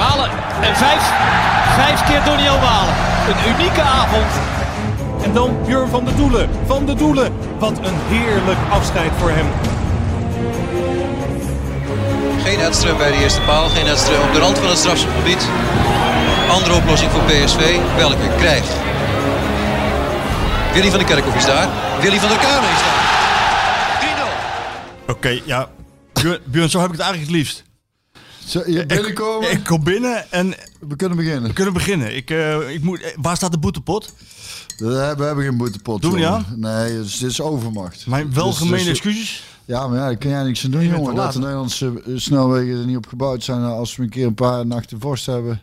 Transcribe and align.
Malen 0.00 0.30
en 0.60 0.76
vijf, 0.76 1.02
vijf 1.76 2.04
keer 2.04 2.24
Doniel 2.24 2.58
Malen. 2.58 2.94
Een 3.28 3.52
unieke 3.52 3.82
avond. 3.82 4.32
En 5.22 5.32
dan 5.32 5.56
Björn 5.66 5.88
van 5.88 6.04
de 6.04 6.14
Doelen. 6.14 6.50
Van 6.66 6.86
de 6.86 6.94
Doelen. 6.94 7.32
Wat 7.58 7.78
een 7.78 7.98
heerlijk 8.08 8.58
afscheid 8.70 9.10
voor 9.18 9.30
hem. 9.30 9.46
Geen 12.44 12.58
Edström 12.58 12.96
bij 12.96 13.10
de 13.10 13.16
eerste 13.16 13.40
paal, 13.40 13.68
geen 13.68 13.86
Edström 13.86 14.28
op 14.28 14.32
de 14.32 14.38
rand 14.38 14.58
van 14.58 14.68
het 14.68 14.78
strafschopgebied. 14.78 15.48
Andere 16.50 16.74
oplossing 16.74 17.10
voor 17.10 17.22
PSV, 17.22 17.78
welke 17.96 18.28
krijgt. 18.36 18.72
Willy 20.72 20.90
van 20.90 20.98
der 20.98 21.08
Kerkhoff 21.08 21.36
is 21.36 21.46
daar, 21.46 21.68
Willy 22.00 22.18
van 22.18 22.28
der 22.28 22.38
Kamer 22.38 22.70
is 22.70 22.82
daar. 22.86 22.98
3-0. 25.06 25.10
Oké, 25.10 25.40
ja. 25.44 25.68
Björn, 26.12 26.38
Björn, 26.44 26.70
zo 26.70 26.78
heb 26.78 26.86
ik 26.86 26.96
het 26.96 27.02
eigenlijk 27.02 27.32
het 27.32 27.40
liefst. 27.40 27.69
Je 28.52 28.84
binnenkomen. 28.86 29.50
Ik, 29.50 29.58
ik 29.58 29.64
kom 29.64 29.84
binnen 29.84 30.30
en 30.32 30.54
we 30.80 30.96
kunnen 30.96 31.16
beginnen. 31.16 31.42
we 31.42 31.52
kunnen 31.52 31.74
beginnen. 31.74 32.16
Ik, 32.16 32.30
eh, 32.30 32.70
ik 32.70 32.82
moet, 32.82 33.00
eh, 33.00 33.10
waar 33.20 33.36
staat 33.36 33.52
de 33.52 33.58
boetepot? 33.58 34.14
We 34.76 34.86
hebben, 34.86 35.18
we 35.18 35.24
hebben 35.24 35.44
geen 35.44 35.56
boetepot. 35.56 36.02
Doen 36.02 36.12
we 36.12 36.18
jongen. 36.18 36.44
Nee, 36.56 36.92
dus 36.92 37.18
dit 37.18 37.30
is 37.30 37.40
overmacht. 37.40 38.06
Mijn 38.06 38.34
welgemeende 38.34 38.76
Dus- 38.76 38.84
dus- 38.84 38.96
excuses. 38.98 39.44
Ja, 39.64 39.88
maar 39.88 39.98
ja, 39.98 40.04
daar 40.04 40.16
kan 40.16 40.30
jij 40.30 40.42
niks 40.42 40.64
aan 40.64 40.70
doen, 40.70 40.86
jongen. 40.86 41.14
Dat 41.14 41.32
de. 41.32 41.38
Nederlandse 41.38 42.02
eh, 42.06 42.12
snelwegen 42.16 42.78
er 42.78 42.86
niet 42.86 42.96
op 42.96 43.06
gebouwd 43.06 43.44
zijn 43.44 43.62
als 43.62 43.96
we 43.96 44.02
een 44.02 44.08
keer 44.08 44.26
een 44.26 44.34
paar 44.34 44.66
nachten 44.66 45.00
vorst 45.00 45.26
hebben. 45.26 45.62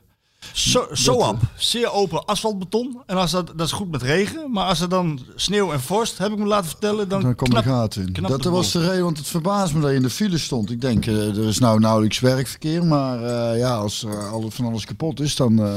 Zo, 0.54 0.88
zo 0.94 1.14
op. 1.14 1.38
Zeer 1.56 1.92
open 1.92 2.26
asfaltbeton. 2.26 3.02
En 3.06 3.18
als 3.18 3.32
dat, 3.32 3.48
dat 3.56 3.66
is 3.68 3.72
goed 3.74 3.92
met 3.92 4.02
regen. 4.02 4.52
Maar 4.52 4.66
als 4.66 4.80
er 4.80 4.90
dan 4.90 5.20
sneeuw 5.36 5.72
en 5.72 5.82
vorst, 5.82 6.18
heb 6.18 6.32
ik 6.32 6.38
me 6.38 6.46
laten 6.46 6.70
vertellen, 6.70 7.10
dan, 7.10 7.22
Dan 7.22 7.36
komt 7.36 7.52
de 7.56 7.62
knap- 7.62 7.74
gaten 7.74 8.02
in. 8.14 8.24
Dat 8.28 8.44
was 8.44 8.72
de 8.72 8.88
reden, 8.88 9.04
want 9.04 9.18
het 9.18 9.28
verbaast 9.28 9.74
me 9.74 9.80
dat 9.82 9.90
je 9.90 9.96
in 9.96 10.02
de 10.02 10.10
file 10.10 10.38
stond. 10.38 10.72
Ik 10.72 10.82
denk, 10.82 11.06
eh, 11.06 11.38
er 11.38 11.48
is 11.48 11.60
nou 11.60 11.80
nauwelijks 11.80 12.20
werkverkeer, 12.20 12.86
maar 12.86 13.24
eh, 13.24 13.60
ja, 13.60 13.76
als 13.76 14.04
er 14.04 14.52
van 14.52 14.66
alles 14.66 14.86
kapot 14.86 15.20
is, 15.20 15.36
dan... 15.36 15.60
eh, 15.60 15.72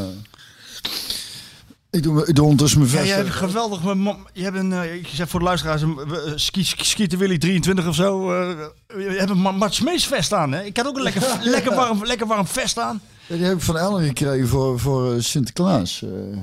ik, 1.91 2.03
doe, 2.03 2.27
ik 2.27 2.35
doe 2.35 2.45
ondertussen 2.45 2.79
mijn 2.81 2.91
Ja, 2.93 2.97
vest. 2.99 3.09
jij 3.09 3.19
hebt 3.19 3.31
geweldig. 3.31 3.81
Je 4.33 4.43
hebt 4.43 4.57
een, 4.57 4.73
eh, 4.73 4.95
ik 4.95 5.07
zeg 5.07 5.29
voor 5.29 5.41
de 5.41 5.47
luisteraars, 5.47 5.83
een 5.83 5.99
eh, 5.99 6.33
ski, 6.35 6.65
ski, 6.65 7.07
Willy 7.17 7.39
23 7.39 7.87
of 7.87 7.95
zo. 7.95 8.33
eh, 8.33 8.49
je 8.89 9.15
hebt 9.19 9.31
een 9.31 9.41
Ma- 9.41 9.51
Mart 9.51 9.75
Smees 9.75 10.07
vest 10.07 10.33
aan, 10.33 10.53
hè? 10.53 10.63
Ik 10.65 10.77
had 10.77 10.87
ook 10.87 10.97
een 10.97 11.03
lekker, 11.03 11.23
lekker, 11.43 11.75
warm, 11.75 12.05
lekker 12.05 12.27
warm 12.27 12.47
vest 12.47 12.79
aan. 12.79 13.01
Ja, 13.31 13.37
die 13.37 13.45
heb 13.45 13.57
ik 13.57 13.63
van 13.63 13.79
Ellen 13.79 14.05
gekregen 14.05 14.49
voor, 14.49 14.79
voor 14.81 15.15
eh, 15.15 15.21
Sinterklaas. 15.21 16.03
eh. 16.03 16.39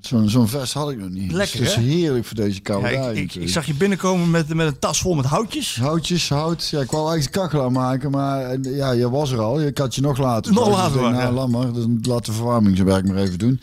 Zo'n 0.00 0.28
zo'n 0.28 0.48
vest 0.48 0.72
had 0.72 0.90
ik 0.90 0.98
nog 0.98 1.08
niet. 1.08 1.32
Lekker, 1.32 1.58
Dus 1.58 1.74
dat 1.74 1.78
is 1.84 1.88
hè? 1.90 1.92
heerlijk 1.96 2.24
voor 2.24 2.36
deze 2.36 2.60
koude 2.60 2.88
Ja, 2.88 3.08
ik, 3.08 3.34
ik, 3.34 3.48
zag 3.48 3.66
je 3.66 3.74
binnenkomen 3.74 4.30
met, 4.30 4.54
met 4.54 4.66
een 4.66 4.78
tas 4.78 5.00
vol 5.00 5.14
met 5.14 5.24
houtjes. 5.24 5.76
Houtjes, 5.76 6.28
hout. 6.28 6.68
Ja, 6.68 6.80
ik 6.80 6.90
wou 6.90 7.10
eigenlijk 7.10 7.36
kachel 7.48 7.64
aanmaken, 7.64 8.10
maar 8.10 8.60
ja, 8.60 8.90
je 8.90 9.10
was 9.10 9.30
er 9.30 9.40
al. 9.40 9.60
Ik 9.60 9.78
had 9.78 9.94
je 9.94 10.00
nog 10.00 10.18
later. 10.18 10.52
Nog 10.52 10.64
Dus 10.64 10.74
later 10.74 10.96
ik 10.96 11.02
denk, 11.02 11.14
wachten, 11.14 11.34
Nou, 11.34 11.50
laat 11.50 11.62
maar. 11.62 11.72
Dan 11.72 11.98
laat 12.02 12.26
de 12.26 12.32
verwarmingswerk 12.32 13.08
maar 13.08 13.16
even 13.16 13.38
doen. 13.38 13.60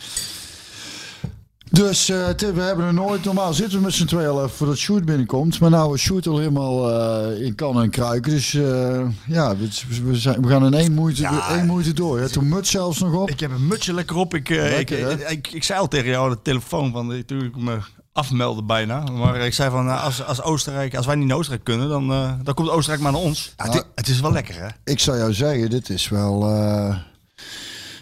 Dus 1.74 2.10
eh, 2.10 2.30
we 2.54 2.62
hebben 2.62 2.86
er 2.86 2.94
nooit... 2.94 3.24
Normaal 3.24 3.54
zitten 3.54 3.78
we 3.78 3.84
met 3.84 3.94
z'n 3.94 4.06
tweeën 4.06 4.30
al 4.30 4.44
even 4.44 4.56
voordat 4.56 4.78
Shoot 4.78 5.06
binnenkomt. 5.06 5.60
Maar 5.60 5.70
nou 5.70 5.94
is 5.94 6.02
Shoot 6.02 6.28
al 6.28 6.38
helemaal 6.38 6.92
eh, 6.92 7.46
in 7.46 7.56
kan 7.56 7.82
en 7.82 7.90
kruiken. 7.90 8.32
Dus 8.32 8.54
eh, 8.54 9.02
ja, 9.28 9.56
we, 9.58 9.70
we, 10.04 10.16
zijn, 10.16 10.42
we 10.42 10.48
gaan 10.50 10.66
in 10.66 10.74
één 10.74 10.94
moeite, 10.94 11.22
Ja. 11.22 11.50
één 11.50 11.66
moeite 11.66 11.94
door. 11.94 12.20
Je 12.20 12.38
een 12.38 12.50
muts 12.50 12.72
zelfs 12.72 13.00
nog 13.00 13.14
op. 13.14 13.30
Ik 13.30 13.40
heb 13.40 13.52
een 13.52 13.68
mutsje 13.68 13.94
lekker 13.94 14.16
op. 14.16 14.34
Ik, 14.34 14.50
eh, 14.50 14.58
Lekker, 14.58 15.00
ik, 15.12 15.20
hè? 15.20 15.30
ik, 15.30 15.48
ik, 15.48 15.64
zei 15.64 15.80
al 15.80 15.88
tegen 15.88 16.10
jou 16.10 16.30
de 16.30 16.42
telefoon, 16.42 16.92
van, 16.92 17.14
ik, 17.14 17.28
toen 17.28 17.44
ik 17.44 17.56
me 17.58 17.78
afmeldde 18.12 18.64
bijna. 18.64 19.04
Maar 19.04 19.36
ik 19.36 19.54
zei 19.54 19.70
van, 19.70 20.02
als, 20.02 20.26
als, 20.26 20.42
Oostenrijk, 20.42 20.96
als 20.96 21.06
wij 21.06 21.16
niet 21.16 21.28
naar 21.28 21.38
Oostenrijk 21.38 21.66
kunnen, 21.66 21.90
dan, 21.90 22.12
eh, 22.12 22.34
dan 22.44 22.54
komt 22.54 22.70
Oostenrijk 22.70 23.04
maar 23.04 23.12
naar 23.12 23.22
ons. 23.22 23.54
Ja, 23.58 23.64
het, 23.64 23.74
Nou, 23.74 23.86
het 23.96 24.08
is 24.08 24.20
wel 24.20 24.32
lekker, 24.32 24.56
hè? 24.56 24.68
Ik 24.84 25.00
zou 25.00 25.18
jou 25.18 25.34
zeggen, 25.34 25.70
dit 25.70 25.90
is 25.90 26.10
wel... 26.10 26.42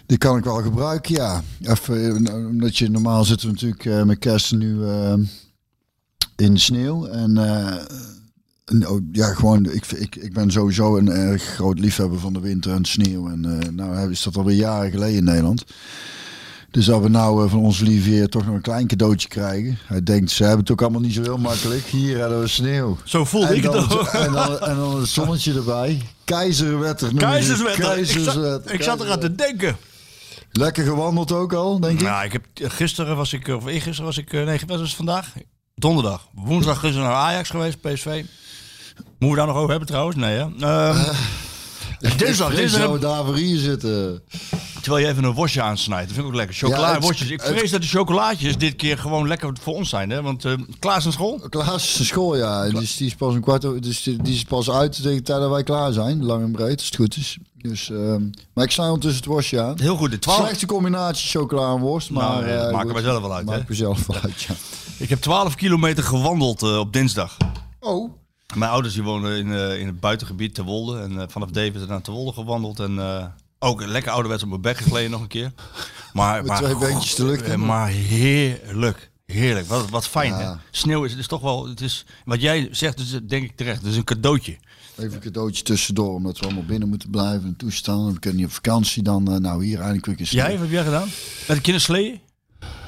die 0.06 0.18
kan 0.18 0.36
ik 0.36 0.44
wel 0.44 0.62
gebruiken, 0.62 1.14
ja. 1.14 1.42
Even, 1.62 2.26
eh, 2.26 2.34
omdat 2.34 2.76
je 2.78 2.90
normaal 2.90 3.24
zitten 3.24 3.46
we 3.46 3.52
natuurlijk 3.52 3.84
eh, 3.84 4.02
met 4.02 4.18
kerst 4.18 4.52
nu 4.52 4.84
eh, 4.84 5.12
in 6.36 6.52
de 6.54 6.58
sneeuw. 6.58 7.06
En 7.06 7.32
nou, 8.64 9.08
ja, 9.12 9.34
gewoon, 9.34 9.64
ik, 9.70 9.86
ik, 9.86 10.16
ik 10.16 10.32
ben 10.32 10.50
sowieso 10.50 10.96
een 10.96 11.10
erg 11.10 11.42
groot 11.42 11.78
liefhebber 11.78 12.18
van 12.18 12.32
de 12.32 12.40
winter 12.40 12.72
en 12.72 12.84
sneeuw. 12.84 13.28
En 13.28 13.72
nou 13.74 14.10
is 14.10 14.22
dat 14.22 14.36
alweer 14.36 14.56
jaren 14.56 14.90
geleden 14.90 15.16
in 15.16 15.24
Nederland. 15.24 15.64
Dus 16.70 16.84
dat 16.84 17.02
we 17.02 17.08
nou 17.08 17.48
van 17.48 17.58
onze 17.60 17.84
lieve 17.84 18.28
toch 18.28 18.46
nog 18.46 18.54
een 18.54 18.60
klein 18.60 18.86
cadeautje 18.86 19.28
krijgen. 19.28 19.78
Hij 19.86 20.02
denkt, 20.02 20.30
ze 20.30 20.42
hebben 20.42 20.60
het 20.60 20.70
ook 20.70 20.82
allemaal 20.82 21.00
niet 21.00 21.14
zo 21.14 21.22
heel 21.22 21.38
makkelijk. 21.38 21.84
Hier 21.84 22.18
hebben 22.18 22.40
we 22.40 22.46
sneeuw. 22.46 22.96
Zo 23.04 23.24
voelde 23.24 23.56
ik 23.56 23.62
het 23.62 23.74
ook. 23.74 24.06
En 24.06 24.32
dan, 24.32 24.58
en 24.58 24.76
dan 24.76 25.00
het 25.00 25.08
zonnetje 25.08 25.54
erbij. 25.54 26.02
Keizerwetter. 26.24 27.14
Keizerswetter. 27.14 27.98
Ik, 27.98 28.06
zat- 28.06 28.72
ik 28.72 28.82
zat 28.82 29.00
eraan 29.00 29.20
te 29.20 29.34
denken. 29.34 29.76
Lekker 30.52 30.84
gewandeld 30.84 31.32
ook 31.32 31.52
al, 31.52 31.80
denk 31.80 32.00
ik. 32.00 32.06
Ja, 32.06 32.22
ik 32.22 32.32
heb, 32.32 32.44
gisteren 32.54 33.16
was 33.16 33.32
ik, 33.32 33.48
of 33.48 33.66
eergisteren 33.66 34.04
was 34.04 34.18
ik, 34.18 34.32
eh, 34.32 34.44
nee, 34.44 34.60
wat 34.66 34.80
was 34.80 34.96
vandaag? 34.96 35.32
Donderdag. 35.74 36.28
Woensdag 36.34 36.78
gisteren 36.78 37.06
naar 37.06 37.16
Ajax 37.16 37.50
geweest, 37.50 37.80
PSV. 37.80 38.24
Moeten 38.96 39.28
we 39.28 39.36
daar 39.36 39.46
nog 39.46 39.56
over 39.56 39.70
hebben 39.70 39.88
trouwens? 39.88 40.16
Nee, 40.16 40.36
hè? 40.36 40.46
Ehm, 40.60 40.96
dinsdag, 42.02 42.50
Ik 42.50 42.56
dinsdag, 42.56 42.80
zou 42.80 42.98
daar 42.98 43.34
hier 43.34 43.58
zitten. 43.58 44.22
terwijl 44.82 45.04
je 45.06 45.10
even 45.12 45.24
een 45.24 45.32
worstje 45.32 45.62
aansnijdt. 45.62 46.04
Dat 46.06 46.14
vind 46.14 46.26
ik 46.26 46.32
ook 46.32 46.38
lekker. 46.38 46.56
Chocola 46.56 46.92
Ja, 46.92 47.00
worstjes. 47.00 47.30
Ik 47.30 47.40
het- 47.40 47.56
vrees 47.56 47.70
dat 47.70 47.80
de 47.82 47.86
chocolaatjes 47.88 48.58
dit 48.58 48.76
keer 48.76 48.98
gewoon 48.98 49.28
lekker 49.28 49.52
voor 49.60 49.74
ons 49.74 49.88
zijn, 49.88 50.10
hè? 50.10 50.22
Want 50.22 50.44
eh 50.44 50.52
Klaas 50.78 51.04
naar 51.04 51.12
school? 51.12 51.40
Klaas 51.48 52.00
is 52.00 52.06
school, 52.06 52.36
ja. 52.36 52.64
En 52.64 52.74
Dus 52.74 52.96
die 52.96 53.06
is 53.06 53.14
pas 53.14 53.34
een 53.34 53.40
kwart 53.40 53.64
over, 53.64 53.80
dus 53.80 54.02
die, 54.02 54.22
die 54.22 54.34
is 54.34 54.44
pas 54.44 54.70
uit 54.70 54.92
tegen 54.92 55.16
de 55.16 55.22
tijd 55.22 55.40
dat 55.40 55.50
wij 55.50 55.62
klaar 55.62 55.92
zijn. 55.92 56.24
Lang 56.24 56.42
en 56.44 56.52
breed, 56.52 56.76
als 56.76 56.86
het 56.86 56.96
goed 56.96 57.16
is. 57.16 57.38
Dus, 57.58 57.90
ehm, 57.90 58.22
maar 58.54 58.64
ik 58.64 58.70
snij 58.70 58.86
ondertussen 58.86 59.20
het 59.20 59.30
worstje 59.32 59.60
aan. 59.60 59.80
Heel 59.80 59.96
goed, 59.96 60.10
de 60.10 60.18
12. 60.18 60.38
Slechte 60.46 60.66
combinatie 60.66 61.28
chocola 61.28 61.74
en 61.74 61.80
worst, 61.80 62.10
maar... 62.10 62.22
Nou, 62.28 62.46
ja, 62.48 62.56
dat 62.56 62.66
eh, 62.66 62.72
maken 62.72 62.92
wij 62.94 63.02
zelf 63.02 63.20
wel 63.20 63.34
uit? 63.34 63.46
Maak 63.46 63.68
we 63.68 63.74
zelf 63.74 64.06
wel 64.06 64.16
uit, 64.22 64.42
ja. 64.42 64.54
Ik 64.96 65.08
heb 65.08 65.20
12 65.20 65.54
kilometer 65.54 66.04
gewandeld 66.04 66.62
eh, 66.62 66.78
op 66.78 66.92
dinsdag. 66.92 67.36
Oh, 67.80 68.12
Mijn 68.54 68.70
ouders 68.70 68.94
die 68.94 69.02
wonen 69.02 69.36
in, 69.38 69.52
eh, 69.52 69.80
in 69.80 69.86
het 69.86 70.00
buitengebied 70.00 70.54
Ter 70.54 70.64
Wolde. 70.64 71.00
En 71.00 71.20
eh, 71.20 71.24
vanaf 71.28 71.50
Deventer 71.50 71.88
naar 71.88 72.02
Ter 72.02 72.12
Wolde 72.12 72.32
gewandeld. 72.32 72.80
En 72.80 72.98
eh, 72.98 73.26
ook 73.58 73.84
lekker 73.84 74.12
ouderwets 74.12 74.42
op 74.42 74.48
mijn 74.48 74.60
bek 74.60 74.76
gegleden 74.76 75.10
nog 75.10 75.20
een 75.20 75.26
keer. 75.28 75.52
Maar, 76.12 76.36
Met 76.36 76.46
maar, 76.46 76.62
twee 76.62 76.76
beentjes 76.76 77.18
in. 77.18 77.44
eh, 77.44 77.54
Maar 77.56 77.88
heerlijk. 77.88 79.10
Heerlijk. 79.26 79.66
Wat, 79.66 79.90
wat 79.90 80.06
fijn 80.08 80.30
Ja. 80.32 80.38
hè. 80.52 80.54
Sneeuw 80.70 81.04
is, 81.04 81.10
het 81.10 81.20
is 81.20 81.26
toch 81.26 81.40
wel... 81.40 81.68
Het 81.68 81.80
is, 81.80 82.04
wat 82.24 82.40
jij 82.40 82.68
zegt, 82.70 82.98
is, 82.98 83.10
denk 83.26 83.44
ik 83.44 83.56
terecht. 83.56 83.82
Het 83.82 83.90
is 83.90 83.96
een 83.96 84.04
cadeautje. 84.04 84.56
even 84.98 85.12
een 85.12 85.20
cadeautje 85.20 85.62
tussendoor, 85.62 86.14
omdat 86.14 86.38
we 86.38 86.44
allemaal 86.44 86.64
binnen 86.64 86.88
moeten 86.88 87.10
blijven 87.10 87.44
en 87.48 87.56
toestaan. 87.56 88.12
We 88.12 88.18
kunnen 88.18 88.38
niet 88.40 88.48
op 88.48 88.54
vakantie 88.54 89.02
dan. 89.02 89.22
nou, 89.42 89.64
hier 89.64 89.78
eindelijk 89.80 90.06
weer 90.06 90.28
Jij, 90.28 90.50
wat 90.50 90.60
heb 90.60 90.70
jij 90.70 90.84
gedaan? 90.84 91.08
Met 91.38 91.46
de 91.46 91.52
kinderen 91.54 91.80
sleeën? 91.80 92.20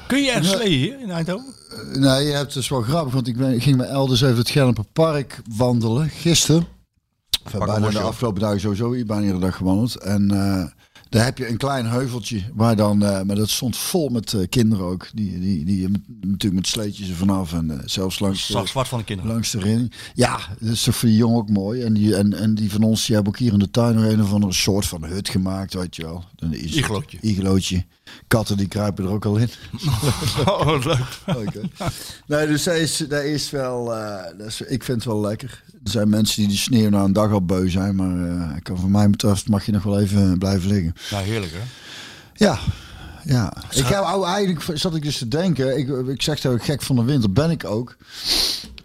Kun 0.07 0.17
je 0.23 0.31
Ja. 0.31 0.41
sleeën 0.43 0.79
hier 0.79 1.01
in 1.01 1.11
Eindhoven? 1.11 1.53
Nee, 1.93 2.23
je 2.25 2.31
hebt 2.31 2.53
dus 2.53 2.69
wel 2.69 2.81
grappig, 2.81 3.13
want 3.13 3.27
ik, 3.27 3.37
ben, 3.37 3.53
ik 3.53 3.63
ging 3.63 3.77
met 3.77 3.87
elders 3.87 4.21
even 4.21 4.37
het 4.37 4.49
Gelderpark 4.49 5.41
wandelen 5.57 6.09
gisteren. 6.09 6.67
Enfin, 7.43 7.59
bijna 7.65 7.89
de 7.89 7.99
afgelopen 7.99 8.41
dagen 8.41 8.59
sowieso, 8.59 8.91
hier 8.93 9.05
bijna 9.05 9.21
iedere 9.23 9.39
dag 9.41 9.55
gewandeld. 9.55 9.95
En 9.95 10.31
eh, 10.31 10.65
daar 11.09 11.25
heb 11.25 11.37
je 11.37 11.47
een 11.49 11.57
klein 11.57 11.85
heuveltje 11.85 12.43
waar 12.53 12.75
dan, 12.75 13.03
eh, 13.03 13.21
maar 13.21 13.35
dat 13.35 13.49
stond 13.49 13.77
vol 13.77 14.09
met 14.09 14.33
eh, 14.33 14.41
kinderen 14.49 14.85
ook. 14.85 15.07
Die, 15.13 15.39
die, 15.39 15.65
die 15.65 15.89
met, 15.89 16.01
natuurlijk 16.07 16.53
met 16.61 16.67
sleetjes 16.67 17.09
er 17.09 17.15
vanaf 17.15 17.53
en 17.53 17.71
eh, 17.71 17.77
zelfs 17.85 18.19
langs 18.19 18.45
Zag 18.45 18.61
de, 18.61 18.67
zwart 18.67 18.87
van 18.87 18.99
de 18.99 19.05
kinderen. 19.05 19.31
langs 19.31 19.51
de 19.51 19.59
ring. 19.59 19.93
Ja, 20.13 20.39
dat 20.59 20.69
is 20.71 20.83
toch 20.83 20.95
voor 20.95 21.09
die 21.09 21.17
jongen 21.17 21.37
ook 21.37 21.49
mooi. 21.49 21.81
En 21.81 21.93
die, 21.93 22.15
en, 22.15 22.33
en 22.33 22.55
die 22.55 22.71
van 22.71 22.83
ons, 22.83 23.05
die 23.05 23.15
hebben 23.15 23.33
ook 23.33 23.39
hier 23.39 23.53
in 23.53 23.59
de 23.59 23.71
tuin 23.71 23.95
nog 23.95 24.03
een 24.05 24.21
of 24.21 24.33
andere 24.33 24.53
soort 24.53 24.85
van 24.85 25.03
hut 25.03 25.29
gemaakt, 25.29 25.73
weet 25.73 25.95
je 25.95 26.03
wel. 26.03 26.23
Een 26.35 26.65
Iglootje. 27.21 27.85
Katten 28.27 28.57
die 28.57 28.67
kruipen 28.67 29.05
er 29.05 29.11
ook 29.11 29.25
al 29.25 29.37
in. 29.37 29.49
Oh, 30.45 30.65
wat 30.65 30.85
leuk. 31.25 31.53
Hè? 31.53 31.85
Nee, 32.27 32.47
dus 32.47 32.63
dat 32.63 32.75
is, 32.75 32.97
dat 32.97 33.23
is 33.23 33.49
wel, 33.49 33.95
eh, 33.95 34.23
dat 34.37 34.47
is, 34.47 34.61
ik 34.61 34.83
vind 34.83 34.97
het 34.97 35.05
wel 35.05 35.21
lekker. 35.21 35.63
Er 35.83 35.91
zijn 35.91 36.09
mensen 36.09 36.41
die 36.41 36.51
de 36.51 36.57
sneeuw 36.57 36.89
na 36.89 37.03
een 37.03 37.13
dag 37.13 37.31
al 37.31 37.45
beu 37.45 37.69
zijn, 37.69 37.95
maar 37.95 38.55
ik 38.57 38.63
kan 38.63 38.77
van 38.77 38.91
mij 38.91 39.09
betreft 39.09 39.49
mag 39.49 39.65
je 39.65 39.71
nog 39.71 39.83
wel 39.83 39.99
even 39.99 40.37
blijven 40.37 40.69
liggen. 40.69 40.93
Ja, 41.09 41.19
heerlijk 41.19 41.51
hè. 41.51 41.59
Ja, 42.33 42.59
ja. 43.23 43.53
Ik 43.69 43.85
heb 43.85 44.03
eigenlijk 44.03 44.77
zat 44.79 44.95
ik 44.95 45.03
dus 45.03 45.17
te 45.17 45.27
denken. 45.27 45.77
Ik, 45.77 45.89
ik 46.07 46.21
zeg 46.21 46.41
dat 46.41 46.55
ik 46.55 46.63
gek 46.63 46.81
van 46.81 46.95
de 46.95 47.03
winter 47.03 47.31
ben 47.31 47.49
ik 47.49 47.65
ook. 47.65 47.97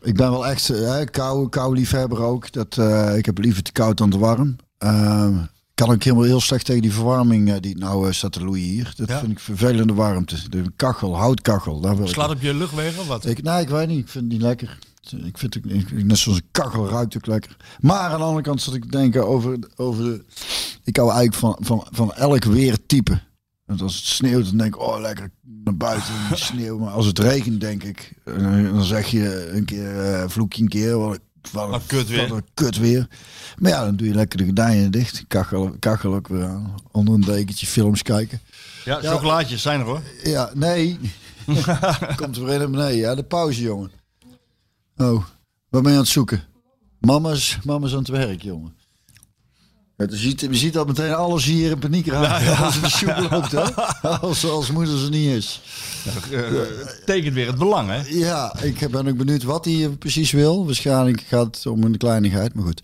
Ik 0.03 0.15
ben 0.17 0.31
wel 0.31 0.47
echt 0.47 0.71
eh, 0.71 1.01
kou, 1.11 1.49
kou 1.49 1.75
liefhebber 1.75 2.23
ook. 2.23 2.53
Dat, 2.53 2.79
ik 3.17 3.27
heb 3.27 3.39
liever 3.39 3.63
te 3.63 3.73
koud 3.73 3.97
dan 3.97 4.11
te 4.11 4.19
warm. 4.19 4.57
Ehm, 4.79 5.37
kan 5.81 5.91
ook 5.95 6.03
helemaal 6.03 6.25
heel 6.25 6.41
slecht 6.41 6.65
tegen 6.65 6.83
die 6.83 6.93
verwarming 6.93 7.51
eh, 7.53 7.57
die 7.61 7.77
nou 7.79 8.07
eh, 8.07 8.13
staat 8.13 8.33
te 8.33 8.45
loeien 8.45 8.65
hier. 8.69 8.93
Dat 8.97 9.09
Ja. 9.09 9.19
vind 9.19 9.33
ik 9.33 9.39
vervelende 9.41 9.95
warmte. 9.95 10.49
De 10.49 10.63
kachel, 10.77 11.17
houtkachel. 11.17 11.81
Daar 11.81 11.97
wil 11.97 12.05
ik 12.07 12.13
Slaat 12.13 12.31
op 12.31 12.41
je 12.41 12.55
luchtwegen 12.55 13.01
of 13.01 13.07
wat? 13.07 13.27
Ik, 13.27 13.43
nee, 13.43 13.61
ik 13.63 13.69
weet 13.69 13.89
niet. 13.89 13.99
Ik 13.99 14.09
vind 14.09 14.25
het 14.25 14.33
niet 14.33 14.43
lekker. 14.43 14.79
Ik 15.25 15.39
vind 15.39 15.55
het 15.55 15.65
ik- 15.67 16.05
net 16.05 16.19
zoals 16.19 16.39
een 16.39 16.49
kachel 16.51 16.89
ruikt 16.89 17.17
ook 17.17 17.27
lekker. 17.27 17.57
Maar 17.81 17.99
aan 18.11 18.19
de 18.19 18.25
andere 18.25 18.43
kant 18.43 18.63
zat 18.63 18.75
ik 18.75 18.83
te 18.83 18.89
denken 18.91 19.27
over, 19.29 19.59
over 19.77 20.05
de... 20.05 20.25
Ik 20.85 20.97
hou 20.97 21.09
eigenlijk 21.13 21.39
van, 21.41 21.57
van, 21.61 21.87
van 21.91 22.13
elk 22.15 22.45
weertype. 22.45 23.21
Want 23.65 23.83
als 23.83 23.97
het 23.97 24.05
sneeuwt, 24.05 24.45
dan 24.45 24.57
denk 24.57 24.75
ik, 24.75 24.81
oh 24.81 25.01
lekker 25.01 25.31
naar 25.65 25.77
buiten 25.77 26.15
in 26.15 26.29
de 26.31 26.37
sneeuw. 26.37 26.79
Maar 26.79 26.91
als 26.93 27.07
het 27.07 27.19
regent, 27.19 27.61
denk 27.61 27.83
ik, 27.83 28.13
eh, 28.25 28.35
dan 28.73 28.85
zeg 28.85 29.07
je 29.07 29.51
een 29.53 29.65
keer, 29.65 30.01
eh 30.15 30.29
vloek 30.29 30.53
je 30.53 30.63
een 30.63 30.69
keer, 30.69 31.19
wat, 31.53 31.65
een- 31.65 31.71
wat, 31.71 31.81
Wat 31.81 31.87
kut 31.87 32.09
weer. 32.09 32.29
wat 32.29 32.37
een 32.37 32.45
kut 32.55 32.77
weer. 32.79 33.09
Maar 33.59 33.71
ja, 33.71 33.85
dan 33.85 33.97
doe 33.97 34.07
je 34.09 34.15
lekker 34.15 34.39
de 34.39 34.45
gordijnen 34.45 34.91
dicht. 34.91 35.25
Kachel, 35.29 35.75
kachel 35.79 36.15
ook 36.15 36.29
weer 36.29 36.45
aan. 36.45 36.75
Onder 36.91 37.15
een 37.15 37.21
dekentje 37.21 37.67
films 37.67 38.03
kijken. 38.03 38.41
Ja, 38.85 39.01
chocolaatjes 39.01 39.63
zijn 39.63 39.81
er 39.81 39.87
hoor. 39.87 40.01
Ja, 40.23 40.51
nee. 40.55 40.99
Komt 42.17 42.37
er 42.37 42.45
weer 42.45 42.59
naar 42.59 42.71
beneden. 42.71 42.97
Ja, 42.97 43.15
de 43.15 43.23
pauze, 43.23 43.63
jongen. 43.63 43.91
Oh, 44.97 45.25
waar 45.69 45.83
ben 45.83 45.91
je 45.91 45.97
aan 45.97 46.03
het 46.03 46.13
zoeken? 46.13 46.43
Mama's, 47.01 47.59
mama's 47.65 47.93
aan 47.93 47.99
het 47.99 48.09
werk, 48.09 48.43
jongen. 48.43 48.75
Je, 50.09 50.17
ziet, 50.17 50.41
je 50.41 50.55
ziet 50.57 50.73
dat 50.73 50.87
meteen 50.87 51.15
alles 51.15 51.45
hier 51.45 51.71
in 51.71 51.79
paniek 51.79 52.07
raken 52.07 52.57
als 52.57 52.75
het 52.75 52.85
de 52.85 52.91
soep 52.91 53.31
loopt, 53.31 53.53
hè? 53.53 53.63
Als, 54.21 54.45
als 54.51 54.71
moeder 54.71 54.99
ze 54.99 55.09
niet 55.09 55.31
is. 55.31 55.61
Tekent 57.05 57.35
weer 57.35 57.47
het 57.47 57.59
belang, 57.59 57.89
hè? 57.91 58.01
Ja, 58.09 58.55
ik 58.63 58.91
ben 58.91 59.09
ook 59.09 59.17
benieuwd 59.17 59.43
wat 59.43 59.65
hij 59.65 59.89
precies 59.99 60.31
wil. 60.31 60.65
Waarschijnlijk 60.67 61.21
gaat 61.29 61.45
het 61.57 61.67
om 61.67 61.83
een 61.83 61.97
kleinigheid, 61.97 62.55
maar 62.55 62.65
goed. 62.65 62.83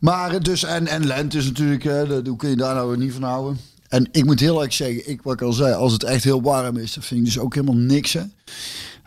Maar 0.00 0.42
dus, 0.42 0.62
en, 0.64 0.86
en 0.86 1.06
lente 1.06 1.38
is 1.38 1.44
natuurlijk, 1.44 1.82
hè, 1.82 2.06
dat- 2.06 2.26
hoe 2.26 2.36
kun 2.36 2.50
je 2.50 2.56
daar 2.56 2.74
nou 2.74 2.88
weer 2.88 2.98
niet 2.98 3.12
van 3.12 3.22
houden? 3.22 3.60
En 3.88 4.08
ik 4.12 4.24
moet 4.24 4.40
heel 4.40 4.62
erg 4.62 4.72
zeggen, 4.72 5.08
ik, 5.10 5.22
wat 5.22 5.32
ik 5.34 5.42
al 5.42 5.52
zei, 5.52 5.74
als 5.74 5.92
het 5.92 6.02
echt 6.04 6.24
heel 6.24 6.42
warm 6.42 6.76
is, 6.76 6.94
dan 6.94 7.02
vind 7.02 7.20
ik 7.20 7.26
dus 7.26 7.38
ook 7.38 7.54
helemaal 7.54 7.76
niks, 7.76 8.12
hè. 8.12 8.22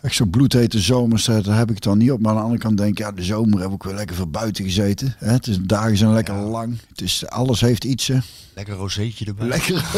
Echt 0.02 0.16
zo 0.16 0.26
bloedhete 0.26 0.80
zomers, 0.80 1.26
daar 1.26 1.42
daar 1.44 1.58
heb 1.58 1.70
ik 1.70 1.76
het 1.76 1.84
dan 1.84 1.98
niet 1.98 2.12
op. 2.12 2.20
Maar 2.22 2.32
aan 2.32 2.38
de 2.38 2.44
andere 2.44 2.62
kant 2.62 2.78
denk 2.78 2.92
ik, 2.92 2.98
ja, 2.98 3.12
de 3.12 3.24
zomer 3.24 3.60
heb 3.62 3.72
ik 3.72 3.84
weer 3.84 3.94
lekker 3.94 4.16
veel 4.16 4.28
buiten 4.30 4.64
gezeten. 4.64 5.16
Hè? 5.18 5.32
Het 5.32 5.48
is, 5.48 5.56
de 5.58 5.66
dagen 5.66 5.98
zijn 5.98 6.14
lekker 6.14 6.36
lang. 6.36 6.78
Het 6.90 7.02
is, 7.02 7.28
alles 7.28 7.62
heeft 7.62 7.84
iets, 7.84 8.08
hè. 8.08 8.18
Lekker 8.56 8.76
rozeetje 8.76 9.26
erbij. 9.26 9.48
Lekker. 9.48 9.86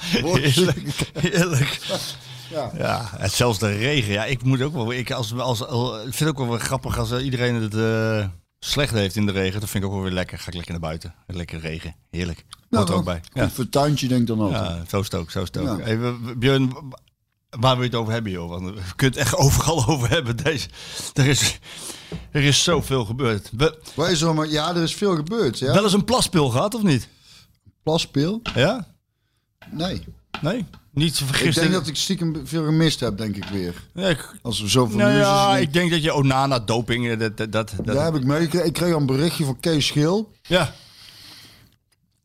Heerlijk. 0.00 1.10
Heerlijk. 1.18 1.80
Ja. 2.50 2.70
Ja, 2.78 3.28
zelfs 3.28 3.58
de 3.58 3.76
regen. 3.76 4.12
Ja, 4.12 4.24
ik 4.24 4.42
moet 4.44 4.62
ook 4.62 4.72
wel. 4.72 4.92
Ik, 4.92 5.10
als, 5.10 5.34
als, 5.34 5.66
als, 5.66 5.96
ik 5.96 6.02
vind 6.02 6.18
het 6.18 6.28
ook 6.28 6.38
wel 6.38 6.48
weer 6.48 6.58
grappig 6.60 6.98
als 6.98 7.10
eh, 7.10 7.24
iedereen 7.24 7.54
het 7.54 7.74
eh, 7.74 8.26
slecht 8.58 8.92
heeft 8.92 9.16
in 9.16 9.26
de 9.26 9.32
regen. 9.32 9.60
Dat 9.60 9.70
vind 9.70 9.84
ik 9.84 9.88
ook 9.90 9.94
wel 9.96 10.04
weer 10.04 10.12
lekker. 10.12 10.38
Ga 10.38 10.46
ik 10.48 10.54
lekker 10.54 10.72
naar 10.72 10.80
buiten. 10.80 11.14
Lekker 11.26 11.60
regen. 11.60 11.94
Heerlijk. 12.10 12.44
Hoort 12.70 12.88
er 12.88 12.94
ook 12.94 13.04
bij. 13.04 13.20
Ja. 13.32 13.50
Voor 13.50 13.68
tuintje 13.68 14.08
denk 14.08 14.20
ik 14.20 14.26
dan 14.26 14.40
altijd. 14.40 14.62
ja, 14.62 14.82
zo 14.88 14.98
is 14.98 15.04
het 15.04 15.14
ook. 15.14 15.30
Zo 15.30 15.40
is 15.42 15.48
het 15.52 15.58
ook. 15.58 15.78
Ja. 15.78 15.84
Hey, 15.84 15.98
we- 15.98 16.18
we- 16.22 16.36
Björn, 16.36 16.72
waar 17.60 17.74
wil 17.74 17.84
je 17.84 17.90
het 17.90 17.98
over 17.98 18.12
hebben, 18.12 18.32
joh? 18.32 18.48
Want 18.48 18.64
we 18.64 18.80
kunnen 18.96 19.18
het 19.18 19.26
echt 19.28 19.36
overal 19.36 19.86
over 19.92 20.08
hebben. 20.10 20.36
Deze, 20.36 20.68
er, 21.14 21.26
is, 21.26 21.58
er 22.30 22.42
is 22.42 22.62
zoveel 22.62 23.04
gebeurd. 23.04 23.48
We, 23.56 23.78
Waar 23.94 24.10
is 24.10 24.20
er 24.20 24.34
maar, 24.34 24.48
ja, 24.48 24.74
er 24.74 24.82
is 24.82 24.94
veel 24.94 25.16
gebeurd. 25.16 25.58
Ja? 25.58 25.72
Wel 25.74 25.82
eens 25.84 25.92
een 25.92 26.04
plaspil 26.04 26.48
gehad, 26.48 26.74
of 26.74 26.82
niet? 26.82 27.08
Plaspeel? 27.82 28.40
Ja? 28.54 28.86
Nee. 29.70 30.02
Nee? 30.40 30.64
Niet 30.94 31.20
Ik 31.20 31.26
vergist. 31.26 31.58
denk 31.58 31.72
dat 31.72 31.86
ik 31.86 31.96
stiekem 31.96 32.40
veel 32.46 32.64
gemist 32.64 33.00
heb, 33.00 33.18
denk 33.18 33.36
ik 33.36 33.44
weer. 33.44 33.88
Ja, 33.94 34.08
ik, 34.08 34.34
Als 34.42 34.60
we 34.60 34.68
zoveel 34.68 34.98
nou 34.98 35.12
ja, 35.12 35.56
ik 35.56 35.72
denk 35.72 35.90
dat 35.90 36.02
je 36.02 36.14
Onana, 36.14 36.58
doping, 36.58 37.08
eh, 37.10 37.18
dat... 37.18 37.36
dat, 37.36 37.52
dat, 37.52 37.72
dat- 37.76 37.86
Daar 37.94 38.04
heb 38.04 38.14
ik 38.14 38.24
meegekregen. 38.24 38.66
Ik 38.66 38.72
kreeg 38.72 38.94
een 38.94 39.06
berichtje 39.06 39.44
van 39.44 39.60
Kees 39.60 39.86
Schil. 39.86 40.32
ja. 40.42 40.74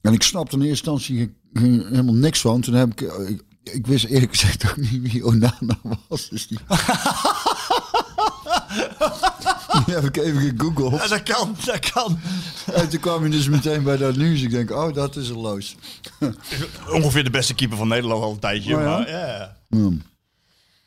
En 0.02 0.14
ik 0.14 0.24
snapte 0.24 0.56
in 0.56 0.62
eerste 0.62 0.92
instantie 0.92 1.36
helemaal 1.54 2.14
niks 2.14 2.40
van. 2.42 2.62
Toen 2.62 2.74
heb 2.74 2.92
ik, 2.92 3.02
eh, 3.02 3.30
ik... 3.30 3.42
Ik 3.72 3.88
wist 3.88 4.06
eerlijk 4.06 4.32
gezegd 4.32 4.70
ook 4.70 4.78
niet 4.78 5.12
wie 5.12 5.26
Onana 5.26 5.78
was. 6.08 6.30
Dus 6.30 6.48
die... 6.48 6.60
die 9.86 9.94
heb 9.96 10.04
ik 10.04 10.18
even 10.18 10.42
gegoogeld. 10.42 11.02
Ja, 11.02 11.08
dat 11.08 11.24
kan, 11.24 11.56
dat 11.66 11.92
kan. 11.92 12.20
En 12.74 12.90
toen 12.90 13.00
kwam 13.00 13.24
je 13.24 13.30
dus 13.30 13.48
meteen 13.50 13.84
bij 13.84 13.98
dat 13.98 14.16
nieuws. 14.16 14.42
Ik 14.42 14.50
denk, 14.50 14.72
oh, 14.72 14.94
dat 14.94 15.16
is 15.16 15.30
een 15.30 15.38
loos. 15.40 15.76
Ongeveer 16.92 17.24
de 17.24 17.30
beste 17.30 17.54
keeper 17.56 17.78
van 17.78 17.88
Nederland 17.88 18.24
al 18.24 18.32
een 18.32 18.40
tijdje. 18.40 18.76
Oh 18.76 18.82
ja? 18.82 18.88
Maar, 18.90 19.10
ja. 19.10 19.56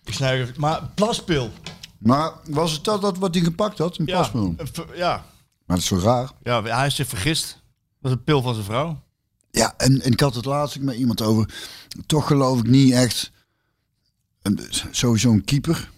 Ik 0.05 0.15
snij 0.15 0.41
even- 0.41 0.55
maar 0.59 0.82
plaspil. 0.94 1.50
Maar 1.99 2.32
was 2.49 2.73
het 2.73 2.85
dat, 2.85 3.00
dat 3.03 3.19
wat 3.19 3.35
hij 3.35 3.44
gepakt 3.44 3.79
had? 3.79 3.99
Een 3.99 4.06
Ja, 4.06 4.31
ver- 4.56 4.97
ja. 4.97 5.25
Maar 5.67 5.77
dat 5.77 5.79
is 5.79 5.87
zo 5.87 5.99
raar. 5.99 6.31
ja, 6.43 6.62
hij 6.62 6.87
is 6.87 6.94
zich 6.94 7.09
vergist. 7.09 7.59
Dat 8.00 8.11
is 8.12 8.17
een 8.19 8.25
pil 8.25 8.43
van 8.43 8.55
zijn 8.55 8.67
vrouw. 8.67 9.03
Ja, 9.50 9.75
en, 9.76 10.00
en 10.00 10.12
ik 10.12 10.20
had 10.20 10.35
het 10.35 10.44
laatst 10.44 10.79
met 10.81 10.97
iemand 10.97 11.23
over. 11.23 11.55
Toch 12.06 12.26
geloof 12.26 12.58
ik 12.58 12.67
niet 12.67 12.93
echt. 12.93 13.31
een- 14.43 14.61
Sowieso 14.91 15.31
een 15.31 15.44
keeper. 15.44 15.91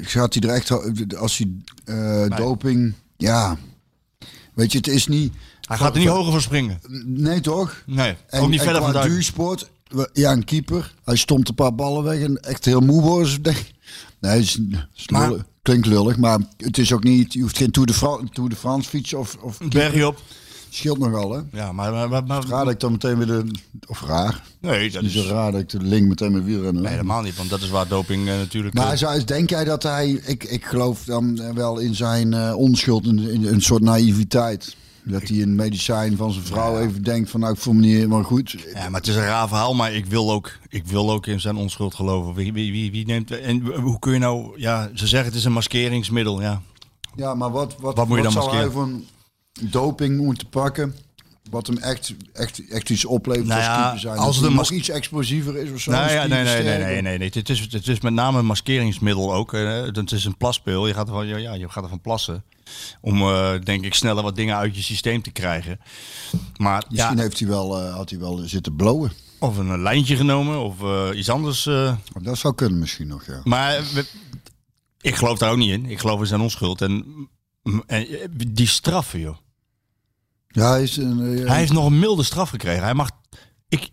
Gaat 0.00 0.34
hij 0.34 0.42
er 0.42 0.54
echt 0.54 0.70
als 1.16 1.38
hij 1.38 1.50
eh, 1.84 2.36
doping. 2.36 2.94
Ja. 3.16 3.56
Weet 4.54 4.72
je, 4.72 4.78
het 4.78 4.86
is 4.88 5.06
niet. 5.06 5.32
Hij 5.60 5.76
gaat 5.76 5.92
er 5.94 5.98
niet 6.00 6.08
hoger 6.08 6.32
voor 6.32 6.40
springen. 6.40 6.80
Nee, 7.06 7.40
toch? 7.40 7.82
Nee, 7.86 8.16
En, 8.26 8.40
ook 8.40 8.48
niet 8.48 8.58
en 8.58 8.64
verder 8.64 8.92
van 8.92 9.02
duursport. 9.02 9.70
Ja, 10.12 10.32
een 10.32 10.44
keeper. 10.44 10.94
Hij 11.04 11.16
stomt 11.16 11.48
een 11.48 11.54
paar 11.54 11.74
ballen 11.74 12.02
weg 12.02 12.20
en 12.20 12.36
echt 12.42 12.64
heel 12.64 12.80
moe 12.80 13.02
worden. 13.02 13.54
Nee, 14.20 14.38
is, 14.40 14.58
is 14.94 15.08
Maar- 15.08 15.28
lullig. 15.28 15.44
klinkt 15.62 15.86
lullig, 15.86 16.16
maar 16.16 16.38
het 16.56 16.78
is 16.78 16.92
ook 16.92 17.02
niet. 17.04 17.32
Je 17.32 17.40
hoeft 17.40 17.56
geen 17.56 17.70
Tour 17.70 17.86
de, 17.88 17.94
Fra 17.94 18.20
Tour 18.32 18.48
de 18.50 18.56
France 18.56 18.88
fietsen 18.88 19.18
of, 19.18 19.36
of 19.40 19.58
Bergje 19.68 20.06
op. 20.06 20.22
scheelt 20.74 20.98
nogal, 20.98 21.32
hè? 21.32 21.40
Ja, 21.52 21.72
maar... 21.72 21.92
maar, 21.92 22.08
maar, 22.08 22.24
maar- 22.24 22.46
Raar 22.46 22.64
dat 22.64 22.72
ik 22.72 22.80
dan 22.80 22.92
meteen 22.92 23.16
weer 23.16 23.26
de. 23.26 23.44
Of 23.86 24.02
raar. 24.02 24.42
nee, 24.60 24.90
dat 24.90 25.02
is... 25.02 25.12
zo 25.12 25.28
raar 25.28 25.52
dat 25.52 25.60
ik 25.60 25.68
de 25.68 25.82
link 25.82 26.08
meteen 26.08 26.32
met 26.32 26.44
wielrennen. 26.44 26.82
Nee, 26.82 26.90
helemaal 26.92 27.22
niet, 27.22 27.36
want 27.36 27.50
dat 27.50 27.60
is 27.60 27.70
waar 27.70 27.88
doping 27.88 28.28
eh, 28.28 28.36
natuurlijk... 28.36 28.74
Maar 28.74 28.92
eh, 28.92 28.98
zou, 28.98 29.24
denk 29.24 29.50
jij 29.50 29.64
dat 29.64 29.82
hij, 29.82 30.10
ik, 30.10 30.44
ik 30.44 30.64
geloof 30.64 31.04
dan 31.04 31.40
eh, 31.40 31.50
wel 31.50 31.78
in 31.78 31.94
zijn 31.94 32.54
onschuld, 32.54 33.06
in, 33.06 33.18
in 33.18 33.46
een 33.46 33.62
soort 33.62 33.82
naïviteit. 33.82 34.76
Dat 35.06 35.22
hij 35.22 35.42
een 35.42 35.54
medicijn 35.54 36.16
van 36.16 36.32
zijn 36.32 36.44
vrouw 36.44 36.78
even 36.78 37.02
denkt 37.02 37.30
van 37.30 37.40
nou 37.40 37.52
ik 37.52 37.58
voel 37.58 37.74
me 37.74 37.80
niet 37.80 37.94
helemaal 37.94 38.22
goed. 38.22 38.50
Ja, 38.74 38.88
maar 38.88 39.00
het 39.00 39.08
is 39.08 39.16
een 39.16 39.22
raar 39.24 39.48
verhaal, 39.48 39.74
maar 39.74 39.92
ik 39.92 40.06
wil 40.06 40.32
ook, 40.32 40.58
ik 40.68 40.86
wil 40.86 41.10
ook 41.10 41.26
in 41.26 41.40
zijn 41.40 41.56
onschuld 41.56 41.94
geloven. 41.94 42.34
Wie, 42.34 42.52
wie, 42.52 42.72
wie, 42.72 42.90
wie 42.90 43.06
neemt... 43.06 43.30
En 43.30 43.60
hoe 43.60 43.98
kun 43.98 44.12
je 44.12 44.18
nou... 44.18 44.60
Ja, 44.60 44.90
ze 44.94 45.06
zeggen 45.06 45.28
het 45.28 45.38
is 45.38 45.44
een 45.44 45.52
maskeringsmiddel, 45.52 46.40
ja. 46.40 46.62
Ja, 47.16 47.34
maar 47.34 47.50
wat, 47.50 47.74
wat, 47.80 47.96
Wat 47.96 48.08
moet 48.08 48.16
je 48.16 48.22
dan 48.22 48.32
zou 48.32 48.44
hij 48.44 48.54
maskeren? 48.54 48.72
van 48.72 49.04
doping 49.62 50.16
moeten 50.16 50.48
pakken? 50.48 50.94
Wat 51.50 51.66
hem 51.66 51.78
echt, 51.78 52.14
echt, 52.32 52.68
echt 52.68 52.90
iets 52.90 53.04
oplevert 53.04 53.46
Nou 53.46 53.58
als 53.60 53.66
ja, 53.68 53.96
zijn. 53.98 54.16
als 54.18 54.36
het 54.36 54.52
nog 54.54 54.70
iets 54.70 54.88
explosiever 54.88 55.56
is 55.56 55.70
of 55.70 55.80
zo. 55.80 55.90
Nou 55.90 56.10
ja, 56.10 56.26
nee, 56.26 56.44
nee, 56.44 56.62
nee, 56.62 56.78
nee, 56.78 57.02
nee, 57.02 57.18
nee. 57.18 57.30
Het 57.32 57.48
is, 57.48 57.60
het 57.70 57.88
is 57.88 58.00
met 58.00 58.12
name 58.12 58.38
een 58.38 58.46
maskeringsmiddel 58.46 59.34
ook. 59.34 59.52
Het 59.52 60.12
is 60.12 60.24
een 60.24 60.36
plaspil. 60.36 60.86
Je 60.86 60.94
gaat 60.94 61.06
ervan, 61.08 61.26
ja, 61.26 61.52
je 61.54 61.68
gaat 61.70 61.82
ervan 61.82 62.00
plassen. 62.00 62.44
Om, 63.00 63.20
eh, 63.20 63.52
denk 63.64 63.84
ik, 63.84 63.94
sneller 63.94 64.22
wat 64.22 64.36
dingen 64.36 64.56
uit 64.56 64.76
je 64.76 64.82
systeem 64.82 65.22
te 65.22 65.30
krijgen. 65.30 65.80
Maar 66.56 66.84
Misschien 66.88 67.16
ja, 67.16 67.22
heeft 67.22 67.38
hij 67.38 67.48
wel, 67.48 67.80
eh, 67.80 67.94
had 67.94 68.10
hij 68.10 68.18
wel 68.18 68.36
zitten 68.36 68.76
blowen. 68.76 69.12
of 69.38 69.56
een 69.56 69.82
lijntje 69.82 70.16
genomen 70.16 70.58
of 70.60 70.82
eh, 70.82 71.08
iets 71.18 71.28
anders. 71.30 71.66
eh. 71.66 71.96
Dat 72.22 72.38
zou 72.38 72.54
kunnen 72.54 72.78
misschien 72.78 73.06
nog, 73.06 73.26
ja. 73.26 73.40
Maar 73.44 73.82
we- 73.94 74.06
ik 75.00 75.14
geloof 75.14 75.38
daar 75.38 75.50
ook 75.50 75.56
niet 75.58 75.70
in. 75.70 75.86
Ik 75.86 75.98
geloof 75.98 76.20
in 76.20 76.26
zijn 76.26 76.40
onschuld. 76.40 76.82
En, 76.82 77.04
en 77.86 78.06
eh, 78.08 78.28
die 78.48 78.66
straffen, 78.68 79.20
joh. 79.20 79.36
Ja, 80.54 80.70
hij 80.70 80.82
is 80.82 80.96
een... 80.96 81.38
eh, 81.38 81.46
Hij 81.48 81.58
heeft 81.58 81.72
nog 81.72 81.86
een 81.86 81.98
milde 81.98 82.22
straf 82.22 82.50
gekregen. 82.50 82.82
Hij 82.82 82.94
mag. 82.94 83.10
Ik. 83.68 83.90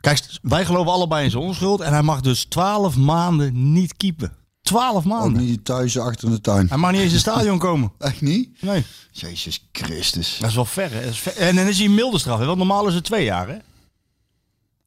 Kijk, 0.00 0.26
wij 0.42 0.64
geloven 0.64 0.92
allebei 0.92 1.24
in 1.24 1.30
zijn 1.30 1.42
onschuld. 1.42 1.80
En 1.80 1.92
hij 1.92 2.02
mag 2.02 2.20
dus 2.20 2.44
12 2.44 2.96
maanden 2.96 3.72
niet 3.72 3.96
keepen. 3.96 4.32
12 4.62 4.96
ook 4.96 5.04
maanden. 5.04 5.42
niet 5.44 5.64
thuis 5.64 5.98
achter 5.98 6.30
de 6.30 6.40
tuin. 6.40 6.68
Hij 6.68 6.78
mag 6.78 6.90
niet 6.90 7.00
eens 7.00 7.08
in 7.12 7.16
het 7.18 7.26
stadion 7.26 7.58
komen. 7.58 7.92
Echt 7.98 8.20
niet? 8.20 8.62
Nee. 8.62 8.84
Jezus 9.12 9.68
Christus. 9.72 10.36
Dat 10.40 10.48
is 10.48 10.54
wel 10.54 10.64
ver, 10.64 10.92
hè? 10.92 11.00
Dat 11.00 11.10
is 11.10 11.18
ver. 11.18 11.36
En 11.36 11.56
dan 11.56 11.66
is 11.66 11.76
hij 11.76 11.86
een 11.86 11.94
milde 11.94 12.18
straf. 12.18 12.38
hè? 12.38 12.44
Want 12.46 12.58
normaal 12.58 12.86
is 12.86 12.94
het 12.94 13.04
twee 13.04 13.24
jaar, 13.24 13.48
hè? 13.48 13.56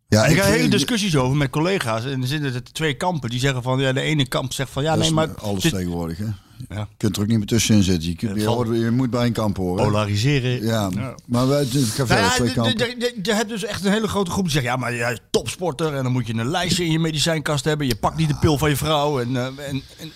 Ja, 0.09 0.23
En 0.25 0.31
ik 0.31 0.35
heb 0.37 0.45
hele 0.45 0.67
discussies 0.67 1.15
over 1.17 1.37
met 1.37 1.49
collega's. 1.49 2.05
En 2.05 2.21
er 2.21 2.27
zitten 2.27 2.53
er 2.53 2.63
twee 2.63 2.93
kampen 2.93 3.29
die 3.29 3.39
zeggen 3.39 3.63
van... 3.63 3.79
Ja, 3.79 3.93
de 3.93 4.01
ene 4.01 4.27
kamp 4.27 4.53
zegt 4.53 4.69
van... 4.69 4.83
Ja, 4.83 4.91
Dat 4.93 4.99
nee, 4.99 5.11
maar... 5.11 5.29
alles 5.35 5.63
dit- 5.63 5.73
tegenwoordig, 5.73 6.17
hè? 6.17 6.25
Ja. 6.69 6.79
Je 6.79 6.85
kunt 6.97 7.15
er 7.15 7.21
ook 7.21 7.27
niet 7.27 7.37
meer 7.37 7.47
tussenin 7.47 7.83
zitten. 7.83 8.09
Je, 8.09 8.15
kunt, 8.15 8.41
je, 8.41 8.47
hoort- 8.47 8.67
je 8.79 8.91
moet 8.91 9.09
bij 9.09 9.25
een 9.25 9.31
kamp 9.33 9.57
horen. 9.57 9.83
Polariseren. 9.85 10.63
Ja, 10.65 10.89
maar 11.25 11.47
wij, 11.47 11.59
het 11.59 11.69
gaat 11.73 12.07
Nou 12.07 12.21
ja, 12.21 12.29
twee 12.29 12.53
kampen. 12.53 12.77
je 13.23 13.33
hebt 13.33 13.49
dus 13.49 13.63
echt 13.63 13.85
een 13.85 13.91
hele 13.91 14.07
grote 14.07 14.31
groep 14.31 14.43
die 14.43 14.53
zegt... 14.53 14.65
Ja, 14.65 14.75
maar 14.75 14.95
jij 14.95 15.11
is 15.11 15.19
topsporter 15.31 15.93
en 15.93 16.03
dan 16.03 16.11
moet 16.11 16.27
je 16.27 16.33
een 16.33 16.49
lijstje 16.49 16.85
in 16.85 16.91
je 16.91 16.99
medicijnkast 16.99 17.65
hebben. 17.65 17.87
Je 17.87 17.95
pakt 17.95 18.17
niet 18.17 18.27
de 18.27 18.35
pil 18.35 18.57
van 18.57 18.69
je 18.69 18.75
vrouw. 18.77 19.19
En, 19.19 19.35
eh, 19.35 19.45
en, 19.45 19.81
en 19.99 20.11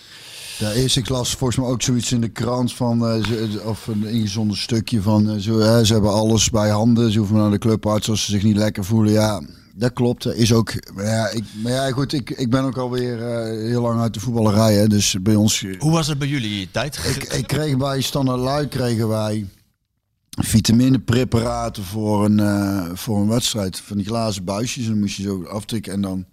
Ja, 0.58 0.72
eerst 0.72 0.96
ik 0.96 1.08
las 1.08 1.30
volgens 1.34 1.58
mij 1.58 1.68
ook 1.68 1.82
zoiets 1.82 2.12
in 2.12 2.20
de 2.20 2.28
krant 2.28 2.74
van, 2.74 3.06
eh, 3.06 3.66
of 3.66 3.86
een 3.86 4.04
ingezonden 4.06 4.56
stukje 4.56 5.02
van, 5.02 5.30
eh, 5.30 5.36
zo, 5.36 5.84
ze 5.84 5.92
hebben 5.92 6.12
alles 6.12 6.50
bij 6.50 6.70
handen. 6.70 7.12
Ze 7.12 7.18
hoeven 7.18 7.36
naar 7.36 7.50
de 7.50 7.58
clubarts 7.58 8.08
als 8.10 8.24
ze 8.24 8.30
zich 8.30 8.42
niet 8.42 8.56
lekker 8.56 8.84
voelen. 8.84 9.12
Ja, 9.12 9.42
dat 9.82 9.92
klopt. 9.92 10.26
Is 10.26 10.52
ook, 10.52 10.72
maar 10.94 11.04
ja, 11.04 11.28
ik, 11.28 11.44
maar 11.62 11.72
ja 11.72 11.90
goed, 11.90 12.12
ik, 12.12 12.30
ik 12.30 12.50
ben 12.50 12.62
ook 12.64 12.76
alweer 12.76 13.22
eh 13.22 13.68
heel 13.68 13.82
lang 13.82 14.00
uit 14.00 14.14
de 14.14 14.20
voetballerij. 14.20 14.74
Hè, 14.74 14.86
dus 14.86 15.16
bij 15.22 15.34
ons, 15.34 15.64
hoe 15.78 15.90
was 15.90 16.06
het 16.06 16.18
bij 16.18 16.28
jullie 16.28 16.70
tijd? 16.70 16.96
ik, 17.16 17.22
ik 17.32 17.46
kreeg 17.46 17.76
bij 17.76 18.00
Standaard 18.00 18.40
Luik 18.40 18.70
kregen 18.70 19.08
wij 19.08 19.46
vitaminepreparaten 20.40 21.84
voor 21.84 22.24
een, 22.24 22.40
eh, 22.40 22.90
voor 22.94 23.20
een 23.20 23.28
wedstrijd. 23.28 23.80
Van 23.80 23.96
die 23.96 24.06
glazen 24.06 24.44
buisjes. 24.44 24.84
En 24.84 24.90
dan 24.90 25.00
moest 25.00 25.16
je 25.16 25.22
zo 25.22 25.44
aftikken 25.44 25.92
en 25.92 26.00
dan... 26.00 26.24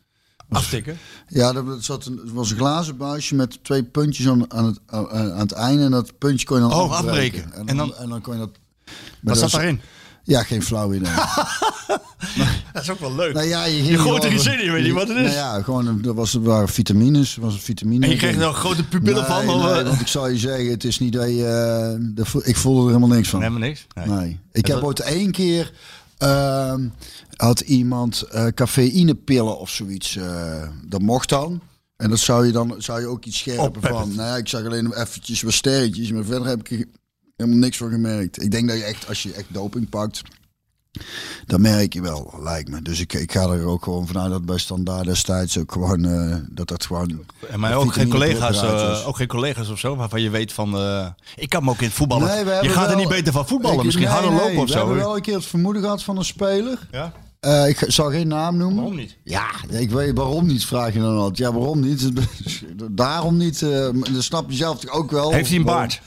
Aftikken. 0.50 0.98
Ja, 1.28 1.54
dat 1.54 1.84
zat 1.84 2.06
een, 2.06 2.18
het 2.18 2.32
was 2.32 2.52
een 2.52 2.58
glazen 2.58 2.98
buisje 2.98 3.36
met 3.36 3.64
twee 3.64 3.84
puntjes 3.84 4.28
aan, 4.28 4.54
aan, 4.54 4.66
het, 4.66 4.80
aan, 4.86 5.10
aan 5.10 5.40
het 5.40 5.52
einde. 5.52 5.84
En 5.84 5.92
dat 5.92 6.18
puntje 6.18 6.46
kon 6.46 6.56
je 6.58 6.62
dan 6.70 6.72
Oh, 6.72 6.92
afbreken. 6.92 7.44
afbreken. 7.44 7.54
En, 7.54 7.68
En 7.68 7.78
dan, 7.78 7.96
en 7.96 8.10
dan 8.10 8.22
kon 8.22 8.34
je 8.34 8.40
dat... 8.40 8.50
Wat 9.22 9.38
zat 9.38 9.52
daarin? 9.52 9.82
Ja, 10.30 10.44
geen 10.44 10.64
flauw 10.64 10.94
idee. 10.94 11.12
Dat 12.74 12.82
is 12.84 12.90
ook 12.90 13.00
wel 13.00 13.16
leuk. 13.16 13.34
nou 13.34 13.48
ja, 13.48 13.66
je, 13.66 13.84
Je 13.84 13.98
gooit 13.98 14.24
er 14.24 14.34
iets 14.34 14.46
in, 14.46 14.60
je 14.64 14.72
weet 14.72 14.84
niet 14.84 14.94
wat 14.94 15.08
het 15.08 15.18
is. 15.18 15.24
Nou 15.24 15.34
ja, 15.36 15.62
gewoon, 15.62 16.02
dat 16.02 16.16
was, 16.16 16.32
dat 16.32 16.42
waren 16.44 16.68
vitamines. 16.70 17.36
Was 17.36 17.54
een 17.54 17.60
vitamine. 17.60 18.06
En 18.06 18.12
je 18.12 18.18
kreeg 18.18 18.36
er 18.38 18.54
grote 18.54 18.84
pupillen 18.84 19.22
nee, 19.22 19.32
van? 19.32 19.46
Nee, 19.46 19.80
eh? 19.80 19.88
want 19.88 20.02
ik 20.02 20.08
zou 20.08 20.30
je 20.32 20.38
zeggen, 20.38 20.70
het 20.70 20.84
is 20.84 21.00
niet 21.00 21.14
dat 21.14 21.28
je... 21.28 21.46
eh, 22.34 22.48
ik 22.48 22.56
voelde 22.56 22.82
er 22.82 22.88
helemaal 22.88 23.16
niks 23.18 23.30
van. 23.30 23.40
Helemaal 23.42 23.68
niks. 23.68 23.86
Nee. 23.96 24.08
Nee. 24.08 24.40
Ik 24.52 24.64
En 24.66 24.72
heb 24.72 24.80
dat- 24.80 24.84
ooit 24.84 25.00
één 25.00 25.32
keer... 25.32 25.72
ehm, 26.18 26.88
had 27.36 27.60
iemand 27.60 28.22
eh 28.22 28.46
cafeïnepillen 28.48 29.60
of 29.60 29.70
zoiets. 29.70 30.18
dat 30.86 31.02
mocht 31.02 31.30
dan. 31.30 31.62
En 31.98 32.10
dat 32.10 32.20
zou 32.20 32.46
je 32.46 32.52
dan 32.52 32.76
zou 32.78 33.00
je 33.00 33.08
ook 33.08 33.26
iets 33.26 33.38
scherper 33.38 33.82
van. 33.82 34.16
Nou 34.16 34.28
ja, 34.30 34.36
ik 34.38 34.48
zag 34.48 34.66
alleen 34.66 34.94
eventjes 34.94 35.42
wat 35.42 35.54
sterretjes. 35.54 36.12
Maar 36.12 36.24
verder 36.24 36.48
heb 36.48 36.60
ik 36.60 36.80
er 36.80 36.86
helemaal 37.40 37.60
niks 37.60 37.78
van 37.78 37.90
gemerkt. 37.90 38.42
Ik 38.44 38.52
denk 38.52 38.68
dat 38.68 38.78
je 38.78 38.84
echt, 38.84 39.08
als 39.08 39.24
je 39.24 39.34
echt 39.34 39.46
doping 39.48 39.90
pakt... 39.90 40.22
Dat 41.46 41.60
merk 41.60 41.94
je 41.94 42.02
wel, 42.02 42.34
lijkt 42.44 42.70
me. 42.70 42.82
Dus 42.82 43.00
ik, 43.00 43.14
ik 43.14 43.32
ga 43.32 43.42
er 43.50 43.66
ook 43.66 43.84
gewoon 43.84 44.08
vanuit 44.08 44.30
dat 44.32 44.46
bij 44.46 44.58
Standaard 44.58 45.06
destijds 45.06 45.58
ook 45.58 45.72
gewoon... 45.72 46.06
eh, 46.06 46.36
dat 46.50 46.68
dat 46.68 46.86
gewoon... 46.86 47.26
En 47.50 47.60
maar 47.60 47.76
ook 47.76 47.94
geen 47.94 48.10
collega's, 48.10 48.62
eh, 48.62 49.08
ook 49.08 49.16
geen 49.16 49.28
collega's 49.28 49.70
of 49.70 49.80
zo, 49.80 49.96
waarvan 49.96 50.22
je 50.22 50.30
weet 50.30 50.54
van... 50.54 50.76
eh, 50.78 51.08
ik 51.36 51.50
kan 51.50 51.64
me 51.64 51.70
ook 51.70 51.80
in 51.80 51.86
het 51.86 51.94
voetballen. 51.94 52.28
Nee, 52.28 52.44
we 52.44 52.60
je 52.62 52.70
gaat 52.70 52.90
er 52.90 52.96
niet 52.96 53.08
beter 53.08 53.34
van 53.34 53.48
voetballen. 53.48 53.78
Ik- 53.78 53.84
Misschien 53.84 54.06
nee, 54.06 54.14
harder 54.14 54.32
nee, 54.32 54.40
lopen 54.42 54.58
of 54.58 54.66
We 54.66 54.72
zo. 54.72 54.78
hebben 54.78 54.96
wel 54.98 55.16
een 55.16 55.22
keer 55.22 55.36
het 55.36 55.46
vermoeden 55.46 55.82
gehad 55.82 56.04
van 56.04 56.18
een 56.18 56.26
speler. 56.26 56.88
Ja? 56.92 57.14
Ik 57.66 57.84
zal 57.88 58.10
geen 58.12 58.28
naam 58.28 58.58
noemen. 58.58 58.76
Waarom 58.76 58.96
niet? 58.96 59.18
Ja, 59.24 59.46
ik 59.70 59.90
weet 59.92 60.18
waarom 60.18 60.46
niet, 60.46 60.66
vraag 60.66 60.94
je 60.94 61.00
dan 61.00 61.18
altijd. 61.18 61.38
Ja, 61.38 61.54
waarom 61.54 61.80
niet? 61.80 62.10
Daarom 62.92 63.38
niet. 63.38 63.62
eh, 63.62 63.90
dat 64.14 64.24
snap 64.24 64.50
je 64.50 64.56
zelf 64.56 64.88
ook 64.90 65.12
wel. 65.12 65.32
Heeft 65.32 65.50
hij 65.50 65.58
een 65.58 65.64
baard? 65.66 66.02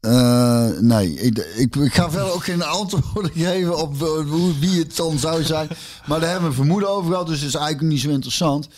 Eh, 0.00 0.68
nee, 0.80 1.14
ik, 1.14 1.38
ik, 1.56 1.76
ik 1.76 1.94
ga 1.94 2.10
verder 2.10 2.32
ook 2.32 2.44
geen 2.44 2.62
antwoorden 2.62 3.30
geven 3.46 3.78
op 3.78 3.94
eh, 4.02 4.30
hoe, 4.30 4.58
wie 4.58 4.78
het 4.78 4.96
dan 4.96 5.18
zou 5.18 5.42
zijn. 5.42 5.68
Maar 6.06 6.20
daar 6.20 6.30
hebben 6.30 6.42
we 6.42 6.48
een 6.56 6.62
vermoeden 6.62 6.88
over 6.90 7.10
gehad, 7.10 7.26
dus 7.26 7.38
het 7.40 7.48
is 7.48 7.54
eigenlijk 7.54 7.92
niet 7.92 8.00
zo 8.00 8.08
interessant. 8.08 8.68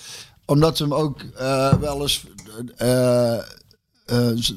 Omdat 0.45 0.79
we 0.79 0.85
hem 0.85 0.95
ook 0.95 1.21
eh, 1.23 1.73
wel 1.75 2.01
eens 2.03 2.25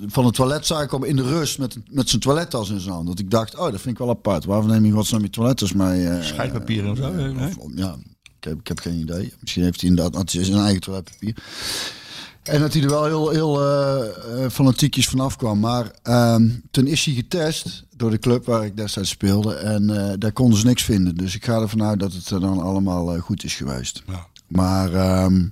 van 0.07 0.25
het 0.25 0.33
toilet 0.35 0.65
zagen 0.65 0.87
komen 0.87 1.07
in 1.09 1.15
de 1.15 1.23
rust 1.23 1.57
met, 1.59 1.75
met 1.89 2.09
zijn 2.09 2.21
toilettas 2.21 2.69
in 2.69 2.79
zijn 2.79 2.93
hand. 2.93 3.07
Dat 3.07 3.19
ik 3.19 3.31
dacht, 3.31 3.55
oh, 3.55 3.71
dat 3.71 3.81
vind 3.81 3.93
ik 3.93 3.97
wel 3.97 4.09
apart. 4.09 4.45
Waarvoor 4.45 4.71
neem 4.71 4.85
je 4.85 4.91
godsnaam 4.91 5.21
je 5.21 5.29
toilettas 5.29 5.73
mee? 5.73 6.23
Scheidpapier 6.23 6.85
en 6.87 6.95
zo. 6.95 7.11
nee? 7.11 7.53
of- 7.59 7.71
ja, 7.75 7.95
ik 8.37 8.43
heb, 8.43 8.59
ik 8.59 8.67
heb 8.67 8.79
geen 8.79 8.99
idee. 8.99 9.33
Misschien 9.39 9.63
heeft 9.63 9.81
hij 9.81 9.89
inderdaad 9.89 10.31
zijn 10.31 10.53
eigen 10.53 10.81
toiletpapier. 10.81 11.35
En 12.43 12.59
dat 12.59 12.73
hij 12.73 12.81
er 12.81 12.89
wel 12.89 13.05
heel, 13.05 13.29
heel 13.29 13.61
eh, 13.61 14.49
fanatiekjes 14.49 15.07
vanaf 15.07 15.35
kwam. 15.35 15.59
Maar 15.59 15.91
ehm, 16.01 16.49
toen 16.71 16.87
is 16.87 17.05
hij 17.05 17.13
getest 17.13 17.83
door 17.95 18.09
de 18.09 18.19
club 18.19 18.45
waar 18.45 18.65
ik 18.65 18.77
destijds 18.77 19.09
speelde. 19.09 19.53
En 19.53 19.89
eh, 19.89 20.13
daar 20.17 20.31
konden 20.31 20.59
ze 20.59 20.65
niks 20.65 20.83
vinden. 20.83 21.15
Dus 21.15 21.35
ik 21.35 21.45
ga 21.45 21.61
ervan 21.61 21.83
uit 21.83 21.99
dat 21.99 22.13
het 22.13 22.27
dan 22.27 22.61
allemaal 22.61 23.19
goed 23.19 23.43
is 23.43 23.55
geweest. 23.55 24.03
Ja. 24.07 24.27
Maar 24.47 24.93
ehm, 24.93 25.45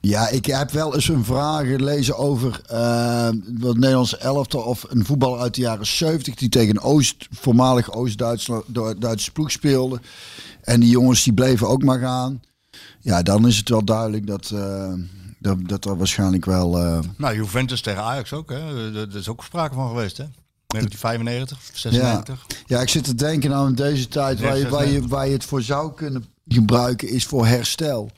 ja, 0.00 0.28
ik 0.28 0.46
heb 0.46 0.70
wel 0.70 0.94
eens 0.94 1.08
een 1.08 1.24
vraag 1.24 1.66
gelezen 1.66 2.18
over 2.18 2.60
eh, 2.66 3.28
wat 3.58 3.76
Nederlands 3.76 4.18
elftal 4.18 4.62
of 4.62 4.84
een 4.88 5.04
voetballer 5.04 5.40
uit 5.40 5.54
de 5.54 5.60
jaren 5.60 5.86
70 5.86 6.34
die 6.34 6.48
tegen 6.48 6.82
Oost, 6.82 7.28
voormalig 7.30 7.92
Oost-Duitse 7.92 9.32
ploeg 9.32 9.50
speelde. 9.50 10.00
En 10.62 10.80
die 10.80 10.90
jongens 10.90 11.22
die 11.22 11.34
bleven 11.34 11.68
ook 11.68 11.82
maar 11.82 11.98
gaan. 11.98 12.42
Ja, 13.00 13.22
dan 13.22 13.46
is 13.46 13.56
het 13.56 13.68
wel 13.68 13.84
duidelijk 13.84 14.26
dat, 14.26 14.52
dat, 15.46 15.68
dat 15.68 15.84
er 15.84 15.96
waarschijnlijk 15.96 16.44
wel. 16.44 16.78
eh, 16.78 16.98
Nou, 17.16 17.34
Juventus 17.34 17.80
tegen 17.80 18.02
Ajax 18.02 18.32
ook. 18.32 18.50
Hè? 18.50 18.92
Er 18.94 19.08
er 19.10 19.16
is 19.16 19.28
ook 19.28 19.44
sprake 19.44 19.74
van 19.74 19.88
geweest. 19.88 20.16
Hè? 20.16 20.24
1995, 20.66 21.58
96. 21.78 22.46
Ja, 22.66 22.80
ik 22.80 22.88
zit 22.88 23.04
te 23.04 23.14
denken 23.14 23.54
aan 23.54 23.74
deze 23.74 24.08
tijd 24.08 24.40
waar 24.40 24.58
je, 24.58 24.68
waar, 24.68 24.86
je, 24.86 25.06
waar 25.08 25.26
je 25.26 25.32
het 25.32 25.44
voor 25.44 25.62
zou 25.62 25.92
kunnen 25.94 26.24
gebruiken 26.48 27.08
is 27.08 27.24
voor 27.24 27.46
herstel. 27.46 28.10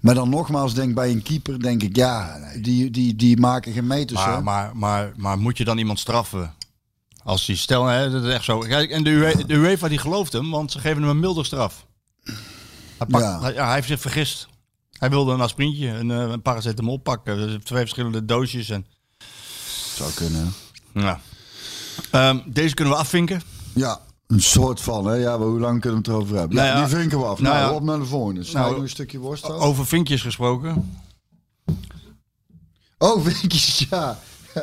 Maar 0.00 0.14
dan 0.14 0.28
nogmaals, 0.28 0.74
denk 0.74 0.94
bij 0.94 1.10
een 1.10 1.22
keeper, 1.22 1.60
denk 1.60 1.82
ik, 1.82 1.96
ja, 1.96 2.38
die, 2.62 2.90
die, 2.90 3.16
die 3.16 3.36
maken 3.40 3.72
geen 3.72 3.86
meters. 3.86 4.24
Maar, 4.24 4.42
maar, 4.42 4.70
maar, 4.76 5.12
maar 5.16 5.38
moet 5.38 5.58
je 5.58 5.64
dan 5.64 5.78
iemand 5.78 5.98
straffen? 5.98 6.54
Als 7.24 7.46
die 7.46 7.56
stel, 7.56 7.86
hè, 7.86 8.10
dat 8.10 8.24
is 8.24 8.32
echt 8.32 8.44
zo. 8.44 8.62
En 8.62 9.04
de, 9.04 9.10
UE 9.10 9.46
de 9.46 9.54
UEFA 9.54 9.88
die 9.88 9.98
gelooft 9.98 10.32
hem, 10.32 10.50
want 10.50 10.72
ze 10.72 10.78
geven 10.78 11.00
hem 11.02 11.10
een 11.10 11.20
milder 11.20 11.44
straf. 11.44 11.86
Hij, 12.24 13.06
pakt, 13.08 13.24
Ja. 13.24 13.40
hij, 13.40 13.52
ja, 13.54 13.64
hij 13.66 13.74
heeft 13.74 13.88
zich 13.88 14.00
vergist. 14.00 14.48
Hij 14.98 15.10
wilde 15.10 15.32
een 15.32 15.40
aspirintje, 15.40 15.88
een, 15.88 16.10
eh, 16.10 16.18
een 16.18 16.42
paracetamol 16.42 16.96
pakken. 16.96 17.36
Dus 17.36 17.64
twee 17.64 17.80
verschillende 17.80 18.24
doosjes. 18.24 18.70
En, 18.70 18.86
zou 19.94 20.12
kunnen. 20.12 20.52
ja. 20.92 21.20
Ehm, 22.10 22.38
deze 22.46 22.74
kunnen 22.74 22.94
we 22.94 23.00
afvinken. 23.00 23.42
Ja, 23.74 24.00
een 24.26 24.42
soort 24.42 24.80
van, 24.80 25.06
hè? 25.06 25.14
Ja, 25.14 25.36
maar 25.36 25.46
hoe 25.46 25.60
lang 25.60 25.80
kunnen 25.80 26.02
we 26.02 26.08
het 26.08 26.16
erover 26.16 26.36
hebben? 26.36 26.56
Nou 26.56 26.68
ja, 26.68 26.74
ja. 26.74 26.86
die 26.86 26.96
vinken 26.96 27.18
we 27.18 27.24
af. 27.24 27.40
Nou 27.40 27.54
Nou, 27.54 27.70
ja. 27.70 27.74
op 27.76 27.82
naar 27.82 27.98
de 27.98 28.04
volgende. 28.04 28.44
Snij 28.44 28.62
Nou, 28.62 28.80
een 28.80 28.88
stukje 28.88 29.18
worst 29.18 29.44
af. 29.44 29.60
Over 29.60 29.86
vinkjes 29.86 30.22
gesproken. 30.22 31.00
Oh, 32.98 33.24
vinkjes, 33.26 33.86
ja. 33.90 34.18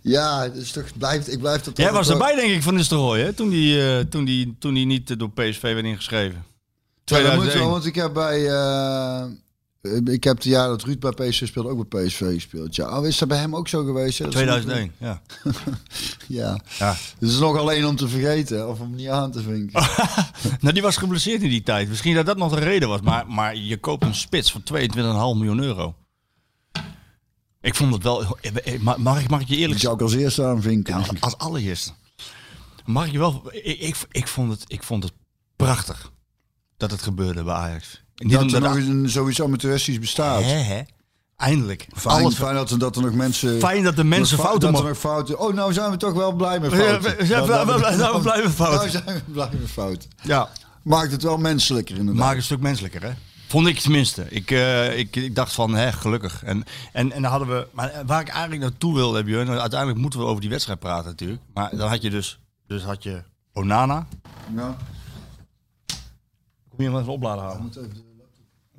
ja, 0.00 0.50
toch, 0.72 0.98
blijft, 0.98 1.32
ik 1.32 1.38
blijf 1.38 1.62
dat 1.62 1.76
Jij 1.76 1.92
was 1.92 2.08
erbij, 2.08 2.34
denk 2.34 2.52
ik, 2.52 2.62
van 2.62 2.74
Nistelrooy, 2.74 3.20
hè? 3.20 3.32
Toen 3.32 3.48
die, 3.48 3.88
eh, 3.88 4.04
toen, 4.04 4.24
die, 4.24 4.56
toen 4.58 4.74
die 4.74 4.86
niet 4.86 5.18
door 5.18 5.30
PSV 5.30 5.60
werd 5.60 5.84
ingeschreven. 5.84 6.44
Ja, 7.04 7.16
dat 7.16 7.34
moet 7.34 7.42
2001. 7.42 7.62
wel, 7.62 7.70
want 7.70 7.86
ik 7.86 7.94
heb 7.94 8.12
bij... 8.12 8.46
eh, 8.48 9.24
ik 10.14 10.24
heb 10.24 10.40
de 10.40 10.48
jaren 10.48 10.70
dat 10.70 10.82
Ruud 10.82 10.98
bij 11.00 11.10
PSV 11.28 11.46
speelde 11.46 11.68
ook 11.68 11.88
bij 11.88 12.04
PSV 12.06 12.18
gespeeld. 12.34 12.74
Ja, 12.76 12.98
oh, 12.98 13.06
is 13.06 13.18
dat 13.18 13.28
bij 13.28 13.38
hem 13.38 13.56
ook 13.56 13.68
zo 13.68 13.84
geweest? 13.84 14.18
hè? 14.18 14.24
Dat 14.24 14.34
is 14.34 14.40
2001, 14.40 14.92
ja. 14.98 15.22
Ja. 16.28 16.58
ja. 16.78 16.88
Het 17.18 17.28
is 17.30 17.38
nog 17.38 17.56
alleen 17.58 17.86
om 17.86 17.96
te 17.96 18.08
vergeten 18.08 18.68
of 18.68 18.80
om 18.80 18.94
niet 18.94 19.08
aan 19.08 19.30
te 19.30 19.42
vinken. 19.42 19.82
Nou, 20.60 20.72
die 20.74 20.82
was 20.82 20.96
geblesseerd 20.96 21.42
in 21.42 21.48
die 21.48 21.62
tijd. 21.62 21.88
Misschien 21.88 22.14
dat 22.14 22.26
dat 22.26 22.36
nog 22.36 22.54
de 22.54 22.60
reden 22.60 22.88
was. 22.88 23.00
Maar, 23.00 23.26
maar 23.26 23.56
je 23.56 23.76
koopt 23.76 24.04
een 24.04 24.14
spits 24.14 24.52
voor 24.52 24.60
22,5 24.60 24.96
miljoen 25.38 25.62
euro. 25.62 25.94
Ik 27.60 27.74
vond 27.74 27.94
het 27.94 28.02
wel... 28.02 28.38
eh, 28.38 28.78
Mag 28.96 29.20
ik, 29.20 29.28
mag 29.28 29.40
ik 29.40 29.48
je 29.48 29.54
Ik 29.54 29.60
eerlijk 29.60 29.80
zou 29.80 29.94
ik 29.94 30.00
als 30.00 30.14
eerste 30.14 30.44
aanvinken. 30.44 30.98
Ja, 30.98 31.06
als 31.20 31.38
allereerste. 31.38 31.90
Mag 32.84 33.06
ik 33.06 33.12
je 33.12 33.18
wel... 33.18 33.42
Ik, 33.50 33.80
ik, 33.80 33.96
ik, 34.10 34.28
vond 34.28 34.50
het, 34.50 34.64
ik 34.66 34.82
vond 34.82 35.02
het 35.04 35.12
prachtig 35.56 36.12
dat 36.76 36.90
het 36.90 37.02
gebeurde 37.02 37.42
bij 37.42 37.54
Ajax. 37.54 38.02
Niet 38.16 38.32
dat 38.32 38.52
er 38.52 38.60
nog 38.60 38.74
een, 38.76 39.08
zoiets 39.10 39.42
amateuristisch 39.42 39.98
bestaat. 39.98 40.42
Hè, 40.42 40.48
hè? 40.50 40.82
Eindelijk. 41.36 41.86
Fijn, 41.96 42.14
Alles- 42.22 42.34
fijn 42.34 42.54
dat, 42.54 42.70
er, 42.70 42.78
dat 42.78 42.96
er 42.96 43.02
nog 43.02 43.14
mensen... 43.14 43.58
Fijn 43.58 43.82
dat 43.82 43.96
de 43.96 44.04
mensen 44.04 44.38
fouten 44.38 44.72
dat 44.72 44.80
er 44.82 44.88
nog 44.88 44.98
fouten... 44.98 45.38
Oh, 45.38 45.54
nou 45.54 45.72
zijn 45.72 45.90
we 45.90 45.96
toch 45.96 46.12
wel 46.12 46.32
blij 46.32 46.60
met 46.60 46.70
Ja, 46.70 46.76
fouten. 46.76 47.16
we- 47.16 47.26
zijn 47.26 47.46
Nou, 47.48 47.66
we- 47.66 47.72
we- 47.72 47.78
nou, 47.80 47.96
nou, 47.96 48.14
we 48.16 48.22
blijven 48.22 48.50
fouten. 48.50 48.78
Nou 48.78 48.90
zijn 49.04 49.22
we 49.26 49.32
blij 49.32 49.48
met 49.60 49.70
fouten. 49.70 50.10
Ja, 50.22 50.48
Maakt 50.82 51.12
het 51.12 51.22
wel 51.22 51.36
menselijker 51.36 51.96
inderdaad. 51.96 52.24
maak 52.24 52.36
een 52.36 52.42
stuk 52.42 52.60
menselijker, 52.60 53.02
hè? 53.02 53.10
Vond 53.48 53.66
ik 53.66 53.78
tenminste. 53.78 54.26
Ik, 54.30 54.50
eh, 54.50 54.98
ik, 54.98 55.16
ik 55.16 55.34
dacht 55.34 55.52
van, 55.52 55.74
hè, 55.74 55.92
gelukkig. 55.92 56.42
En, 56.44 56.64
en, 56.92 57.12
en 57.12 57.22
dan 57.22 57.30
hadden 57.30 57.48
we... 57.48 57.66
Maar 57.72 57.92
waar 58.06 58.20
ik 58.20 58.28
eigenlijk 58.28 58.60
naartoe 58.62 58.94
wilde, 58.94 59.24
Björn... 59.24 59.48
Uiteindelijk 59.48 60.00
moeten 60.00 60.20
we 60.20 60.26
over 60.26 60.40
die 60.40 60.50
wedstrijd 60.50 60.78
praten 60.78 61.10
natuurlijk. 61.10 61.40
Maar 61.54 61.76
dan 61.76 61.88
had 61.88 62.02
je 62.02 62.10
dus... 62.10 62.38
Dus 62.66 62.82
had 62.82 63.02
je 63.02 63.22
Onana. 63.52 64.06
Ja. 64.56 64.76
Kom 66.76 66.84
je 66.84 66.90
hem 66.90 67.00
even 67.00 67.12
opladen 67.12 67.44
halen? 67.44 67.70
De 67.72 67.88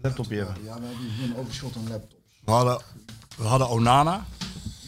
Laptop 0.01 0.29
hier. 0.29 0.37
Ja, 0.37 0.53
we 0.63 0.69
hebben 0.69 0.97
hier 1.17 1.29
een 1.29 1.37
overschot 1.37 1.75
aan 1.75 1.89
laptops. 1.89 2.23
We 2.45 2.51
hadden, 2.51 2.81
we 3.37 3.43
hadden 3.43 3.69
Onana, 3.69 4.25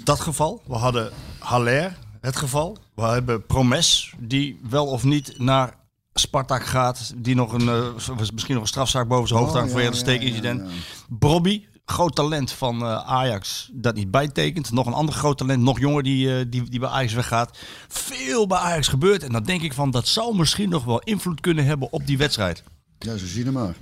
dat 0.03 0.19
geval. 0.19 0.61
We 0.65 0.75
hadden 0.75 1.11
Haller, 1.39 1.97
het 2.21 2.35
geval. 2.35 2.77
We 2.95 3.01
hebben 3.01 3.45
Promes, 3.45 4.13
die 4.19 4.59
wel 4.69 4.85
of 4.87 5.03
niet 5.03 5.39
naar 5.39 5.75
Spartak 6.13 6.65
gaat. 6.65 7.13
Die 7.17 7.35
nog 7.35 7.53
een, 7.53 7.69
eh, 7.69 8.17
misschien 8.33 8.53
nog 8.53 8.63
een 8.63 8.67
strafzaak 8.67 9.07
boven 9.07 9.27
zijn 9.27 9.39
hoofd 9.39 9.51
Oh, 9.51 9.57
hangt 9.59 9.73
ja, 9.73 9.79
het 9.79 9.93
ja, 9.93 9.99
steekincident. 9.99 10.59
ja, 10.59 10.65
ja. 10.67 11.15
Brobby, 11.19 11.65
groot 11.85 12.15
talent 12.15 12.51
van 12.51 12.81
eh, 12.81 12.95
Ajax, 12.95 13.69
dat 13.73 13.95
niet 13.95 14.11
bijtekent. 14.11 14.71
Nog 14.71 14.85
een 14.85 14.93
ander 14.93 15.15
groot 15.15 15.37
talent, 15.37 15.63
nog 15.63 15.79
jonger, 15.79 16.03
die, 16.03 16.39
eh, 16.39 16.45
die, 16.49 16.69
die 16.69 16.79
bij 16.79 16.89
Ajax 16.89 17.13
weggaat. 17.13 17.57
Veel 17.87 18.47
bij 18.47 18.57
Ajax 18.57 18.87
gebeurt. 18.87 19.23
En 19.23 19.31
dan 19.31 19.43
denk 19.43 19.61
ik 19.61 19.73
van, 19.73 19.91
dat 19.91 20.07
zou 20.07 20.35
misschien 20.35 20.69
nog 20.69 20.83
wel 20.83 20.99
invloed 20.99 21.41
kunnen 21.41 21.65
hebben 21.65 21.91
op 21.91 22.07
die 22.07 22.17
wedstrijd. 22.17 22.63
Ja, 22.99 23.17
zo 23.17 23.25
zie 23.25 23.43
je 23.45 23.51
maar. 23.51 23.75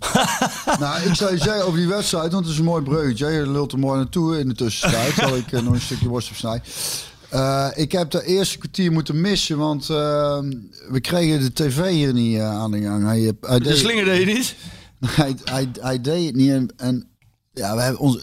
nou, 0.80 1.02
ik 1.02 1.14
zou 1.14 1.32
je 1.32 1.38
zeggen 1.38 1.64
over 1.66 1.78
die 1.78 1.88
wedstrijd, 1.88 2.32
want 2.32 2.44
het 2.44 2.52
is 2.52 2.58
een 2.58 2.64
mooi 2.64 2.82
bruggetje. 2.82 3.26
Je 3.26 3.50
lult 3.50 3.72
er 3.72 3.78
mooi 3.78 3.96
naartoe 3.98 4.38
in 4.38 4.48
de 4.48 4.54
tussentijd. 4.54 5.14
Zal 5.14 5.36
ik 5.36 5.52
eh, 5.52 5.62
nog 5.62 5.74
een 5.74 5.80
stukje 5.80 6.08
worst 6.08 6.30
opsnijden. 6.30 6.62
Eh, 7.32 7.68
ik 7.74 7.92
heb 7.92 8.10
de 8.10 8.24
eerste 8.24 8.58
kwartier 8.58 8.92
moeten 8.92 9.20
missen, 9.20 9.58
want 9.58 9.82
eh, 9.90 10.38
we 10.90 11.00
kregen 11.00 11.40
de 11.40 11.52
tv 11.52 11.90
hier 11.90 12.12
niet 12.12 12.36
eh, 12.38 12.48
aan 12.50 12.70
de 12.70 12.80
gang. 12.80 13.04
Hij, 13.04 13.32
hij, 13.40 13.58
De 13.58 13.64
deed, 13.64 13.76
slinger 13.78 14.04
deed 14.04 14.20
je 14.28 14.34
niet? 14.34 14.54
hij, 15.06 15.34
hij, 15.44 15.68
hij 15.80 16.00
deed 16.00 16.26
het 16.26 16.34
niet. 16.36 16.50
En, 16.50 16.68
en 16.76 17.06
ja, 17.52 17.74
we 17.76 17.82
hebben 17.82 18.00
onze, 18.00 18.22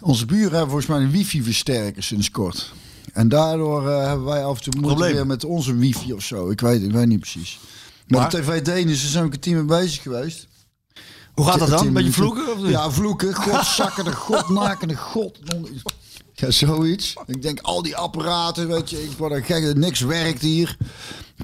onze 0.00 0.26
buren 0.26 0.50
hebben 0.50 0.68
volgens 0.68 0.86
mij 0.86 1.00
een 1.00 1.10
wifi-versterker 1.10 2.02
sinds 2.02 2.30
kort. 2.30 2.72
En 3.12 3.28
daardoor 3.28 3.88
hebben 3.90 4.24
wij 4.26 4.44
af 4.44 4.56
en 4.56 4.70
toe 4.70 4.80
Probleem. 4.80 5.14
weer 5.14 5.26
met 5.26 5.44
onze 5.44 5.76
wifi 5.76 6.12
of 6.12 6.22
zo. 6.22 6.50
Ik 6.50 6.60
weet, 6.60 6.82
ik 6.82 6.92
weet 6.92 7.06
niet 7.06 7.20
precies. 7.20 7.60
Maar, 8.10 8.20
Maar? 8.20 8.30
de 8.30 8.40
TV 8.40 8.62
Denen, 8.62 8.96
ze 8.96 9.08
zijn 9.08 9.24
ook 9.24 9.32
een 9.32 9.40
team 9.40 9.56
mee 9.56 9.80
bezig 9.80 10.02
geweest. 10.02 10.48
Hoe 11.34 11.46
gaat 11.46 11.58
dat 11.58 11.68
dan? 11.68 11.86
Een 11.86 11.92
beetje 11.92 12.12
vloeken? 12.12 12.56
Of? 12.58 12.68
Ja, 12.68 12.90
vloeken. 12.90 13.34
Godzakkende, 13.34 14.12
godnakende, 14.12 14.96
god. 14.96 15.38
Ja, 16.34 16.50
zoiets. 16.50 17.14
Ik 17.26 17.42
denk, 17.42 17.60
al 17.60 17.82
die 17.82 17.96
apparaten, 17.96 18.68
weet 18.68 18.90
je, 18.90 19.02
ik 19.02 19.10
word 19.18 19.32
er 19.32 19.44
gek. 19.44 19.76
Niks 19.76 20.00
werkt 20.00 20.40
hier. 20.42 20.76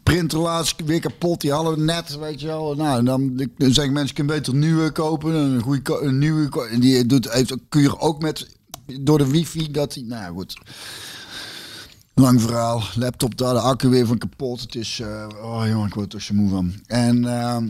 Printer 0.03 0.39
laatst 0.39 0.75
weer 0.85 1.01
kapot, 1.01 1.41
die 1.41 1.53
hadden 1.53 1.75
we 1.75 1.81
net, 1.81 2.19
weet 2.19 2.41
je 2.41 2.47
wel. 2.47 2.75
Nou, 2.75 3.05
dan, 3.05 3.37
dan 3.59 3.73
zeggen 3.73 3.93
mensen, 3.93 4.09
je 4.09 4.13
kunt 4.23 4.27
beter 4.39 4.55
nieuwe 4.55 4.91
kopen. 4.91 5.35
Een, 5.35 5.61
goede, 5.63 6.01
een 6.03 6.19
nieuwe, 6.19 6.69
die 6.79 7.07
doet, 7.07 7.33
heeft, 7.33 7.53
ook- 7.53 7.61
kun 7.69 7.81
je 7.83 7.99
ook 8.01 8.21
met, 8.23 8.47
door 9.01 9.19
de 9.19 9.27
wifi, 9.31 9.71
dat 9.71 9.93
die, 9.93 10.05
nou 10.05 10.35
goed. 10.35 10.57
Lang 12.21 12.41
verhaal. 12.41 12.83
Laptop 12.95 13.39
daar, 13.39 13.55
de 13.55 13.61
accu 13.61 13.89
weer 13.89 14.07
van 14.07 14.19
kapot. 14.19 14.61
Het 14.61 14.75
is, 14.75 15.01
eh, 15.01 15.29
oh 15.43 15.67
jongen, 15.67 15.87
ik 15.87 15.95
word 15.95 16.13
er 16.13 16.23
zo 16.23 16.35
moe 16.35 16.51
van. 16.51 16.75
En, 16.87 17.25
ehm 17.25 17.69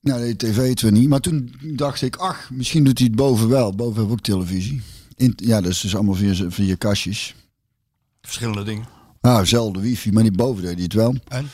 nou, 0.00 0.20
de 0.20 0.36
tv 0.36 0.80
we 0.80 0.90
niet. 0.90 1.08
Maar 1.08 1.20
toen 1.20 1.54
dacht 1.62 2.02
ik, 2.02 2.16
ach, 2.16 2.50
misschien 2.50 2.84
doet 2.84 2.98
hij 2.98 3.06
het 3.06 3.16
boven 3.16 3.48
wel. 3.48 3.74
Boven 3.74 3.94
hebben 3.94 4.06
we 4.06 4.12
ook 4.12 4.20
televisie. 4.20 4.82
In, 5.16 5.32
ja, 5.36 5.60
dat 5.60 5.70
is 5.70 5.80
dus 5.80 5.94
allemaal 5.94 6.14
via, 6.14 6.50
via 6.50 6.74
kastjes. 6.76 7.34
Verschillende 8.22 8.62
dingen. 8.62 8.86
Nou, 9.20 9.46
zelfde 9.46 9.80
wifi, 9.80 10.12
maar 10.12 10.22
niet 10.22 10.36
boven 10.36 10.62
deed 10.62 10.74
hij 10.74 10.82
het 10.82 10.92
wel. 10.92 11.14
En? 11.28 11.48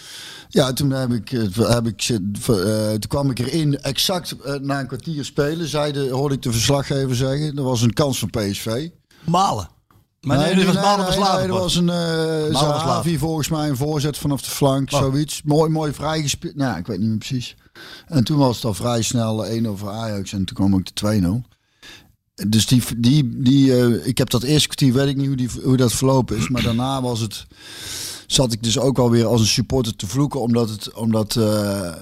Ja, 0.49 0.73
toen, 0.73 0.91
heb 0.91 1.13
ik, 1.13 1.29
heb 1.57 1.87
ik, 1.87 2.03
eh, 2.03 2.91
toen 2.91 3.09
kwam 3.09 3.31
ik 3.31 3.39
erin, 3.39 3.79
exact 3.81 4.33
eh, 4.33 4.55
na 4.55 4.81
een 4.81 4.87
kwartier 4.87 5.25
spelen, 5.25 5.69
zeide, 5.69 6.11
hoorde 6.11 6.35
ik 6.35 6.43
de 6.43 6.53
verslaggever 6.53 7.17
zeggen, 7.17 7.57
er 7.57 7.63
was 7.63 7.83
een 7.83 7.93
kans 7.93 8.19
voor 8.19 8.31
PSV. 8.31 8.89
Malen. 9.25 9.69
Maar 10.23 10.39
nee, 10.39 10.55
dit 10.55 10.65
was 10.65 10.75
nee, 11.17 11.25
er 11.25 11.49
was 11.49 11.75
een 11.75 11.89
uh. 11.89 12.59
Zahavi 12.59 13.19
volgens 13.19 13.49
mij, 13.49 13.69
een 13.69 13.77
voorzet 13.77 14.19
vanaf 14.19 14.43
de 14.43 14.51
flank, 14.51 14.93
Oh. 14.93 14.99
zoiets. 14.99 15.43
Mooi, 15.45 15.71
mooi 15.71 15.93
vrijgespeeld. 15.93 16.57
Nou, 16.57 16.79
ik 16.79 16.87
weet 16.87 16.99
niet 16.99 17.09
meer 17.09 17.19
precies. 17.19 17.57
En 18.07 18.25
toen 18.25 18.39
was 18.39 18.57
het 18.57 18.65
al 18.65 18.75
vrij 18.75 19.03
snel 19.03 19.47
1 19.47 19.67
over 19.67 19.89
Ajax 19.89 20.33
en 20.33 20.45
toen 20.45 20.57
kwam 20.57 20.75
ook 20.75 20.85
de 20.85 21.43
2-0. 21.45 21.49
Dus 22.49 22.67
die, 22.67 22.83
die, 22.97 23.43
die, 23.43 23.81
eh, 23.81 24.07
ik 24.07 24.19
heb 24.19 24.31
dat 24.31 24.43
eerste 24.43 24.69
kwartier, 24.69 24.93
weet 24.93 25.09
ik 25.09 25.17
niet 25.17 25.27
hoe, 25.27 25.37
die, 25.37 25.51
hoe 25.65 25.77
dat 25.77 25.93
verlopen 25.93 26.37
is. 26.37 26.49
Maar 26.49 26.63
daarna 26.63 27.03
was 27.03 27.21
het, 27.21 27.47
zat 28.27 28.53
ik 28.53 28.63
dus 28.63 28.79
ook 28.79 28.99
alweer 28.99 29.27
als 29.27 29.41
een 29.41 29.47
supporter 29.47 29.97
te 29.97 30.07
vloeken. 30.07 30.41
Omdat, 30.41 30.69
het, 30.69 30.93
omdat 30.93 31.37
eh, 31.37 31.93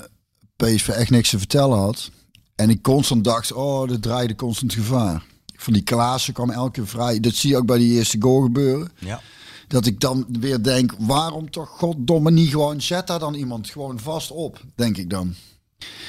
PSV 0.57 0.89
echt 0.89 1.11
niks 1.11 1.31
te 1.31 1.39
vertellen 1.39 1.79
had. 1.79 2.11
En 2.55 2.71
ik 2.71 2.83
constant 2.83 3.25
dacht, 3.25 3.53
oh, 3.53 3.91
er 3.91 4.00
draaide 4.00 4.35
constant 4.35 4.73
gevaar. 4.73 5.23
Van 5.61 5.73
die 5.73 5.83
Klaassen 5.83 6.33
kwam 6.33 6.50
elke 6.50 6.87
vrij. 6.87 7.21
Dat 7.21 7.35
zie 7.35 7.50
je 7.50 7.57
ook 7.57 7.67
bij 7.67 7.79
die 7.79 7.93
eerste 7.93 8.17
goal 8.21 8.43
gebeuren. 8.43 8.90
Ja. 8.99 9.21
Dat 9.69 9.87
ik 9.87 10.00
dan 10.00 10.26
weer 10.40 10.62
denk, 10.62 10.95
waarom 10.99 11.50
toch 11.50 11.69
goddomme 11.69 12.31
niet 12.31 12.50
gewoon, 12.50 12.81
zet 12.81 13.07
daar 13.07 13.19
dan 13.19 13.35
iemand 13.35 13.71
gewoon 13.71 13.99
vast 13.99 14.31
op, 14.31 14.61
denk 14.75 14.97
ik 14.97 15.11
dan. 15.11 15.35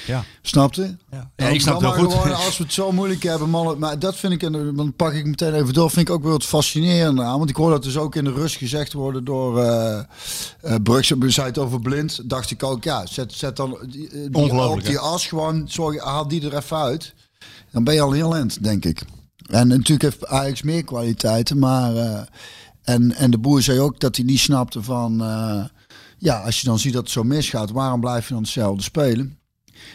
Ja. 0.06 0.24
Snapte? 0.42 0.96
Ja. 1.10 1.50
Ik 1.50 1.60
snap 1.60 1.80
het 1.80 1.92
goed. 1.92 2.12
Gewoon, 2.12 2.36
als 2.36 2.58
we 2.58 2.64
het 2.64 2.72
zo 2.72 2.92
moeilijk 2.92 3.22
hebben, 3.22 3.50
mannen. 3.50 3.78
Maar 3.78 3.98
dat 3.98 4.16
vind 4.16 4.32
ik, 4.32 4.42
en 4.42 4.74
dan 4.76 4.92
pak 4.96 5.12
ik 5.12 5.26
meteen 5.26 5.54
even 5.54 5.74
door, 5.74 5.90
vind 5.90 6.08
ik 6.08 6.14
ook 6.14 6.22
wel 6.22 6.32
het 6.32 6.44
fascinerende 6.44 7.22
aan. 7.22 7.38
Want 7.38 7.50
ik 7.50 7.56
hoor 7.56 7.70
dat 7.70 7.82
dus 7.82 7.96
ook 7.96 8.14
in 8.14 8.24
de 8.24 8.32
rust 8.32 8.56
gezegd 8.56 8.92
worden 8.92 9.24
door 9.24 9.58
uh, 9.58 10.00
uh, 10.64 11.28
zei 11.28 11.46
het 11.46 11.58
over 11.58 11.80
blind. 11.80 12.30
Dacht 12.30 12.50
ik 12.50 12.62
ook, 12.62 12.84
ja, 12.84 13.06
zet, 13.06 13.32
zet 13.32 13.56
dan 13.56 13.78
die, 13.86 14.08
die, 14.30 14.52
op 14.52 14.82
die 14.84 14.92
hè? 14.92 14.98
as 14.98 15.26
gewoon, 15.26 15.64
sorry, 15.68 15.98
haal 15.98 16.28
die 16.28 16.46
er 16.46 16.56
even 16.56 16.76
uit. 16.76 17.14
Dan 17.70 17.84
ben 17.84 17.94
je 17.94 18.00
al 18.00 18.12
heel 18.12 18.34
eind, 18.34 18.62
denk 18.64 18.84
ik. 18.84 19.02
En 19.46 19.68
natuurlijk 19.68 20.02
heeft 20.02 20.26
Ajax 20.26 20.62
meer 20.62 20.84
kwaliteiten, 20.84 21.58
maar... 21.58 21.94
Uh, 21.94 22.20
en, 22.82 23.14
en 23.14 23.30
de 23.30 23.38
boer 23.38 23.62
zei 23.62 23.80
ook 23.80 24.00
dat 24.00 24.16
hij 24.16 24.24
niet 24.24 24.38
snapte 24.38 24.82
van... 24.82 25.22
Uh, 25.22 25.64
ja, 26.18 26.40
als 26.40 26.60
je 26.60 26.66
dan 26.66 26.78
ziet 26.78 26.92
dat 26.92 27.02
het 27.02 27.10
zo 27.10 27.22
misgaat, 27.22 27.70
waarom 27.70 28.00
blijf 28.00 28.28
je 28.28 28.34
dan 28.34 28.42
hetzelfde 28.42 28.82
spelen? 28.82 29.38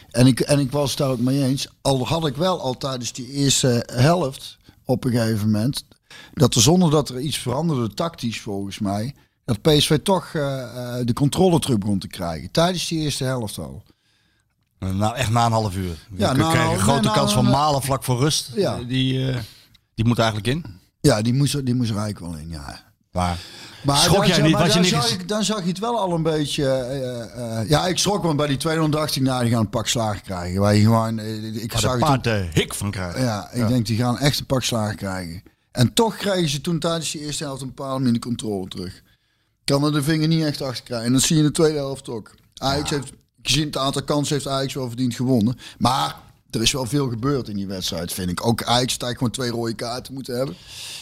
En 0.09 0.27
ik, 0.27 0.39
en 0.39 0.59
ik 0.59 0.71
was 0.71 0.95
daar 0.95 1.09
ook 1.09 1.19
mee 1.19 1.43
eens. 1.43 1.67
Al 1.81 2.07
had 2.07 2.27
ik 2.27 2.35
wel 2.35 2.61
al 2.61 2.77
tijdens 2.77 3.13
die 3.13 3.31
eerste 3.31 3.83
helft 3.93 4.57
op 4.85 5.03
een 5.03 5.11
gegeven 5.11 5.45
moment... 5.45 5.85
dat 6.33 6.55
er 6.55 6.61
zonder 6.61 6.91
dat 6.91 7.09
er 7.09 7.19
iets 7.19 7.37
veranderde 7.37 7.93
tactisch 7.93 8.41
volgens 8.41 8.79
mij... 8.79 9.15
dat 9.45 9.61
PSV 9.61 9.99
toch 10.03 10.33
uh, 10.33 10.95
de 11.03 11.13
controle 11.13 11.59
terug 11.59 11.77
begon 11.77 11.99
te 11.99 12.07
krijgen. 12.07 12.51
Tijdens 12.51 12.87
die 12.87 12.99
eerste 12.99 13.23
helft 13.23 13.57
al. 13.57 13.83
Nou, 14.79 15.15
echt 15.15 15.29
na 15.29 15.45
een 15.45 15.51
half 15.51 15.75
uur. 15.75 15.97
Ja, 16.15 16.35
We 16.35 16.43
een 16.43 16.79
grote 16.79 17.07
nee, 17.07 17.15
kans 17.15 17.33
van 17.33 17.45
Malen 17.45 17.81
vlak 17.81 18.03
voor 18.03 18.19
rust. 18.19 18.51
Ja. 18.55 18.77
Die, 18.87 19.13
uh, 19.13 19.37
die 19.95 20.05
moet 20.05 20.19
eigenlijk 20.19 20.47
in. 20.47 20.65
Ja, 21.01 21.21
die 21.21 21.33
moest, 21.33 21.65
die 21.65 21.75
moest 21.75 21.89
er 21.89 21.97
eigenlijk 21.97 22.31
wel 22.31 22.41
in, 22.41 22.49
ja. 22.49 22.85
Maar, 23.11 23.37
Maar 23.81 23.97
Schrok 23.97 24.17
dan, 24.17 24.27
jij 24.27 24.41
niet? 24.41 24.51
Maar 24.51 24.61
Was 24.61 24.73
je 24.73 24.73
dan, 24.73 24.81
niet 24.81 24.91
zag 24.91 25.11
ik, 25.11 25.27
dan 25.27 25.43
zag 25.43 25.61
je 25.61 25.67
het 25.67 25.79
wel 25.79 25.99
al 25.99 26.13
een 26.13 26.23
beetje... 26.23 26.65
eh, 26.65 27.59
eh, 27.59 27.69
ja, 27.69 27.87
ik 27.87 27.97
schrok, 27.97 28.23
want 28.23 28.37
bij 28.37 28.47
die 28.47 28.57
200 28.57 29.01
dacht 29.01 29.15
ik... 29.15 29.21
Nou, 29.21 29.41
die 29.43 29.51
gaan 29.51 29.59
een 29.59 29.69
pak 29.69 29.87
slagen 29.87 30.21
krijgen. 30.21 30.61
Waar 30.61 30.75
je 30.75 30.81
gewoon... 30.81 31.19
eh, 31.19 31.63
ik 31.63 31.73
zag 31.77 31.99
de 31.99 32.05
het 32.05 32.23
de 32.23 32.47
hik 32.53 32.73
van 32.73 32.91
krijgen. 32.91 33.21
Ja, 33.21 33.51
ik 33.51 33.67
denk 33.67 33.85
die 33.85 33.97
gaan 33.97 34.19
echt 34.19 34.39
een 34.39 34.45
pak 34.45 34.63
slagen 34.63 34.95
krijgen. 34.95 35.43
En 35.71 35.93
toch 35.93 36.15
kregen 36.15 36.49
ze 36.49 36.61
toen 36.61 36.79
tijdens 36.79 37.11
die 37.11 37.21
eerste 37.21 37.43
helft 37.43 37.61
een 37.61 37.67
bepaalde 37.67 37.97
manier 37.97 38.13
de 38.13 38.19
controle 38.19 38.67
terug. 38.67 39.01
Kan 39.63 39.83
er 39.83 39.91
de 39.91 40.03
vinger 40.03 40.27
niet 40.27 40.43
echt 40.43 40.61
achter 40.61 40.83
krijgen. 40.83 41.07
En 41.07 41.13
dat 41.13 41.21
zie 41.21 41.35
je 41.35 41.41
in 41.41 41.47
de 41.47 41.53
tweede 41.53 41.77
helft 41.77 42.09
ook. 42.09 42.35
Ajax 42.57 42.89
heeft, 42.89 43.11
gezien 43.47 43.65
het 43.65 43.77
aantal 43.77 44.03
kansen, 44.03 44.33
heeft 44.35 44.47
Ajax 44.47 44.73
wel 44.73 44.87
verdiend 44.87 45.15
gewonnen. 45.15 45.57
Maar 45.77 46.15
er 46.51 46.61
is 46.61 46.71
wel 46.71 46.85
veel 46.85 47.09
gebeurd 47.09 47.49
in 47.49 47.55
die 47.55 47.67
wedstrijd, 47.67 48.13
vind 48.13 48.29
ik. 48.29 48.45
Ook 48.45 48.63
Ajax 48.63 48.97
eigenlijk 48.97 49.17
gewoon 49.17 49.31
twee 49.31 49.49
rode 49.49 49.73
kaarten 49.73 50.13
moeten 50.13 50.37
hebben. 50.37 50.55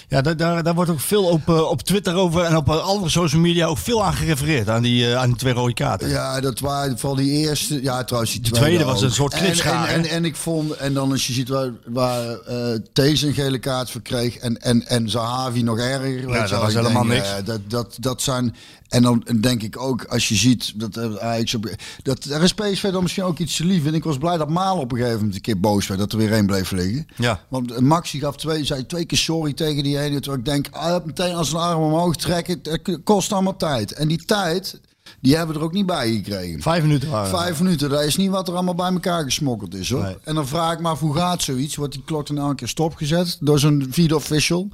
Ja, 0.07 0.21
daar, 0.21 0.37
daar, 0.37 0.63
daar 0.63 0.73
wordt 0.75 0.89
ook 0.89 0.99
veel 0.99 1.23
op, 1.23 1.47
uh, 1.49 1.61
op 1.69 1.81
Twitter 1.81 2.15
over 2.15 2.43
en 2.43 2.55
op 2.55 2.69
andere 2.69 3.09
social 3.09 3.41
media 3.41 3.65
ook 3.65 3.77
veel 3.77 4.03
aan 4.03 4.13
gerefereerd. 4.13 4.69
Aan 4.69 4.81
die, 4.81 5.07
uh, 5.07 5.15
aan 5.15 5.27
die 5.27 5.37
twee 5.37 5.53
rode 5.53 5.73
kaarten. 5.73 6.09
Ja, 6.09 6.39
dat 6.39 6.59
waren 6.59 6.99
vooral 6.99 7.17
die 7.17 7.31
eerste. 7.31 7.81
Ja, 7.81 8.03
trouwens, 8.03 8.31
die 8.33 8.41
De 8.41 8.49
tweede, 8.49 8.65
tweede 8.65 8.83
was 8.91 8.97
ook. 8.97 9.03
een 9.03 9.11
soort 9.15 9.33
En, 9.33 9.39
knipschaar, 9.39 9.87
en, 9.87 10.03
en, 10.03 10.09
en 10.09 10.25
ik 10.25 10.35
vond, 10.35 10.71
en 10.71 10.93
dan 10.93 11.11
als 11.11 11.27
je 11.27 11.33
ziet 11.33 11.49
waar, 11.49 11.71
waar 11.85 12.37
uh, 12.49 12.77
een 12.93 13.33
gele 13.33 13.59
kaart 13.59 13.91
voor 13.91 14.01
kreeg 14.01 14.37
en, 14.37 14.61
en, 14.61 14.87
en 14.87 15.09
Zahavi 15.09 15.63
nog 15.63 15.77
erger. 15.77 16.31
weet 16.31 16.49
dat 16.49 16.61
was 16.61 16.73
helemaal 16.73 17.03
denk, 17.07 17.13
niks. 17.13 17.29
eh, 17.29 17.45
dat, 17.45 17.59
dat, 17.67 17.97
dat 17.99 18.21
zijn. 18.21 18.55
En 18.89 19.01
dan 19.01 19.25
denk 19.41 19.63
ik 19.63 19.79
ook, 19.79 20.03
als 20.03 20.27
je 20.27 20.35
ziet 20.35 20.79
dat 20.79 21.19
Ajax 21.19 21.53
op. 21.53 21.69
Dat, 22.03 22.23
daar 22.23 22.43
is 22.43 22.53
PSV 22.53 22.91
dan 22.91 23.01
misschien 23.01 23.23
ook 23.23 23.39
iets 23.39 23.55
te 23.55 23.65
lief. 23.65 23.85
En 23.85 23.93
ik 23.93 24.03
was 24.03 24.17
blij 24.17 24.37
dat 24.37 24.49
Malen 24.49 24.81
op 24.81 24.91
een 24.91 24.97
gegeven 24.97 25.19
moment 25.19 25.34
een 25.35 25.41
keer 25.41 25.59
boos 25.59 25.87
werd. 25.87 25.99
Dat 25.99 26.11
er 26.11 26.17
weer 26.17 26.31
één 26.33 26.45
bleef 26.45 26.71
liggen. 26.71 27.07
Ja. 27.15 27.39
Want 27.47 27.79
Maxi 27.79 28.19
gaf 28.19 28.35
twee, 28.35 28.65
zei 28.65 28.85
twee 28.85 29.05
keer 29.05 29.17
sorry 29.17 29.53
tegen 29.53 29.83
die 29.83 29.99
ene. 29.99 30.15
Terwijl 30.19 30.37
ik 30.39 30.45
denk, 30.45 30.67
ah, 30.71 31.05
meteen 31.05 31.35
als 31.35 31.51
een 31.51 31.59
arm 31.59 31.81
omhoog 31.83 32.15
trekken. 32.15 32.59
Het 32.63 32.99
kost 33.03 33.31
allemaal 33.33 33.57
tijd. 33.57 33.91
En 33.93 34.07
die 34.07 34.25
tijd, 34.25 34.79
die 35.21 35.35
hebben 35.35 35.55
we 35.55 35.61
er 35.61 35.67
ook 35.67 35.73
niet 35.73 35.85
bij 35.85 36.11
gekregen. 36.11 36.61
Vijf 36.61 36.81
minuten 36.81 37.09
waren. 37.09 37.29
Vijf 37.37 37.59
minuten, 37.61 37.89
dat 37.89 38.03
is 38.03 38.15
niet 38.15 38.29
wat 38.29 38.47
er 38.47 38.53
allemaal 38.53 38.75
bij 38.75 38.91
elkaar 38.91 39.23
gesmokkeld 39.23 39.75
is 39.75 39.89
hoor. 39.89 40.03
Nee. 40.03 40.17
En 40.23 40.35
dan 40.35 40.47
vraag 40.47 40.73
ik 40.73 40.79
me 40.79 40.87
af, 40.89 40.99
hoe 40.99 41.15
gaat 41.15 41.41
zoiets? 41.41 41.75
Wordt 41.75 41.93
die 41.93 42.03
klok 42.05 42.27
dan 42.27 42.37
elke 42.37 42.55
keer 42.55 42.67
stopgezet 42.67 43.37
door 43.39 43.59
zo'n 43.59 43.87
feed 43.91 44.13
official? 44.13 44.69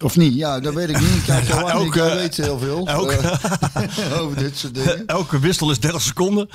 Of 0.00 0.16
niet? 0.16 0.34
Ja, 0.34 0.60
dat 0.60 0.74
weet 0.74 0.88
ik 0.88 1.00
niet. 1.00 1.24
Kijk 1.26 1.46
Ja, 1.48 1.60
elke- 1.68 1.86
ik 1.86 1.92
weet 2.14 2.36
heel 2.36 2.58
veel 2.58 2.86
elke- 2.86 3.16
eh, 3.16 4.20
over 4.20 4.36
dit 4.36 4.56
soort 4.56 4.74
dingen. 4.74 5.06
Elke 5.16 5.38
wissel 5.38 5.70
is 5.70 5.80
30 5.80 6.02
seconden. 6.02 6.48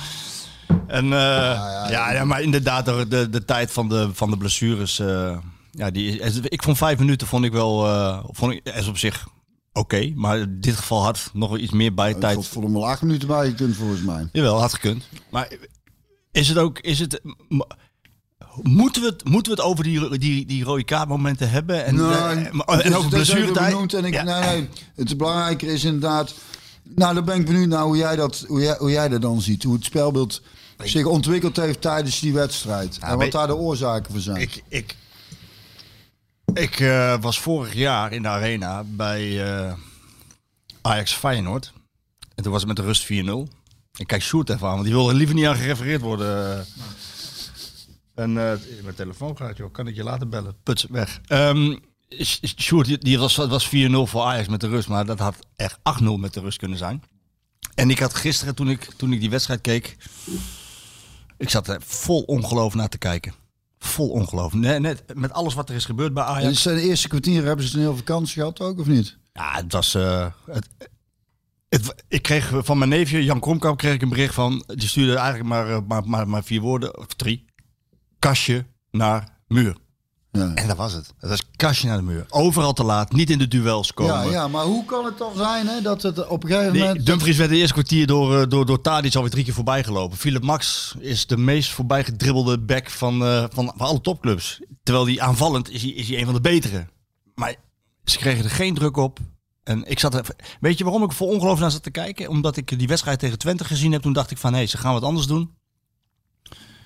En 0.87 1.05
uh, 1.05 1.11
ja, 1.11 1.89
ja, 1.89 2.11
ja. 2.11 2.23
maar 2.25 2.41
inderdaad, 2.41 2.85
de, 2.85 3.27
de, 3.29 3.45
tijd 3.45 3.71
van 3.71 3.89
de, 3.89 4.09
van 4.13 4.29
de 4.29 4.37
blessures. 4.37 4.99
Uh, 4.99 5.37
ja, 5.71 5.91
die, 5.91 6.19
ik 6.43 6.63
vond 6.63 6.77
vijf 6.77 6.99
minuten 6.99 7.27
vond 7.27 7.45
ik 7.45 7.51
wel. 7.51 7.85
Uh, 7.87 8.23
vond 8.29 8.51
ik, 8.51 8.69
is 8.75 8.87
op 8.87 8.97
zich 8.97 9.27
oké. 9.73 10.11
maar 10.15 10.37
in 10.39 10.57
dit 10.61 10.75
geval 10.75 11.03
had 11.03 11.29
nog 11.33 11.49
wel 11.49 11.59
iets 11.59 11.71
meer 11.71 11.93
bij 11.93 12.09
Ik 12.09 12.19
tijd. 12.19 12.33
vond 12.33 12.47
voor 12.47 12.63
hem 12.63 12.75
al 12.75 12.87
acht 12.87 13.01
minuten 13.01 13.27
bij 13.27 13.49
gekund 13.49 13.75
volgens 13.75 14.01
mij. 14.01 14.29
Jawel, 14.31 14.59
had 14.59 14.73
gekund. 14.73 15.07
Maar 15.31 15.51
is 16.31 16.47
het 16.47 16.57
ook. 16.57 16.79
Is 16.79 16.99
het, 16.99 17.21
moeten, 18.61 19.01
we 19.01 19.07
het, 19.07 19.23
moeten 19.25 19.51
we 19.55 19.61
het 19.61 19.69
over 19.69 19.83
die, 19.83 20.17
die, 20.17 20.45
die 20.45 20.63
rode 20.63 20.83
kaartmomenten 20.83 21.49
hebben? 21.49 21.85
En, 21.85 21.95
Nou, 21.95 22.13
eh, 22.43 22.51
maar- 22.51 22.67
het 22.75 22.85
en 22.85 22.91
is 22.91 22.97
even 22.97 23.09
blessuretijd? 23.09 23.93
En 23.93 24.05
ik, 24.05 24.13
Ja. 24.13 24.23
nee, 24.23 24.41
nee, 24.59 24.69
het 24.95 25.17
belangrijker 25.17 25.67
is 25.67 25.83
inderdaad... 25.83 26.33
Nou, 26.95 27.13
dan 27.13 27.25
ben 27.25 27.39
ik 27.39 27.45
benieuwd 27.45 27.67
naar 27.67 27.83
hoe 27.83 27.97
jij 27.97 28.15
dat, 28.15 28.45
hoe 28.47 28.61
jij, 28.61 28.75
hoe 28.79 28.91
jij 28.91 29.09
dat 29.09 29.21
dan 29.21 29.41
ziet. 29.41 29.63
Hoe 29.63 29.73
het 29.75 29.85
spelbeeld 29.85 30.41
zich 30.83 31.05
ontwikkeld 31.05 31.55
heeft 31.55 31.81
tijdens 31.81 32.19
die 32.19 32.33
wedstrijd. 32.33 32.97
en 33.01 33.17
wat 33.17 33.31
daar 33.31 33.47
de 33.47 33.55
oorzaken 33.55 34.11
voor 34.11 34.21
zijn. 34.21 34.37
Ik, 34.37 34.63
ik, 34.67 34.95
ik 36.53 36.79
eh, 36.79 37.21
was 37.21 37.39
vorig 37.39 37.73
jaar 37.73 38.11
in 38.13 38.21
de 38.21 38.27
arena 38.27 38.83
bij 38.87 39.45
eh, 39.55 39.73
Ajax 40.81 41.13
Feyenoord. 41.13 41.73
En 42.35 42.43
toen 42.43 42.51
was 42.51 42.61
het 42.61 42.67
met 42.69 42.77
de 42.77 42.83
rust 42.83 43.03
4-0. 43.49 43.53
Ik 43.97 44.07
kijk 44.07 44.21
Sjoerd 44.21 44.49
even 44.49 44.67
aan, 44.67 44.73
want 44.73 44.85
die 44.85 44.93
wil 44.93 45.09
er 45.09 45.15
liever 45.15 45.35
niet 45.35 45.45
aan 45.45 45.55
gerefereerd 45.55 46.01
worden. 46.01 46.65
En 48.15 48.29
eh, 48.29 48.53
mijn 48.83 48.95
telefoon 48.95 49.37
gaat, 49.37 49.57
joh. 49.57 49.71
Kan 49.71 49.87
ik 49.87 49.95
je 49.95 50.03
laten 50.03 50.29
bellen? 50.29 50.55
Puts, 50.63 50.85
weg. 50.89 51.19
Sh- 51.25 51.77
Sjoerd, 52.59 53.01
die- 53.03 53.17
was, 53.19 53.35
het 53.37 53.49
was 53.49 53.67
4-0 53.67 53.71
voor 54.05 54.21
Ajax 54.21 54.47
met 54.47 54.61
de 54.61 54.67
rust. 54.67 54.87
Maar 54.87 55.05
dat 55.05 55.19
had 55.19 55.35
echt 55.55 55.77
8-0 56.01 56.03
met 56.19 56.33
de 56.33 56.39
rust 56.39 56.57
kunnen 56.57 56.77
zijn. 56.77 57.03
En 57.75 57.89
ik 57.89 57.99
had 57.99 58.13
gisteren, 58.15 58.55
toen 58.55 58.69
ik, 58.69 58.89
toen 58.97 59.13
ik 59.13 59.19
die 59.19 59.29
wedstrijd 59.29 59.61
keek... 59.61 59.97
Ik 61.37 61.49
zat 61.49 61.67
er 61.67 61.81
vol 61.85 62.21
ongeloof 62.21 62.73
naar 62.73 62.89
te 62.89 62.97
kijken. 62.97 63.33
Vol 63.79 64.09
ongeloof. 64.09 64.53
Net, 64.53 64.79
net 64.81 65.03
met 65.13 65.31
alles 65.31 65.53
wat 65.53 65.69
er 65.69 65.75
is 65.75 65.85
gebeurd 65.85 66.13
bij 66.13 66.23
Ajax. 66.23 66.61
zijn 66.61 66.75
de 66.75 66.81
eerste 66.81 67.07
kwartier 67.07 67.43
hebben 67.43 67.65
ze 67.67 67.75
een 67.75 67.81
heel 67.81 67.95
vakantie 67.95 68.33
gehad 68.33 68.59
ook, 68.59 68.79
of 68.79 68.85
niet? 68.85 69.17
Ja, 69.33 69.53
het 69.55 69.71
was. 69.71 69.95
eh, 69.95 70.27
het, 70.45 70.67
het, 71.69 72.03
ik 72.07 72.21
kreeg 72.21 72.51
van 72.55 72.77
mijn 72.77 72.89
neefje 72.89 73.23
Jan 73.23 73.39
Kromkamp 73.39 73.77
kreeg 73.77 73.93
ik 73.93 74.01
een 74.01 74.09
bericht 74.09 74.33
van. 74.33 74.63
Die 74.67 74.87
stuurde 74.87 75.15
eigenlijk 75.15 75.49
maar, 75.49 75.69
eh, 75.69 75.79
maar, 75.87 76.07
maar, 76.07 76.27
maar 76.27 76.43
vier 76.43 76.61
woorden, 76.61 76.97
of 76.97 77.05
drie. 77.07 77.45
Kastje 78.19 78.65
naar 78.91 79.37
muur. 79.47 79.75
Ja. 80.37 80.53
En 80.53 80.67
dat 80.67 80.77
was 80.77 80.93
het. 80.93 81.13
Het 81.19 81.29
was 81.29 81.43
kastje 81.55 81.87
naar 81.87 81.97
de 81.97 82.03
muur. 82.03 82.25
Overal 82.29 82.73
te 82.73 82.83
laat, 82.83 83.11
niet 83.11 83.29
in 83.29 83.37
de 83.37 83.47
duels 83.47 83.93
komen. 83.93 84.13
Ja, 84.13 84.31
ja, 84.31 84.47
maar 84.47 84.65
hoe 84.65 84.85
kan 84.85 85.05
het 85.05 85.17
dan 85.17 85.35
zijn 85.35 85.67
hè, 85.67 85.81
dat 85.81 86.01
het 86.01 86.27
op 86.27 86.43
een 86.43 86.49
gegeven 86.49 86.71
Nee, 86.73 86.81
moment... 86.81 87.05
Dumfries 87.05 87.37
werd 87.37 87.49
de 87.49 87.55
eerste 87.55 87.73
kwartier 87.73 88.07
door, 88.07 88.39
eh, 88.39 88.49
door, 88.49 88.65
door 88.65 88.81
Tadic 88.81 89.15
alweer 89.15 89.31
drie 89.31 89.43
keer 89.43 89.53
voorbij 89.53 89.83
gelopen. 89.83 90.17
Philip 90.17 90.43
Max 90.43 90.95
is 90.99 91.27
de 91.27 91.37
meest 91.37 91.71
voorbij 91.71 92.03
gedribbelde 92.03 92.59
back 92.59 92.89
van, 92.89 93.25
eh, 93.25 93.45
van, 93.49 93.73
van 93.75 93.87
alle 93.87 94.01
topclubs. 94.01 94.59
Terwijl 94.83 95.05
die 95.05 95.21
aanvallend 95.23 95.69
is 95.69 95.81
hij, 95.81 95.91
is 95.91 96.07
hij 96.07 96.19
een 96.19 96.25
van 96.25 96.33
de 96.33 96.41
betere. 96.41 96.87
Maar 97.35 97.55
ze 98.05 98.17
kregen 98.17 98.43
er 98.43 98.49
geen 98.49 98.73
druk 98.73 98.97
op. 98.97 99.19
En 99.63 99.85
ik 99.85 99.99
zat 99.99 100.13
er, 100.13 100.25
weet 100.59 100.77
je 100.77 100.83
waarom 100.83 101.03
ik 101.03 101.11
vol 101.11 101.27
ongeloof 101.27 101.59
naar 101.59 101.71
zat 101.71 101.83
te 101.83 101.91
kijken? 101.91 102.29
Omdat 102.29 102.57
ik 102.57 102.79
die 102.79 102.87
wedstrijd 102.87 103.19
tegen 103.19 103.37
Twente 103.37 103.65
gezien 103.65 103.91
heb. 103.91 104.01
Toen 104.01 104.13
dacht 104.13 104.31
ik 104.31 104.37
van, 104.37 104.53
hé, 104.53 104.65
ze 104.65 104.77
gaan 104.77 104.93
wat 104.93 105.03
anders 105.03 105.27
doen. 105.27 105.51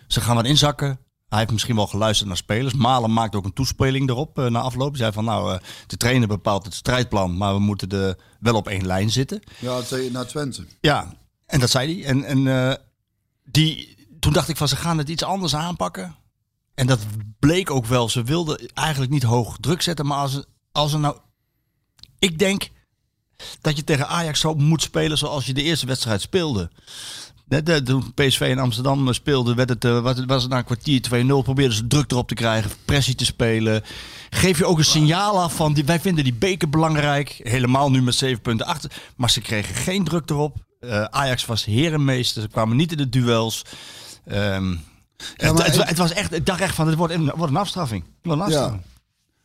Ze 0.07 0.21
gaan 0.21 0.36
wat 0.36 0.45
inzakken. 0.45 0.99
Hij 1.29 1.39
heeft 1.39 1.51
misschien 1.51 1.75
wel 1.75 1.87
geluisterd 1.87 2.27
naar 2.27 2.37
spelers. 2.37 2.73
Malen 2.73 3.13
maakt 3.13 3.35
ook 3.35 3.45
een 3.45 3.53
toespeling 3.53 4.09
erop 4.09 4.39
eh, 4.39 4.45
na 4.45 4.59
afloop. 4.59 4.89
Hij 4.89 4.97
zei 4.97 5.11
van, 5.11 5.25
nou, 5.25 5.53
eh, 5.53 5.59
de 5.87 5.97
trainer 5.97 6.27
bepaalt 6.27 6.65
het 6.65 6.73
strijdplan. 6.73 7.37
Maar 7.37 7.53
we 7.53 7.59
moeten 7.59 7.89
er 7.89 8.17
wel 8.39 8.55
op 8.55 8.67
één 8.67 8.85
lijn 8.85 9.09
zitten. 9.09 9.41
Ja, 9.59 9.81
naar 10.11 10.27
Twente. 10.27 10.65
Ja, 10.81 11.13
en 11.45 11.59
dat 11.59 11.69
zei 11.69 11.93
hij. 11.93 12.09
En, 12.09 12.23
en 12.23 12.47
eh, 12.47 12.75
die, 13.43 13.95
toen 14.19 14.33
dacht 14.33 14.49
ik 14.49 14.57
van 14.57 14.67
ze 14.67 14.75
gaan 14.75 14.97
het 14.97 15.09
iets 15.09 15.23
anders 15.23 15.55
aanpakken. 15.55 16.15
En 16.73 16.87
dat 16.87 16.99
bleek 17.39 17.71
ook 17.71 17.85
wel. 17.85 18.09
Ze 18.09 18.23
wilden 18.23 18.71
eigenlijk 18.73 19.11
niet 19.11 19.23
hoog 19.23 19.57
druk 19.59 19.81
zetten. 19.81 20.05
Maar 20.05 20.17
als, 20.17 20.43
als 20.71 20.93
er 20.93 20.99
nou. 20.99 21.17
Ik 22.19 22.39
denk 22.39 22.69
dat 23.61 23.77
je 23.77 23.83
tegen 23.83 24.07
Ajax 24.07 24.39
zo 24.39 24.53
moet 24.53 24.81
spelen 24.81 25.17
zoals 25.17 25.45
je 25.45 25.53
de 25.53 25.63
eerste 25.63 25.85
wedstrijd 25.85 26.21
speelde. 26.21 26.71
Net, 27.47 27.65
de, 27.65 27.81
toen 27.83 28.13
PSV 28.13 28.41
in 28.41 28.60
Amsterdam 28.60 29.13
speelde, 29.13 29.53
werd 29.55 29.69
het, 29.69 29.86
eh, 29.86 29.99
was, 29.99 30.17
het, 30.17 30.25
was 30.25 30.41
het 30.41 30.51
na 30.51 30.57
een 30.57 30.63
kwartier 30.63 31.01
2-0. 31.01 31.27
Probeerden 31.43 31.75
ze 31.77 31.88
druk 31.88 32.12
erop 32.12 32.27
te 32.27 32.33
krijgen, 32.33 32.71
pressie 32.86 33.15
te 33.15 33.25
spelen. 33.25 33.83
Geef 34.29 34.57
je 34.57 34.65
ook 34.65 34.77
een 34.77 34.86
signaal 34.86 35.41
af 35.41 35.55
van 35.55 35.73
die, 35.73 35.86
wij 35.86 35.99
vinden 35.99 36.23
die 36.23 36.33
beker 36.33 36.69
belangrijk. 36.69 37.39
Helemaal 37.43 37.91
nu 37.91 38.01
met 38.01 38.15
7 38.15 38.41
punten 38.41 38.65
achter. 38.65 38.91
Maar 39.15 39.29
ze 39.29 39.41
kregen 39.41 39.75
geen 39.75 40.03
druk 40.03 40.29
erop. 40.29 40.57
Eh, 40.79 41.03
Ajax 41.03 41.45
was 41.45 41.65
herenmeester. 41.65 42.41
Ze 42.41 42.47
kwamen 42.47 42.77
niet 42.77 42.91
in 42.91 42.97
de 42.97 43.10
duels. 43.10 43.62
Ehm, 44.25 44.75
het, 45.36 45.97
was 45.97 46.12
echt, 46.12 46.33
ik 46.33 46.45
dacht 46.45 46.62
echt 46.62 46.75
van, 46.75 46.88
het 46.88 46.95
wordt 46.95 47.13
een, 47.13 47.31
wordt 47.36 47.51
een 47.51 47.60
afstraffing. 47.60 48.03
Wordt 48.21 48.41
een 48.41 48.49
Ja. 48.49 48.53
afstraffing. 48.60 48.83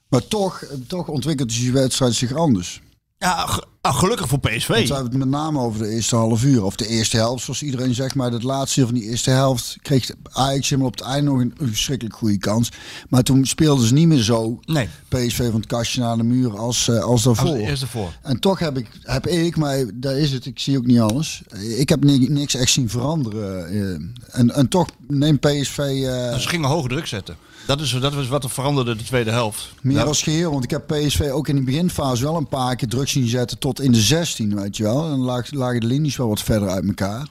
Maar 0.09 0.27
toch, 0.29 0.65
toch 0.87 1.09
ontwikkelt 1.09 1.49
die 1.49 1.73
wedstrijd 1.73 2.15
zich 2.15 2.35
anders. 2.35 2.81
Ja, 3.23 3.49
ah, 3.81 3.97
gelukkig 3.99 4.29
voor 4.29 4.41
PSV. 4.41 4.69
Want 4.69 4.89
we 4.89 4.95
hebben 4.95 5.11
het 5.13 5.19
met 5.21 5.29
name 5.29 5.59
over 5.61 5.79
de 5.83 5.89
eerste 5.89 6.17
half 6.17 6.45
uur. 6.45 6.65
Of 6.65 6.77
de 6.77 6.87
eerste 6.87 7.17
helft, 7.17 7.45
zoals 7.45 7.63
iedereen 7.63 7.95
zegt. 7.95 8.15
Maar 8.15 8.33
het 8.33 8.43
laatste 8.43 8.85
van 8.85 8.95
die 8.95 9.03
eerste 9.03 9.31
helft 9.31 9.77
kreeg 9.83 10.11
Ajax 10.33 10.69
helemaal 10.69 10.91
op 10.91 10.99
het 10.99 11.07
einde 11.09 11.31
nog 11.31 11.41
een, 11.41 11.55
verschrikkelijk 11.59 12.17
goede 12.17 12.39
kans. 12.39 12.69
Maar 13.09 13.23
toen 13.23 13.45
speelden 13.47 13.87
ze 13.87 13.93
niet 13.93 14.07
meer 14.07 14.23
zo 14.23 14.61
Nee, 14.65 14.89
PSV 15.09 15.37
van 15.51 15.55
het 15.61 15.67
kastje 15.67 16.01
naar 16.01 16.17
de 16.17 16.23
muur 16.23 16.59
als, 16.59 16.89
eh, 16.89 16.99
als 17.03 17.23
daarvoor. 17.23 17.49
als 17.51 17.59
eerste 17.59 17.87
voor. 17.87 18.13
En 18.23 18.39
toch 18.41 18.59
heb 18.59 18.79
ik, 18.79 18.87
heb 19.03 19.27
ik, 19.27 19.57
maar 19.57 19.85
daar 19.95 20.19
is 20.19 20.33
het, 20.33 20.47
ik 20.47 20.59
zie 20.59 20.77
ook 20.79 20.87
niet 20.87 21.01
alles. 21.01 21.43
Ik 21.77 21.89
heb 21.89 22.05
ni- 22.05 22.29
niks 22.29 22.55
echt 22.55 22.73
zien 22.73 22.89
veranderen. 22.89 23.67
eh. 23.69 24.39
En, 24.39 24.51
en 24.55 24.69
toch 24.69 24.89
neemt 25.09 25.41
PSV 25.41 25.79
eh, 25.79 26.39
Ze 26.39 26.49
gingen 26.49 26.69
hoge 26.69 26.89
druk 26.89 27.07
zetten. 27.07 27.37
Dat 27.67 27.81
is, 27.81 27.91
dat 28.01 28.15
is 28.15 28.29
wat 28.29 28.45
er 28.45 28.51
veranderde 28.51 28.97
de 28.97 29.03
tweede 29.05 29.31
helft. 29.31 29.73
meer 29.83 29.97
Ja. 29.97 30.03
als 30.03 30.23
geheel. 30.23 30.51
Want 30.51 30.65
ik 30.65 30.71
heb 30.71 30.87
PSV 30.87 31.21
ook 31.33 31.49
in 31.49 31.57
de 31.57 31.63
beginfase 31.63 32.23
wel 32.23 32.37
een 32.37 32.49
paar 32.49 32.77
keer 32.77 32.89
druk 32.89 33.09
zien 33.09 33.29
zetten 33.29 33.59
tot 33.59 33.81
in 33.81 33.93
de 33.93 34.01
16, 34.01 34.55
weet 34.61 34.77
je 34.77 34.83
wel. 34.83 35.03
En 35.05 35.11
dan 35.11 35.19
lag- 35.21 35.51
lagen 35.53 35.81
de 35.81 35.87
linies 35.87 36.17
wel 36.17 36.29
wat 36.29 36.41
verder 36.43 36.69
uit 36.69 36.87
elkaar. 36.87 37.27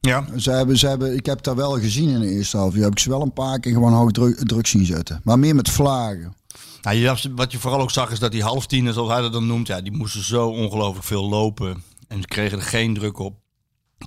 Ja. 0.00 0.24
Ze 0.36 0.50
hebben, 0.50 0.78
ze 0.78 0.86
hebben, 0.86 1.14
ik 1.16 1.26
heb 1.26 1.42
daar 1.42 1.56
wel 1.56 1.78
gezien 1.78 2.08
in 2.08 2.20
de 2.20 2.30
eerste 2.30 2.56
half 2.56 2.74
uur. 2.74 2.82
Heb 2.82 2.92
ik 2.92 2.98
ze 2.98 3.08
wel 3.08 3.22
een 3.22 3.32
paar 3.32 3.60
keer 3.60 3.72
gewoon 3.72 3.92
hoog 3.92 4.10
druk, 4.10 4.36
druk 4.48 4.66
zien 4.66 4.84
zetten. 4.86 5.20
Maar 5.24 5.38
meer 5.38 5.54
met 5.54 5.68
vlagen. 5.70 6.34
Nou, 6.82 6.96
je, 6.96 7.14
wat 7.34 7.52
je 7.52 7.58
vooral 7.58 7.80
ook 7.80 7.90
zag 7.90 8.10
is 8.10 8.18
dat 8.18 8.32
die 8.32 8.42
halftienen, 8.42 8.94
zoals 8.94 9.10
hij 9.10 9.20
dat 9.20 9.32
dan 9.32 9.46
noemt, 9.46 9.66
ja, 9.66 9.80
die 9.80 9.92
moesten 9.92 10.24
zo 10.24 10.48
ongelooflijk 10.48 11.06
veel 11.06 11.28
lopen. 11.28 11.82
En 12.08 12.20
ze 12.20 12.26
kregen 12.26 12.58
er 12.58 12.64
geen 12.64 12.94
druk 12.94 13.18
op. 13.18 13.34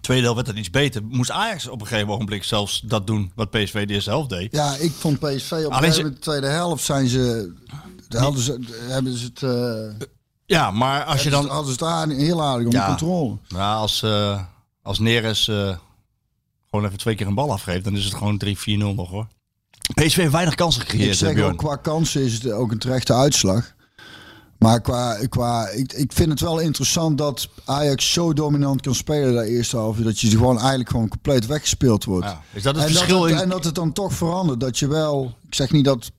Tweede 0.01 0.23
helft 0.23 0.35
werd 0.35 0.47
het 0.47 0.57
iets 0.57 0.69
beter. 0.69 1.03
Moest 1.03 1.31
Ajax 1.31 1.67
op 1.67 1.81
een 1.81 1.87
gegeven 1.87 2.09
ogenblik 2.13 2.43
zelfs 2.43 2.81
dat 2.85 3.07
doen 3.07 3.31
wat 3.35 3.49
PSV 3.49 3.85
de 3.87 4.01
helft 4.03 4.29
deed. 4.29 4.51
Ja, 4.51 4.75
ik 4.75 4.91
vond 4.91 5.19
PSV 5.19 5.51
op 5.51 5.71
een 5.71 5.73
gegeven 5.77 5.95
moment 5.97 6.15
de 6.15 6.19
tweede 6.19 6.47
helft 6.47 6.83
zijn 6.83 7.07
ze... 7.07 7.53
Hadden 8.09 8.41
ze, 8.41 8.59
hebben 8.87 9.17
ze 9.17 9.25
het, 9.25 9.43
eh 9.43 10.07
Ja, 10.45 10.71
maar 10.71 11.03
als 11.03 11.23
je 11.23 11.29
dan... 11.29 11.47
hadden 11.47 11.65
ze 11.65 11.71
het 11.71 11.83
aardig- 11.83 12.17
heel 12.17 12.43
aardig 12.43 12.65
onder 12.65 12.79
Ja. 12.81 12.87
controle. 12.87 13.37
Ja, 13.47 13.73
als, 13.73 14.03
eh 14.03 14.41
als 14.81 14.99
Neres 14.99 15.47
eh, 15.47 15.77
gewoon 16.69 16.85
even 16.85 16.97
twee 16.97 17.15
keer 17.15 17.27
een 17.27 17.33
bal 17.35 17.51
afgeeft, 17.51 17.83
dan 17.83 17.95
is 17.97 18.05
het 18.05 18.13
gewoon 18.13 18.41
3-4-0 18.45 18.51
nog 18.95 19.09
hoor. 19.09 19.27
PSV 19.93 20.15
heeft 20.15 20.31
weinig 20.31 20.55
kansen 20.55 20.81
Ik 20.81 20.89
gecreëerd, 20.89 21.17
zeg 21.17 21.29
eh, 21.29 21.35
Bjorn. 21.35 21.51
ook 21.51 21.57
qua 21.57 21.75
kansen 21.75 22.21
is 22.23 22.33
het 22.33 22.51
ook 22.51 22.71
een 22.71 22.79
terechte 22.79 23.13
uitslag. 23.13 23.72
Maar 24.63 24.81
qua, 24.81 25.17
qua 25.29 25.67
ik, 25.69 25.93
ik 25.93 26.11
vind 26.13 26.29
het 26.29 26.39
wel 26.39 26.59
interessant 26.59 27.17
dat 27.17 27.49
Ajax 27.65 28.13
zo 28.13 28.33
dominant 28.33 28.81
kan 28.81 28.95
spelen 28.95 29.43
de 29.43 29.49
eerste 29.49 29.77
half 29.77 29.97
uur. 29.97 30.03
Dat 30.03 30.19
je 30.19 30.29
gewoon 30.29 30.59
eigenlijk 30.59 30.89
gewoon 30.89 31.07
compleet 31.07 31.45
weggespeeld 31.45 32.03
wordt. 32.03 32.25
Ja. 32.25 32.41
Is 32.53 32.63
dat 32.63 32.75
het 32.75 32.85
en, 32.85 32.91
verschil 32.91 33.19
dat 33.19 33.29
het, 33.29 33.37
in... 33.37 33.43
en 33.43 33.49
dat 33.49 33.63
het 33.65 33.75
dan 33.75 33.93
toch 33.93 34.13
verandert. 34.13 34.59
Dat 34.59 34.79
je 34.79 34.87
wel, 34.87 35.37
ik 35.47 35.55
zeg 35.55 35.71
niet 35.71 35.85
dat 35.85 36.11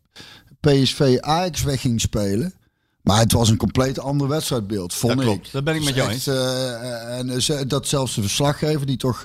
PSV 0.61 1.17
Ajax 1.21 1.63
weg 1.63 1.81
ging 1.81 2.01
spelen. 2.01 2.55
Maar 3.03 3.19
het 3.19 3.33
was 3.33 3.49
een 3.49 3.57
compleet 3.57 3.99
ander 3.99 4.29
wedstrijdbeeld, 4.29 4.95
vond 4.95 5.13
Dat 5.13 5.23
ik. 5.23 5.29
klopt, 5.29 5.53
dat 5.53 5.65
ben 5.65 5.75
ik 5.75 5.85
met 5.85 5.95
Dus 5.95 6.03
jou 6.03 6.11
echt, 6.11 6.27
eh, 6.27 7.19
en 7.19 7.43
ze- 7.43 7.67
dat 7.67 7.89
zelfs 7.89 8.15
de 8.15 8.21
verslaggever, 8.21 8.87
die 8.87 8.97
toch, 8.97 9.25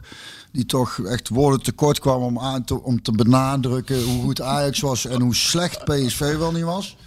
die 0.51 0.65
toch 0.65 0.99
echt 0.99 1.29
woorden 1.29 1.61
tekort 1.61 1.99
kwam 1.99 2.21
om, 2.21 2.39
aan 2.39 2.63
te, 2.63 2.81
om 2.83 3.01
te 3.01 3.11
benadrukken 3.11 4.03
hoe 4.03 4.21
goed 4.23 4.41
Ajax 4.41 4.79
was 4.79 5.05
en 5.05 5.21
hoe 5.21 5.35
slecht 5.35 5.83
PSV 5.85 6.37
wel 6.37 6.51
niet 6.51 6.63
was. 6.63 6.97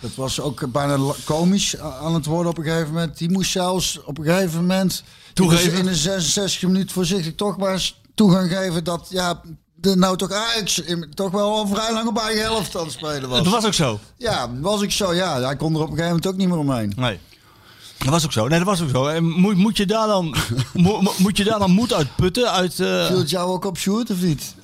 Dat 0.00 0.14
was 0.14 0.40
ook 0.40 0.72
bijna 0.72 0.98
komisch 1.24 1.78
aan 1.78 2.14
het 2.14 2.26
worden 2.26 2.50
op 2.50 2.58
een 2.58 2.64
gegeven 2.64 2.88
moment. 2.92 3.18
Die 3.18 3.30
moest 3.30 3.50
zelfs 3.50 4.00
op 4.04 4.18
een 4.18 4.24
gegeven 4.24 4.60
moment 4.60 5.02
Toegeven? 5.34 5.78
in 5.78 5.84
de 5.84 5.94
66 5.94 6.62
minuten 6.62 6.90
voorzichtig 6.90 7.34
toch 7.34 7.56
maar 7.58 7.72
eens 7.72 8.00
toegang 8.14 8.50
geven 8.52 8.84
dat 8.84 9.06
ja, 9.10 9.40
de, 9.74 9.96
nou 9.96 10.16
toch 10.16 10.32
Ajax 10.32 10.78
in- 10.78 11.10
toch 11.14 11.30
wel 11.30 11.52
al 11.56 11.66
vrij 11.66 11.92
lang 11.92 12.08
op 12.08 12.18
eigen 12.18 12.42
helft 12.42 12.76
aan 12.76 12.82
het 12.84 12.92
spelen 12.92 13.28
was. 13.28 13.42
Dat 13.42 13.52
was 13.52 13.66
ook 13.66 13.74
zo. 13.74 13.98
Ja, 14.16 14.50
was 14.60 14.82
ik 14.82 14.90
zo. 14.92 15.14
Ja, 15.14 15.40
hij 15.40 15.56
kon 15.56 15.74
er 15.74 15.80
op 15.80 15.90
een 15.90 15.96
gegeven 15.96 16.08
moment 16.08 16.26
ook 16.26 16.36
niet 16.36 16.48
meer 16.48 16.58
omheen. 16.58 16.92
Nee. 16.96 17.18
Dat 17.98 18.08
was 18.08 18.24
ook 18.24 18.32
zo. 18.32 18.48
Nee, 18.48 18.58
dat 18.58 18.68
was 18.68 18.80
ook 18.82 18.88
zo. 18.88 19.06
En 19.06 19.24
moet, 19.24 19.56
moet, 19.56 19.76
je 19.76 19.86
daar 19.86 20.06
dan, 20.06 20.34
mo- 20.74 21.00
mo- 21.00 21.12
moet 21.18 21.36
je 21.36 21.44
daar 21.44 21.58
dan 21.58 21.70
moed 21.70 21.92
uitputten? 21.92 22.50
Uit, 22.52 22.80
eh, 22.80 23.06
Viel 23.06 23.18
het 23.18 23.30
jou 23.30 23.50
ook 23.50 23.64
op 23.64 23.78
Sjoerd 23.78 24.10
of 24.10 24.20
niet? 24.20 24.54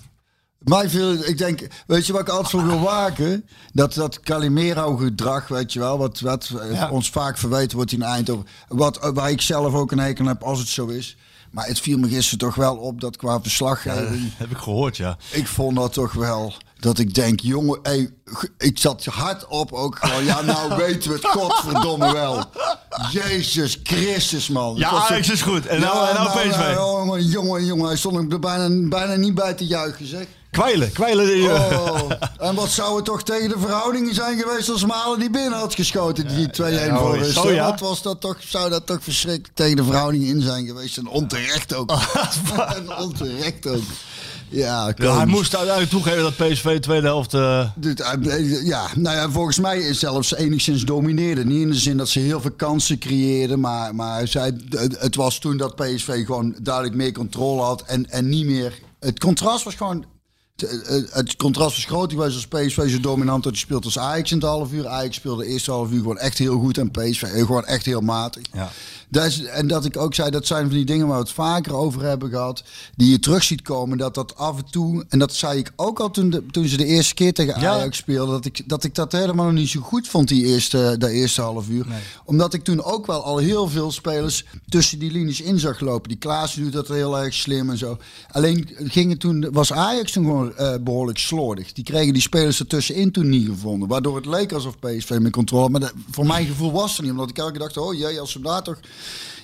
Mij 0.65 0.89
viel, 0.89 1.13
ik 1.25 1.39
denk, 1.39 1.67
weet 1.87 2.07
je 2.07 2.13
wat 2.13 2.21
ik 2.21 2.29
altijd 2.29 2.51
voor 2.51 2.67
wil 2.67 2.81
waken? 2.81 3.49
Dat, 3.73 3.95
dat 3.95 4.21
Calimero-gedrag, 4.21 5.49
weet 5.49 5.73
je 5.73 5.79
wel, 5.79 5.99
wat, 5.99 6.21
wat 6.21 6.51
Ja. 6.73 6.91
ons 6.91 7.11
vaak 7.11 7.39
verweten 7.39 7.77
wordt 7.77 7.93
in 7.93 8.03
Eindhoven. 8.03 8.47
Wat, 8.69 9.11
waar 9.15 9.31
ik 9.31 9.41
zelf 9.41 9.75
ook 9.75 9.93
een 9.93 9.99
hekel 9.99 10.27
heb 10.27 10.43
als 10.43 10.59
het 10.59 10.69
zo 10.69 10.87
is. 10.87 11.17
Maar 11.51 11.67
het 11.67 11.81
viel 11.81 11.99
me 11.99 12.09
gisteren 12.09 12.39
toch 12.39 12.55
wel 12.55 12.77
op 12.77 13.01
dat 13.01 13.17
qua 13.17 13.41
verslaggeving... 13.41 14.33
heb 14.37 14.51
ik 14.51 14.57
gehoord, 14.57 14.97
ja. 14.97 15.17
Ik 15.31 15.47
vond 15.47 15.77
dat 15.77 15.93
toch 15.93 16.13
wel, 16.13 16.55
dat 16.79 16.99
ik 16.99 17.15
denk, 17.15 17.41
jongen, 17.41 17.79
hey, 17.83 18.11
ik 18.59 18.79
zat 18.79 19.05
hard 19.05 19.47
op 19.47 19.73
ook 19.73 19.99
gewoon. 20.01 20.25
Ja, 20.25 20.41
nou 20.41 20.77
weten 20.85 21.11
we 21.11 21.17
het, 21.17 21.27
godverdomme 21.27 22.13
wel. 22.13 22.45
Jezus 23.13 23.81
Christus, 23.83 24.49
man. 24.49 24.77
Ja, 24.77 24.89
Ajax 24.89 25.31
is 25.31 25.43
goed. 25.43 25.67
En 25.67 25.81
nou, 25.81 26.15
nou 26.15 26.29
PSV. 26.49 26.57
nou, 26.59 26.99
jongen, 27.05 27.25
jongen, 27.27 27.65
jongen, 27.65 27.87
hij 27.87 27.97
stond 27.97 28.33
er 28.33 28.39
bijna, 28.39 28.89
bijna 28.89 29.15
niet 29.15 29.35
bij 29.35 29.55
te 29.55 29.67
juichen, 29.67 30.07
zeg. 30.07 30.27
Kwijlen, 30.55 30.93
kwijlen. 30.93 31.27
die, 31.27 31.53
Oh, 31.53 32.11
en 32.39 32.55
wat 32.55 32.71
zou 32.71 32.97
het 32.97 33.05
toch 33.05 33.23
tegen 33.23 33.49
de 33.49 33.59
verhoudingen 33.59 34.15
zijn 34.15 34.39
geweest 34.39 34.71
als 34.71 34.85
Malen 34.85 35.19
die 35.19 35.31
binnen 35.31 35.59
had 35.59 35.75
geschoten, 35.75 36.29
die 36.29 36.47
2-1 36.47 36.51
oh, 36.53 36.99
voor 36.99 37.19
rust. 37.19 37.39
oh, 37.39 37.51
ja. 37.51 37.65
Wat 37.71 37.81
was 37.81 38.03
dat 38.03 38.21
toch, 38.21 38.37
zou 38.47 38.71
dat 38.71 38.87
toch 38.87 38.99
verschrikkelijk 39.01 39.55
tegen 39.55 39.77
de 39.77 39.85
verhoudingen 39.85 40.29
in 40.29 40.43
zijn 40.43 40.67
geweest. 40.67 40.97
En 40.97 41.07
onterecht 41.09 41.75
ook. 41.75 41.91
en 42.77 42.97
onterecht 42.99 43.67
ook. 43.67 43.83
Ja, 44.49 44.93
Ja, 44.97 45.17
hij 45.17 45.27
moest 45.27 45.55
uiteindelijk 45.57 45.91
toegeven 45.95 46.23
dat 46.23 46.37
PSV 46.37 46.73
de 46.73 46.81
tweede 46.81 47.07
helft... 47.07 47.35
eh, 47.35 47.61
eh, 47.61 48.65
Ja, 48.67 48.87
nou 48.97 49.17
ja, 49.17 49.31
volgens 49.31 49.59
mij 49.59 49.79
is 49.79 49.99
zelfs 49.99 50.35
enigszins 50.35 50.85
domineerde. 50.85 51.45
Niet 51.45 51.63
in 51.63 51.71
de 51.71 51.77
zin 51.77 51.97
dat 51.97 52.09
ze 52.09 52.19
heel 52.19 52.41
veel 52.41 52.51
kansen 52.57 52.99
creëerden, 52.99 53.61
maar, 53.61 53.95
maar 53.95 54.29
zij, 54.29 54.53
het, 54.71 55.01
het 55.01 55.15
was 55.17 55.39
toen 55.39 55.57
dat 55.57 55.77
PSV 55.77 56.25
gewoon 56.27 56.55
duidelijk 56.63 56.95
meer 56.95 57.13
controle 57.13 57.63
had 57.63 57.83
en, 57.83 58.11
en 58.11 58.29
niet 58.29 58.47
meer. 58.47 58.79
Het 59.01 59.19
contrast 59.19 59.65
was 59.65 59.75
gewoon. 59.75 60.05
Het, 60.57 61.13
het 61.13 61.37
contrast 61.37 61.75
was 61.75 61.85
groot 61.85 62.13
geweest 62.13 62.35
als 62.35 62.47
PSV 62.47 62.91
zo 62.91 63.01
dominant 63.01 63.43
dat 63.45 63.53
je 63.53 63.59
speelt 63.59 63.85
als 63.85 63.99
Ajax 63.99 64.31
in 64.31 64.37
het 64.37 64.47
half 64.47 64.73
uur. 64.73 64.89
Ajax 64.89 65.17
speelde 65.17 65.45
de 65.45 65.51
eerste 65.51 65.71
half 65.71 65.91
uur 65.91 65.99
gewoon 65.99 66.19
echt 66.19 66.39
heel 66.39 66.59
goed 66.59 66.79
en 66.79 66.91
PSV 66.91 67.23
gewoon 67.23 67.65
echt 67.65 67.85
heel 67.85 68.01
matig. 68.01 68.43
ja. 68.53 68.71
Dat 69.09 69.25
is, 69.25 69.45
en 69.45 69.67
dat 69.67 69.85
ik 69.85 69.97
ook 69.97 70.15
zei, 70.15 70.31
dat 70.31 70.47
zijn 70.47 70.67
van 70.67 70.75
die 70.75 70.85
dingen 70.85 71.07
waar 71.07 71.17
we 71.17 71.23
het 71.23 71.33
vaker 71.33 71.75
over 71.75 72.03
hebben 72.03 72.31
gehad. 72.31 72.63
Die 72.97 73.11
je 73.11 73.19
terug 73.19 73.43
ziet 73.43 73.63
komen. 73.63 73.99
Dat 73.99 74.15
dat 74.15 74.37
af 74.37 74.57
en 74.57 74.71
toe. 74.71 75.05
En 75.09 75.19
dat 75.19 75.35
zei 75.35 75.59
ik 75.59 75.73
ook 75.77 76.01
al 76.01 76.11
toen, 76.11 76.31
de, 76.31 76.47
toen 76.47 76.67
ze 76.69 76.77
de 76.77 76.85
eerste 76.85 77.15
keer 77.15 77.33
tegen 77.33 77.61
Ja. 77.61 77.73
Ajax 77.73 77.97
speelden. 77.97 78.35
Dat 78.35 78.45
ik, 78.45 78.69
dat 78.69 78.85
ik 78.85 78.95
dat 78.95 79.13
helemaal 79.13 79.45
nog 79.45 79.55
niet 79.55 79.69
zo 79.69 79.81
goed 79.81 80.09
vond, 80.09 80.29
die 80.29 80.45
eerste, 80.45 80.95
dat 80.99 81.11
eerste 81.11 81.41
half 81.41 81.69
uur. 81.69 81.87
Omdat 82.25 82.55
ik 82.55 82.65
toen 82.65 82.83
ook 82.83 83.07
wel 83.07 83.23
al 83.25 83.39
heel 83.39 83.69
veel 83.69 83.93
spelers 83.93 84.45
tussen 84.69 84.99
die 84.99 85.11
linies 85.11 85.41
in 85.41 85.59
zag 85.59 85.81
lopen. 85.81 86.09
Die 86.09 86.19
Klaas 86.19 86.55
doet 86.55 86.73
dat 86.73 86.89
heel 86.89 87.19
erg 87.19 87.35
slim 87.35 87.71
en 87.71 87.79
zo. 87.79 87.99
Alleen 88.31 88.69
gingen 88.77 89.19
toen, 89.19 89.49
was 89.53 89.73
Ajax 89.73 90.13
toen 90.13 90.25
gewoon 90.25 90.57
eh, 90.57 90.75
behoorlijk 90.81 91.19
slordig. 91.19 91.73
Die 91.73 91.85
kregen 91.85 92.13
die 92.13 92.23
spelers 92.23 92.61
ertussenin 92.61 93.13
toen 93.13 93.29
niet 93.29 93.47
gevonden. 93.49 93.89
Waardoor 93.89 94.17
het 94.17 94.27
leek 94.27 94.53
alsof 94.53 94.79
PSV 94.79 95.17
met 95.21 95.33
controle 95.33 95.63
had. 95.63 95.71
Maar 95.71 95.81
dat, 95.81 95.93
voor 96.11 96.27
mijn 96.27 96.47
gevoel 96.47 96.73
was 96.73 96.93
het 96.93 97.03
niet. 97.03 97.11
Omdat 97.11 97.31
ik 97.31 97.39
elke 97.39 97.59
dacht, 97.59 97.77
oh 97.77 97.95
jee, 97.95 98.21
als 98.21 98.33
ze 98.33 98.41
daar 98.41 98.63
toch... 98.63 98.79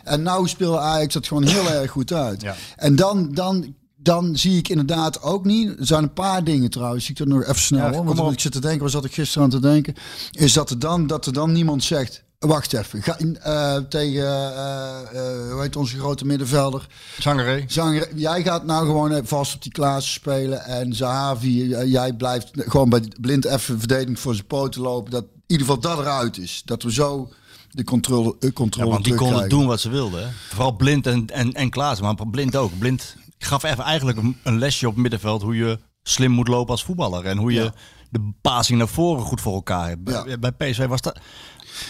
En 0.04 0.22
nou 0.22 0.48
speelde 0.48 0.78
Ajax 0.78 1.14
dat 1.14 1.26
gewoon 1.26 1.46
heel 1.46 1.70
erg 1.80 1.90
goed 1.90 2.12
uit. 2.12 2.42
Ja. 2.42 2.54
En 2.76 2.96
dan, 2.96 3.34
dan, 3.34 3.74
dan 3.96 4.36
zie 4.36 4.58
ik 4.58 4.68
inderdaad 4.68 5.22
ook 5.22 5.44
niet... 5.44 5.68
Er 5.78 5.86
zijn 5.86 6.02
een 6.02 6.12
paar 6.12 6.44
dingen 6.44 6.70
trouwens. 6.70 7.10
Ik 7.10 7.18
er 7.18 7.26
nog 7.26 7.42
even 7.42 7.60
snel 7.60 7.90
Ja, 7.90 7.92
hoor. 7.92 8.14
Want 8.14 8.32
ik 8.32 8.40
zit 8.40 8.52
te 8.52 8.60
denken, 8.60 8.80
waar 8.80 8.90
zat 8.90 9.04
ik 9.04 9.14
gisteren 9.14 9.42
aan 9.44 9.50
te 9.50 9.60
denken? 9.60 9.94
Is 10.30 10.52
dat 10.52 10.70
er 10.70 10.78
dan, 10.78 11.06
dat 11.06 11.26
er 11.26 11.32
dan 11.32 11.52
niemand 11.52 11.84
zegt... 11.84 12.22
Wacht 12.46 12.72
even, 12.72 13.02
ga, 13.02 13.16
eh, 13.18 13.76
tegen, 13.88 14.22
eh, 14.24 15.00
eh, 15.00 15.52
hoe 15.52 15.60
heet 15.60 15.76
onze 15.76 15.98
grote 15.98 16.26
middenvelder? 16.26 16.86
Zangeré. 17.18 17.64
Zanger, 17.66 18.08
jij 18.14 18.42
gaat 18.42 18.64
nou 18.64 18.86
gewoon 18.86 19.26
vast 19.26 19.54
op 19.54 19.62
die 19.62 19.72
Klaas 19.72 20.12
spelen. 20.12 20.64
En 20.64 20.94
Zahavi, 20.94 21.68
jij 21.86 22.12
blijft 22.12 22.50
gewoon 22.54 22.88
bij 22.88 23.02
blind 23.20 23.44
even 23.44 23.78
verdediging 23.78 24.18
voor 24.18 24.34
zijn 24.34 24.46
poten 24.46 24.80
lopen. 24.80 25.10
Dat 25.10 25.22
in 25.22 25.40
ieder 25.46 25.66
geval 25.66 25.80
dat 25.80 25.98
eruit 25.98 26.38
is. 26.38 26.62
Dat 26.64 26.82
we 26.82 26.92
zo 26.92 27.30
de 27.70 27.84
controle, 27.84 28.34
de 28.38 28.46
Ja, 28.46 28.52
controle 28.52 28.90
want 28.90 29.04
die 29.04 29.14
konden 29.14 29.48
doen 29.48 29.66
wat 29.66 29.80
ze 29.80 29.90
wilden. 29.90 30.32
Vooral 30.48 30.72
Blind 30.76 31.06
en, 31.06 31.26
en, 31.26 31.52
en 31.52 31.70
Klaas, 31.70 32.00
maar 32.00 32.14
Blind 32.30 32.56
ook. 32.56 32.78
Blind 32.78 33.16
gaf 33.38 33.62
even 33.62 33.84
eigenlijk 33.84 34.18
een, 34.18 34.36
een 34.42 34.58
lesje 34.58 34.86
op 34.86 34.92
het 34.92 35.02
middenveld 35.02 35.42
hoe 35.42 35.56
je 35.56 35.78
slim 36.02 36.30
moet 36.30 36.48
lopen 36.48 36.70
als 36.70 36.84
voetballer. 36.84 37.24
En 37.26 37.36
hoe 37.38 37.52
je 37.52 37.62
Ja. 37.62 37.74
de 38.10 38.32
passing 38.40 38.78
naar 38.78 38.88
voren 38.88 39.22
goed 39.24 39.40
voor 39.40 39.54
elkaar 39.54 39.88
hebt. 39.88 40.04
Bij, 40.04 40.22
Ja. 40.26 40.38
bij 40.38 40.52
PSV 40.52 40.86
was 40.86 41.00
dat... 41.00 41.18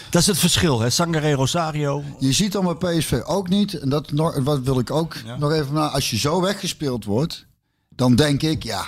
Dat 0.09 0.21
is 0.21 0.27
het 0.27 0.37
verschil, 0.37 0.79
hè? 0.79 0.89
Sangaré, 0.89 1.31
Rosario. 1.33 2.03
Je 2.19 2.31
ziet 2.31 2.51
dan 2.51 2.77
bij 2.77 2.97
PSV 2.97 3.21
ook 3.25 3.49
niet, 3.49 3.79
en 3.79 3.89
dat 3.89 4.09
wat 4.43 4.59
wil 4.59 4.79
ik 4.79 4.91
ook 4.91 5.15
Ja. 5.25 5.37
nog 5.37 5.51
even 5.51 5.73
na. 5.73 5.87
Als 5.87 6.09
je 6.09 6.17
zo 6.17 6.41
weggespeeld 6.41 7.05
wordt, 7.05 7.45
dan 7.89 8.15
denk 8.15 8.41
ik 8.41 8.63
ja. 8.63 8.87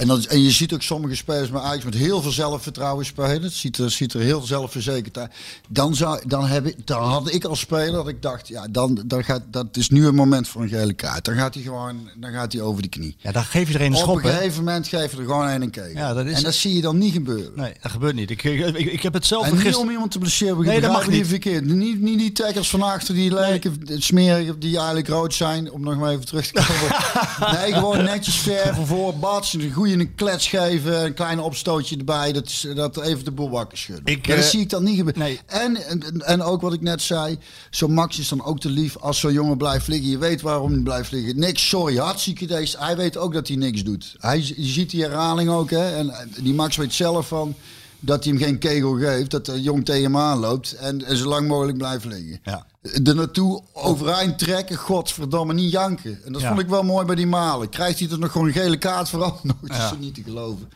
En, 0.00 0.06
dan, 0.06 0.24
en 0.24 0.42
je 0.42 0.50
ziet 0.50 0.72
ook 0.74 0.82
sommige 0.82 1.14
spelers 1.14 1.50
met 1.50 1.62
Ajax 1.62 1.84
met 1.84 1.94
heel 1.94 2.22
veel 2.22 2.30
zelfvertrouwen 2.30 3.04
spelen. 3.06 3.42
Het 3.42 3.52
ziet 3.52 3.78
er, 3.78 3.90
ziet 3.90 4.12
er 4.12 4.20
heel 4.20 4.40
zelfverzekerd 4.42 5.18
uit. 5.18 5.32
Dan, 5.68 5.94
zou, 5.94 6.20
dan, 6.26 6.46
heb 6.46 6.66
ik, 6.66 6.86
dan 6.86 7.02
had 7.02 7.32
ik 7.32 7.44
als 7.44 7.60
speler 7.60 7.92
dat 7.92 8.08
ik 8.08 8.22
dacht, 8.22 8.48
ja, 8.48 8.66
dan, 8.70 9.02
dan 9.06 9.24
gaat, 9.24 9.42
dat 9.50 9.66
is 9.76 9.88
nu 9.90 10.06
een 10.06 10.14
moment 10.14 10.48
voor 10.48 10.62
een 10.62 10.68
gele 10.68 10.92
kaart. 10.92 11.24
Dan 11.24 11.34
gaat 11.34 11.54
hij 11.54 11.62
gewoon 11.62 12.08
dan 12.16 12.32
gaat 12.32 12.52
hij 12.52 12.62
over 12.62 12.82
de 12.82 12.88
knie. 12.88 13.16
Ja, 13.18 13.32
daar 13.32 13.44
geef 13.44 13.68
je 13.68 13.74
er 13.74 13.80
een 13.84 13.94
Op 13.94 13.98
schop, 13.98 14.16
een 14.16 14.22
hè? 14.30 14.36
gegeven 14.36 14.64
moment 14.64 14.88
geef 14.88 15.10
je 15.10 15.16
er 15.16 15.24
gewoon 15.24 15.46
een 15.48 15.62
en 15.62 15.70
kegel. 15.70 15.90
Ja, 15.96 16.14
dat 16.14 16.26
is- 16.26 16.36
En 16.36 16.42
dat 16.42 16.54
zie 16.54 16.74
je 16.74 16.80
dan 16.80 16.98
niet 16.98 17.12
gebeuren. 17.12 17.52
Nee, 17.54 17.72
dat 17.82 17.90
gebeurt 17.90 18.14
niet. 18.14 18.30
Ik, 18.30 18.42
ik, 18.42 18.76
ik, 18.76 18.92
ik 18.92 19.02
heb 19.02 19.12
het 19.12 19.26
zelf 19.26 19.46
En 19.46 19.56
niet 19.56 19.74
om 19.76 19.90
iemand 19.90 20.10
te 20.10 20.18
blesseren, 20.18 20.64
Nee, 20.64 20.80
dat 20.80 20.92
mag 20.92 21.08
niet 21.08 21.26
verkeerd. 21.26 21.64
Niet, 21.64 22.00
niet 22.00 22.18
die 22.18 22.32
tackles 22.32 22.68
van 22.70 22.82
achter, 22.82 23.14
die 23.14 23.34
lelijke 23.34 23.70
smerigen, 23.98 24.60
die 24.60 24.76
eigenlijk 24.76 25.08
rood 25.08 25.34
zijn, 25.34 25.70
om 25.72 25.80
nog 25.82 25.96
maar 25.96 26.10
even 26.12 26.26
terug 26.26 26.46
te 26.46 26.52
komen. 26.66 27.54
nee, 27.60 27.72
gewoon 27.72 28.04
netjes 28.04 28.36
ver, 28.36 28.74
voor, 28.86 29.16
bats, 29.18 29.52
een 29.54 29.72
goede 29.72 29.89
klets 30.14 30.48
geven, 30.48 31.04
een 31.04 31.14
klein 31.14 31.40
opstootje 31.40 31.96
erbij, 31.96 32.32
dat, 32.32 32.46
is, 32.46 32.66
dat 32.74 33.00
even 33.00 33.24
de 33.24 33.30
boel 33.30 33.50
wakker 33.50 33.78
schudden. 33.78 34.14
Ik, 34.14 34.26
dat 34.28 34.36
eh, 34.36 34.42
zie 34.42 34.60
ik 34.60 34.70
dan 34.70 34.84
niet 34.84 34.96
gebeuren. 34.96 35.22
nee. 35.22 35.40
En, 35.46 35.76
en, 35.76 36.22
en 36.26 36.42
ook 36.42 36.60
wat 36.60 36.72
ik 36.72 36.80
net 36.80 37.02
zei, 37.02 37.38
zo'n 37.70 37.92
Max 37.92 38.18
is 38.18 38.28
dan 38.28 38.44
ook 38.44 38.60
te 38.60 38.70
lief 38.70 38.96
als 38.96 39.20
zo'n 39.20 39.32
jongen 39.32 39.56
blijft 39.56 39.88
liggen. 39.88 40.10
Je 40.10 40.18
weet 40.18 40.40
waarom 40.40 40.72
hij 40.72 40.80
blijft 40.82 41.12
liggen. 41.12 41.38
Niks, 41.38 41.68
sorry, 41.68 41.96
hartstikke 41.96 42.46
deze. 42.46 42.78
Hij 42.78 42.96
weet 42.96 43.16
ook 43.16 43.32
dat 43.32 43.48
hij 43.48 43.56
niks 43.56 43.84
doet. 43.84 44.14
Hij, 44.18 44.38
je 44.56 44.66
ziet 44.66 44.90
die 44.90 45.02
herhaling 45.02 45.50
ook, 45.50 45.70
hè. 45.70 45.96
En 45.96 46.12
die 46.40 46.54
Max 46.54 46.76
weet 46.76 46.92
zelf 46.92 47.28
van 47.28 47.54
dat 48.00 48.24
hij 48.24 48.32
hem 48.32 48.42
geen 48.42 48.58
kegel 48.58 48.98
geeft. 48.98 49.30
Dat 49.30 49.46
de 49.46 49.62
jong 49.62 49.84
tegen 49.84 50.02
hem 50.02 50.16
aanloopt 50.16 50.72
en, 50.72 51.04
en 51.04 51.16
zo 51.16 51.28
lang 51.28 51.48
mogelijk 51.48 51.78
blijft 51.78 52.04
liggen. 52.04 52.40
Ja. 52.44 52.66
Er 52.82 53.14
naartoe 53.14 53.62
overeind 53.72 54.38
trekken, 54.38 54.76
godverdomme, 54.76 55.52
niet 55.54 55.70
janken. 55.72 56.24
En 56.24 56.32
dat 56.32 56.42
Ja. 56.42 56.48
vond 56.48 56.60
ik 56.60 56.68
wel 56.68 56.82
mooi 56.82 57.06
bij 57.06 57.14
die 57.14 57.26
Malen. 57.26 57.68
Krijgt 57.68 57.98
hij 57.98 58.08
er 58.10 58.18
nog 58.18 58.32
gewoon 58.32 58.46
een 58.46 58.52
gele 58.52 58.78
kaart 58.78 59.08
voor 59.08 59.18
nog? 59.42 59.56
Dat 59.60 59.76
is 59.92 59.98
niet 59.98 60.14
te 60.14 60.22
geloven. 60.22 60.68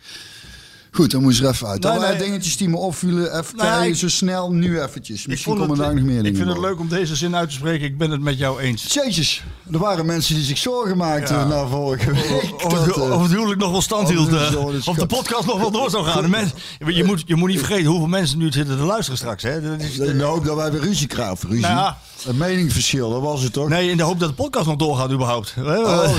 Goed, 0.95 1.11
dan 1.11 1.23
moest 1.23 1.41
er 1.41 1.49
even 1.49 1.67
uit. 1.69 1.83
Nee, 1.83 2.17
dingetjes 2.19 2.57
die 2.57 2.69
me 2.69 2.77
opvielen. 2.77 3.39
Even 3.39 3.57
kijken, 3.57 3.87
ik- 3.87 3.95
zo 3.97 4.09
snel, 4.09 4.53
nu 4.53 4.81
eventjes. 4.83 5.27
Misschien 5.27 5.57
komen 5.57 5.77
daar 5.79 5.95
nog 5.95 6.05
meer 6.05 6.15
dingen 6.15 6.31
Ik 6.31 6.37
vind 6.37 6.49
het 6.49 6.59
leuk 6.59 6.79
om 6.81 6.89
deze 6.89 7.17
zin 7.17 7.37
uit 7.37 7.49
te 7.49 7.55
spreken. 7.55 7.87
Ik 7.87 7.99
ben 7.99 8.11
het 8.11 8.21
met 8.21 8.39
jou 8.39 8.61
eens. 8.61 8.93
Jezus, 8.95 9.43
er 9.73 9.79
waren 9.79 10.07
mensen 10.07 10.35
die 10.35 10.45
zich 10.45 10.59
zorgen 10.59 10.97
maakten 10.97 11.37
Ja. 11.37 11.45
na 11.47 11.67
vorige 11.67 12.13
week. 12.13 12.53
Of 12.65 12.73
Dat, 12.73 12.97
eh, 12.97 13.13
of 13.13 13.23
het 13.23 13.31
huwelijk 13.31 13.61
nog 13.61 13.71
wel 13.71 13.83
stand 13.83 14.09
hield. 14.09 14.33
of 14.33 14.55
eh, 14.55 14.89
Of 14.89 14.97
de 14.97 15.07
podcast 15.07 15.47
nog 15.47 15.59
wel 15.61 15.71
door 15.71 15.91
zou 15.91 16.05
gaan. 16.05 16.31
Je, 16.87 17.05
moet, 17.05 17.23
je 17.27 17.35
moet 17.37 17.49
niet 17.49 17.59
vergeten 17.59 17.87
hoeveel 17.87 18.07
mensen 18.09 18.39
nu 18.39 18.53
zitten 18.53 18.77
te 18.77 18.83
luisteren 18.83 19.19
straks. 19.19 19.43
Hè? 19.43 19.61
Dat 19.63 19.81
is- 19.81 19.99
in 19.99 20.19
de 20.19 20.25
hoop 20.25 20.45
dat 20.45 20.57
wij 20.57 20.73
weer 20.73 20.81
ruzie 20.81 21.07
krijgen. 21.07 21.49
Ruzie. 21.49 21.61
Nou. 21.67 21.95
Een 22.25 22.37
meningsverschil, 22.37 23.11
dat 23.11 23.23
was 23.23 23.43
het 23.43 23.53
toch? 23.53 23.69
Nee, 23.69 23.91
in 23.91 23.97
de 23.97 24.03
hoop 24.03 24.19
dat 24.21 24.29
de 24.29 24.35
podcast 24.35 24.67
nog 24.67 24.77
doorgaat 24.77 25.11
überhaupt. 25.11 25.55
Oh 25.59 25.65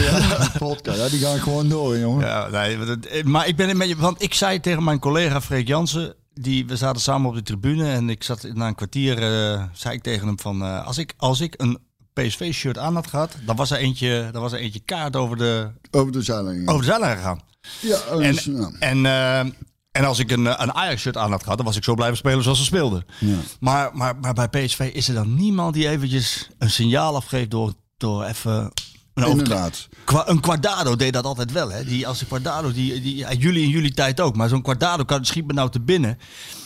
ja, 0.01 0.49
podcast. 0.57 0.97
Ja, 0.99 1.09
die 1.09 1.19
gaan 1.19 1.39
gewoon 1.39 1.69
door, 1.69 1.97
jongen. 1.97 2.25
Ja, 2.25 2.47
nee, 2.49 2.77
maar 2.77 2.85
dat- 2.85 3.23
maar 3.23 3.47
ik 3.47 3.55
ben 3.55 3.67
het 3.67 3.77
met 3.77 3.87
je, 3.87 3.95
want 3.95 4.21
ik 4.23 4.33
zei 4.33 4.59
tegen 4.59 4.83
mijn 4.83 4.99
collega 4.99 5.41
Freek 5.41 5.67
Jansen, 5.67 6.13
die 6.33 6.65
we 6.67 6.75
zaten 6.75 7.01
samen 7.01 7.29
op 7.29 7.35
de 7.35 7.41
tribune 7.43 7.91
en 7.91 8.09
ik 8.09 8.23
zat 8.23 8.47
na 8.53 8.67
een 8.67 8.75
kwartier, 8.75 9.17
eh, 9.17 9.63
zei 9.73 9.93
ik 9.95 10.03
tegen 10.03 10.27
hem 10.27 10.39
van, 10.39 10.61
eh, 10.61 10.85
als 10.85 10.97
ik 10.97 11.13
als 11.17 11.39
ik 11.41 11.53
een 11.57 11.77
PSV-shirt 12.13 12.77
aan 12.77 12.95
had 12.95 13.07
gehad, 13.07 13.35
dan 13.45 13.55
was 13.55 13.71
er 13.71 13.77
eentje, 13.77 14.29
dan 14.31 14.41
was 14.41 14.51
er 14.51 14.59
eentje 14.59 14.79
kaart 14.85 15.15
over 15.15 15.37
de 15.37 15.67
Over 15.91 16.11
de 16.11 16.21
zeiling. 16.21 16.67
over 16.67 16.81
de 16.81 16.87
zeilen 16.87 17.09
gegaan. 17.17 17.39
Ja, 17.81 17.97
oh, 18.13 18.25
En, 18.25 18.33
ja. 18.43 18.71
en, 18.79 19.05
eh, 19.05 19.53
en 19.95 20.05
als 20.05 20.19
ik 20.19 20.31
een, 20.31 20.47
eh, 20.47 20.53
een 20.57 20.73
Ajax-shirt 20.73 21.17
aan 21.17 21.31
had 21.31 21.43
gehad, 21.43 21.57
dan 21.57 21.65
was 21.65 21.75
ik 21.75 21.83
zo 21.83 21.93
blijven 21.93 22.17
spelen 22.17 22.43
zoals 22.43 22.57
ze 22.57 22.63
speelden. 22.63 23.05
Ja. 23.19 23.37
Maar, 23.59 23.89
maar, 23.93 24.15
maar 24.19 24.33
bij 24.33 24.47
PSV 24.47 24.89
is 24.93 25.07
er 25.07 25.13
dan 25.13 25.35
niemand 25.35 25.73
die 25.73 25.87
eventjes 25.87 26.49
een 26.57 26.69
signaal 26.69 27.15
afgeeft 27.15 27.51
door, 27.51 27.73
door 27.97 28.23
even 28.23 28.71
een. 29.13 29.27
Inderdaad. 29.27 29.87
Qua, 30.03 30.29
een 30.29 30.39
Quadrado 30.39 30.95
deed 30.95 31.13
dat 31.13 31.25
altijd 31.25 31.51
wel. 31.51 31.71
Hè? 31.71 31.83
Die, 31.83 32.07
als 32.07 32.19
de 32.19 32.25
Quadrado, 32.25 32.71
die, 32.71 33.01
die, 33.01 33.15
ja, 33.15 33.33
jullie 33.33 33.63
in 33.63 33.69
jullie 33.69 33.93
tijd 33.93 34.19
ook. 34.19 34.35
Maar 34.35 34.49
zo'n 34.49 34.61
Quadrado 34.61 35.03
kan 35.03 35.25
schiet 35.25 35.47
me 35.47 35.53
nou 35.53 35.69
te 35.69 35.81
binnen. 35.81 36.17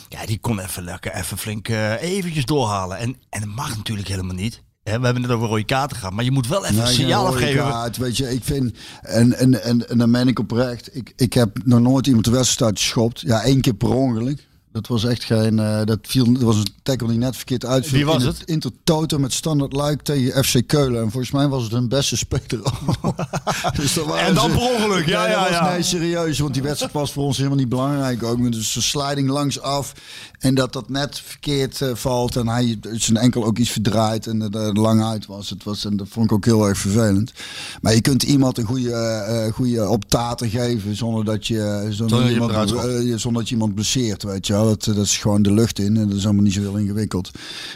Ja, 0.08 0.26
die 0.26 0.38
kon 0.38 0.60
even 0.60 0.84
lekker, 0.84 1.14
even 1.14 1.38
flink 1.38 1.68
eh, 1.68 2.02
eventjes 2.02 2.44
doorhalen. 2.44 2.98
En, 2.98 3.16
en 3.28 3.40
dat 3.40 3.54
mag 3.54 3.76
natuurlijk 3.76 4.08
helemaal 4.08 4.34
niet. 4.36 4.62
We 4.82 4.90
hebben 4.90 5.22
het 5.22 5.30
over 5.30 5.48
rode 5.48 5.64
kaarten 5.64 5.96
gehad. 5.96 6.12
Maar 6.14 6.24
je 6.24 6.30
moet 6.30 6.48
wel 6.48 6.62
even 6.64 6.76
Nee, 6.76 6.86
een 6.86 6.92
signaal 6.92 7.26
afgeven. 7.26 7.68
kaart, 7.68 7.96
weet 7.96 8.16
je, 8.16 8.30
ik 8.32 8.44
vind, 8.44 8.76
en, 9.02 9.38
en, 9.38 9.62
en, 9.62 9.88
en 9.88 9.98
dan 9.98 10.10
meen 10.10 10.28
ik 10.28 10.38
oprecht, 10.38 10.96
ik, 10.96 11.12
ik 11.16 11.32
heb 11.32 11.58
nog 11.64 11.80
nooit 11.80 12.06
iemand 12.06 12.24
de 12.24 12.30
wedstrijd 12.30 12.78
geschopt. 12.78 13.20
Ja, 13.20 13.42
één 13.42 13.60
keer 13.60 13.74
per 13.74 13.88
ongeluk. 13.94 14.48
Dat 14.72 14.86
was 14.86 15.04
echt 15.04 15.24
geen, 15.24 15.58
eh, 15.58 15.84
dat 15.84 15.98
viel, 16.02 16.32
dat 16.32 16.42
was 16.42 16.56
een 16.56 16.66
tackle 16.82 17.08
die 17.08 17.18
net 17.18 17.36
verkeerd 17.36 17.64
uitviel. 17.64 17.96
Wie 17.96 18.06
was 18.06 18.22
in 18.22 18.28
het? 18.28 18.42
Inter 18.44 18.70
Toto 18.84 19.18
met 19.18 19.32
standaard 19.32 19.72
luik 19.72 20.02
tegen 20.02 20.44
FC 20.44 20.66
Keulen. 20.66 21.02
En 21.02 21.10
volgens 21.10 21.32
mij 21.32 21.48
was 21.48 21.62
het 21.62 21.72
hun 21.72 21.88
beste 21.88 22.16
speler. 22.16 22.72
dus 23.76 23.96
En 24.16 24.34
dan 24.34 24.50
ze- 24.50 24.56
per 24.56 24.66
ongeluk, 24.74 25.06
ja, 25.06 25.22
dat 25.22 25.30
ja, 25.32 25.40
was- 25.40 25.48
ja. 25.50 25.70
Nee, 25.72 25.82
serieus, 25.82 26.38
want 26.38 26.54
die 26.54 26.62
wedstrijd 26.62 26.92
was 26.92 27.12
voor 27.12 27.24
ons 27.24 27.36
helemaal 27.36 27.58
niet 27.58 27.68
belangrijk 27.68 28.22
ook. 28.22 28.38
Met 28.38 28.52
dus 28.52 28.76
een 28.76 28.82
sliding 28.82 29.28
langs 29.28 29.60
af 29.60 29.92
en 30.40 30.54
dat 30.54 30.72
dat 30.72 30.88
net 30.88 31.20
verkeerd 31.24 31.80
eh, 31.80 31.88
valt 31.94 32.36
en 32.36 32.48
hij 32.48 32.78
zijn 32.92 33.16
enkel 33.16 33.44
ook 33.44 33.58
iets 33.58 33.70
verdraait 33.70 34.26
en 34.26 34.40
er 34.42 34.56
er 34.60 34.72
lang 34.72 35.04
uit 35.04 35.26
was. 35.26 35.50
Het 35.50 35.64
was 35.64 35.84
en 35.84 35.96
dat 35.96 36.06
vond 36.10 36.26
ik 36.26 36.32
ook 36.32 36.44
heel 36.44 36.66
erg 36.68 36.78
vervelend. 36.78 37.32
Maar 37.82 37.94
je 37.94 38.00
kunt 38.00 38.22
iemand 38.22 38.58
een 38.58 38.64
goede, 38.64 38.92
eh, 38.92 39.46
eh, 39.46 39.52
goede 39.52 39.88
op 39.88 40.04
taten 40.08 40.48
geven 40.50 40.96
zonder 40.96 41.24
dat 41.24 41.46
je, 41.46 41.86
zonder, 41.90 42.24
je 42.24 42.32
iemand, 42.32 42.52
eh, 42.52 43.16
zonder 43.16 43.32
dat 43.40 43.48
je 43.48 43.54
iemand 43.54 43.74
blesseert, 43.74 44.22
weet 44.22 44.46
je 44.46 44.52
wel. 44.52 44.64
Dat, 44.64 44.84
dat 44.84 44.96
is 44.96 45.16
gewoon 45.18 45.42
de 45.42 45.52
lucht 45.52 45.78
in 45.78 45.96
en 45.96 46.08
dat 46.08 46.16
is 46.16 46.24
allemaal 46.24 46.42
niet 46.44 46.52
zo 46.52 46.60
heel 46.60 46.76
ingewikkeld. 46.76 47.30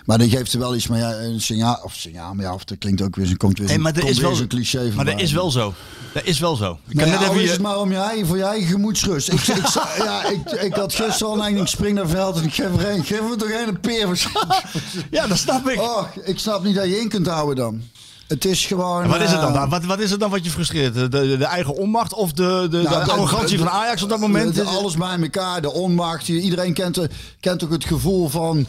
Maar 0.05 0.19
dan 0.19 0.29
geeft 0.29 0.53
er 0.53 0.59
wel 0.59 0.75
iets, 0.77 0.87
maar 0.89 0.99
ja, 0.99 1.15
een 1.15 1.41
signaal, 1.41 1.81
of 1.85 1.95
signaal, 1.95 2.35
maar 2.35 2.45
ja, 2.45 2.55
of 2.55 2.65
dat 2.65 2.79
klinkt 2.79 3.03
ook 3.03 3.17
weer, 3.17 3.37
komt 3.37 3.59
weer 3.59 3.67
Hey, 3.67 3.75
zo'n 3.75 3.83
maar 3.85 3.93
is 4.05 4.17
weer 4.19 4.27
wel 4.27 4.35
zo'n 4.37 4.47
cliché 4.47 4.83
Maar 4.83 4.93
voorbij. 4.93 5.13
dat 5.13 5.23
is 5.23 5.33
wel 5.33 5.51
zo. 5.51 5.75
Dat 6.15 6.25
is 6.25 6.39
wel 6.39 6.57
zo. 6.57 6.79
Ik 6.89 6.95
Nou 6.95 7.09
kan 7.09 7.15
ja, 7.19 7.21
net 7.21 7.29
even 7.31 7.41
is 7.43 7.47
je- 7.47 7.53
het 7.53 7.61
maar 7.63 7.79
om 7.81 7.91
je 7.91 7.97
eigen, 7.97 8.27
voor 8.27 8.37
je 8.37 8.43
eigen 8.43 8.69
gemoedsrust. 8.69 9.33
Ik, 9.33 9.41
ik, 9.41 9.67
ja, 9.99 10.25
ik, 10.29 10.51
ik 10.51 10.75
had 10.75 10.95
gisteren 10.95 11.43
al 11.43 11.47
ik 11.49 11.67
spring 11.67 11.95
naar 11.95 12.09
veld 12.09 12.37
en 12.37 12.45
ik 12.45 12.54
geef 12.55 12.67
er 12.83 12.91
een. 12.91 13.05
Geef 13.05 13.21
me 13.21 13.37
toch 13.37 13.49
een 13.67 13.81
peer 13.81 14.09
Ja, 15.11 15.27
dat 15.27 15.39
snap 15.39 15.69
ik. 15.69 15.81
Oh, 15.81 16.03
ik 16.25 16.39
snap 16.39 16.63
niet 16.65 16.75
dat 16.75 16.85
je 16.85 17.01
in 17.01 17.09
kunt 17.09 17.27
houden 17.27 17.57
dan. 17.57 17.83
Het 18.29 18.45
is 18.45 18.67
gewoon... 18.67 19.03
En 19.03 19.09
wat 19.09 19.21
is 19.21 19.31
het 19.31 19.41
dan? 19.41 19.49
eh, 19.49 19.55
Nou, 19.55 19.69
Wat, 19.69 19.85
wat 19.85 19.99
is 19.99 20.11
het 20.11 20.21
dan 20.21 20.31
wat 20.31 20.45
je 20.45 20.51
frustreert? 20.51 20.95
De, 20.95 21.09
de, 21.09 21.37
de 21.39 21.45
eigen 21.45 21.75
onmacht 21.77 22.15
of 22.15 22.33
de, 22.33 22.67
de, 22.71 22.83
nou, 22.83 23.05
de 23.05 23.11
arrogantie 23.13 23.59
van 23.59 23.69
Ajax 23.71 24.03
op 24.03 24.09
dat 24.09 24.19
moment? 24.21 24.65
Alles 24.65 24.97
bij 24.97 25.19
elkaar, 25.21 25.63
de 25.63 25.73
onmacht. 25.73 26.29
Iedereen 26.29 26.75
kent, 26.75 26.95
de- 26.95 27.11
kent 27.41 27.65
ook 27.65 27.71
het 27.71 27.85
gevoel 27.85 28.29
van... 28.29 28.67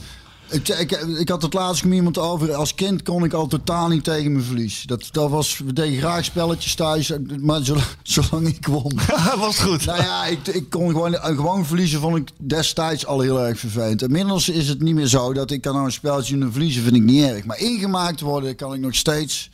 Ik, 0.50 0.68
ik, 0.68 0.92
ik 0.92 1.30
had 1.30 1.42
het 1.42 1.54
laatst 1.54 1.84
met 1.84 1.94
iemand 1.94 2.18
over. 2.18 2.54
Als 2.54 2.76
kind 2.76 3.04
kon 3.04 3.24
ik 3.24 3.34
al 3.34 3.48
totaal 3.48 3.88
niet 3.88 4.04
tegen 4.04 4.32
mijn 4.32 4.44
verlies. 4.44 4.84
Dat, 4.86 5.08
dat 5.12 5.30
was, 5.30 5.58
we 5.58 5.74
deden 5.74 5.98
graag 5.98 6.26
spelletjes 6.26 6.76
thuis. 6.76 7.12
Maar 7.40 7.64
zolang, 7.64 7.86
zolang 8.04 8.48
ik 8.48 8.68
won. 8.68 8.92
was 9.38 9.60
goed. 9.60 9.86
Nou 9.86 10.02
ja, 10.02 10.26
ik, 10.26 10.48
ik 10.48 10.70
kon 10.70 10.90
gewoon, 10.90 11.14
gewoon 11.16 11.66
verliezen. 11.66 12.00
Vond 12.00 12.18
ik 12.18 12.30
destijds 12.38 13.06
al 13.06 13.20
heel 13.20 13.46
erg 13.46 13.60
vervelend. 13.60 14.02
Inmiddels 14.02 14.50
is 14.50 14.68
het 14.68 14.82
niet 14.82 14.96
meer 14.96 15.08
zo 15.08 15.34
dat 15.34 15.52
ik 15.52 15.62
kan 15.62 15.74
nou 15.74 15.86
een 15.86 15.92
spelletje 15.92 16.38
doen 16.38 16.52
verliezen. 16.52 16.84
Vind 16.84 16.96
ik 16.96 17.04
niet 17.04 17.24
erg. 17.24 17.46
Maar 17.46 17.60
ingemaakt 17.60 18.22
worden 18.22 18.56
kan 18.56 18.74
ik 18.74 18.80
nog 18.80 18.96
steeds. 18.96 19.50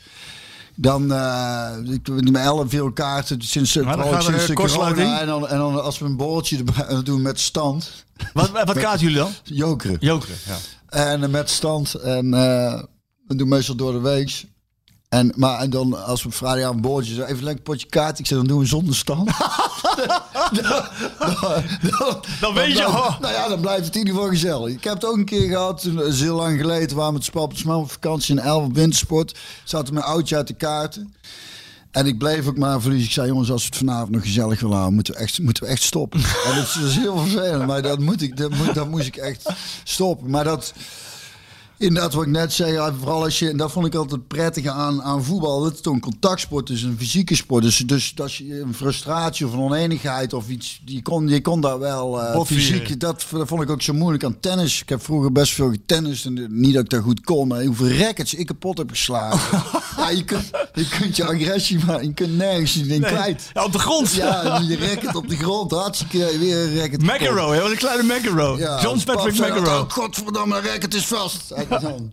Dan, 0.75 1.13
eh 1.13 1.69
ik 1.83 2.07
heb 2.07 2.31
met 2.31 2.43
11 2.43 2.69
veel 2.69 2.91
kaarten 2.91 3.41
sinds, 3.41 3.73
dan 3.73 3.85
we 3.85 4.21
sinds 4.21 4.45
de 4.45 4.53
corona. 4.53 5.19
En 5.19 5.27
dan, 5.27 5.47
en 5.47 5.57
dan 5.57 5.83
als 5.83 5.99
we 5.99 6.05
een 6.05 6.17
erbij 6.57 7.03
doen 7.03 7.21
met 7.21 7.39
stand. 7.39 7.91
Wat, 8.33 8.49
wat 8.49 8.73
kaarten 8.73 8.99
jullie 8.99 9.17
dan? 9.17 9.31
Jokeren. 9.43 9.97
Jokeren, 9.99 10.35
ja. 10.45 10.57
En 10.91 11.23
eh, 11.23 11.29
met 11.29 11.49
stand. 11.49 11.93
En 11.93 12.33
eh 12.33 12.81
we 13.27 13.35
doen 13.35 13.47
meestal 13.47 13.75
door 13.75 13.91
de 13.91 13.99
week. 13.99 14.43
En, 15.09 15.33
maar 15.35 15.59
en 15.59 15.69
dan 15.69 16.05
als 16.05 16.23
we 16.23 16.31
vrijdag 16.31 16.65
aan 16.69 16.75
een 16.75 16.81
boordje 16.81 17.13
zo 17.13 17.23
even 17.23 17.43
lekker 17.43 17.63
potje 17.63 17.87
kaart. 17.87 18.19
Ik 18.19 18.25
zeg 18.27 18.37
dan 18.37 18.47
doen 18.47 18.59
we 18.59 18.65
zonder 18.65 18.95
stand. 18.95 19.31
dan, 20.51 20.61
dan- 21.99 22.23
Dan 22.39 22.53
weet 22.53 22.77
je. 22.77 23.15
Nou 23.19 23.33
ja, 23.33 23.47
dan 23.47 23.59
blijft 23.61 23.85
het 23.85 23.93
in 23.93 23.99
ieder 23.99 24.13
geval 24.13 24.29
gezellig. 24.29 24.67
Ik 24.73 24.83
heb 24.83 24.93
het 24.93 25.05
ook 25.05 25.15
een 25.17 25.25
keer 25.25 25.49
gehad. 25.49 25.81
Toen, 25.81 26.03
is 26.03 26.21
heel 26.21 26.35
lang 26.35 26.59
geleden. 26.59 26.89
We 26.89 26.95
waren 26.95 27.13
met 27.13 27.23
Spalpersman 27.23 27.81
op 27.81 27.91
vakantie 27.91 28.35
in 28.35 28.41
Elf 28.41 28.63
op 28.63 28.73
wintersport. 28.75 29.39
Zaten 29.63 29.93
mijn 29.93 30.05
oudje 30.05 30.35
uit 30.35 30.47
de 30.47 30.53
kaarten. 30.53 31.13
En 31.91 32.05
ik 32.05 32.17
bleef 32.17 32.47
ook 32.47 32.57
maar 32.57 32.81
verliezen. 32.81 33.07
Ik 33.07 33.13
zei, 33.13 33.27
jongens, 33.27 33.51
als 33.51 33.61
we 33.61 33.67
het 33.67 33.77
vanavond 33.77 34.11
nog 34.11 34.21
gezellig 34.21 34.59
willen 34.59 34.75
houden, 34.75 34.95
moeten 34.95 35.13
we 35.13 35.19
echt, 35.19 35.39
moeten 35.39 35.63
we 35.63 35.69
echt 35.69 35.81
stoppen. 35.81 36.19
en 36.45 36.55
dat 36.55 36.63
is, 36.63 36.73
dat 36.73 36.83
is 36.83 36.95
heel 36.95 37.17
vervelend, 37.17 37.65
maar 37.65 37.81
dat, 37.81 37.99
moet 37.99 38.21
ik, 38.21 38.37
dat, 38.37 38.51
moet, 38.55 38.73
dat 38.73 38.89
moest 38.89 39.07
ik 39.07 39.15
echt 39.15 39.49
stoppen. 39.83 40.29
Maar 40.29 40.43
dat, 40.43 40.73
inderdaad, 41.81 42.13
wat 42.13 42.23
ik 42.23 42.29
net 42.29 42.53
zei, 42.53 42.91
vooral 42.99 43.23
als 43.23 43.39
je, 43.39 43.49
en 43.49 43.57
dat 43.57 43.71
vond 43.71 43.85
ik 43.85 43.95
altijd 43.95 44.27
prettig 44.27 44.65
aan, 44.65 45.01
aan 45.03 45.23
voetbal, 45.23 45.61
dat 45.61 45.71
het 45.71 45.83
toch 45.83 45.93
een 45.93 45.99
contactsport 45.99 46.69
is, 46.69 46.83
een 46.83 46.95
fysieke 46.97 47.35
sport. 47.35 47.63
Dus, 47.63 47.77
dus 47.77 48.13
als 48.21 48.37
je 48.37 48.61
een 48.61 48.73
frustratie 48.73 49.45
of 49.45 49.53
een 49.53 49.59
oneenigheid 49.59 50.33
of 50.33 50.49
iets, 50.49 50.81
je 50.85 51.01
kon, 51.01 51.27
je 51.27 51.41
kon 51.41 51.61
daar 51.61 51.79
wel 51.79 52.21
eh, 52.21 52.33
Botvieren. 52.33 52.79
fysiek, 52.79 52.99
dat, 52.99 53.25
dat 53.31 53.47
vond 53.47 53.61
ik 53.61 53.69
ook 53.69 53.81
zo 53.81 53.93
moeilijk 53.93 54.23
aan 54.23 54.39
tennis. 54.39 54.81
Ik 54.81 54.89
heb 54.89 55.03
vroeger 55.03 55.31
best 55.31 55.53
veel 55.53 55.71
getennist 55.71 56.25
en 56.25 56.47
niet 56.49 56.73
dat 56.73 56.83
ik 56.83 56.89
dat 56.89 57.01
goed 57.01 57.21
kon, 57.21 57.47
maar 57.47 57.63
hoeveel 57.63 57.97
rackets 57.97 58.33
ik 58.33 58.45
kapot 58.45 58.77
heb 58.77 58.89
geslagen. 58.89 59.63
ja, 59.97 60.09
je 60.09 60.23
kunt, 60.23 60.49
je 60.73 60.87
kunt 60.99 61.15
je 61.15 61.25
agressie 61.25 61.79
maar 61.85 62.03
je 62.03 62.13
kunt 62.13 62.37
nergens 62.37 62.73
je 62.73 62.85
ding 62.85 63.05
kwijt. 63.05 63.49
Ja, 63.53 63.63
op 63.63 63.71
de 63.71 63.79
grond. 63.79 64.13
Ja, 64.13 64.61
je 64.67 64.77
racket 64.77 65.15
op 65.15 65.29
de 65.29 65.35
grond, 65.35 65.71
hartstikke 65.71 66.37
weer 66.39 66.57
een 66.57 66.77
racket. 66.77 67.01
McEnroe? 67.01 67.61
Wat 67.61 67.71
een 67.71 67.77
kleine 67.77 68.13
McEnroe. 68.13 68.57
Ja, 68.57 68.81
John 68.81 69.03
Patrick 69.03 69.33
McEnroe. 69.33 69.79
"Oh, 69.79 69.89
Godverdamme, 69.89 70.61
racket 70.61 70.93
is 70.93 71.05
vast. 71.05 71.53
Dan. 71.81 72.11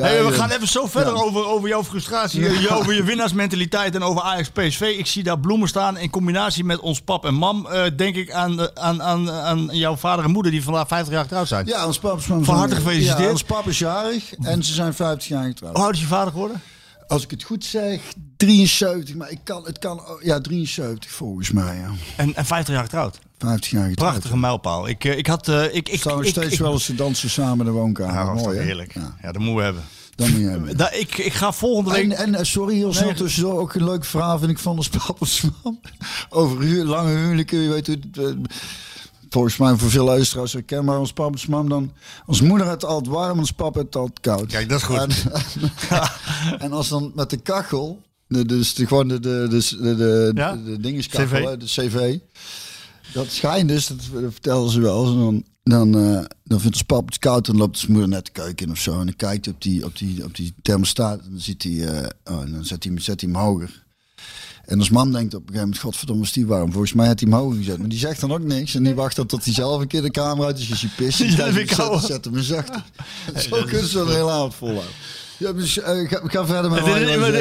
Hey, 0.00 0.24
we 0.24 0.32
gaan 0.32 0.50
even 0.50 0.68
zo 0.68 0.86
verder 0.86 1.14
Ja. 1.14 1.20
over, 1.20 1.46
over 1.46 1.68
jouw 1.68 1.84
frustratie, 1.84 2.40
je- 2.40 2.70
over 2.70 2.94
je 2.94 3.02
winnaarsmentaliteit 3.02 3.94
en 3.94 4.02
over 4.02 4.22
Ajax 4.22 4.48
PSV. 4.50 4.80
Ik 4.98 5.06
zie 5.06 5.22
daar 5.22 5.38
bloemen 5.40 5.68
staan 5.68 5.96
in 5.98 6.10
combinatie 6.10 6.64
met 6.64 6.80
ons 6.80 7.00
pap 7.00 7.24
en 7.24 7.34
mam. 7.34 7.66
eh, 7.66 7.84
denk 7.96 8.16
ik 8.16 8.32
aan, 8.32 8.56
de- 8.56 8.74
aan, 8.74 9.02
aan, 9.02 9.30
aan 9.30 9.68
jouw 9.72 9.96
vader 9.96 10.24
en 10.24 10.30
moeder 10.30 10.52
die 10.52 10.62
vandaag 10.62 10.88
50 10.88 11.12
jaar 11.12 11.22
getrouwd 11.22 11.48
zijn. 11.48 11.66
Ja, 11.66 11.86
ons 11.86 11.98
pap 11.98 12.18
is 12.18 12.24
van 12.24 12.44
Van 12.44 12.56
harte 12.56 12.74
gefeliciteerd. 12.74 13.18
Ja, 13.18 13.30
ons 13.30 13.42
pap 13.44 13.66
is 13.66 13.78
jarig 13.78 14.34
en 14.34 14.62
ze 14.64 14.72
zijn 14.74 14.94
50 14.94 15.28
jaar 15.28 15.44
getrouwd. 15.44 15.76
Hoe 15.76 15.84
oud 15.84 15.94
is 15.94 16.00
je 16.00 16.06
vader 16.06 16.32
geworden? 16.32 16.60
Als 17.08 17.22
ik 17.22 17.30
het 17.30 17.42
goed 17.42 17.64
zeg, 17.64 18.00
73, 18.36 19.14
maar 19.14 19.30
ik 19.30 19.38
kan, 19.44 19.64
het 19.64 19.78
kan, 19.78 19.98
oh, 20.00 20.22
ja, 20.22 20.40
73 20.40 21.10
volgens 21.10 21.50
mij. 21.50 21.76
Ja. 21.76 21.90
En, 22.16 22.34
en 22.34 22.44
50 22.46 22.74
jaar 22.74 22.82
getrouwd. 22.82 23.18
50 23.38 23.70
jaar 23.70 23.88
getrouwd. 23.88 24.10
Prachtige 24.10 24.36
mijlpaal. 24.36 24.88
Ik, 24.88 25.04
eh, 25.04 25.18
ik 25.18 25.26
had... 25.26 25.48
eh, 25.48 25.74
ik, 25.74 25.88
ik, 25.88 26.00
Trouwens, 26.00 26.28
ik, 26.28 26.34
steeds 26.34 26.52
ik- 26.54 26.58
wel 26.60 26.72
eens 26.72 26.86
te 26.86 26.94
dansen 26.94 27.30
samen 27.30 27.58
in 27.58 27.64
de 27.72 27.78
woonkamer. 27.78 28.34
Mooi, 28.34 28.58
heerlijk. 28.58 28.94
Ja. 28.94 29.16
Ja, 29.22 29.32
dat 29.32 29.38
moeten 29.42 29.56
we 29.56 29.62
hebben. 29.62 29.82
dat 30.14 30.28
moet 30.28 30.40
je 30.40 30.46
hebben. 30.46 30.76
Da, 30.76 30.90
ik, 30.92 31.18
ik 31.18 31.32
ga 31.32 31.52
volgende 31.52 31.90
week... 31.90 32.02
En, 32.04 32.12
en 32.16 32.34
eh, 32.34 32.44
sorry, 32.44 32.74
heel 32.74 32.92
snel 32.92 33.06
Nee. 33.06 33.14
tussendoor. 33.16 33.60
Ook 33.60 33.74
een 33.74 33.84
leuk 33.84 34.04
verhaal 34.04 34.38
vind 34.38 34.50
ik 34.50 34.58
van 34.58 34.76
ons 34.76 34.88
pappelsman. 35.06 35.80
Over 36.28 36.84
lange 36.84 37.14
huwelijken. 37.16 37.58
Je 37.58 37.68
weet 37.68 37.86
het, 37.86 38.04
volgens 39.30 39.56
mij 39.56 39.74
voor 39.76 39.90
veel 39.90 40.04
luisteraars 40.04 40.52
herkenbaar. 40.52 40.98
Ons 40.98 41.12
pappelsman 41.12 41.68
dan... 41.68 41.92
Ons 42.26 42.40
moeder 42.40 42.66
had 42.66 42.80
het 42.80 42.90
altijd 42.90 43.14
warm, 43.14 43.38
ons 43.38 43.52
papa 43.52 43.76
had 43.78 43.86
het 43.86 43.96
altijd 43.96 44.20
koud. 44.20 44.46
Kijk, 44.46 44.68
dat 44.68 44.78
is 44.78 44.84
goed. 44.84 44.96
En, 44.98 45.10
en 46.64 46.72
als 46.72 46.88
dan 46.88 47.12
met 47.14 47.30
de 47.30 47.36
kachel... 47.36 48.04
De, 48.28 48.44
dus 48.44 48.74
de, 48.74 48.86
gewoon 48.86 49.08
de, 49.08 49.20
de, 49.20 49.46
de, 49.50 49.76
de, 49.80 49.96
de, 49.96 50.32
Ja? 50.34 50.56
de 50.78 50.98
CV. 50.98 51.30
hè, 51.30 51.56
de 51.56 51.64
cv. 51.64 52.18
Dat 53.12 53.30
schijnt 53.30 53.68
dus, 53.68 53.86
dat, 53.86 53.98
dat 54.12 54.32
vertellen 54.32 54.70
ze 54.70 54.80
wel. 54.80 55.06
En 55.06 55.18
dan, 55.18 55.44
dan, 55.62 55.94
eh, 56.04 56.24
dan 56.44 56.60
vindt 56.60 56.76
ons 56.76 56.82
papa 56.82 57.04
het 57.06 57.18
koud 57.18 57.48
en 57.48 57.56
loopt 57.56 57.78
zijn 57.78 57.92
moeder 57.92 58.08
net 58.10 58.24
de 58.26 58.32
keuken 58.32 58.66
in 58.66 58.72
of 58.72 58.78
zo. 58.78 58.90
En 59.00 59.06
dan 59.06 59.16
kijkt 59.16 59.44
hij 59.44 59.54
op 59.54 59.62
die, 59.62 59.84
op 59.84 59.96
die, 59.96 60.24
op 60.24 60.36
die 60.36 60.54
thermostaat 60.62 61.20
en 61.20 61.30
dan 61.30 61.40
ziet 61.40 61.62
hij, 61.62 61.88
eh, 61.88 62.08
oh, 62.34 62.42
en 62.42 62.52
dan 62.52 62.64
zet 62.64 62.82
hij, 62.84 62.92
hem- 62.92 63.02
zet 63.02 63.20
hij 63.20 63.30
hem 63.30 63.40
hoger. 63.40 63.84
En 64.64 64.78
als 64.78 64.90
man 64.90 65.12
denkt 65.12 65.34
op 65.34 65.40
een 65.40 65.46
gegeven 65.46 65.62
moment, 65.66 65.78
godverdomme 65.84 66.22
is 66.22 66.32
die 66.32 66.46
warm. 66.46 66.70
Volgens 66.72 66.92
mij 66.92 67.06
had 67.06 67.20
hij 67.20 67.28
hem 67.30 67.38
hoger 67.38 67.56
gezet. 67.56 67.78
Maar 67.78 67.88
die 67.88 67.98
zegt 67.98 68.20
dan 68.20 68.32
ook 68.32 68.42
niks. 68.42 68.74
En 68.74 68.82
die 68.82 68.94
wacht 68.94 69.16
dan 69.16 69.26
tot 69.26 69.44
hij 69.44 69.52
zelf 69.54 69.80
een 69.80 69.86
keer 69.86 70.02
de 70.02 70.10
kamer 70.10 70.44
uit 70.46 70.58
is. 70.58 70.68
Dus 70.68 70.80
hij 70.80 70.90
pist. 70.96 71.20
En 71.20 71.30
zet 71.30 71.54
zet, 72.06 72.24
hem 72.24 72.42
zachter. 72.42 72.84
Zo 73.36 73.62
kunnen 73.64 73.88
ze 73.88 74.00
een 74.00 74.08
hele 74.08 74.30
avond 74.30 74.54
volhouden. 74.54 74.92
Ja, 75.38 75.52
dus, 75.52 75.78
eh, 75.78 76.08
ga, 76.08 76.20
ga 76.24 76.46
verder 76.46 76.70
met 76.70 76.84
Dit, 76.84 76.96
is- 76.96 77.16
wou 77.16 77.32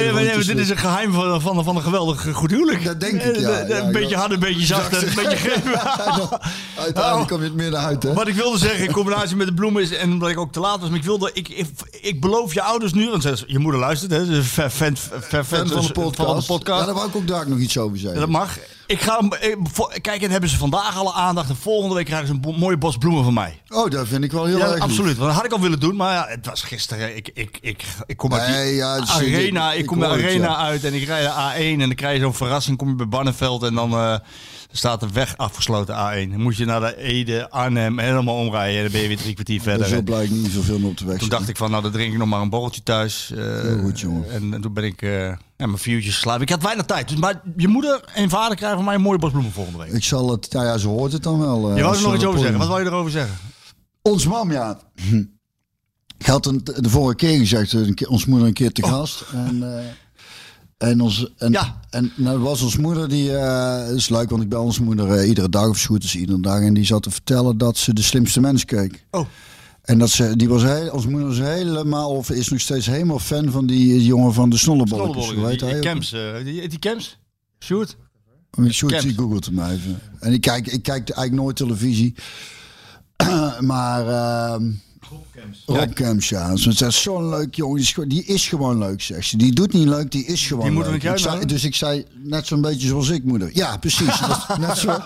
dit- 0.43 0.58
is 0.58 0.69
een 0.69 0.77
geheim 0.77 1.13
van, 1.13 1.41
van, 1.41 1.63
van 1.63 1.75
een 1.75 1.81
geweldig 1.81 2.27
goed 2.34 2.51
huwelijk. 2.51 2.84
Dat 2.86 2.99
denk 2.99 3.13
ik, 3.13 3.36
Eh, 3.36 3.41
ja. 3.41 3.49
eh, 3.49 3.69
Ja, 3.69 3.79
Een 3.79 3.91
beetje 3.91 4.15
hard, 4.15 4.31
een 4.31 4.39
beetje 4.39 4.65
zacht, 4.65 4.93
een 5.03 5.13
beetje 5.15 5.38
geven. 5.38 5.79
Uiteindelijk 6.77 7.27
kom 7.27 7.38
je 7.39 7.43
het 7.43 7.53
midden 7.55 7.79
uit, 7.79 8.03
hè? 8.03 8.13
Wat 8.13 8.27
ik 8.27 8.36
wilde 8.36 8.58
zeggen 8.58 8.86
in 8.86 8.91
combinatie 8.91 9.36
met 9.36 9.47
de 9.47 9.53
bloemen 9.53 9.81
is, 9.81 9.91
en 9.91 10.12
omdat 10.12 10.29
ik 10.29 10.39
ook 10.39 10.51
te 10.51 10.60
laat 10.60 10.79
was, 10.79 10.89
maar 10.89 10.97
ik 10.97 11.03
wilde, 11.03 11.29
ik, 11.34 11.49
ik, 11.49 11.67
ik 12.01 12.21
beloof 12.21 12.53
je 12.53 12.62
ouders 12.62 12.93
nu, 12.93 13.10
want 13.10 13.43
je 13.47 13.60
moeder 13.60 13.79
luistert, 13.79 14.12
hè, 14.12 14.25
ze 14.25 14.31
is 14.38 14.47
fan. 14.47 14.97
Van 14.97 15.67
de 15.67 15.91
podcast. 15.93 16.47
Ja, 16.79 16.86
daar 16.86 16.93
wou 16.93 17.08
ik 17.08 17.15
ook 17.15 17.27
daar 17.27 17.49
nog 17.49 17.60
iets 17.60 17.77
over 17.77 17.97
zeggen. 17.97 18.19
Dat 18.19 18.29
mag. 18.29 18.58
Ik 18.88 19.02
ga, 19.02 19.17
hem- 19.19 19.34
ik- 19.34 19.58
voor- 19.74 19.93
kijk, 20.02 20.21
en 20.21 20.32
hebben 20.32 20.50
ze 20.50 20.58
vandaag 20.58 20.98
alle 20.98 21.13
aandacht. 21.13 21.50
En 21.50 21.56
volgende 21.56 21.95
week 21.95 22.06
krijgen 22.06 22.28
ze 22.28 22.34
een 22.34 22.56
mooie 22.60 22.78
bos 22.78 22.98
bloemen 22.98 23.24
van 23.24 23.34
mij. 23.34 23.62
Oh, 23.69 23.89
dat 23.89 24.08
vind 24.08 24.24
ik 24.24 24.32
wel 24.32 24.45
heel 24.45 24.58
Ja, 24.58 24.63
erg 24.63 24.74
lief. 24.74 24.82
absoluut. 24.84 25.15
Want 25.17 25.28
dat 25.28 25.36
had 25.36 25.45
ik 25.45 25.52
al 25.52 25.60
willen 25.60 25.80
doen. 25.80 25.95
Maar 25.95 26.13
ja, 26.13 26.26
het 26.30 26.45
was 26.45 26.62
gisteren. 26.62 27.15
Ik, 27.15 27.30
ik, 27.34 27.58
ik, 27.62 27.84
ik 28.06 28.17
kom 28.17 28.34
uit 28.34 28.48
Nee, 28.50 28.76
ja, 28.76 28.98
arena. 29.08 29.71
ik- 29.74 29.86
kom 29.86 30.00
de 30.00 30.06
het, 30.06 30.13
arena 30.13 30.48
ja. 30.50 30.58
uit 30.58 30.84
en 30.84 30.93
ik 30.93 31.06
rijd 31.06 31.24
de 31.26 31.32
A1. 31.32 31.82
En 31.82 31.88
dan 31.88 31.95
krijg 31.95 32.15
je 32.15 32.21
zo'n 32.24 32.34
verrassing. 32.34 32.78
Kom 32.78 32.88
je 32.89 32.95
bij 32.95 33.08
Barneveld 33.08 33.63
en 33.63 33.74
dan 33.74 33.91
eh, 33.91 34.15
staat 34.78 35.00
de 35.00 35.08
weg 35.14 35.38
afgesloten 35.38 35.96
A1. 35.96 36.30
Dan 36.32 36.42
moet 36.42 36.58
je 36.58 36.66
naar 36.66 36.80
de 36.80 36.98
Ede, 36.98 37.50
Arnhem 37.50 38.00
en 38.00 38.06
helemaal 38.06 38.36
omrijden. 38.36 38.76
En 38.78 38.84
dan 38.84 38.92
ben 38.92 39.02
je 39.02 39.08
weer 39.08 39.18
drie 39.18 39.34
kwartier 39.34 39.62
verder. 39.62 39.88
zo 39.88 39.96
En 39.96 40.04
blij 40.04 40.18
dat 40.20 40.26
ik 40.30 40.42
niet 40.44 40.52
zoveel 40.52 40.80
op 40.84 40.98
de 40.98 41.06
weg 41.06 41.18
toen 41.18 41.30
dacht 41.30 41.50
ik 41.50 41.58
van, 41.58 41.70
nou 41.72 41.84
dan 41.84 41.92
drink 41.92 42.12
ik 42.14 42.18
nog 42.18 42.28
maar 42.28 42.42
een 42.42 42.50
borreltje 42.50 42.84
thuis. 42.84 43.32
Eh, 43.32 43.82
goed, 43.84 44.00
jongen. 44.00 44.32
En, 44.32 44.54
en 44.54 44.62
toen 44.62 44.74
ben 44.74 44.84
ik 44.84 45.02
eh, 45.02 45.10
ja, 45.30 45.38
mijn 45.58 45.78
viertjes 45.78 46.14
geslapen. 46.14 46.42
Ik 46.42 46.50
had 46.50 46.62
weinig 46.64 46.86
tijd. 46.86 47.10
Dus, 47.10 47.18
maar 47.18 47.42
je 47.58 47.68
moeder 47.68 48.04
en 48.14 48.30
vader 48.30 48.56
krijgen 48.58 48.78
van 48.78 48.86
mij 48.86 48.96
een 48.96 49.02
mooie 49.02 49.20
bos 49.20 49.32
bloemen 49.32 49.52
volgende 49.52 49.80
week. 49.80 49.92
Ik 49.92 50.04
zal 50.04 50.32
het, 50.32 50.52
nou 50.54 50.66
ja, 50.66 50.78
ze 50.78 50.88
hoort 50.88 51.12
het 51.12 51.24
dan 51.24 51.40
wel. 51.40 51.70
eh, 51.70 51.78
Je 51.78 51.84
wou 51.84 51.96
er 51.96 52.02
nog 52.02 52.16
iets 52.16 52.26
over 52.26 52.40
zeggen. 52.40 52.58
Wat 52.58 52.68
wou 52.68 52.80
je 52.82 52.86
erover 52.88 53.12
zeggen? 53.12 53.36
Ons 54.02 54.26
mam, 54.28 54.52
ja. 54.52 54.80
Ik 56.18 56.26
had 56.26 56.46
een, 56.46 56.62
de 56.64 56.90
vorige 56.90 57.16
keer 57.16 57.38
gezegd, 57.38 57.74
een 57.74 57.94
keer, 57.94 58.08
ons 58.10 58.26
moeder 58.26 58.48
een 58.48 58.54
keer 58.54 58.72
te 58.72 58.84
gast. 58.84 59.24
En, 59.34 59.78
eh, 59.78 59.84
en, 60.89 61.02
ons, 61.02 61.28
en, 61.38 61.52
Ja. 61.52 61.80
en 61.89 62.12
nou, 62.15 62.39
was 62.39 62.62
ons 62.62 62.78
moeder, 62.78 63.10
die 63.10 63.38
eh, 63.38 63.95
is 63.95 64.10
leuk, 64.10 64.30
want 64.30 64.43
ik 64.43 64.50
bel 64.50 64.63
ons 64.63 64.80
moeder 64.80 65.12
eh, 65.12 65.28
iedere 65.28 65.50
dag 65.50 65.67
of 65.67 65.78
zo 65.78 65.86
goed 65.88 66.04
is 66.04 66.15
iedere 66.15 66.39
dag. 66.39 66.62
En 66.62 66.74
die 66.74 66.86
zat 66.86 67.04
te 67.04 67.12
vertellen 67.12 67.58
dat 67.58 67.78
ze 67.78 67.93
de 67.93 68.02
slimste 68.02 68.39
mens 68.39 68.65
keek. 68.65 69.06
Oh. 69.12 69.26
En 69.82 70.00
dat 70.00 70.10
ze, 70.10 70.36
die 70.36 70.50
was 70.50 70.63
heel, 70.63 70.89
onze 70.91 71.10
moeder 71.10 71.28
was 71.28 71.38
helemaal, 71.38 72.10
of 72.10 72.30
is 72.30 72.50
nog 72.50 72.60
steeds 72.60 72.86
helemaal 72.86 73.19
fan 73.19 73.52
van 73.52 73.65
die 73.65 74.04
jongen 74.06 74.34
van 74.34 74.50
de 74.50 74.58
snollebolletjes. 74.58 75.34
Weet 75.34 75.60
die, 75.60 75.67
hij 75.67 75.67
die 75.67 75.76
ook? 75.76 75.82
camps. 75.82 76.12
eh, 76.13 76.43
die, 76.43 76.69
die 76.69 76.80
camps? 76.80 77.17
Sjoerd? 77.60 77.98
Die 79.02 79.13
googelt 79.15 79.45
hem 79.45 79.60
even. 79.60 80.00
En 80.19 80.34
ik 80.34 80.41
kijk, 80.41 80.67
ik 80.67 80.84
kijk 80.84 81.10
eigenlijk 81.10 81.41
nooit 81.41 81.56
televisie. 81.56 82.15
maar... 83.60 84.06
Rob 85.65 85.94
Camps, 85.94 86.30
ja. 86.30 86.56
Ze 86.56 86.72
zegt, 86.72 86.94
zo'n 86.94 87.30
leuk 87.30 87.56
jongen. 87.56 87.76
Die 87.76 87.84
is, 87.84 87.91
gewoon- 87.94 88.10
die 88.10 88.24
is 88.26 88.48
gewoon 88.48 88.78
leuk, 88.78 89.02
zegt 89.02 89.28
ze. 89.28 89.38
Die 89.38 89.54
doet 89.54 89.74
niet 89.74 89.88
leuk, 89.88 90.12
die 90.12 90.26
is 90.26 90.48
gewoon 90.48 90.63
Die 90.70 90.84
leuk. 90.84 91.04
Ik 91.04 91.18
zei, 91.18 91.46
dus 91.46 91.63
ik 91.63 91.76
zei, 91.76 92.06
net 92.24 92.48
zo'n 92.48 92.62
beetje 92.62 92.88
zoals 92.88 93.10
ik, 93.10 93.24
moeder. 93.24 93.50
Ja, 93.54 93.78
precies. 93.78 94.20
Dat- 94.20 94.58
net, 94.60 94.78
zo, 94.78 94.98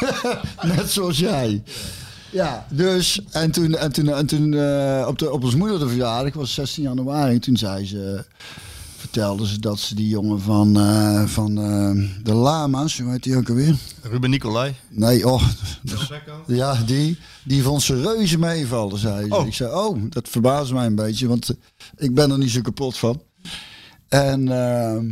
net 0.76 0.90
zoals 0.90 1.18
jij. 1.18 1.62
Ja, 2.30 2.66
dus, 2.70 3.20
en 3.30 3.50
toen, 3.50 3.74
en 3.76 3.92
toen, 3.92 4.08
en 4.08 4.26
toen 4.26 4.54
eh, 4.54 5.04
op, 5.08 5.18
de, 5.18 5.32
op 5.32 5.44
ons 5.44 5.54
moeder 5.54 5.78
de 5.78 5.88
verjaardag, 5.88 6.34
was 6.34 6.54
16 6.54 6.82
januari, 6.82 7.38
toen 7.38 7.56
zei 7.56 7.86
ze, 7.86 8.24
vertelde 9.10 9.46
ze 9.46 9.58
dat 9.58 9.78
ze 9.78 9.94
die 9.94 10.08
jongen 10.08 10.40
van, 10.40 10.76
eh, 10.76 11.24
van 11.24 11.58
eh, 11.58 12.24
de 12.24 12.34
Lama's, 12.34 12.98
hoe 12.98 13.10
heet 13.10 13.22
die 13.22 13.36
ook 13.36 13.48
alweer? 13.48 13.76
Ruben 14.02 14.30
Nicolai. 14.30 14.74
Nee, 14.88 15.28
oh. 15.28 15.42
Ja, 16.46 16.74
die, 16.86 17.18
die 17.44 17.62
vond 17.62 17.82
ze 17.82 18.02
reuze 18.02 18.38
meevallen, 18.38 18.98
zei 18.98 19.26
ze. 19.26 19.34
Oh. 19.34 19.46
Ik 19.46 19.54
zei, 19.54 19.72
oh, 19.72 20.02
dat 20.08 20.28
verbaasde 20.28 20.74
mij 20.74 20.86
een 20.86 20.94
beetje, 20.94 21.28
want 21.28 21.48
eh, 21.48 21.56
ik 21.96 22.14
ben 22.14 22.30
er 22.30 22.38
niet 22.38 22.50
zo 22.50 22.60
kapot 22.60 22.98
van. 22.98 23.22
En 24.08 24.48
ehm, 24.48 25.06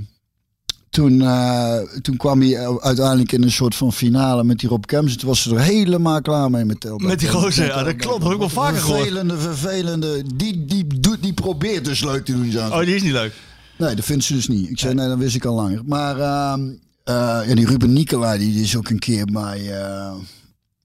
toen, 0.91 1.23
eh, 1.23 1.79
toen 2.03 2.17
kwam 2.17 2.41
hij 2.41 2.69
uiteindelijk 2.81 3.33
in 3.33 3.43
een 3.43 3.51
soort 3.51 3.75
van 3.75 3.93
finale 3.93 4.45
met 4.45 4.59
die 4.59 4.69
Rob 4.69 4.85
Kemps. 4.85 5.17
Toen 5.17 5.29
was 5.29 5.43
ze 5.43 5.55
er 5.55 5.61
helemaal 5.61 6.21
klaar 6.21 6.51
mee 6.51 6.65
met 6.65 6.81
Telbert. 6.81 7.09
Met 7.09 7.19
die 7.19 7.29
gozer, 7.29 7.67
ja, 7.67 7.83
dat 7.83 7.97
klopt, 7.97 8.21
dat 8.21 8.23
heb 8.23 8.33
ik 8.33 8.39
wel 8.39 8.65
vaker 8.65 8.79
gehoord. 8.79 9.01
Vervelende, 9.01 9.39
vervelende. 9.39 10.23
Die, 10.35 10.65
die, 10.65 10.87
doet, 11.01 11.23
die 11.23 11.33
probeert 11.33 11.85
dus 11.85 12.05
leuk 12.05 12.25
te 12.25 12.33
doen. 12.33 12.51
Zo. 12.51 12.67
Oh, 12.69 12.79
die 12.79 12.95
is 12.95 13.03
niet 13.03 13.13
leuk. 13.13 13.33
Nee, 13.77 13.95
dat 13.95 14.05
vindt 14.05 14.25
ze 14.25 14.33
dus 14.35 14.49
niet. 14.49 14.71
Ik 14.71 14.79
zei, 14.79 14.95
nee, 14.95 15.09
dat 15.09 15.19
wist 15.19 15.35
ik 15.35 15.45
al 15.45 15.55
langer. 15.55 15.83
Maar 15.87 16.19
ehm, 16.21 16.61
eh, 17.05 17.15
ja, 17.49 17.55
die 17.55 17.67
Ruben 17.67 17.93
Nicolai, 17.93 18.39
die 18.39 18.63
is 18.63 18.77
ook 18.77 18.89
een 18.89 18.99
keer 18.99 19.25
bij... 19.25 19.81
eh, 19.83 20.13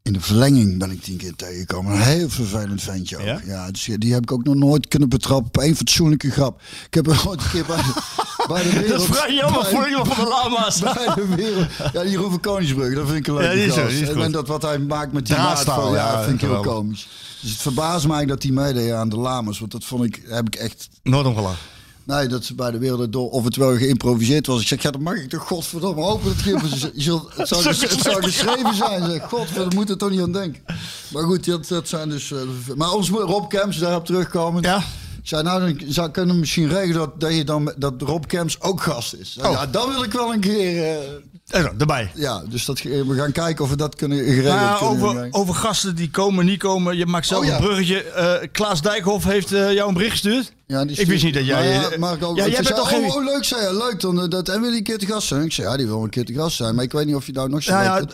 in 0.04 0.14
de 0.14 0.22
verlenging 0.22 0.78
ben 0.80 0.92
ik 0.92 1.04
die 1.06 1.14
een 1.14 1.20
keer 1.20 1.36
tegengekomen. 1.36 1.94
Een 1.94 2.02
heel 2.02 2.30
vervelend 2.30 2.82
ventje 2.82 3.18
ook. 3.18 3.24
Ja? 3.24 3.42
Ja? 3.46 3.72
dus 3.72 3.90
die- 3.98 4.14
heb 4.14 4.22
ik 4.22 4.32
ook 4.32 4.44
nog 4.44 4.56
nooit 4.56 4.88
kunnen 4.88 5.10
betrappen 5.10 5.46
op 5.48 5.58
één 5.58 5.76
fatsoenlijke 5.76 6.32
grap. 6.32 6.62
Ik 6.88 6.94
heb 6.94 7.08
er 7.08 7.24
ooit 7.28 7.42
een 7.44 7.50
keer 7.50 7.66
bij 7.66 7.76
de, 7.78 7.94
bij 8.48 8.64
de 8.64 8.70
wereld... 8.70 8.90
Dat 8.90 9.02
is 9.02 9.06
vrij 9.18 9.34
jammer 9.34 9.62
bij- 9.62 9.72
voor 9.72 9.88
iemand 9.88 10.08
van 10.08 10.24
de 10.26 10.30
lama's. 10.30 10.80
bij 10.94 11.14
de 11.16 11.28
wereld. 11.36 11.68
Ja, 11.94 12.04
die 12.04 12.18
Roeven 12.18 12.40
Koningsbrug, 12.40 12.96
dat 12.96 13.06
vind 13.08 13.18
ik 13.18 13.28
een 13.28 13.34
leuke 13.34 13.48
Ja, 13.48 13.54
die 13.88 13.94
is 14.00 14.10
die. 14.10 14.24
En 14.24 14.32
dat 14.32 14.48
wat 14.48 14.62
hij 14.62 14.80
maakt 14.80 15.12
met 15.12 15.26
die 15.26 15.36
Draadstaal, 15.36 15.76
maat 15.78 15.86
van- 15.86 15.94
ja, 15.96 16.16
dat 16.16 16.26
vind 16.26 16.42
ik 16.42 16.50
heel 16.50 16.62
komisch. 16.62 17.08
Dus 17.42 17.52
het 17.52 17.62
verbaast 17.62 18.08
mij 18.08 18.26
dat 18.26 18.44
hij 18.44 18.52
meedeed 18.52 18.92
aan 18.92 19.10
de 19.10 19.18
Lamas. 19.18 19.60
Want 19.60 19.72
dat 19.72 19.84
vond 19.84 20.04
ik, 20.04 20.22
heb 20.28 20.48
ik 20.48 20.56
echt 20.56 20.90
Nooit 21.04 21.26
om 21.26 21.36
gelachen. 21.36 21.60
Nee, 22.04 22.28
dat 22.28 22.46
ze 22.46 22.56
bij 22.56 22.72
de 22.72 22.78
wereld 22.78 23.14
door 23.14 23.30
of 23.30 23.44
het 23.44 23.56
wel 23.56 23.76
geïmproviseerd 23.78 24.48
was. 24.48 24.62
Ik 24.62 24.68
zeg, 24.68 24.82
ja, 24.82 24.92
dat 24.92 25.02
mag 25.02 25.16
ik 25.16 25.30
toch 25.30 25.48
godverdomme 25.48 26.02
hopen. 26.02 26.26
Dat 26.26 26.62
het, 26.62 26.92
zult, 26.96 27.36
het, 27.36 27.48
zou, 27.48 27.64
het 27.68 28.02
zou 28.02 28.24
geschreven 28.24 28.76
zijn. 28.76 29.12
Zeg, 29.12 29.24
god, 29.24 29.54
we 29.54 29.68
moeten 29.76 29.94
er 29.94 30.00
toch 30.00 30.10
niet 30.10 30.22
aan 30.22 30.32
denken. 30.32 30.62
Maar 31.14 31.24
goed, 31.24 31.46
dat, 31.46 31.68
dat 31.68 31.88
zijn 31.88 32.10
dus... 32.10 32.32
eh, 32.32 32.40
maar 32.76 32.92
ons 32.92 33.10
Rob 33.10 33.50
Kemps, 33.50 33.78
daarop 33.78 34.06
terugkomen. 34.06 34.62
Ja. 34.62 34.84
Zei, 35.32 35.44
nou, 35.44 35.60
dan 35.76 35.82
zou 35.94 36.10
kunnen 36.10 36.34
we 36.34 36.40
misschien 36.40 36.70
regelen 36.70 36.94
dat, 36.94 37.20
dat, 37.20 37.36
je 37.36 37.44
dan, 37.44 37.64
met- 37.64 37.76
dat 37.78 37.94
Rob 38.02 38.26
Kemps 38.26 38.62
ook 38.62 38.82
gast 38.82 39.14
is. 39.14 39.38
Oh. 39.44 39.52
Ja, 39.52 39.66
dan 39.66 39.90
wil 39.90 40.04
ik 40.04 40.12
wel 40.12 40.34
een 40.34 40.40
keer... 40.40 40.84
eh, 40.84 40.94
En 41.48 41.62
zo, 41.64 41.70
erbij. 41.78 42.12
ja, 42.16 42.44
dus 42.50 42.66
dat, 42.66 42.82
we 42.82 43.14
gaan 43.16 43.32
kijken 43.32 43.64
of 43.64 43.70
we 43.70 43.76
dat 43.76 43.96
kunnen 43.96 44.18
geregeld 44.18 44.46
Nou, 44.56 44.78
kunnen 44.78 44.94
over, 45.04 45.10
krijgen. 45.16 45.34
over 45.40 45.54
gasten 45.56 45.96
die 45.96 46.10
komen, 46.10 46.46
niet 46.46 46.60
komen. 46.60 46.98
Je 46.98 47.06
maakt 47.06 47.28
zelf 47.28 47.42
Oh, 47.42 47.48
ja. 47.48 47.56
een 47.56 47.62
bruggetje. 47.62 48.04
Eh, 48.04 48.48
Klaas 48.52 48.82
Dijkhoff 48.82 49.26
heeft 49.26 49.52
eh, 49.54 49.74
jou 49.74 49.88
een 49.88 49.94
bericht 49.94 50.12
gestuurd. 50.12 50.54
Ja, 50.68 50.86
die 50.86 51.00
ik 51.00 51.08
wist 51.08 51.24
niet 51.24 51.34
dat 51.34 51.46
jij... 51.46 51.76
Maar 51.80 51.92
ja, 51.92 51.98
Marco, 51.98 52.30
ja, 52.36 52.36
jij 52.36 52.52
zei, 52.52 52.64
bent 52.64 52.76
toch 52.76 52.90
geen... 52.90 53.04
oh, 53.04 53.16
oh, 53.16 53.24
leuk, 53.26 53.44
zei 53.44 53.62
hij. 53.62 53.74
Leuk, 53.74 54.00
dan, 54.00 54.30
dat, 54.30 54.50
en 54.50 54.62
wil 54.62 54.70
je 54.70 54.78
een 54.78 54.84
keer 54.84 54.98
te 54.98 55.06
gast 55.06 55.28
zijn? 55.28 55.44
Ik 55.44 55.54
zei, 55.54 55.68
ja, 55.68 55.78
die 55.78 55.88
wil 55.88 56.04
een 56.04 56.10
keer 56.10 56.26
te 56.26 56.34
gast 56.34 56.56
zijn. 56.56 56.76
Maar 56.76 56.84
ik 56.84 56.92
weet 56.92 57.06
niet 57.06 57.16
of 57.16 57.26
je 57.26 57.32
nou 57.32 57.50
nog 57.50 57.64
zo 57.64 57.72
Nou 57.72 57.84
ja, 57.84 58.06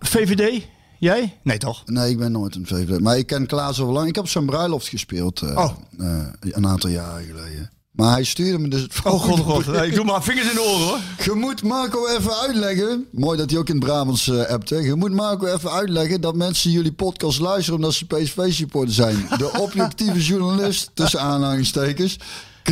VVD? 0.00 0.62
Jij? 0.98 1.38
Nee, 1.42 1.58
toch? 1.58 1.82
Nee, 1.86 2.10
ik 2.10 2.18
ben 2.18 2.32
nooit 2.32 2.54
een 2.54 2.66
VVD. 2.66 3.00
Maar 3.00 3.18
ik 3.18 3.26
ken 3.26 3.46
Klaas 3.46 3.80
al 3.80 3.92
lang. 3.92 4.08
Ik 4.08 4.14
heb 4.14 4.28
zijn 4.28 4.46
bruiloft 4.46 4.88
gespeeld. 4.88 5.40
eh, 5.42 5.56
Oh. 5.56 5.70
eh, 5.98 6.26
een 6.40 6.66
aantal 6.66 6.90
jaren 6.90 7.24
geleden. 7.26 7.70
Maar 7.92 8.12
hij 8.12 8.24
stuurde 8.24 8.58
me 8.58 8.68
dus 8.68 8.80
het 8.82 8.92
Oh 9.04 9.20
god, 9.22 9.38
god. 9.38 9.66
Nee, 9.66 9.86
ik 9.86 9.94
doe 9.94 10.04
maar 10.04 10.22
vingers 10.22 10.48
in 10.48 10.54
de 10.54 10.62
oren 10.62 10.86
hoor. 10.86 10.98
Je 11.24 11.32
moet 11.34 11.62
Marco 11.62 12.06
even 12.06 12.36
uitleggen. 12.40 13.06
Mooi 13.12 13.38
dat 13.38 13.50
hij 13.50 13.58
ook 13.58 13.68
in 13.68 13.74
het 13.76 13.84
Brabants 13.84 14.30
appt. 14.30 14.70
Hè. 14.70 14.76
Je 14.76 14.94
moet 14.94 15.12
Marco 15.12 15.46
even 15.46 15.70
uitleggen 15.70 16.20
dat 16.20 16.34
mensen 16.34 16.70
jullie 16.70 16.92
podcast 16.92 17.40
luisteren 17.40 17.74
omdat 17.74 17.94
ze 17.94 18.06
PSV-supporter 18.06 18.94
zijn. 18.94 19.26
De 19.38 19.50
objectieve 19.64 20.20
journalist, 20.24 20.90
tussen 20.94 21.20
aanhalingstekens, 21.30 22.18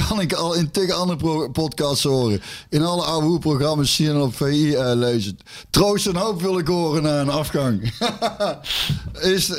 kan 0.08 0.20
ik 0.20 0.32
al 0.32 0.54
in 0.54 0.70
tegen 0.70 0.96
andere 0.96 1.50
podcasts 1.50 2.04
horen. 2.04 2.42
In 2.68 2.82
alle 2.82 3.02
oude 3.02 3.26
hoeprogramma's 3.26 3.94
zien 3.94 4.08
en 4.08 4.20
op 4.20 4.36
VI 4.36 4.74
eh, 4.74 4.90
lezen. 4.94 5.38
Troost 5.70 6.06
en 6.06 6.16
hoop 6.16 6.42
wil 6.42 6.58
ik 6.58 6.66
horen 6.66 7.02
na 7.02 7.20
een 7.20 7.28
afgang. 7.28 7.82
is, 9.36 9.50
eh, 9.50 9.56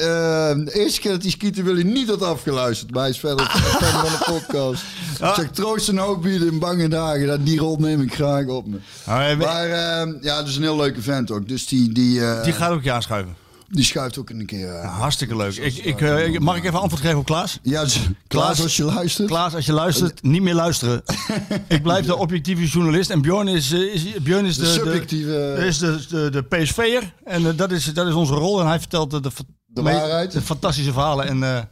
de 0.56 0.72
eerste 0.74 1.00
keer 1.00 1.12
dat 1.12 1.22
hij 1.22 1.32
skieten 1.32 1.64
wil 1.64 1.74
hij 1.74 1.84
niet 1.84 2.10
had 2.10 2.22
afgeluisterd. 2.22 2.92
Maar 2.92 3.02
hij 3.02 3.10
is 3.10 3.20
verder 3.20 3.46
van 3.80 4.12
de 4.12 4.24
podcast. 4.32 4.84
Ik 5.20 5.34
zeg 5.36 5.52
troost 5.52 5.90
en 5.90 5.98
hoop 5.98 6.22
bieden 6.22 6.48
in 6.48 6.60
bange 6.60 6.88
dagen. 6.88 7.28
Dat 7.28 7.46
die 7.46 7.60
rol 7.60 7.78
neem 7.78 8.02
ik 8.02 8.14
graag 8.14 8.46
op 8.46 8.68
me. 8.68 8.78
Maar, 9.06 9.38
Maar 9.38 9.70
eh, 9.70 10.14
ja, 10.22 10.44
dus 10.44 10.56
een 10.56 10.62
heel 10.62 10.76
leuke 10.76 11.02
vent 11.02 11.32
ook. 11.32 11.48
Dus 11.48 11.68
die, 11.68 11.92
die, 11.92 12.22
eh, 12.22 12.34
die 12.34 12.44
die, 12.44 12.54
gaat 12.54 12.72
ook 12.72 12.84
je 12.84 12.92
aanschuiven. 12.92 13.36
Schuift 13.72 14.18
ook 14.18 14.30
een 14.30 14.46
keer. 14.46 14.74
eh. 14.76 14.98
Hartstikke 15.00 15.36
leuk. 15.36 15.56
Ik, 15.56 15.76
ik, 15.78 16.02
eh, 16.02 16.40
mag 16.40 16.56
ik 16.58 16.64
even 16.64 16.80
antwoord 16.80 17.02
geven 17.04 17.18
op 17.18 17.26
Klaas? 17.26 17.60
ja, 17.62 17.84
dus, 17.84 18.00
Klaas, 18.28 18.62
als 18.62 18.78
je 18.78 18.84
luistert. 18.84 19.28
Klaas, 19.28 19.54
als 19.56 19.66
je 19.66 19.74
luistert, 19.74 20.24
niet 20.24 20.42
meer 20.42 20.54
luisteren. 20.54 21.02
ik 21.68 21.84
blijf 21.84 22.06
de 22.06 22.16
objectieve 22.16 22.66
journalist. 22.66 23.10
En 23.10 23.22
Bjorn 23.22 23.48
is, 23.48 23.72
eh, 23.72 23.80
is, 23.94 24.04
Bjorn 24.22 24.46
is 24.46 24.56
de, 24.56 24.62
De 24.62 24.68
de, 24.68 24.74
subjectieve- 24.74 25.64
is 25.68 25.78
de, 25.78 26.06
de, 26.10 26.30
de 26.30 26.44
PSV'er. 26.44 27.14
En 27.24 27.56
dat, 27.56 27.72
is, 27.72 27.94
dat 27.94 28.08
is 28.08 28.14
onze 28.14 28.34
rol. 28.34 28.60
En 28.62 28.68
hij 28.68 28.80
vertelt 28.80 29.12
de, 29.12 29.22
de, 29.66 29.82
waarheid. 29.82 30.32
de 30.32 30.42
fantastische 30.42 30.92
verhalen. 30.92 31.28
En, 31.44 31.68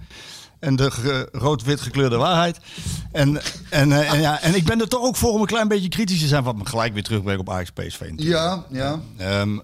en 0.60 0.76
de 0.76 0.92
ge- 0.92 1.30
rood-wit 1.32 1.82
gekleurde 1.82 2.16
waarheid. 2.16 2.58
En, 3.12 3.42
en, 3.70 3.92
en, 3.92 4.20
ja, 4.22 4.42
en 4.42 4.56
ik 4.56 4.64
ben 4.64 4.82
er 4.82 4.88
toch 4.88 5.02
ook 5.02 5.16
voor 5.16 5.32
om 5.32 5.40
een 5.42 5.48
klein 5.48 5.68
beetje 5.68 5.90
kritisch 5.90 6.20
te 6.20 6.28
zijn. 6.28 6.44
Wat 6.44 6.56
me 6.56 6.66
gelijk 6.66 6.94
weer 6.94 7.04
terugbrengt 7.04 7.42
op 7.42 7.50
Ajax 7.50 7.70
PSV. 7.72 8.00
natuurlijk. 8.00 8.30
Ja, 8.30 8.66
ja. 8.72 9.00
Ehm, 9.18 9.58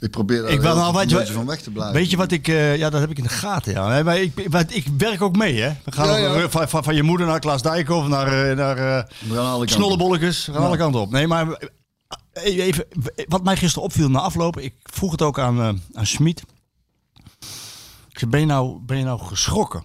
Ik 0.00 0.10
probeer 0.10 0.42
daar 0.42 0.50
Ik 0.50 0.60
nou, 0.62 0.98
een 1.00 1.08
beetje 1.16 1.32
van 1.32 1.46
weg 1.46 1.60
te 1.62 1.70
blijven. 1.70 1.94
Weet 1.94 2.10
je 2.10 2.16
wat 2.16 2.30
ik... 2.30 2.48
eh, 2.48 2.76
ja, 2.76 2.90
dat 2.90 3.00
heb 3.00 3.10
ik 3.10 3.16
in 3.18 3.22
de 3.22 3.28
gaten, 3.28 3.72
ja. 3.72 4.02
Maar 4.02 4.18
ik, 4.20 4.46
wat- 4.50 4.74
ik 4.74 4.86
werk 4.98 5.22
ook 5.22 5.36
mee, 5.36 5.60
hè. 5.60 5.72
We 5.84 5.92
gaan 5.92 6.20
Ja, 6.20 6.28
ook, 6.28 6.36
ja. 6.40 6.48
Van, 6.48 6.68
van, 6.68 6.84
van 6.84 6.94
je 6.94 7.02
moeder 7.02 7.26
naar 7.26 7.38
Klaas 7.40 7.62
Dijkhoff, 7.62 8.08
naar, 8.08 8.50
eh, 8.50 8.56
naar 8.56 8.76
eh, 8.76 9.04
We 9.28 9.34
gaan 9.34 9.44
alle 9.46 9.56
kanten. 9.58 9.68
snollebolletjes. 9.76 10.46
We 10.46 10.52
gaan 10.52 10.62
alle 10.62 10.76
kanten 10.76 11.00
op. 11.00 11.10
Nee, 11.10 11.26
maar 11.26 11.58
even, 12.32 12.84
wat 13.28 13.44
mij 13.44 13.56
gisteren 13.56 13.84
opviel 13.84 14.10
na 14.10 14.18
aflopen... 14.20 14.64
Ik 14.64 14.74
vroeg 14.82 15.10
het 15.10 15.22
ook 15.22 15.38
aan, 15.38 15.60
eh 15.60 15.72
aan 15.98 16.06
Schmid. 16.06 16.42
Ik 18.08 18.18
zei, 18.18 18.30
ben 18.30 18.40
je, 18.40 18.46
nou, 18.46 18.78
ben 18.86 18.98
je 18.98 19.04
nou 19.04 19.20
geschrokken? 19.20 19.84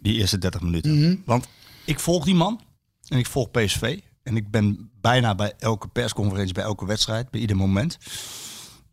Die 0.00 0.14
eerste 0.18 0.38
30 0.38 0.60
minuten. 0.60 0.98
Mhm. 0.98 1.16
Want 1.24 1.46
ik 1.84 2.00
volg 2.00 2.24
die 2.24 2.34
man. 2.34 2.60
En 3.08 3.18
ik 3.18 3.26
volg 3.26 3.50
PSV. 3.50 3.98
En 4.22 4.36
ik 4.36 4.50
ben 4.50 4.90
bijna 5.00 5.34
bij 5.34 5.52
elke 5.58 5.88
persconferentie, 5.88 6.54
bij 6.54 6.64
elke 6.64 6.86
wedstrijd, 6.86 7.30
bij 7.30 7.40
ieder 7.40 7.56
moment. 7.56 7.98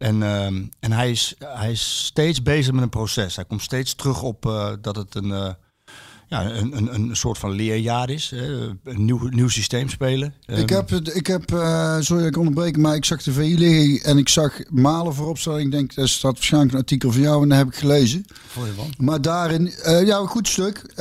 En, 0.02 0.24
ehm, 0.24 0.64
en 0.80 0.92
hij, 0.92 1.12
is, 1.12 1.34
hij 1.40 1.72
is 1.72 2.06
steeds 2.06 2.44
bezig 2.44 2.74
met 2.74 2.84
een 2.84 2.90
proces. 2.90 3.36
Hij 3.36 3.46
komt 3.46 3.62
steeds 3.62 3.94
terug 3.94 4.22
op 4.22 4.46
eh, 4.46 4.70
dat 4.82 4.96
het 4.96 5.16
een, 5.16 5.32
eh, 5.32 5.50
ja, 6.28 6.46
een, 6.46 6.78
een, 6.78 6.94
een 6.94 7.16
soort 7.16 7.38
van 7.38 7.52
leerjaar 7.52 8.10
is. 8.10 8.30
Hè? 8.30 8.68
Een 8.84 9.06
nieuw, 9.06 9.28
nieuw 9.30 9.48
systeem 9.48 9.90
spelen. 9.90 10.34
Ik 10.46 10.72
Ehm, 10.72 10.76
heb, 10.76 10.92
ik 10.92 11.28
heb 11.28 11.54
eh, 11.54 11.98
sorry 12.00 12.24
dat 12.24 12.32
ik 12.32 12.38
onderbreek, 12.38 12.78
maar 12.78 12.96
ik 12.96 13.06
zag 13.06 13.24
de 13.24 13.32
VI 13.32 13.58
liggen 13.58 14.10
en 14.10 14.18
ik 14.18 14.30
zag 14.30 14.60
Malen 14.70 15.14
voorop 15.14 15.38
staan. 15.38 15.60
Ik 15.60 15.72
denk, 15.72 15.96
dat 15.96 16.10
staat 16.10 16.34
waarschijnlijk 16.34 16.74
een 16.74 16.80
artikel 16.80 17.12
van 17.12 17.22
jou 17.22 17.44
en 17.44 17.50
dat 17.50 17.58
heb 17.58 17.68
ik 17.68 17.76
gelezen. 17.76 18.26
Je 18.28 18.74
van? 18.76 18.94
Maar 18.98 19.22
daarin, 19.22 19.74
ja, 19.86 20.18
een 20.18 20.28
goed 20.28 20.48
stuk. 20.48 20.94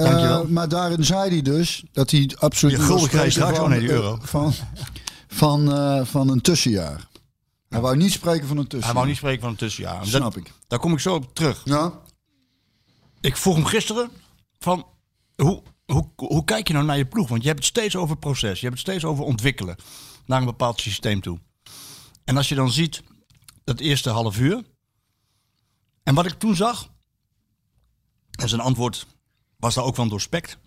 Maar 0.49 0.69
daarin 0.69 1.05
zei 1.05 1.31
hij 1.31 1.43
dus 1.43 1.85
dat 1.93 2.11
hij 2.11 2.31
absoluut 2.39 2.77
Je 2.77 2.83
gulden 2.83 3.09
krijg 3.09 3.25
je 3.25 3.31
spreken 3.31 3.55
straks. 3.55 3.57
van, 3.57 3.65
Oh 3.65 3.71
nee, 3.71 3.81
die 3.81 3.91
euro. 3.91 4.19
Van, 4.23 4.53
van, 5.29 6.07
van 6.07 6.31
een 6.31 6.41
tussenjaar. 6.41 7.09
Hij 7.71 7.81
wou 7.81 7.97
niet 7.97 8.13
spreken 8.13 8.47
van 8.47 8.57
een 8.57 8.63
Hij 8.63 8.69
tussenjaar. 8.71 8.95
wou 8.95 9.07
niet 9.07 9.17
spreken 9.17 9.41
van 9.41 9.51
een 9.51 9.57
tussenjaar. 9.57 10.07
Snap 10.07 10.23
Dat- 10.23 10.37
ik. 10.37 10.53
Daar 10.67 10.79
kom 10.79 10.93
ik 10.93 10.99
zo 10.99 11.15
op 11.15 11.35
terug. 11.35 11.61
Ja, 11.65 12.01
Ik 13.21 13.37
vroeg 13.37 13.55
hem 13.55 13.65
gisteren 13.65 14.11
van 14.59 14.87
hoe, 15.37 15.63
hoe, 15.87 16.11
hoe 16.17 16.45
kijk 16.45 16.67
je 16.67 16.73
nou 16.73 16.85
naar 16.87 16.97
je 16.97 17.07
ploeg? 17.07 17.29
Want 17.29 17.43
je 17.43 17.49
hebt 17.49 17.61
het 17.61 17.69
steeds 17.69 17.97
over 17.97 18.17
proces. 18.17 18.61
Je 18.61 18.67
hebt 18.67 18.79
het 18.79 18.89
steeds 18.89 19.05
over 19.05 19.25
ontwikkelen 19.25 19.77
naar 20.27 20.39
een 20.41 20.47
bepaald 20.47 20.81
systeem 20.81 21.21
toe. 21.21 21.39
En 22.25 22.37
als 22.37 22.49
je 22.49 22.55
dan 22.55 22.71
ziet 22.73 23.03
dat 23.65 23.81
eerste 23.81 24.11
half 24.11 24.39
uur. 24.39 24.63
En 26.03 26.15
wat 26.15 26.27
ik 26.27 26.33
toen 26.39 26.57
zag. 26.57 26.91
En 28.31 28.49
zijn 28.49 28.61
antwoord 28.61 29.07
was 29.57 29.75
daar 29.75 29.85
ook 29.85 29.95
van 29.95 30.09
doorspekt. 30.09 30.59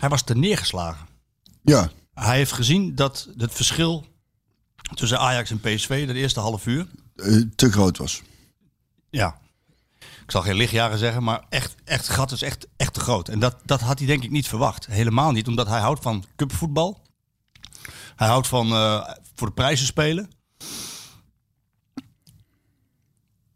Hij 0.00 0.08
was 0.08 0.22
te 0.22 0.34
neergeslagen. 0.36 1.06
ja. 1.62 1.90
Hij 2.14 2.36
heeft 2.36 2.52
gezien 2.52 2.94
dat 2.94 3.28
het 3.36 3.52
verschil 3.52 4.04
tussen 4.94 5.18
Ajax 5.18 5.50
en 5.50 5.60
PSV, 5.60 6.06
dat 6.06 6.16
eerste 6.16 6.40
half 6.40 6.66
uur, 6.66 6.86
eh, 7.16 7.42
te 7.56 7.72
groot 7.72 7.98
was. 7.98 8.22
ja. 9.10 9.38
Ik 9.98 10.36
zal 10.36 10.44
geen 10.44 10.56
lichtjaren 10.56 10.98
zeggen, 10.98 11.22
maar 11.22 11.46
echt, 11.48 11.74
echt 11.84 12.06
het 12.06 12.16
gat 12.16 12.32
is 12.32 12.42
echt, 12.42 12.66
echt 12.76 12.94
te 12.94 13.00
groot. 13.00 13.28
En 13.28 13.38
dat, 13.38 13.56
dat 13.64 13.80
had 13.80 13.98
hij 13.98 14.06
denk 14.06 14.24
ik 14.24 14.30
niet 14.30 14.48
verwacht. 14.48 14.86
Helemaal 14.86 15.32
niet, 15.32 15.48
omdat 15.48 15.66
hij 15.66 15.80
houdt 15.80 16.02
van 16.02 16.24
cupvoetbal. 16.36 17.02
Hij 18.16 18.28
houdt 18.28 18.46
van 18.46 18.72
eh, 18.72 19.10
voor 19.34 19.46
de 19.46 19.52
prijzen 19.52 19.86
spelen. 19.86 20.30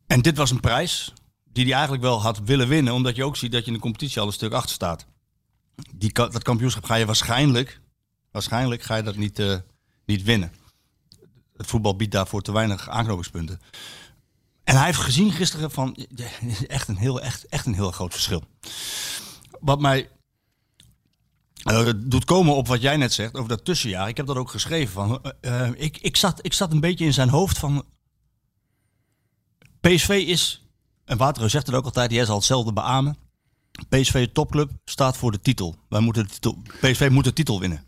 En 0.06 0.22
dit 0.22 0.36
was 0.36 0.50
een 0.50 0.60
prijs 0.60 1.12
die 1.44 1.64
hij 1.64 1.72
eigenlijk 1.72 2.02
wel 2.02 2.22
had 2.22 2.38
willen 2.38 2.68
winnen, 2.68 2.92
omdat 2.92 3.16
je 3.16 3.24
ook 3.24 3.36
ziet 3.36 3.52
dat 3.52 3.60
je 3.60 3.66
in 3.66 3.72
de 3.72 3.82
competitie 3.82 4.20
al 4.20 4.26
een 4.26 4.32
stuk 4.32 4.52
achter 4.52 4.74
staat. 4.74 5.06
Die, 5.94 6.12
dat 6.12 6.42
kampioenschap 6.42 6.84
ga 6.84 6.94
je 6.94 7.06
waarschijnlijk, 7.06 7.80
waarschijnlijk 8.30 8.82
ga 8.82 8.96
je 8.96 9.02
dat 9.02 9.16
niet, 9.16 9.38
eh, 9.38 9.56
niet 10.04 10.22
winnen. 10.22 10.52
Het 11.56 11.66
voetbal 11.66 11.96
biedt 11.96 12.12
daarvoor 12.12 12.42
te 12.42 12.52
weinig 12.52 12.88
aanknopingspunten. 12.88 13.60
En 14.64 14.76
hij 14.76 14.84
heeft 14.84 14.98
gezien 14.98 15.32
gisteren 15.32 15.70
van 15.70 15.96
echt 16.66 16.88
een 16.88 16.96
heel, 16.96 17.20
echt, 17.20 17.46
echt 17.48 17.66
een 17.66 17.74
heel 17.74 17.90
groot 17.90 18.12
verschil. 18.12 18.42
Wat 19.60 19.80
mij 19.80 20.08
eh, 21.64 21.88
doet 21.96 22.24
komen 22.24 22.54
op 22.54 22.66
wat 22.66 22.80
jij 22.80 22.96
net 22.96 23.12
zegt 23.12 23.34
over 23.34 23.48
dat 23.48 23.64
tussenjaar. 23.64 24.08
Ik 24.08 24.16
heb 24.16 24.26
dat 24.26 24.36
ook 24.36 24.50
geschreven. 24.50 24.92
Van, 24.92 25.22
eh, 25.22 25.66
eh, 25.66 25.72
ik, 25.76 25.98
ik, 25.98 26.16
zat, 26.16 26.38
ik 26.42 26.52
zat 26.52 26.72
een 26.72 26.80
beetje 26.80 27.04
in 27.04 27.12
zijn 27.12 27.28
hoofd 27.28 27.58
van. 27.58 27.84
PSV 29.80 30.24
is, 30.26 30.66
en 31.04 31.16
Waterreus 31.16 31.52
zegt 31.52 31.66
het 31.66 31.74
ook 31.74 31.84
altijd, 31.84 32.10
jij 32.10 32.24
zal 32.24 32.36
hetzelfde 32.36 32.72
beamen. 32.72 33.16
PSV 33.88 34.28
topclub 34.32 34.70
staat 34.84 35.16
voor 35.16 35.32
de 35.32 35.40
titel. 35.40 35.76
Wij 35.88 36.00
moeten 36.00 36.22
de 36.22 36.28
titel. 36.28 36.62
PSV 36.80 37.08
moet 37.10 37.24
de 37.24 37.32
titel 37.32 37.60
winnen. 37.60 37.84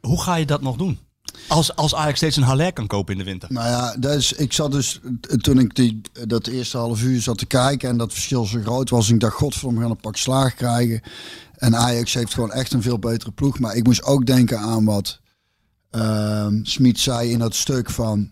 Hoe 0.00 0.22
ga 0.22 0.34
je 0.34 0.46
dat 0.46 0.60
nog 0.60 0.76
doen? 0.76 0.98
Als, 1.48 1.94
Ajax 1.94 2.16
steeds 2.16 2.36
een 2.36 2.42
Haller 2.42 2.72
kan 2.72 2.86
kopen 2.86 3.12
in 3.12 3.18
de 3.18 3.24
winter. 3.24 3.52
Nou 3.52 3.66
ja, 4.00 4.10
is, 4.10 4.32
ik 4.32 4.52
zat 4.52 4.72
dus, 4.72 5.00
toen 5.40 5.58
ik 5.58 5.74
die, 5.74 6.00
dat 6.26 6.46
eerste 6.46 6.76
half 6.76 7.02
uur 7.02 7.20
zat 7.20 7.38
te 7.38 7.46
kijken 7.46 7.88
en 7.88 7.96
dat 7.96 8.12
verschil 8.12 8.44
zo 8.44 8.60
groot 8.60 8.90
was, 8.90 9.10
ik 9.10 9.20
dacht, 9.20 9.34
godverdomme, 9.34 9.76
we 9.76 9.82
gaan 9.82 9.94
een 9.94 10.00
pak 10.00 10.16
slaag 10.16 10.54
krijgen. 10.54 11.02
En 11.56 11.76
Ajax 11.76 12.14
heeft 12.14 12.34
gewoon 12.34 12.52
echt 12.52 12.72
een 12.72 12.82
veel 12.82 12.98
betere 12.98 13.32
ploeg. 13.32 13.58
Maar 13.58 13.74
ik 13.74 13.84
moest 13.84 14.02
ook 14.02 14.26
denken 14.26 14.58
aan 14.58 14.84
wat 14.84 15.20
ehm 15.90 16.58
Smit 16.62 16.98
zei 16.98 17.30
in 17.30 17.38
dat 17.38 17.54
stuk 17.54 17.90
van 17.90 18.30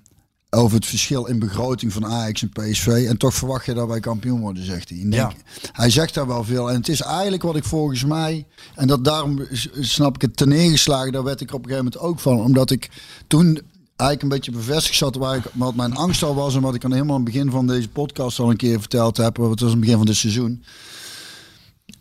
over 0.57 0.77
het 0.77 0.87
verschil 0.87 1.27
in 1.27 1.39
begroting 1.39 1.93
van 1.93 2.07
Ajax 2.07 2.43
en 2.43 2.49
PSV. 2.49 2.87
En 2.87 3.17
toch 3.17 3.35
verwacht 3.35 3.67
je 3.67 3.75
dat 3.75 3.89
wij 3.89 4.01
kampioen 4.01 4.41
worden, 4.41 4.65
zegt 4.65 4.89
hij. 4.89 5.33
Hij 5.73 5.91
zegt 5.91 6.15
daar 6.15 6.27
wel 6.27 6.45
veel. 6.45 6.71
En 6.71 6.77
het 6.77 6.89
is 6.89 7.01
eigenlijk 7.01 7.43
wat 7.43 7.57
ik 7.57 7.65
volgens 7.65 8.05
mij... 8.05 8.47
En 8.75 8.87
dat 8.87 9.05
daarom 9.05 9.47
snap 9.81 10.15
ik 10.15 10.21
het 10.21 10.37
ten 10.37 10.49
neergeslagen. 10.49 11.13
Daar 11.13 11.23
werd 11.23 11.41
ik 11.41 11.53
op 11.53 11.65
een 11.65 11.71
gegeven 11.71 11.85
moment 11.85 12.03
ook 12.03 12.21
van. 12.21 12.41
Omdat 12.41 12.71
ik 12.71 12.91
toen 13.27 13.61
eigenlijk 13.97 14.23
een 14.23 14.29
beetje 14.29 14.51
bevestigd 14.51 14.97
zat 14.97 15.17
waar 15.17 15.37
ik, 15.37 15.45
wat 15.53 15.75
mijn 15.75 15.95
angst 15.95 16.23
al 16.23 16.35
was. 16.35 16.55
En 16.55 16.61
wat 16.61 16.75
ik 16.75 16.85
aan 16.85 16.93
helemaal 16.93 17.17
aan 17.17 17.25
het 17.25 17.33
begin 17.33 17.51
van 17.51 17.67
deze 17.67 17.89
podcast 17.89 18.39
al 18.39 18.51
een 18.51 18.57
keer 18.57 18.81
verteld 18.81 19.17
heb. 19.17 19.37
Het 19.37 19.61
was 19.61 19.63
aan 19.63 19.69
het 19.69 19.81
begin 19.81 19.97
van 19.97 20.07
dit 20.07 20.17
seizoen. 20.17 20.65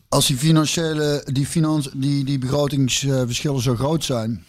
Als 0.09 0.27
die 0.27 0.37
financiële, 0.37 1.27
die, 1.31 1.45
finans, 1.45 1.89
die, 1.93 2.23
die 2.25 2.39
begrotingsverschillen 2.39 3.61
zo 3.61 3.75
groot 3.75 4.03
zijn... 4.03 4.45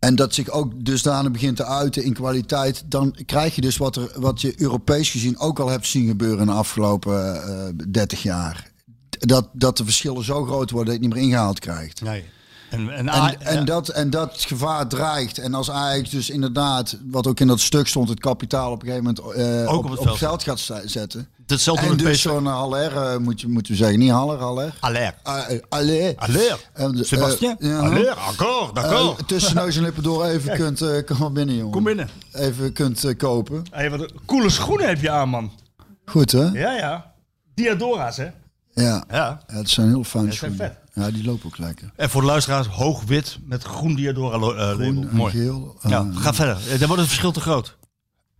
En 0.00 0.14
dat 0.14 0.34
zich 0.34 0.50
ook 0.50 0.84
dusdanig 0.84 1.32
begint 1.32 1.56
te 1.56 1.64
uiten 1.64 2.04
in 2.04 2.12
kwaliteit. 2.12 2.82
Dan 2.86 3.16
krijg 3.26 3.54
je 3.54 3.60
dus 3.60 3.76
wat, 3.76 3.96
er, 3.96 4.12
wat 4.14 4.40
je 4.40 4.60
Europees 4.60 5.10
gezien 5.10 5.38
ook 5.38 5.58
al 5.58 5.68
hebt 5.68 5.86
zien 5.86 6.06
gebeuren 6.06 6.40
in 6.40 6.46
de 6.46 6.52
afgelopen 6.52 7.42
eh 7.42 7.86
30 7.90 8.22
jaar. 8.22 8.70
Dat, 9.18 9.48
dat 9.52 9.76
de 9.76 9.84
verschillen 9.84 10.24
zo 10.24 10.44
groot 10.44 10.70
worden 10.70 10.74
dat 10.74 10.86
je 10.86 10.92
het 10.92 11.00
niet 11.00 11.14
meer 11.14 11.22
ingehaald 11.22 11.58
krijgt. 11.58 12.02
Nee. 12.02 12.24
En, 12.70 12.90
en, 12.90 13.08
En, 13.08 13.40
en, 13.40 13.64
dat, 13.64 13.88
en 13.88 14.10
dat 14.10 14.44
gevaar 14.46 14.86
dreigt. 14.86 15.38
En 15.38 15.54
als 15.54 15.70
Ajax 15.70 16.10
dus 16.10 16.30
inderdaad, 16.30 16.96
wat 17.10 17.26
ook 17.26 17.40
in 17.40 17.46
dat 17.46 17.60
stuk 17.60 17.86
stond, 17.86 18.08
het 18.08 18.20
kapitaal 18.20 18.72
op 18.72 18.82
een 18.82 18.88
gegeven 18.88 19.14
moment 19.16 19.68
Ook 19.68 19.78
op, 19.78 19.84
op 19.84 19.90
het 19.90 19.98
op 19.98 20.06
het 20.06 20.18
veld. 20.18 20.42
gaat 20.42 20.70
zetten. 20.84 21.28
Hetzelfde 21.46 21.86
En 21.86 21.96
dus 21.96 22.20
zo'n 22.22 22.46
Haller, 22.46 22.96
eh, 22.96 23.16
moet 23.16 23.40
je, 23.40 23.48
moeten 23.48 23.72
we 23.72 23.78
zeggen, 23.78 23.98
niet 23.98 24.10
Haller, 24.10 24.38
Haller. 24.38 24.74
Haller. 24.80 25.14
Ah, 25.22 25.50
eh, 25.50 25.58
Haller. 25.68 26.14
Haller. 26.16 27.04
Sebastien. 27.04 27.56
Haller. 27.60 28.16
Encore, 28.28 28.72
d'accord. 28.72 29.18
Eh, 29.20 29.26
tussen 29.26 29.54
neus 29.54 29.76
en 29.76 29.82
lippen 29.82 30.02
door 30.02 30.24
even 30.24 30.56
kunt, 30.56 30.80
eh, 30.80 31.04
kom 31.04 31.34
binnen 31.34 31.56
jongen. 31.56 31.72
Kom 31.72 31.84
binnen. 31.84 32.08
Even 32.32 32.72
kunt 32.72 33.16
kopen. 33.16 33.62
Hey, 33.70 33.90
wat 33.90 34.00
een 34.00 34.10
coole 34.26 34.50
schoenen 34.50 34.88
heb 34.88 35.00
je 35.00 35.10
aan, 35.10 35.28
man. 35.28 35.52
Goed 36.04 36.32
hè? 36.32 36.44
Ja, 36.44 36.72
ja. 36.72 37.12
Diadora's, 37.54 38.16
hè? 38.16 38.24
Ja. 38.24 38.32
Ja. 38.72 39.04
Ja, 39.10 39.40
het 39.46 39.70
zijn 39.70 39.88
heel 39.88 40.04
fijn 40.04 40.32
schoenen. 40.32 40.76
Ja, 40.94 41.10
die 41.10 41.24
lopen 41.24 41.46
ook 41.46 41.58
lekker. 41.58 41.90
En 41.96 42.10
voor 42.10 42.20
de 42.20 42.26
luisteraars, 42.26 42.66
hoog 42.66 43.02
wit 43.04 43.38
met 43.44 43.62
groen 43.62 43.94
Diadora 43.94 44.38
lo- 44.38 44.52
eh, 44.52 44.56
label. 44.58 44.74
Groen 44.76 45.08
en 45.08 45.16
Mooi. 45.16 45.32
geel. 45.32 45.76
eh, 45.82 45.90
Ja, 45.90 46.06
ga 46.14 46.34
verder. 46.34 46.56
Eh, 46.56 46.78
Dan 46.78 46.86
wordt 46.86 47.00
het 47.00 47.06
verschil 47.06 47.32
te 47.32 47.40
groot. 47.40 47.76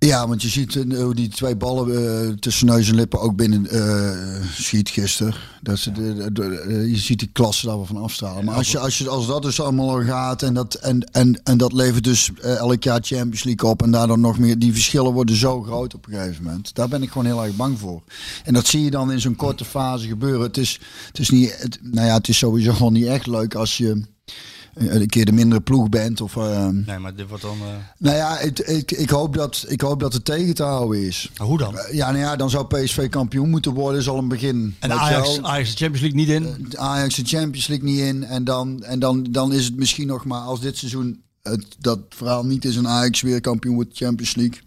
Ja, 0.06 0.28
want 0.28 0.42
je 0.42 0.48
ziet 0.48 0.76
eh, 0.76 1.02
hoe 1.02 1.14
die 1.14 1.28
twee 1.28 1.56
ballen 1.56 1.88
eh, 2.28 2.34
tussen 2.34 2.66
neus 2.66 2.88
en 2.88 2.94
lippen 2.94 3.20
ook 3.20 3.36
binnen 3.36 3.66
eh 3.66 4.44
schiet 4.52 4.88
gisteren. 4.88 5.34
Dat 5.62 5.78
ze 5.78 5.92
de, 5.92 6.86
je 6.90 6.96
ziet 6.96 7.18
die 7.18 7.30
klasse 7.32 7.66
daar 7.66 7.76
wel 7.76 7.86
van 7.86 7.96
afstralen. 7.96 8.44
Maar 8.44 8.54
als, 8.54 8.70
je, 8.70 8.78
als, 8.78 8.98
je, 8.98 9.08
als 9.08 9.26
dat 9.26 9.42
dus 9.42 9.60
allemaal 9.60 9.90
al 9.90 10.04
gaat 10.04 10.42
en 10.42 10.54
dat, 10.54 10.74
en, 10.74 11.04
en, 11.12 11.40
en 11.44 11.58
dat 11.58 11.72
levert 11.72 12.04
dus 12.04 12.30
elk 12.42 12.82
jaar 12.82 13.00
Champions 13.02 13.44
League 13.44 13.70
op 13.70 13.82
en 13.82 13.90
daardoor 13.90 14.18
nog 14.18 14.38
meer, 14.38 14.58
die 14.58 14.72
verschillen 14.72 15.12
worden 15.12 15.36
zo 15.36 15.62
groot 15.62 15.94
op 15.94 16.06
een 16.06 16.12
gegeven 16.12 16.44
moment. 16.44 16.74
Daar 16.74 16.88
ben 16.88 17.02
ik 17.02 17.10
gewoon 17.10 17.26
heel 17.26 17.44
erg 17.44 17.56
bang 17.56 17.78
voor. 17.78 18.02
En 18.44 18.54
dat 18.54 18.66
zie 18.66 18.84
je 18.84 18.90
dan 18.90 19.12
in 19.12 19.20
zo'n 19.20 19.36
korte 19.36 19.64
fase 19.64 20.06
gebeuren. 20.06 20.40
Het 20.40 20.56
is, 20.56 20.80
het 21.06 21.18
is 21.18 21.30
niet, 21.30 21.56
het, 21.58 21.78
nou 21.82 22.06
ja, 22.06 22.14
het 22.14 22.28
is 22.28 22.38
sowieso 22.38 22.72
gewoon 22.72 22.92
niet 22.98 23.06
echt 23.06 23.26
leuk 23.26 23.54
als 23.54 23.76
je 23.76 24.02
een 24.74 25.06
keer 25.06 25.24
de 25.24 25.32
mindere 25.32 25.60
ploeg 25.60 25.88
bent 25.88 26.20
of... 26.20 26.36
eh, 26.36 26.68
Nee, 26.68 26.98
maar 26.98 27.14
dit 27.14 27.28
wordt 27.28 27.42
dan... 27.42 27.58
eh, 27.60 27.66
nou 27.98 28.16
ja, 28.16 28.38
ik, 28.38 28.58
ik, 28.58 28.90
ik, 28.90 29.10
hoop 29.10 29.34
dat, 29.34 29.64
ik 29.68 29.80
hoop 29.80 30.00
dat 30.00 30.12
het 30.12 30.24
tegen 30.24 30.54
te 30.54 30.62
houden 30.62 31.02
is. 31.06 31.30
hoe 31.36 31.58
dan? 31.58 31.78
Eh, 31.78 31.94
Ja, 31.94 32.06
nou 32.10 32.18
ja, 32.22 32.36
dan 32.36 32.50
zou 32.50 32.66
PSV 32.66 33.08
kampioen 33.08 33.50
moeten 33.50 33.72
worden, 33.74 34.00
is 34.00 34.08
al 34.08 34.18
een 34.18 34.28
begin. 34.28 34.76
En 34.78 34.92
Ajax. 34.92 35.42
Ajax 35.42 35.70
de 35.70 35.76
Champions 35.76 36.00
League 36.00 36.18
niet 36.18 36.28
in. 36.68 36.78
Ajax 36.78 37.14
de 37.14 37.24
Champions 37.24 37.66
League 37.66 37.88
niet 37.88 38.00
in. 38.00 38.24
En, 38.24 38.44
dan, 38.44 38.82
en 38.82 38.98
dan, 38.98 39.26
dan 39.30 39.52
is 39.52 39.64
het 39.64 39.76
misschien 39.76 40.06
nog 40.06 40.24
maar 40.24 40.40
als 40.40 40.60
dit 40.60 40.76
seizoen 40.76 41.22
het, 41.42 41.66
dat 41.78 41.98
verhaal 42.08 42.44
niet 42.46 42.64
is 42.64 42.76
en 42.76 42.88
Ajax 42.88 43.20
weer 43.20 43.40
kampioen 43.40 43.74
wordt 43.74 43.96
Champions 43.96 44.34
League. 44.34 44.60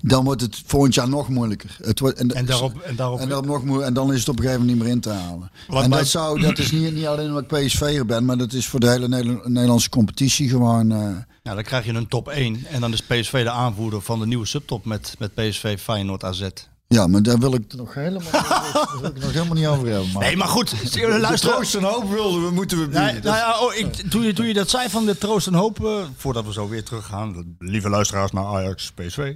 Dan 0.00 0.24
wordt 0.24 0.40
het 0.40 0.62
volgend 0.66 0.94
jaar 0.94 1.08
nog 1.08 1.28
moeilijker. 1.28 1.76
Het 1.82 2.00
wordt, 2.00 2.18
en, 2.18 2.30
En 2.34 2.44
daarop... 2.46 2.80
En 2.80 2.96
daarop 2.96 3.20
en, 3.20 3.28
daarop 3.28 3.46
nog 3.46 3.64
moe- 3.64 3.82
en 3.82 3.94
dan 3.94 4.12
is 4.12 4.18
het 4.18 4.28
op 4.28 4.36
een 4.38 4.42
gegeven 4.44 4.60
moment 4.60 4.78
niet 4.78 4.86
meer 4.86 4.94
in 4.96 5.00
te 5.00 5.10
halen. 5.10 5.50
Wat 5.68 5.84
en 5.84 5.90
dat, 5.90 6.06
zou, 6.06 6.40
dat 6.40 6.58
is 6.58 6.70
niet, 6.72 6.94
niet 6.94 7.06
alleen 7.06 7.28
omdat 7.28 7.42
ik 7.52 7.66
PSV'er 7.66 8.06
ben, 8.06 8.24
maar 8.24 8.36
dat 8.38 8.52
is 8.52 8.66
voor 8.66 8.80
de 8.80 8.88
hele 8.88 9.08
Nederla- 9.08 9.48
Nederlandse 9.48 9.88
competitie 9.88 10.48
gewoon... 10.48 10.92
eh, 10.92 11.16
Ja, 11.42 11.54
dan 11.54 11.62
krijg 11.64 11.84
je 11.84 11.92
een 11.92 12.08
top 12.08 12.28
1. 12.28 12.64
En 12.70 12.80
dan 12.80 12.92
is 12.92 13.02
PSV 13.02 13.42
de 13.42 13.50
aanvoerder 13.50 14.00
van 14.02 14.18
de 14.20 14.26
nieuwe 14.26 14.46
subtop 14.46 14.84
met, 14.84 15.14
met 15.18 15.34
PSV, 15.34 15.78
Feyenoord, 15.80 16.24
AZ. 16.24 16.46
Ja, 16.94 17.06
maar 17.06 17.22
daar 17.22 17.38
wil 17.38 17.54
ik 17.54 17.64
het 17.68 17.76
nog 17.76 17.94
helemaal, 17.94 18.32
daar 18.32 18.88
wil 19.00 19.08
ik 19.08 19.14
het 19.14 19.22
nog 19.22 19.32
helemaal 19.32 19.54
niet 19.54 19.66
over 19.66 19.88
hebben. 19.88 20.12
Maar 20.12 20.22
Nee, 20.22 20.36
maar 20.36 20.48
goed. 20.48 20.92
de 20.92 21.18
Luister. 21.20 21.50
troost 21.50 21.74
en 21.74 21.82
hoop 21.82 22.10
wilden 22.10 22.44
we, 22.44 22.50
moeten 22.50 22.78
we 22.78 22.84
bieden. 22.84 23.02
Nou, 23.04 23.20
nou 23.22 23.36
ja, 23.36 23.58
oh, 23.60 23.74
ik, 23.74 24.10
toen, 24.10 24.22
je, 24.22 24.32
toen 24.32 24.46
je 24.46 24.54
dat 24.54 24.70
zei 24.70 24.88
van 24.88 25.04
de 25.06 25.18
troost 25.18 25.46
en 25.46 25.54
hoop, 25.54 25.84
eh, 25.84 25.92
voordat 26.16 26.44
we 26.46 26.52
zo 26.52 26.68
weer 26.68 26.84
teruggaan, 26.84 27.56
lieve 27.58 27.88
luisteraars 27.88 28.32
naar 28.32 28.44
Ajax, 28.44 28.92
PSV. 28.92 29.34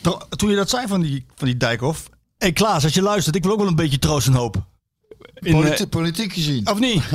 Tro- 0.00 0.20
Toen 0.28 0.50
je 0.50 0.56
dat 0.56 0.70
zei 0.70 0.86
van 0.86 1.00
die, 1.00 1.26
van 1.34 1.46
die 1.46 1.56
Dijkhoff. 1.56 2.08
Hé 2.08 2.16
hey 2.38 2.52
Klaas, 2.52 2.84
als 2.84 2.94
je 2.94 3.02
luistert, 3.02 3.36
ik 3.36 3.42
wil 3.42 3.52
ook 3.52 3.58
wel 3.58 3.66
een 3.68 3.74
beetje 3.76 3.98
troost 3.98 4.26
en 4.26 4.32
hoop. 4.32 4.56
In, 5.34 5.52
Politi- 5.52 5.82
eh, 5.82 5.88
politiek 5.88 6.32
gezien. 6.32 6.68
of 6.70 6.78
niet? 6.78 7.02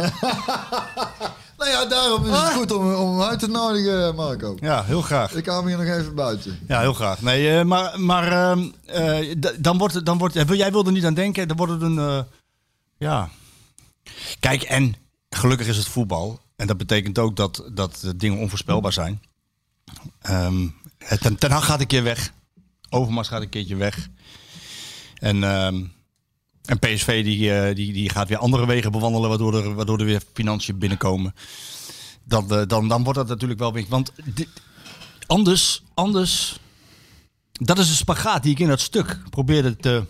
Nou 1.66 1.78
ja, 1.78 1.86
daarom 1.86 2.26
is 2.26 2.32
het 2.32 2.54
goed 2.54 2.72
om, 2.72 2.94
om 2.94 3.12
hem 3.12 3.30
uit 3.30 3.40
te 3.40 3.48
nodigen, 3.48 4.16
Marco. 4.16 4.58
Ja, 4.60 4.84
heel 4.84 5.02
graag. 5.02 5.34
Ik 5.34 5.46
hou 5.46 5.58
hem 5.58 5.68
hier 5.68 5.86
nog 5.86 5.98
even 5.98 6.16
buiten. 6.16 6.60
Ja, 6.68 6.80
heel 6.80 6.94
graag. 6.94 7.22
Nee, 7.22 7.58
eh, 7.58 7.66
maar, 7.66 8.00
maar 8.00 8.32
ehm, 8.32 8.70
eh, 8.86 9.36
dan 9.60 9.78
wordt 9.78 9.94
het, 9.94 10.06
dan 10.06 10.18
wordt, 10.18 10.36
eh, 10.36 10.48
jij 10.48 10.72
wilde 10.72 10.90
er 10.90 10.96
niet 10.96 11.06
aan 11.06 11.14
denken, 11.14 11.48
dan 11.48 11.58
wordt 11.58 11.72
het 11.72 11.82
een, 11.82 12.00
eh, 12.00 12.20
ja. 12.98 13.30
Kijk, 14.40 14.62
en 14.62 14.96
gelukkig 15.30 15.68
is 15.68 15.78
het 15.78 15.88
voetbal. 15.88 16.40
En 16.56 16.68
dat 16.68 16.78
betekent 16.78 17.20
ook 17.20 17.36
dat, 17.36 17.64
dat 17.72 18.14
dingen 18.16 18.40
onvoorspelbaar 18.40 18.94
zijn. 18.94 19.22
Ehm, 20.22 20.68
ten, 21.20 21.38
ten 21.38 21.52
Hag 21.52 21.66
gaat 21.66 21.80
een 21.80 21.88
keer 21.88 22.04
weg. 22.04 22.32
Overmars 22.90 23.28
gaat 23.28 23.42
een 23.42 23.50
keertje 23.50 23.76
weg. 23.76 24.08
En, 25.16 25.44
ehm, 25.44 25.84
en 26.66 26.80
PSV 26.80 27.24
die, 27.24 27.54
eh, 27.54 27.76
die, 27.76 27.94
die 27.94 28.10
gaat 28.10 28.28
weer 28.28 28.38
andere 28.38 28.66
wegen 28.66 28.92
bewandelen, 28.92 29.30
waardoor 29.30 29.56
er, 29.56 29.74
waardoor 29.74 30.00
er 30.00 30.06
weer 30.06 30.22
financiën 30.34 30.78
binnenkomen. 30.78 31.34
Dan, 32.24 32.52
eh, 32.52 32.62
dan, 32.68 32.88
dan 32.88 33.04
wordt 33.04 33.20
dat 33.20 33.28
natuurlijk 33.28 33.60
wel 33.60 33.74
weer. 33.74 33.86
Want 33.90 34.12
dit, 34.24 34.48
anders, 35.28 35.84
anders. 35.94 36.60
Dat 37.52 37.78
is 37.78 37.88
de 37.88 37.94
spagaat 37.96 38.44
die 38.44 38.52
ik 38.52 38.60
in 38.60 38.68
dat 38.68 38.80
stuk 38.82 39.20
probeerde 39.30 39.76
te, 39.76 40.04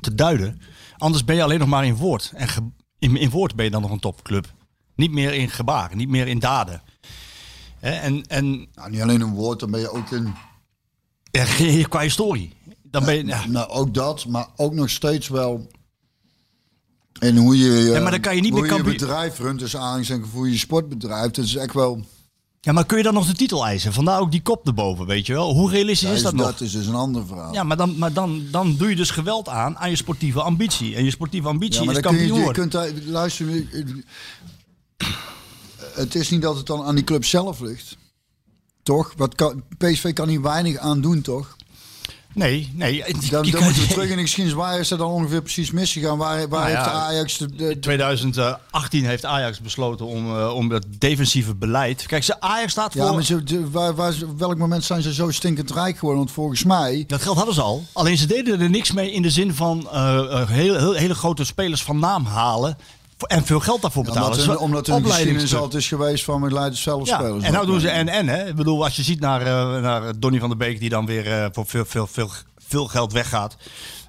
te 0.00 0.14
duiden. 0.14 0.60
Anders 0.98 1.24
ben 1.24 1.36
je 1.36 1.42
alleen 1.42 1.58
nog 1.58 1.68
maar 1.68 1.84
in 1.86 1.94
woord. 1.96 2.32
En 2.34 2.48
ge- 2.48 2.70
in, 2.98 3.16
in 3.16 3.30
woord 3.30 3.54
ben 3.54 3.64
je 3.64 3.70
dan 3.70 3.82
nog 3.82 3.90
een 3.90 3.98
topclub. 3.98 4.52
Niet 4.94 5.10
meer 5.12 5.32
in 5.34 5.50
gebaren, 5.50 5.96
niet 5.96 6.08
meer 6.08 6.28
in 6.28 6.38
daden. 6.38 6.82
Hè, 7.78 7.90
en, 7.90 8.26
en 8.26 8.68
Nou, 8.74 8.90
niet 8.90 9.00
alleen 9.00 9.20
een 9.20 9.34
woord, 9.34 9.60
dan 9.60 9.70
ben 9.70 9.80
je 9.80 9.90
ook 9.90 10.10
een... 10.10 10.34
ja, 11.30 11.44
qua 11.88 12.00
historie. 12.00 12.52
Dan 12.82 13.04
ben 13.04 13.16
je, 13.16 13.26
ja. 13.26 13.46
Nou, 13.46 13.68
ook 13.68 13.94
dat, 13.94 14.26
maar 14.26 14.46
ook 14.56 14.74
nog 14.74 14.90
steeds 14.90 15.28
wel... 15.28 15.70
En 17.20 17.36
hoe 17.36 17.58
je, 17.58 17.70
eh, 17.78 17.92
Ja, 17.92 18.00
maar 18.00 18.10
dan 18.10 18.20
kan 18.20 18.34
je 18.34 18.40
niet 18.40 18.50
hoe 18.50 18.60
meer 18.60 18.70
je 18.70 18.76
kampioen- 18.76 18.96
bedrijf 18.98 19.38
runt, 19.38 19.58
dus 19.58 19.74
en 19.74 20.24
hoe 20.32 20.50
je 20.50 20.58
sport 20.58 21.00
Dat 21.34 21.38
is 21.38 21.54
echt 21.56 21.74
wel... 21.74 22.04
ja, 22.60 22.72
maar 22.72 22.86
kun 22.86 22.96
je 22.96 23.02
dan 23.02 23.14
nog 23.14 23.26
de 23.26 23.32
titel 23.34 23.64
eisen? 23.66 23.92
Vandaar 23.92 24.20
ook 24.20 24.30
die 24.30 24.42
kop 24.42 24.66
erboven, 24.66 25.06
weet 25.06 25.26
je 25.26 25.32
wel. 25.32 25.52
Hoe 25.54 25.70
realistisch 25.70 26.08
Ja, 26.08 26.14
is 26.14 26.22
dat 26.22 26.34
nog? 26.34 26.46
dat 26.46 26.60
is 26.60 26.72
dus 26.72 26.86
een 26.86 26.94
ander 26.94 27.26
verhaal. 27.26 27.52
Ja, 27.52 27.62
maar, 27.62 27.76
dan, 27.76 27.98
maar 27.98 28.12
dan, 28.12 28.42
dan 28.50 28.76
doe 28.76 28.88
je 28.88 28.96
dus 28.96 29.10
geweld 29.10 29.48
aan 29.48 29.78
aan 29.78 29.90
je 29.90 29.96
sportieve 29.96 30.42
ambitie. 30.42 30.94
En 30.94 31.04
je 31.04 31.10
sportieve 31.10 31.48
ambitie 31.48 31.80
Ja, 31.80 31.84
maar 31.86 31.96
is 31.96 32.02
dan 32.02 32.12
kun 32.12 32.22
je, 32.22 32.28
kampioen 32.28 32.48
je 32.48 32.54
kunt 32.54 32.72
daar, 32.72 32.90
luister, 33.06 33.48
eh, 33.72 33.84
het 35.94 36.14
is 36.14 36.30
niet 36.30 36.42
dat 36.42 36.56
het 36.56 36.66
dan 36.66 36.82
aan 36.82 36.94
die 36.94 37.04
club 37.04 37.24
zelf 37.24 37.60
ligt. 37.60 37.96
Toch? 38.82 39.12
Wat 39.16 39.34
kan, 39.34 39.62
PSV 39.78 40.12
kan 40.12 40.28
hier 40.28 40.42
weinig 40.42 40.76
aan 40.76 41.00
doen, 41.00 41.20
toch? 41.20 41.56
Nee, 42.34 42.70
nee. 42.74 43.04
Dan, 43.30 43.44
moeten 43.44 43.82
we 43.82 43.86
terug 43.86 44.10
in 44.10 44.16
de 44.16 44.22
geschiedenis. 44.22 44.58
Waar 44.58 44.78
is 44.78 44.90
er 44.90 44.98
dan 44.98 45.10
ongeveer 45.10 45.42
precies 45.42 45.70
misgegaan? 45.70 46.18
Waar, 46.18 46.48
waar 46.48 46.60
Nou 46.60 46.70
ja, 46.70 46.76
heeft 46.76 46.84
de 46.84 46.90
Ajax... 47.00 47.38
De, 47.38 47.54
de- 47.56 47.70
In 47.70 47.80
2018 47.80 49.04
heeft 49.04 49.24
Ajax 49.24 49.60
besloten 49.60 50.06
om, 50.06 50.36
eh, 50.38 50.54
om 50.54 50.70
het 50.70 50.86
defensieve 50.98 51.54
beleid. 51.54 52.06
Kijk, 52.06 52.24
ze 52.24 52.40
Ajax 52.40 52.72
staat 52.72 52.92
voor. 52.92 53.02
ja, 53.04 53.12
maar 53.12 53.22
ze, 53.22 53.42
de- 53.42 53.70
waar, 53.70 53.94
welk 54.36 54.56
moment 54.58 54.84
zijn 54.84 55.02
ze 55.02 55.14
zo 55.14 55.30
stinkend 55.30 55.70
rijk 55.70 55.94
geworden? 55.98 56.22
Want 56.24 56.34
volgens 56.34 56.64
mij... 56.64 57.04
Dat 57.06 57.22
geld 57.22 57.36
hadden 57.36 57.54
ze 57.54 57.62
al. 57.62 57.84
Alleen 57.92 58.18
ze 58.18 58.26
deden 58.26 58.60
er 58.60 58.70
niks 58.70 58.92
mee 58.92 59.12
in 59.12 59.22
de 59.22 59.30
zin 59.30 59.54
van 59.54 59.88
eh, 59.92 60.18
eh, 60.40 60.48
heel, 60.48 60.76
heel, 60.78 60.92
hele 60.92 61.14
grote 61.14 61.44
spelers 61.44 61.82
van 61.82 61.98
naam 61.98 62.24
halen. 62.26 62.76
En 63.26 63.44
veel 63.44 63.60
geld 63.60 63.82
daarvoor 63.82 64.04
betalen. 64.04 64.22
Omdat 64.22 64.38
Dat 64.38 64.46
hun, 64.46 64.56
is 64.56 64.60
omdat 64.62 64.86
hun 64.86 65.04
geschiedenis 65.04 65.54
altijd 65.54 65.82
is 65.82 65.88
geweest 65.88 66.24
van 66.24 66.42
we 66.42 66.50
leiden 66.52 66.78
zelf 66.78 67.08
Ja, 67.08 67.18
spelers. 67.18 67.44
en 67.44 67.52
nou 67.52 67.66
doen 67.66 67.80
ze 67.80 67.88
en 67.88 68.08
en 68.08 68.28
hè. 68.28 68.48
Ik 68.48 68.54
bedoel, 68.56 68.84
als 68.84 68.96
je 68.96 69.02
ziet 69.02 69.20
naar, 69.20 69.40
eh, 69.40 69.82
naar 69.82 70.18
Donny 70.18 70.38
van 70.38 70.48
der 70.48 70.58
Beek 70.58 70.80
die 70.80 70.88
dan 70.88 71.06
weer 71.06 71.26
eh, 71.32 71.46
voor 71.52 71.66
veel, 71.66 71.84
veel, 71.84 72.06
veel, 72.06 72.30
veel 72.68 72.86
geld 72.86 73.12
weggaat. 73.12 73.56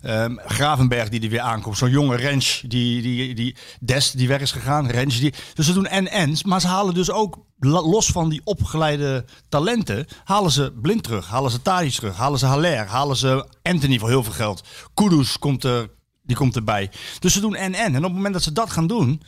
Ehm, 0.01 0.35
Gravenberg 0.45 1.09
die 1.09 1.21
er 1.21 1.29
weer 1.29 1.39
aankomt. 1.39 1.77
Zo'n 1.77 1.89
jonge 1.89 2.15
Rens, 2.15 2.63
die, 2.67 3.01
die, 3.01 3.35
die 3.35 3.55
Des 3.79 4.11
die 4.11 4.27
weg 4.27 4.41
is 4.41 4.51
gegaan. 4.51 4.87
Rens 4.89 5.19
die, 5.19 5.33
dus 5.53 5.65
ze 5.65 5.73
doen 5.73 5.87
en-ens. 5.87 6.43
Maar 6.43 6.61
ze 6.61 6.67
halen 6.67 6.93
dus 6.93 7.11
ook, 7.11 7.37
los 7.59 8.07
van 8.07 8.29
die 8.29 8.41
opgeleide 8.43 9.25
talenten, 9.49 10.05
halen 10.23 10.51
ze 10.51 10.73
Blind 10.81 11.03
terug. 11.03 11.27
Halen 11.27 11.51
ze 11.51 11.61
Tadic 11.61 11.93
terug. 11.93 12.15
Halen 12.17 12.39
ze 12.39 12.45
Haller. 12.45 12.85
Halen 12.87 13.15
ze 13.15 13.45
Anthony 13.61 13.99
voor 13.99 14.09
heel 14.09 14.23
veel 14.23 14.33
geld. 14.33 14.63
Kudus 14.93 15.39
komt 15.39 15.63
er, 15.63 15.89
die 16.31 16.39
komt 16.39 16.55
erbij. 16.55 16.91
Dus 17.19 17.33
ze 17.33 17.39
doen 17.39 17.55
en-en. 17.55 17.95
En 17.95 17.97
op 17.97 18.03
het 18.03 18.13
moment 18.13 18.33
dat 18.33 18.43
ze 18.43 18.51
dat 18.51 18.71
gaan 18.71 18.87
doen... 18.87 19.21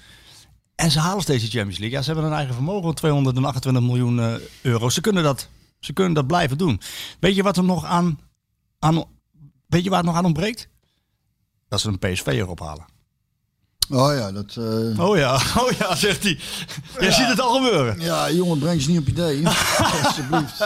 En 0.76 0.92
ze 0.92 1.00
halen 1.00 1.22
steeds 1.22 1.44
de 1.44 1.50
Champions 1.50 1.78
League. 1.78 1.98
Ja, 1.98 2.04
ze 2.04 2.12
hebben 2.12 2.30
een 2.30 2.36
eigen 2.38 2.54
vermogen 2.54 2.84
van 2.84 2.94
228 2.94 3.84
miljoen 3.84 4.20
eh, 4.20 4.34
euro. 4.62 4.90
Ze 4.90 5.02
kunnen, 5.02 5.24
dat, 5.24 5.48
ze 5.80 5.94
kunnen 5.94 6.14
dat 6.14 6.28
blijven 6.28 6.58
doen. 6.58 6.82
Weet 7.20 7.36
je 7.36 7.44
wat 7.44 7.58
er 7.58 7.64
nog 7.64 7.86
aan, 7.86 8.20
aan 8.80 9.04
Weet 9.68 9.84
je 9.84 9.90
waar 9.90 9.98
het 10.00 10.08
nog 10.08 10.18
aan 10.18 10.26
ontbreekt? 10.26 10.68
Dat 11.70 11.82
ze 11.82 11.88
een 11.88 12.00
PSV 12.00 12.26
erop 12.26 12.60
halen. 12.60 12.86
Oh 13.90 14.14
ja, 14.16 14.32
dat... 14.32 14.56
eh, 14.56 15.00
Oh 15.00 15.18
ja, 15.18 15.34
oh 15.62 15.72
ja, 15.80 15.96
zegt 15.96 16.24
hij. 16.24 16.40
Jij 17.00 17.12
ziet 17.12 17.28
het 17.28 17.40
al 17.40 17.54
gebeuren. 17.64 18.00
Ja, 18.00 18.32
jongen, 18.32 18.60
breng 18.60 18.82
ze 18.82 18.90
niet 18.90 19.00
op 19.00 19.08
idee. 19.08 19.48
Alsjeblieft. 20.04 20.60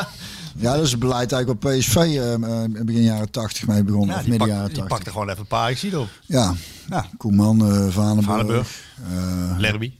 Ja, 0.58 0.76
dat 0.76 0.84
is 0.84 0.92
het 0.92 1.00
beleid 1.00 1.32
eigenlijk 1.32 1.64
wat 1.64 1.78
PSV 1.78 1.96
eh, 1.96 2.34
eh, 2.34 2.72
begin 2.86 3.04
jaren 3.04 3.32
80 3.32 3.68
mee 3.68 3.84
begonnen. 3.84 4.16
Ja, 4.16 4.22
of 4.22 4.28
midden 4.28 4.48
pak, 4.48 4.48
jaren 4.48 4.68
die 4.68 4.78
80. 4.78 4.96
pakte 4.98 5.12
gewoon 5.12 5.30
even 5.30 5.40
een 5.40 5.48
paar 5.48 5.72
ik 5.72 5.78
zie 5.78 5.90
het 5.90 6.00
op. 6.00 6.10
Ja, 6.26 6.54
Ja. 6.90 7.06
Koeman, 7.18 7.66
eh 7.66 7.88
Vanenburg, 7.88 8.82
eh, 9.10 9.58
Lerby. 9.58 9.94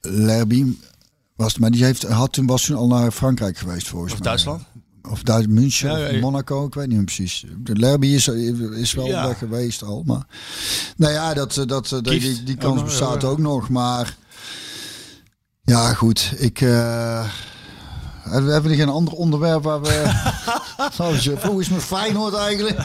Lerby. 0.00 0.64
Was, 1.36 1.58
maar 1.58 1.70
die 1.70 1.84
heeft, 1.84 2.02
had 2.02 2.32
toen, 2.32 2.46
was 2.46 2.64
toen 2.64 2.76
al 2.76 2.86
naar 2.86 3.10
Frankrijk 3.10 3.58
geweest 3.58 3.88
volgens 3.88 4.12
Of 4.12 4.18
mij. 4.18 4.28
Duitsland. 4.28 4.62
Of 5.10 5.22
Duits, 5.22 5.46
München, 5.46 5.90
Ja, 5.90 5.96
ja, 5.98 6.06
of 6.06 6.12
ja. 6.12 6.20
Monaco, 6.20 6.66
ik 6.66 6.74
weet 6.74 6.86
niet 6.86 6.96
meer 6.96 7.04
precies. 7.04 7.44
De 7.58 7.76
Lerby 7.76 8.06
is, 8.06 8.28
is 8.28 8.92
wel 8.92 9.08
daar 9.08 9.34
geweest 9.34 9.82
al. 9.82 10.02
Maar, 10.06 10.26
nou 10.96 11.12
ja, 11.12 11.34
dat, 11.34 11.64
dat, 11.66 12.00
die, 12.02 12.42
die, 12.42 12.56
kans 12.56 12.74
nog, 12.74 12.84
bestaat 12.84 13.22
ja. 13.22 13.28
ook 13.28 13.38
nog. 13.38 13.68
Maar 13.68 14.16
ja, 15.64 15.94
goed. 15.94 16.34
Ik... 16.36 16.60
hebben 18.30 18.52
hebben 18.52 18.70
we 18.70 18.76
geen 18.76 18.88
ander 18.88 19.14
onderwerp 19.14 19.62
waar 19.62 19.80
we... 19.80 20.12
Zoals 20.92 21.24
je, 21.24 21.36
hoe 21.46 21.60
is 21.60 21.66
het 21.66 21.76
met 21.76 21.84
Feyenoord 21.84 22.34
eigenlijk? 22.34 22.76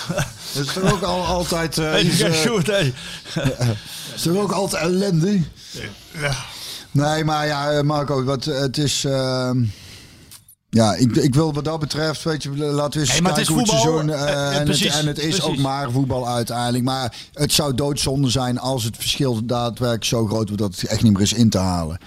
dat 0.54 0.66
is 0.66 0.72
toch 0.72 0.92
ook 0.92 1.02
al, 1.02 1.24
altijd... 1.24 1.78
eh, 1.78 2.04
iets, 2.04 2.20
eh, 2.20 2.54
hey. 2.64 2.94
is 4.14 4.22
toch 4.22 4.36
ook 4.36 4.52
altijd 4.52 4.82
ellende? 4.82 5.40
Nee, 6.90 7.24
maar 7.24 7.46
ja, 7.46 7.70
eh, 7.70 7.82
Marco, 7.82 8.24
wat, 8.24 8.44
het 8.44 8.78
is... 8.78 9.04
ehm, 9.04 9.64
ja, 10.70 10.94
ik, 10.94 11.16
ik 11.16 11.34
wil 11.34 11.52
wat 11.52 11.64
dat 11.64 11.80
betreft, 11.80 12.22
weet 12.22 12.42
je, 12.42 12.56
laten 12.56 13.00
we 13.00 13.06
eens 13.06 13.18
Hey, 13.18 13.30
het 13.32 13.46
hoe 13.48 13.62
is 13.62 13.70
het 13.70 13.80
voetbal, 13.80 13.80
seizoen... 13.80 14.10
eh, 14.10 14.22
eh, 14.32 14.46
en, 14.48 14.54
het, 14.54 14.64
precies, 14.64 14.94
en 15.00 15.06
het 15.06 15.18
is 15.18 15.24
precies. 15.24 15.42
ook 15.42 15.56
maar 15.56 15.90
voetbal 15.90 16.28
uiteindelijk. 16.28 16.84
Maar 16.84 17.14
het 17.32 17.52
zou 17.52 17.74
doodzonde 17.74 18.30
zijn 18.30 18.58
als 18.58 18.84
het 18.84 18.96
verschil 18.96 19.46
daadwerkelijk 19.46 20.04
zo 20.04 20.26
groot 20.26 20.48
wordt 20.48 20.62
dat 20.62 20.80
het 20.80 20.84
echt 20.90 21.02
niet 21.02 21.12
meer 21.12 21.22
is 21.22 21.32
in 21.32 21.50
te 21.50 21.58
halen. 21.58 21.98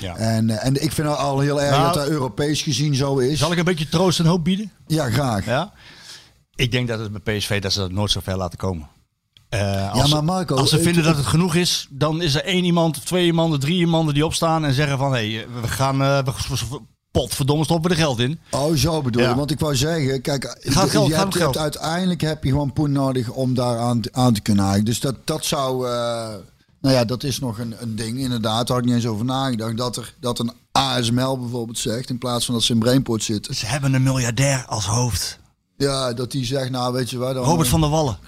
Ja. 0.00 0.16
En, 0.16 0.50
eh, 0.50 0.66
en 0.66 0.82
ik 0.82 0.92
vind 0.92 1.08
het 1.08 1.16
al 1.16 1.38
heel 1.38 1.60
erg 1.62 1.70
Nou, 1.70 1.84
dat 1.84 1.94
dat 1.94 2.08
Europees 2.08 2.62
gezien 2.62 2.94
zo 2.94 3.18
is. 3.18 3.38
Zal 3.38 3.52
ik 3.52 3.58
een 3.58 3.64
beetje 3.64 3.88
troost 3.88 4.18
en 4.18 4.26
hoop 4.26 4.44
bieden? 4.44 4.72
Ja, 4.86 5.10
graag. 5.10 5.44
Ja. 5.44 5.72
Ik 6.54 6.72
denk 6.72 6.88
dat 6.88 6.98
het 6.98 7.22
bij 7.24 7.36
PSV 7.38 7.60
dat 7.60 7.72
ze 7.72 7.78
dat 7.78 7.92
nooit 7.92 8.10
zo 8.10 8.20
ver 8.22 8.36
laten 8.36 8.58
komen. 8.58 8.88
Als, 9.92 10.12
maar 10.12 10.24
Marco, 10.24 10.56
als 10.56 10.70
ze 10.70 10.76
ik- 10.76 10.82
vinden 10.82 11.02
dat 11.04 11.16
het 11.16 11.26
genoeg 11.26 11.54
is, 11.54 11.86
dan 11.90 12.22
is 12.22 12.34
er 12.34 12.44
één 12.44 12.64
iemand, 12.64 13.06
twee 13.06 13.24
iemand, 13.24 13.60
drie 13.60 13.78
iemand 13.78 14.14
die 14.14 14.24
opstaan 14.24 14.64
en 14.64 14.72
zeggen 14.74 14.98
van 14.98 15.12
hé, 15.14 15.32
hey, 15.34 15.46
we 15.60 15.68
gaan 15.68 15.98
we, 15.98 16.22
potverdomme 17.10 17.64
stoppen 17.64 17.90
we 17.90 17.96
er 17.96 18.02
geld 18.02 18.18
in. 18.18 18.40
Oh, 18.50 18.74
zo 18.74 19.02
bedoel 19.02 19.22
je. 19.22 19.28
Ja. 19.28 19.36
Want 19.36 19.50
ik 19.50 19.60
wou 19.60 19.76
zeggen, 19.76 20.20
kijk, 20.20 20.56
Gaat 20.60 20.90
geld, 20.90 21.06
je 21.06 21.12
gaat 21.14 21.22
hebt, 21.22 21.32
je 21.32 21.38
geld. 21.40 21.54
hebt 21.54 21.74
uiteindelijk 21.74 22.20
heb 22.20 22.44
je 22.44 22.50
gewoon 22.50 22.72
poen 22.72 22.92
nodig 22.92 23.30
om 23.30 23.54
daar 23.54 23.78
aan, 23.78 24.00
aan 24.12 24.32
te 24.34 24.40
kunnen 24.40 24.64
haken. 24.64 24.84
Dus 24.84 25.00
dat, 25.00 25.14
dat 25.24 25.44
zou, 25.44 25.86
eh, 25.86 26.28
nou 26.80 26.94
ja, 26.94 27.04
dat 27.04 27.22
is 27.24 27.38
nog 27.38 27.58
een, 27.58 27.74
een 27.78 27.96
ding 27.96 28.18
inderdaad. 28.18 28.66
Daar 28.66 28.76
had 28.76 28.78
ik 28.78 28.84
niet 28.84 28.94
eens 29.02 29.12
over 29.12 29.24
nagedacht. 29.24 29.76
Dat 29.76 29.96
er 29.96 30.14
dat 30.20 30.38
een 30.38 30.52
ASML 30.72 31.38
bijvoorbeeld 31.38 31.78
zegt, 31.78 32.10
in 32.10 32.18
plaats 32.18 32.44
van 32.44 32.54
dat 32.54 32.62
ze 32.62 32.72
in 32.72 32.78
Brainport 32.78 33.22
zitten. 33.22 33.54
Ze 33.54 33.66
hebben 33.66 33.94
een 33.94 34.02
miljardair 34.02 34.64
als 34.66 34.86
hoofd. 34.86 35.38
Ja, 35.76 36.12
dat 36.12 36.30
die 36.30 36.44
zegt, 36.44 36.70
nou 36.70 36.92
weet 36.92 37.10
je 37.10 37.18
waar, 37.18 37.34
dan 37.34 37.44
Robert 37.44 37.68
van 37.68 37.80
der 37.80 37.90
Wallen. 37.90 38.18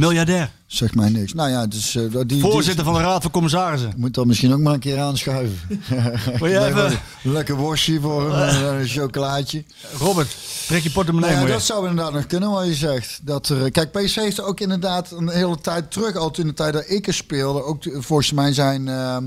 Miljardair. 0.00 0.50
zegt 0.66 0.94
mij 0.94 1.08
niks. 1.08 1.32
Nou 1.34 1.50
ja, 1.50 1.66
dus 1.66 1.94
uh, 1.94 2.10
die, 2.12 2.26
die 2.26 2.40
Voorzitter 2.40 2.84
van 2.84 2.94
de 2.94 3.00
Raad 3.00 3.22
van 3.22 3.30
Commissarissen. 3.30 3.92
moet 3.96 4.14
dan 4.14 4.26
misschien 4.26 4.52
ook 4.52 4.58
maar 4.58 4.74
een 4.74 4.80
keer 4.80 4.98
aanschuiven. 5.00 5.58
Wil 6.38 6.48
jij 6.48 6.68
even- 6.68 7.00
Een 7.24 7.32
lekker 7.32 7.54
worstje 7.56 8.00
voor 8.00 8.36
hem, 8.36 8.48
en 8.66 8.74
een 8.80 8.88
chocolaatje. 8.88 9.64
Robert, 9.98 10.36
trek 10.66 10.82
je 10.82 10.90
portemonnee 10.90 11.30
Nou 11.34 11.46
ja, 11.46 11.52
dat 11.52 11.62
zou 11.62 11.88
inderdaad 11.88 12.12
nog 12.12 12.26
kunnen 12.26 12.50
wat 12.50 12.66
je 12.66 12.74
zegt. 12.74 13.20
Dat 13.22 13.48
er, 13.48 13.70
kijk, 13.70 13.92
PSV 13.92 14.14
heeft 14.16 14.40
ook 14.40 14.60
inderdaad 14.60 15.10
een 15.10 15.28
hele 15.28 15.60
tijd 15.60 15.90
terug, 15.90 16.16
altijd 16.16 16.38
in 16.38 16.46
de 16.46 16.54
tijd 16.54 16.72
dat 16.72 16.84
ik 16.90 17.06
er 17.06 17.14
speelde, 17.14 17.62
ook 17.62 17.82
volgens 17.92 18.32
mij 18.32 18.52
zijn 18.52 18.88
ehm, 18.88 19.24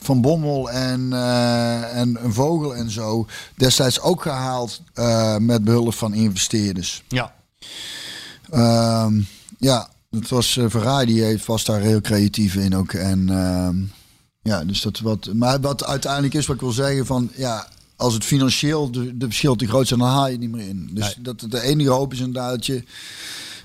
Van 0.00 0.20
Bommel 0.20 0.70
en, 0.70 1.12
eh, 1.12 1.96
en 1.96 2.18
een 2.24 2.32
Vogel 2.32 2.74
en 2.76 2.90
zo 2.90 3.26
destijds 3.54 4.00
ook 4.00 4.22
gehaald 4.22 4.80
eh, 4.94 5.36
met 5.36 5.64
behulp 5.64 5.94
van 5.94 6.14
investeerders. 6.14 7.02
Ja. 7.08 7.34
Ehm, 8.50 9.20
ja, 9.58 9.88
het 10.10 10.28
was 10.28 10.56
uh, 10.56 10.68
Ferrari 10.70 11.06
die 11.06 11.22
heeft, 11.22 11.46
was 11.46 11.64
daar 11.64 11.80
heel 11.80 12.00
creatief 12.00 12.54
in 12.54 12.74
ook. 12.76 12.92
En 12.92 13.28
ehm, 13.28 13.76
ja, 14.42 14.64
dus 14.64 14.80
dat 14.82 14.98
wat. 14.98 15.34
Maar 15.34 15.60
wat 15.60 15.84
uiteindelijk 15.84 16.34
is, 16.34 16.46
wat 16.46 16.54
ik 16.56 16.62
wil 16.62 16.70
zeggen, 16.72 17.06
van 17.06 17.30
ja, 17.36 17.68
als 17.96 18.14
het 18.14 18.24
financieel 18.24 18.90
de, 18.90 19.16
de 19.16 19.24
verschil 19.26 19.56
te 19.56 19.66
groot 19.66 19.88
zijn, 19.88 20.00
dan 20.00 20.08
haal 20.08 20.28
je 20.28 20.38
niet 20.38 20.50
meer 20.50 20.68
in. 20.68 20.90
Dus 20.92 21.16
dat 21.18 21.40
de 21.48 21.60
enige 21.60 21.90
hoop 21.90 22.12
is 22.12 22.18
inderdaad 22.18 22.50
dat 22.50 22.66
je 22.66 22.84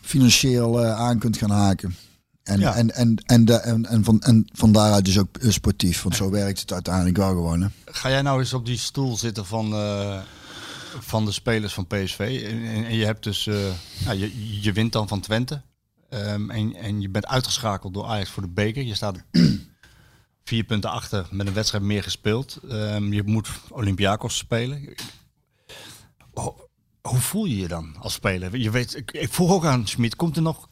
financieel 0.01 0.83
uh, 0.83 0.99
aan 0.99 1.19
kunt 1.19 1.37
gaan 1.37 1.51
haken. 1.51 1.95
En, 2.43 2.59
Ja. 2.59 2.75
en, 2.75 2.95
en, 2.95 3.15
en, 3.25 3.45
de, 3.45 3.53
en, 3.53 3.85
en, 3.85 4.03
van, 4.03 4.21
en 4.21 4.47
van 4.53 4.71
daaruit 4.71 5.05
dus 5.05 5.19
ook 5.19 5.37
uh, 5.41 5.51
sportief. 5.51 6.01
Want 6.01 6.15
zo 6.15 6.29
werkt 6.29 6.59
het 6.59 6.73
uiteindelijk 6.73 7.17
wel 7.17 7.29
gewoon. 7.29 7.61
Hè. 7.61 7.67
Ga 7.85 8.09
jij 8.09 8.21
nou 8.21 8.39
eens 8.39 8.53
op 8.53 8.65
die 8.65 8.77
stoel 8.77 9.17
zitten 9.17 9.45
van, 9.45 9.73
uh, 9.73 10.19
van 10.99 11.25
de 11.25 11.31
spelers 11.31 11.73
van 11.73 11.87
PSV? 11.87 12.19
En, 12.19 12.65
en, 12.65 12.85
en 12.85 12.95
je 12.95 13.05
hebt 13.05 13.23
dus, 13.23 13.45
uh, 13.45 13.55
nou, 14.05 14.17
je, 14.17 14.61
je 14.61 14.71
wint 14.71 14.91
dan 14.91 15.07
van 15.07 15.19
Twente. 15.19 15.61
Um, 16.13 16.49
en, 16.49 16.75
en 16.75 17.01
je 17.01 17.09
bent 17.09 17.27
uitgeschakeld 17.27 17.93
door 17.93 18.05
Ajax 18.05 18.29
voor 18.29 18.43
de 18.43 18.49
beker. 18.49 18.83
Je 18.83 18.95
staat 18.95 19.23
vier 20.43 20.63
punten 20.63 20.89
achter 20.89 21.27
met 21.31 21.47
een 21.47 21.53
wedstrijd 21.53 21.83
meer 21.83 22.03
gespeeld. 22.03 22.59
Um, 22.63 23.13
je 23.13 23.23
moet 23.23 23.49
Olympiakos 23.69 24.37
spelen. 24.37 24.93
Hoe 27.01 27.19
voel 27.19 27.45
je 27.45 27.57
je 27.57 27.67
dan 27.67 27.95
als 27.99 28.13
speler? 28.13 28.57
Je 28.57 28.71
weet, 28.71 28.95
ik, 28.95 29.33
vroeg 29.33 29.51
ook 29.51 29.65
aan 29.65 29.87
Schmid, 29.87 30.15
komt 30.15 30.35
er 30.35 30.41
nog... 30.41 30.69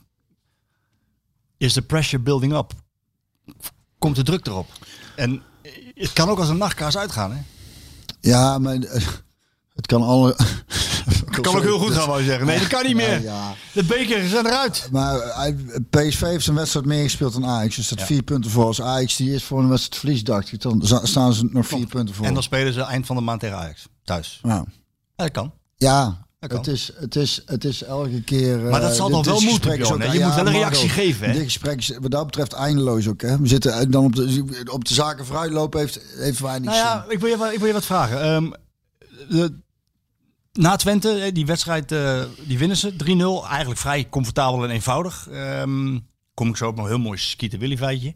Is 1.58 1.74
de 1.74 1.82
pressure 1.82 2.24
building 2.24 2.54
up? 2.54 2.74
Komt 3.98 4.16
de 4.16 4.24
druk 4.24 4.48
erop? 4.48 4.68
En 5.16 5.42
het 5.94 6.14
kan 6.14 6.30
ook 6.30 6.40
als 6.40 6.50
een 6.50 6.58
nachtkaars 6.58 6.98
uitgaan, 6.98 7.32
hè? 7.32 7.42
Ja, 8.22 8.58
maar 8.58 8.74
het 9.74 9.86
kan 9.86 10.02
alle... 10.02 10.36
Het 11.42 11.52
kan 11.52 11.62
ook 11.62 11.68
heel 11.68 11.80
goed 11.80 11.94
gaan, 11.94 12.08
wou 12.08 12.20
je 12.20 12.26
zeggen. 12.26 12.46
Nee, 12.46 12.60
dat 12.60 12.68
kan 12.68 12.86
niet 12.86 12.96
meer. 12.96 13.22
Ja. 13.22 13.56
De 13.74 13.84
beker 13.84 14.28
zijn 14.28 14.46
eruit. 14.46 14.88
Maar 14.92 15.18
PSV 15.90 16.22
heeft 16.22 16.48
een 16.48 16.56
wedstrijd 16.56 16.86
meer 16.86 17.04
gespeeld 17.04 17.34
dan 17.34 17.46
Ajax. 17.46 17.76
Dus 17.76 17.88
dat 17.88 18.02
vier 18.02 18.24
punten 18.24 18.52
voor. 18.52 18.66
Als 18.66 18.82
Ajax 18.82 19.16
die 19.16 19.34
is 19.34 19.44
voor 19.44 19.60
een 19.60 19.70
wedstrijd 19.70 20.00
verlies, 20.00 20.24
dacht 20.24 20.52
ik. 20.52 20.62
Dan 20.62 20.82
staan 21.04 21.34
ze 21.34 21.48
nog 21.52 21.68
vier 21.68 21.88
punten 21.88 22.16
voor. 22.16 22.26
En 22.26 22.34
dan 22.34 22.44
spelen 22.44 22.74
ze 22.74 22.82
eind 22.82 23.06
van 23.06 23.16
de 23.16 23.22
maand 23.22 23.40
tegen 23.40 23.58
Ajax. 23.58 23.88
Thuis. 24.04 24.40
Ja, 24.44 24.50
ja 24.56 24.66
dat 25.16 25.32
kan. 25.32 25.52
Ja, 25.76 26.28
het 26.40 26.68
is, 26.68 26.92
het, 26.96 27.16
is, 27.16 27.42
het 27.46 27.64
is 27.66 27.84
elke 27.84 28.22
keer. 28.22 28.60
Maar 28.60 28.82
dat 28.82 28.96
zal 28.96 29.10
dan 29.10 29.24
wel 29.24 29.42
moeten, 29.42 29.78
Bjorn, 29.78 30.12
Je 30.12 30.18
ja, 30.18 30.26
moet 30.26 30.36
wel 30.36 30.48
een 30.48 30.52
reactie 30.54 30.88
Marco, 30.88 31.02
geven. 31.02 31.28
Hè? 31.28 31.34
Dit 31.34 31.44
gesprek 31.44 31.80
is 31.80 31.98
wat 32.00 32.12
dat 32.12 32.26
betreft 32.26 32.54
eindeloos 32.54 33.08
ook. 33.08 33.22
Hè? 33.22 33.40
We 33.40 33.48
zitten 33.48 33.92
dan 33.92 34.04
op 34.04 34.16
de, 34.16 34.64
op 34.72 34.86
de 34.86 34.94
zaken 34.94 35.26
vooruitlopen, 35.26 35.80
heeft, 35.80 36.00
heeft 36.16 36.40
weinig 36.40 36.70
nou 36.70 36.78
ja, 36.78 37.04
zin. 37.04 37.14
Ik 37.14 37.20
wil, 37.20 37.30
je, 37.30 37.54
ik 37.54 37.60
wil 37.60 37.68
je 37.68 37.74
wat 37.74 37.86
vragen. 37.86 38.28
Um, 38.28 38.54
de, 39.30 39.54
na 40.54 40.76
Twente, 40.76 41.30
die 41.34 41.46
wedstrijd, 41.46 41.92
uh, 41.92 42.22
die 42.40 42.58
winnen 42.58 42.78
ze 42.78 42.94
3-0. 42.94 43.50
Eigenlijk 43.50 43.80
vrij 43.80 44.08
comfortabel 44.10 44.64
en 44.64 44.70
eenvoudig. 44.70 45.28
Um, 45.32 46.08
kom 46.34 46.50
ik 46.50 46.58
zo 46.58 46.68
op 46.68 46.78
een 46.78 46.88
heel 46.88 47.00
mooi 47.00 47.18
skieten 47.18 47.60
Willy 47.60 47.78
feitje. 47.78 48.14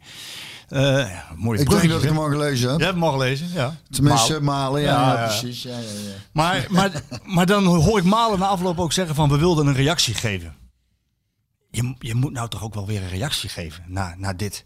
Uh, 0.70 1.10
mooi 1.36 1.60
ik 1.60 1.70
denk 1.70 1.90
dat 1.90 2.04
ik 2.04 2.10
hem 2.10 2.18
al 2.18 2.30
gelezen 2.30 2.70
heb. 2.70 2.80
Ja, 2.80 2.86
heb 2.86 2.94
hem 2.94 3.04
al 3.04 3.12
gelezen, 3.12 3.50
ja. 3.54 3.76
Tenminste, 3.90 4.32
Malen, 4.32 4.44
Malen 4.44 4.82
ja, 4.82 4.88
ja, 4.88 5.22
ja, 5.22 5.28
precies. 5.28 5.64
Ja, 5.64 5.78
ja, 5.78 5.78
ja. 5.78 6.16
Maar, 6.32 6.66
maar, 6.70 6.92
maar 7.24 7.46
dan 7.46 7.66
hoor 7.66 7.98
ik 7.98 8.04
Malen 8.04 8.40
na 8.40 8.48
afloop 8.48 8.80
ook 8.80 8.94
zeggen 8.94 9.16
van 9.16 9.30
we 9.30 9.38
wilden 9.38 9.68
een 9.68 9.74
reactie 9.74 10.14
geven. 10.14 10.56
Je, 11.72 11.96
je 12.00 12.16
moet 12.16 12.32
nou 12.32 12.50
toch 12.50 12.64
ook 12.64 12.74
wel 12.74 12.86
weer 12.86 13.02
een 13.02 13.10
reactie 13.10 13.50
geven 13.50 13.84
na, 13.88 14.16
na 14.18 14.34
dit. 14.34 14.66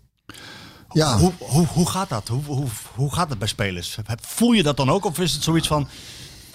Ja. 0.91 1.17
Hoe, 1.17 1.33
hoe, 1.39 1.65
hoe 1.65 1.89
gaat 1.89 2.09
dat? 2.09 2.27
Hoe, 2.27 2.43
hoe, 2.43 2.67
hoe 2.95 3.13
gaat 3.13 3.29
het 3.29 3.39
bij 3.39 3.47
spelers? 3.47 3.97
Voel 4.21 4.51
je 4.51 4.63
dat 4.63 4.77
dan 4.77 4.89
ook? 4.89 5.05
Of 5.05 5.19
is 5.19 5.33
het 5.33 5.43
zoiets 5.43 5.67
van... 5.67 5.87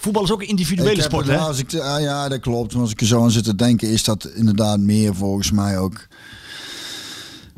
Voetbal 0.03 0.23
is 0.23 0.31
ook 0.31 0.41
een 0.43 0.49
individuele 0.49 0.97
ik 0.97 1.03
sport, 1.03 1.27
hè? 1.27 1.39
Als 1.39 1.59
ik, 1.59 1.75
ah, 1.75 2.01
ja, 2.01 2.29
dat 2.29 2.41
klopt. 2.41 2.73
Maar 2.73 2.83
als 2.83 2.91
ik 2.91 3.01
er 3.01 3.07
zo 3.07 3.23
aan 3.23 3.31
zit 3.31 3.45
te 3.45 3.55
denken, 3.55 3.91
is 3.91 4.05
dat 4.05 4.25
inderdaad 4.35 4.79
meer 4.79 5.15
volgens 5.15 5.51
mij 5.51 5.79
ook... 5.79 6.07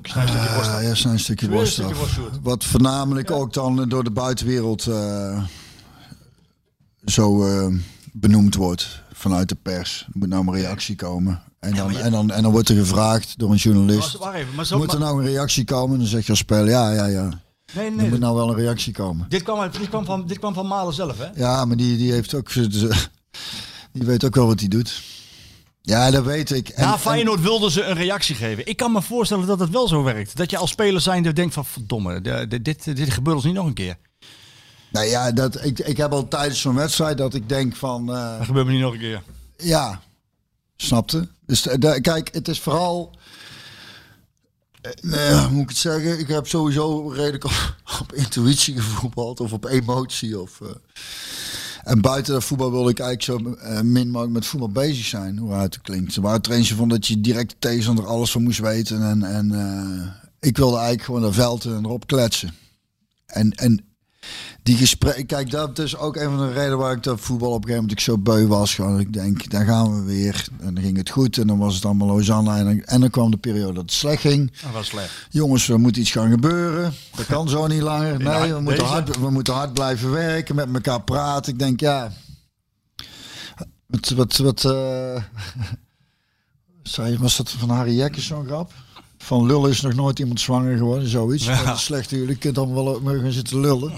Stukje 0.03 0.35
uh, 0.35 0.95
ja, 1.03 1.11
een 1.11 1.19
stukje 1.19 1.49
borst 1.49 1.81
af. 1.81 2.19
Wat 2.43 2.65
voornamelijk 2.65 3.29
ja. 3.29 3.35
ook 3.35 3.53
dan 3.53 3.89
door 3.89 4.05
de 4.05 4.11
buitenwereld 4.11 4.87
uh, 4.87 5.43
zo 7.05 7.47
uh, 7.47 7.79
benoemd 8.13 8.55
wordt 8.55 9.03
vanuit 9.13 9.49
de 9.49 9.57
pers. 9.63 10.05
Er 10.07 10.19
moet 10.19 10.29
nou 10.29 10.47
een 10.47 10.55
reactie 10.55 10.97
komen. 10.97 11.43
En 11.61 11.75
dan, 11.75 11.97
en, 11.97 12.11
dan, 12.11 12.31
en 12.31 12.43
dan 12.43 12.53
wordt 12.53 12.69
er 12.69 12.77
gevraagd 12.77 13.39
door 13.39 13.51
een 13.51 13.57
journalist. 13.57 14.19
Wacht 14.19 14.35
even, 14.35 14.55
maar 14.55 14.67
zo... 14.67 14.79
Moet 14.79 14.93
er 14.93 14.99
maar- 14.99 15.09
nou 15.09 15.25
een 15.25 15.31
reactie 15.31 15.65
komen? 15.65 15.93
En 15.93 15.99
dan 15.99 16.09
zeg 16.09 16.25
je 16.25 16.31
als 16.31 16.39
speler, 16.39 16.69
ja, 16.69 16.93
ja, 16.93 17.07
ja. 17.07 17.43
Nee, 17.75 17.87
Er 17.87 17.93
nee, 17.93 18.09
moet 18.09 18.19
nou 18.19 18.35
wel 18.37 18.49
een 18.51 18.57
reactie 18.57 18.93
komen. 18.93 19.27
dit, 19.29 19.43
kwam, 19.43 19.71
dit, 19.71 19.89
van, 20.05 20.27
dit 20.27 20.39
kwam 20.39 20.55
van 20.55 20.67
Malen 20.67 20.95
zelf, 20.95 21.19
hè? 21.19 21.27
Ja, 21.35 21.65
maar 21.65 21.77
die, 21.77 21.97
die 21.97 22.13
heeft 22.13 22.35
ook... 22.35 22.51
Die 23.93 24.03
weet 24.05 24.25
ook 24.25 24.35
wel 24.35 24.47
wat 24.47 24.61
hij 24.61 24.69
doet. 24.69 25.03
Ja, 25.83 26.11
dat 26.11 26.25
weet 26.25 26.51
ik. 26.51 26.69
En- 26.69 26.85
Na 26.85 26.93
en- 26.93 26.99
Feyenoord 26.99 27.41
wilden 27.41 27.71
ze 27.71 27.83
een 27.83 27.95
reactie 27.97 28.35
geven. 28.35 28.67
Ik 28.67 28.77
kan 28.77 28.93
me 28.93 29.03
voorstellen 29.03 29.47
dat 29.47 29.59
het 29.61 29.71
wel 29.71 29.89
zo 29.89 30.03
werkt. 30.03 30.37
Dat 30.37 30.51
je 30.51 30.57
als 30.57 30.71
speler 30.71 31.01
zijnde 31.01 31.33
denkt 31.33 31.55
van 31.55 31.65
verdomme, 31.65 32.21
de- 32.21 32.63
dit, 32.63 32.97
dit 32.97 33.11
gebeurt 33.11 33.37
ons 33.37 33.45
niet 33.45 33.55
nog 33.55 33.67
een 33.67 33.75
keer. 33.75 33.97
Nou 34.91 35.07
ja, 35.07 35.33
dat, 35.33 35.65
ik, 35.65 35.79
ik 35.79 35.97
heb 35.97 36.13
al 36.13 36.29
tijdens 36.29 36.61
zo'n 36.61 36.75
wedstrijd 36.75 37.19
dat 37.19 37.35
ik 37.35 37.49
denk 37.49 37.77
van... 37.77 38.15
eh, 38.15 38.37
Dat 38.39 38.47
gebeurt 38.47 38.67
me 38.67 38.73
niet 38.73 38.81
nog 38.81 38.93
een 38.93 38.99
keer. 38.99 39.23
Ja, 39.57 40.01
snapte. 40.77 41.29
Dus 41.47 41.67
eh, 41.67 42.01
kijk, 42.01 42.29
het 42.35 42.49
is 42.49 42.61
vooral. 42.61 43.11
Eh, 44.85 44.93
nee, 45.03 45.35
hoe 45.35 45.51
moet 45.51 45.63
ik 45.63 45.69
het 45.69 45.79
zeggen? 45.79 46.19
Ik 46.19 46.29
heb 46.29 46.47
sowieso 46.47 47.09
redelijk 47.09 47.45
op, 47.45 47.77
op 48.01 48.13
intuïtie 48.13 48.75
gevoetbald 48.75 49.41
of 49.41 49.53
op 49.53 49.65
emotie. 49.65 50.41
Of, 50.41 50.61
eh. 50.61 50.69
en 51.83 52.01
buiten 52.01 52.33
dat 52.33 52.45
voetbal 52.45 52.71
wilde 52.71 52.91
ik 52.91 52.99
eigenlijk 52.99 53.45
zo 53.45 53.55
eh, 53.55 53.81
min 53.81 54.11
mogelijk 54.11 54.35
met 54.35 54.47
voetbal 54.47 54.71
bezig 54.71 55.05
zijn, 55.05 55.39
hoe 55.39 55.53
het 55.53 55.81
klinkt. 55.81 56.13
Ze 56.13 56.21
waren 56.21 56.43
trainers 56.43 56.73
van 56.73 56.89
dat 56.89 57.07
je 57.07 57.21
direct 57.21 57.51
de 57.51 57.57
tegenstander 57.59 58.07
alles 58.07 58.31
van 58.31 58.43
moest 58.43 58.59
weten. 58.59 59.03
En, 59.03 59.23
en 59.23 59.51
ik 60.41 60.57
wilde 60.57 60.77
eigenlijk 60.77 61.05
gewoon 61.05 61.21
naar 61.21 61.33
veld 61.33 61.65
en 61.65 61.85
erop 61.85 62.07
kletsen. 62.07 62.55
En, 63.27 63.51
en 63.51 63.94
die 64.65 64.77
gesprekken, 64.77 65.27
kijk, 65.27 65.51
dat 65.51 65.79
is 65.79 65.97
ook 65.97 66.17
een 66.17 66.31
van 66.31 66.39
de 66.39 66.53
redenen 66.53 66.79
waar 66.79 66.93
ik 66.93 67.03
dat 67.03 67.21
voetbal 67.21 67.49
op 67.49 67.55
een 67.55 67.61
gegeven 67.63 67.83
moment 67.83 67.99
ik 67.99 68.05
zo 68.05 68.19
beu 68.19 68.47
was. 68.47 68.75
Gewoon, 68.75 69.01
ik 69.01 69.13
denk, 69.13 69.51
daar 69.51 69.65
gaan 69.65 69.97
we 69.97 70.03
weer. 70.03 70.47
En 70.61 70.75
dan 70.75 70.83
ging 70.83 70.97
het 70.97 71.11
goed 71.11 71.39
en 71.39 71.47
dan 71.47 71.59
was 71.59 71.75
het 71.75 71.85
allemaal 71.85 72.07
Lausanne. 72.07 72.57
En 72.57 72.65
dan, 72.65 72.81
en 72.81 73.01
dan 73.01 73.11
kwam 73.11 73.31
de 73.31 73.37
periode 73.37 73.73
dat 73.73 73.83
het 73.83 73.93
slecht 73.93 74.21
ging. 74.21 74.53
Dat 74.63 74.73
was 74.73 74.87
slecht. 74.87 75.27
Jongens, 75.31 75.69
er 75.69 75.81
moet 75.81 75.97
iets 75.97 76.11
gaan 76.11 76.31
gebeuren. 76.31 76.95
Dat 77.15 77.27
kan 77.27 77.49
zo 77.49 77.67
niet 77.67 77.83
langer. 77.83 78.19
Nee, 78.19 78.53
we 78.53 78.61
moeten, 78.61 78.87
hard, 78.87 79.19
we 79.19 79.31
moeten 79.31 79.55
hard 79.55 79.73
blijven 79.73 80.11
werken, 80.11 80.55
met 80.55 80.69
elkaar 80.73 81.03
praten. 81.03 81.53
Ik 81.53 81.59
denk, 81.59 81.81
ja. 81.81 82.13
Wat, 83.87 84.09
wat, 84.09 84.37
wat 84.37 84.65
eh, 84.65 85.23
was 87.21 87.37
dat 87.37 87.51
van 87.51 87.71
Harry 87.71 87.97
Jekkers 87.97 88.27
zo'n 88.27 88.47
grap? 88.47 88.73
Van 89.25 89.47
lullen 89.47 89.71
is 89.71 89.81
nog 89.81 89.95
nooit 89.95 90.19
iemand 90.19 90.41
zwanger 90.41 90.77
geworden, 90.77 91.09
zoiets. 91.09 91.47
Dat 91.47 91.75
is 91.75 91.85
slecht, 91.85 92.11
jullie 92.11 92.37
kunt 92.37 92.59
allemaal 92.59 92.85
wel 92.85 93.01
maar 93.01 93.19
gaan 93.19 93.33
zitten 93.33 93.61
lullen. 93.61 93.93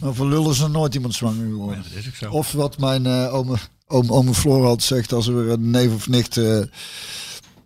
Maar 0.00 0.14
van 0.14 0.28
lullen 0.28 0.50
is 0.50 0.58
nog 0.58 0.70
nooit 0.70 0.94
iemand 0.94 1.14
zwanger 1.14 1.46
geworden. 1.46 1.82
Dat 1.82 1.98
is 1.98 2.06
ook 2.06 2.14
zo. 2.14 2.30
Of 2.30 2.52
wat 2.52 2.78
mijn 2.78 3.06
eh 3.06 3.34
ome, 3.34 3.56
ome, 3.86 4.12
ome 4.12 4.34
Floor 4.34 4.66
had 4.66 4.82
zegt 4.82 5.12
als 5.12 5.26
er 5.26 5.36
weer 5.36 5.52
een 5.52 5.70
neef 5.70 5.94
of 5.94 6.08
nicht 6.08 6.36
eh, 6.36 6.58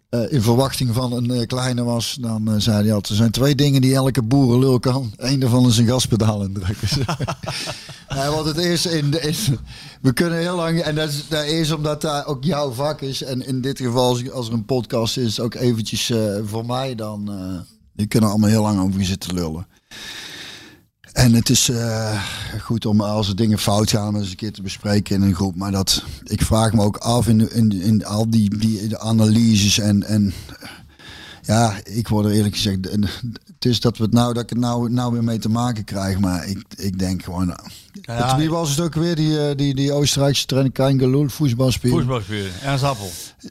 eh, 0.08 0.32
in 0.32 0.42
verwachting 0.42 0.94
van 0.94 1.12
een 1.12 1.30
eh, 1.30 1.46
kleine 1.46 1.82
was, 1.84 2.16
dan 2.20 2.48
eh, 2.48 2.54
zei 2.58 2.76
hij 2.82 2.92
altijd, 2.92 3.08
er 3.08 3.16
zijn 3.16 3.30
twee 3.30 3.54
dingen 3.54 3.80
die 3.80 3.94
elke 3.94 4.22
boerenlul 4.22 4.78
kan. 4.78 5.12
Eén 5.16 5.40
daarvan 5.40 5.66
is 5.66 5.78
een 5.78 5.86
gaspedaal 5.86 6.42
indrukken. 6.42 6.88
Want 8.34 8.46
het 8.46 8.56
is 8.56 8.86
in, 8.86 9.10
de, 9.10 9.20
in- 9.20 9.58
we 10.02 10.12
kunnen 10.12 10.38
heel 10.38 10.56
lang, 10.56 10.80
en 10.80 10.94
dat 10.94 11.08
is, 11.08 11.28
dat 11.28 11.44
is 11.44 11.70
omdat 11.70 12.00
dat 12.00 12.26
ook 12.26 12.44
jouw 12.44 12.70
vak 12.72 13.00
is. 13.00 13.22
En 13.22 13.46
in 13.46 13.60
dit 13.60 13.78
geval, 13.78 14.08
als, 14.08 14.30
als 14.30 14.46
er 14.48 14.52
een 14.52 14.64
podcast 14.64 15.16
is, 15.16 15.40
ook 15.40 15.54
eventjes 15.54 16.12
voor 16.44 16.66
mij 16.66 16.94
dan. 16.94 17.30
die 17.92 18.06
kunnen 18.06 18.30
allemaal 18.30 18.48
heel 18.48 18.62
lang 18.62 18.80
over 18.80 19.00
je 19.00 19.06
zitten 19.06 19.34
lullen. 19.34 19.66
En 21.12 21.32
het 21.32 21.48
is 21.48 21.68
eh, 21.68 22.22
goed 22.60 22.86
om 22.86 23.00
als 23.00 23.28
er 23.28 23.36
dingen 23.36 23.58
fout 23.58 23.90
gaan, 23.90 24.16
eens 24.16 24.30
een 24.30 24.36
keer 24.36 24.52
te 24.52 24.62
bespreken 24.62 25.14
in 25.14 25.22
een 25.22 25.34
groep. 25.34 25.56
Maar 25.56 25.72
dat, 25.72 26.04
ik 26.24 26.42
vraag 26.42 26.72
me 26.72 26.82
ook 26.82 26.96
af 26.96 27.28
in, 27.28 27.52
in, 27.52 27.72
in 27.72 28.04
al 28.04 28.30
die, 28.30 28.58
die 28.58 28.98
analyses 28.98 29.78
en, 29.78 30.02
en 30.02 30.32
ja, 31.42 31.74
ik 31.84 32.08
word 32.08 32.26
er 32.26 32.32
eerlijk 32.32 32.54
gezegd, 32.54 32.88
het 33.58 33.64
is 33.64 33.80
dat 33.80 33.96
we 33.96 34.02
het 34.04 34.12
nou 34.12 34.32
dat 34.34 34.42
ik 34.42 34.48
het 34.48 34.58
nou, 34.58 34.90
nou 34.90 35.12
weer 35.12 35.24
mee 35.24 35.38
te 35.38 35.48
maken 35.48 35.84
krijg. 35.84 36.18
Maar 36.18 36.48
ik, 36.48 36.64
ik 36.76 36.98
denk 36.98 37.22
gewoon, 37.24 37.46
nou, 37.46 37.60
het, 38.02 38.36
wie 38.36 38.50
was 38.50 38.70
het 38.70 38.80
ook 38.80 38.94
weer 38.94 39.14
die, 39.14 39.48
eh, 39.48 39.56
die, 39.56 39.74
die 39.74 39.92
Oostenrijkse 39.92 40.46
trainer 40.46 40.72
Kein 40.72 40.98
Gelul, 40.98 41.28
voetbalspeler? 41.28 41.96
Voetbalspelen. 41.96 42.50
Ernst 42.62 42.84
Appel. 42.84 43.10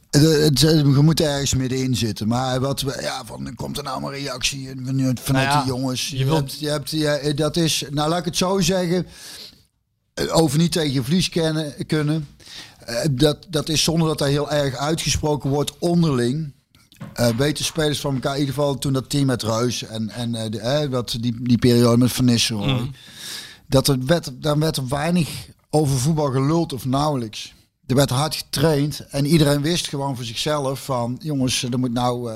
Het- 0.09 0.21
het- 0.21 0.61
het- 0.61 0.79
Je 0.85 1.01
moet 1.01 1.19
ergens 1.21 1.53
middenin 1.55 1.95
zitten. 1.95 2.27
Maar 2.27 2.59
wat 2.59 2.81
we, 2.81 2.97
ja, 3.01 3.25
van 3.25 3.55
komt 3.55 3.77
er 3.77 3.83
nou 3.83 4.01
maar 4.01 4.13
een 4.13 4.19
reactie 4.19 4.69
vanuit, 4.85 5.19
vanuit 5.19 5.47
Nou 5.47 5.57
ja, 5.57 5.63
die 5.63 5.67
jongens. 5.73 6.09
Je, 6.09 6.17
je 6.17 6.25
wilt- 6.25 6.37
hebt, 6.37 6.59
je 6.59 6.67
hebt, 6.67 6.89
ja, 6.91 7.33
dat 7.33 7.55
is, 7.57 7.83
nou 7.89 8.09
laat 8.09 8.19
ik 8.19 8.25
het 8.25 8.37
zo 8.37 8.59
zeggen. 8.59 9.05
eh, 10.13 10.35
Over 10.37 10.57
niet 10.57 10.71
tegen 10.71 10.93
je 10.93 11.03
vlies 11.03 11.29
kennen, 11.29 11.73
kunnen. 11.87 12.27
Eh, 12.85 12.95
Dat, 13.11 13.45
dat 13.49 13.69
is 13.69 13.83
zonder 13.83 14.07
dat 14.07 14.17
dat 14.17 14.27
heel 14.27 14.51
erg 14.51 14.75
uitgesproken 14.75 15.49
wordt 15.49 15.77
onderling. 15.79 16.53
Weten 17.37 17.65
spelers 17.65 17.99
van 17.99 18.13
elkaar, 18.13 18.33
in 18.33 18.39
ieder 18.39 18.53
geval 18.53 18.77
toen 18.77 18.93
dat 18.93 19.09
team 19.09 19.25
met 19.25 19.43
Reus 19.43 19.83
en, 19.83 20.09
en 20.09 20.35
eh, 20.35 20.51
de, 20.51 20.59
eh, 20.59 20.91
dat, 20.91 21.17
die, 21.19 21.35
die 21.41 21.57
periode 21.57 21.97
met 21.97 22.11
Van 22.11 22.25
Nistelrooy. 22.25 22.71
Mhm. 22.71 22.87
Dat 23.67 23.87
er 23.87 24.05
werd, 24.05 24.31
daar 24.41 24.59
werd 24.59 24.77
er 24.77 24.87
weinig 24.87 25.47
over 25.69 25.97
voetbal 25.97 26.31
geluld 26.31 26.73
of 26.73 26.85
nauwelijks. 26.85 27.53
Er 27.85 27.95
werd 27.95 28.09
hard 28.09 28.35
getraind 28.35 29.07
en 29.09 29.25
iedereen 29.25 29.61
wist 29.61 29.87
gewoon 29.87 30.15
voor 30.15 30.25
zichzelf 30.25 30.85
van 30.85 31.19
jongens, 31.21 31.63
er 31.63 31.79
moet 31.79 31.93
nou. 31.93 32.31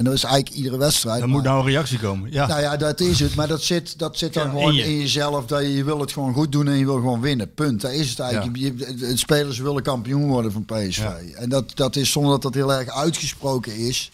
En 0.00 0.06
dat 0.06 0.14
is 0.14 0.24
eigenlijk 0.24 0.54
iedere 0.56 0.76
wedstrijd. 0.76 1.22
Er 1.22 1.28
moet 1.28 1.42
nou 1.42 1.58
een 1.60 1.66
reactie 1.66 1.98
komen. 1.98 2.32
Ja. 2.32 2.46
nou 2.46 2.60
ja, 2.60 2.76
dat 2.76 3.00
is 3.00 3.20
het. 3.20 3.34
Maar 3.34 3.48
dat 3.48 3.62
zit, 3.62 3.98
dat 3.98 4.18
zit 4.18 4.34
dan 4.34 4.44
Ja, 4.44 4.50
gewoon 4.50 4.68
in 4.68 4.74
je. 4.74 4.84
in 4.84 4.98
jezelf. 4.98 5.46
Dat 5.46 5.60
je, 5.62 5.74
je 5.76 5.84
wil 5.84 6.00
het 6.00 6.12
gewoon 6.12 6.34
goed 6.34 6.52
doen 6.52 6.66
en 6.68 6.76
je 6.76 6.84
wil 6.84 6.94
gewoon 6.94 7.20
winnen. 7.20 7.54
Punt. 7.54 7.80
Dat 7.80 7.92
is 7.92 8.10
het 8.10 8.18
eigenlijk. 8.18 8.56
Je- 8.56 8.74
de 8.94 9.16
spelers 9.16 9.58
willen 9.58 9.82
kampioen 9.82 10.26
worden 10.28 10.52
van 10.52 10.64
PSV. 10.64 10.98
Ja. 10.98 11.16
En 11.34 11.48
dat, 11.48 11.64
dat 11.76 11.96
is 11.96 12.10
zonder 12.12 12.30
dat 12.32 12.42
dat 12.42 12.54
heel 12.54 12.72
erg 12.72 12.88
uitgesproken 12.88 13.76
is. 13.76 14.10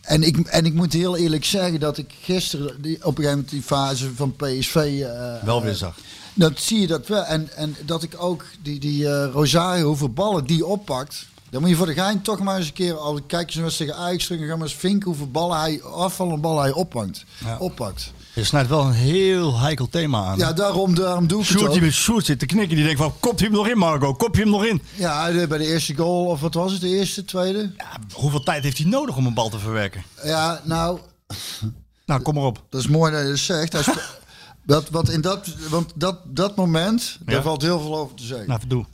En 0.00 0.22
ik, 0.22 0.36
en 0.38 0.64
ik 0.66 0.74
moet 0.74 0.92
heel 0.92 1.16
eerlijk 1.16 1.44
zeggen 1.44 1.80
dat 1.80 1.98
ik 1.98 2.10
gisteren 2.22 2.82
die, 2.82 2.94
op 2.96 3.00
een 3.18 3.24
gegeven 3.24 3.30
moment 3.30 3.50
die 3.50 3.62
fase 3.62 4.10
van 4.14 4.36
PSV... 4.36 4.74
eh, 4.76 5.44
Wel 5.44 5.62
weer 5.62 5.70
eh, 5.70 5.76
zag. 5.76 5.96
dat 6.34 6.52
zie 6.60 6.80
je 6.80 6.86
dat 6.86 7.06
wel. 7.08 7.22
En, 7.24 7.48
en 7.56 7.76
dat 7.84 8.02
ik 8.02 8.14
ook 8.18 8.44
die, 8.62 8.78
die 8.80 9.08
eh, 9.08 9.28
Rosario, 9.32 9.86
hoeveel 9.86 10.08
ballen 10.12 10.44
die 10.46 10.66
oppakt. 10.66 11.26
Dan 11.52 11.60
moet 11.60 11.70
je 11.70 11.76
voor 11.76 11.86
de 11.86 11.92
gein 11.94 12.22
toch 12.22 12.38
maar 12.38 12.56
eens 12.56 12.66
een 12.66 12.72
keer, 12.72 12.94
al 12.96 13.20
kijk 13.26 13.50
je 13.50 13.56
eens 13.58 13.64
eens 13.68 13.76
tegen 13.76 13.96
Ajax 13.96 14.26
terug, 14.26 14.48
gaan 14.48 14.58
we 14.58 14.64
eens 14.64 14.74
vinken 14.74 15.08
hoeveel 15.08 15.30
ballen 15.30 15.58
hij, 15.60 15.82
afvallende 15.82 16.40
ballen 16.40 16.62
hij 16.62 16.72
oppakt. 16.72 17.24
Ja. 17.44 17.56
oppakt. 17.58 18.12
Je 18.34 18.44
snijdt 18.44 18.68
wel 18.68 18.84
een 18.84 18.92
heel 18.92 19.58
heikel 19.58 19.88
thema 19.88 20.24
aan. 20.24 20.38
Ja, 20.38 20.52
daarom, 20.52 20.94
daarom 20.94 21.26
doe 21.26 21.42
ik 21.42 21.48
het 21.48 21.62
ook. 21.62 21.72
die 21.80 21.90
Sjoerd 21.90 22.24
zit 22.24 22.38
te 22.38 22.46
knikken. 22.46 22.76
Die 22.76 22.84
denkt 22.84 23.00
van, 23.00 23.12
kopt 23.20 23.38
hij 23.40 23.48
hem 23.48 23.56
nog 23.56 23.68
in 23.68 23.78
Marco? 23.78 24.14
Kop 24.14 24.34
je 24.34 24.40
hem 24.42 24.50
nog 24.50 24.64
in? 24.64 24.82
Ja, 24.94 25.46
bij 25.46 25.58
de 25.58 25.66
eerste 25.66 25.94
goal, 25.96 26.26
of 26.26 26.40
wat 26.40 26.54
was 26.54 26.72
het, 26.72 26.80
de 26.80 26.88
eerste, 26.88 27.24
tweede? 27.24 27.72
Ja, 27.76 27.96
hoeveel 28.12 28.42
tijd 28.42 28.62
heeft 28.62 28.78
hij 28.78 28.86
nodig 28.86 29.16
om 29.16 29.26
een 29.26 29.34
bal 29.34 29.48
te 29.48 29.58
verwerken? 29.58 30.02
Ja, 30.24 30.60
nou, 30.64 30.98
Nou, 32.06 32.22
kom 32.22 32.34
maar 32.34 32.44
op. 32.44 32.62
dat 32.68 32.80
is 32.80 32.88
mooi 32.88 33.12
dat 33.12 33.20
je 33.22 33.28
dat 33.28 33.38
zegt. 33.84 33.86
Dat, 34.66 34.90
wat 34.90 35.08
in 35.08 35.20
dat, 35.20 35.46
want 35.68 35.92
dat, 35.94 36.16
dat 36.24 36.56
moment, 36.56 37.18
daar 37.24 37.34
Ja. 37.34 37.42
valt 37.42 37.62
heel 37.62 37.80
veel 37.80 37.96
over 37.98 38.16
te 38.16 38.24
zeggen. 38.24 38.48
Nou, 38.48 38.60
doe. 38.66 38.84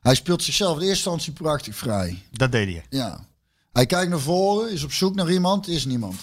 Hij 0.00 0.14
speelt 0.14 0.42
zichzelf 0.42 0.70
in 0.76 0.80
eerste 0.82 0.94
instantie 1.10 1.32
prachtig 1.32 1.76
vrij. 1.76 2.22
Dat 2.32 2.52
deed 2.52 2.66
hij. 2.68 2.84
Ja. 2.90 3.24
Hij 3.72 3.86
kijkt 3.86 4.10
naar 4.10 4.20
voren, 4.20 4.70
is 4.70 4.82
op 4.82 4.92
zoek 4.92 5.14
naar 5.14 5.30
iemand, 5.30 5.68
is 5.68 5.84
niemand. 5.84 6.16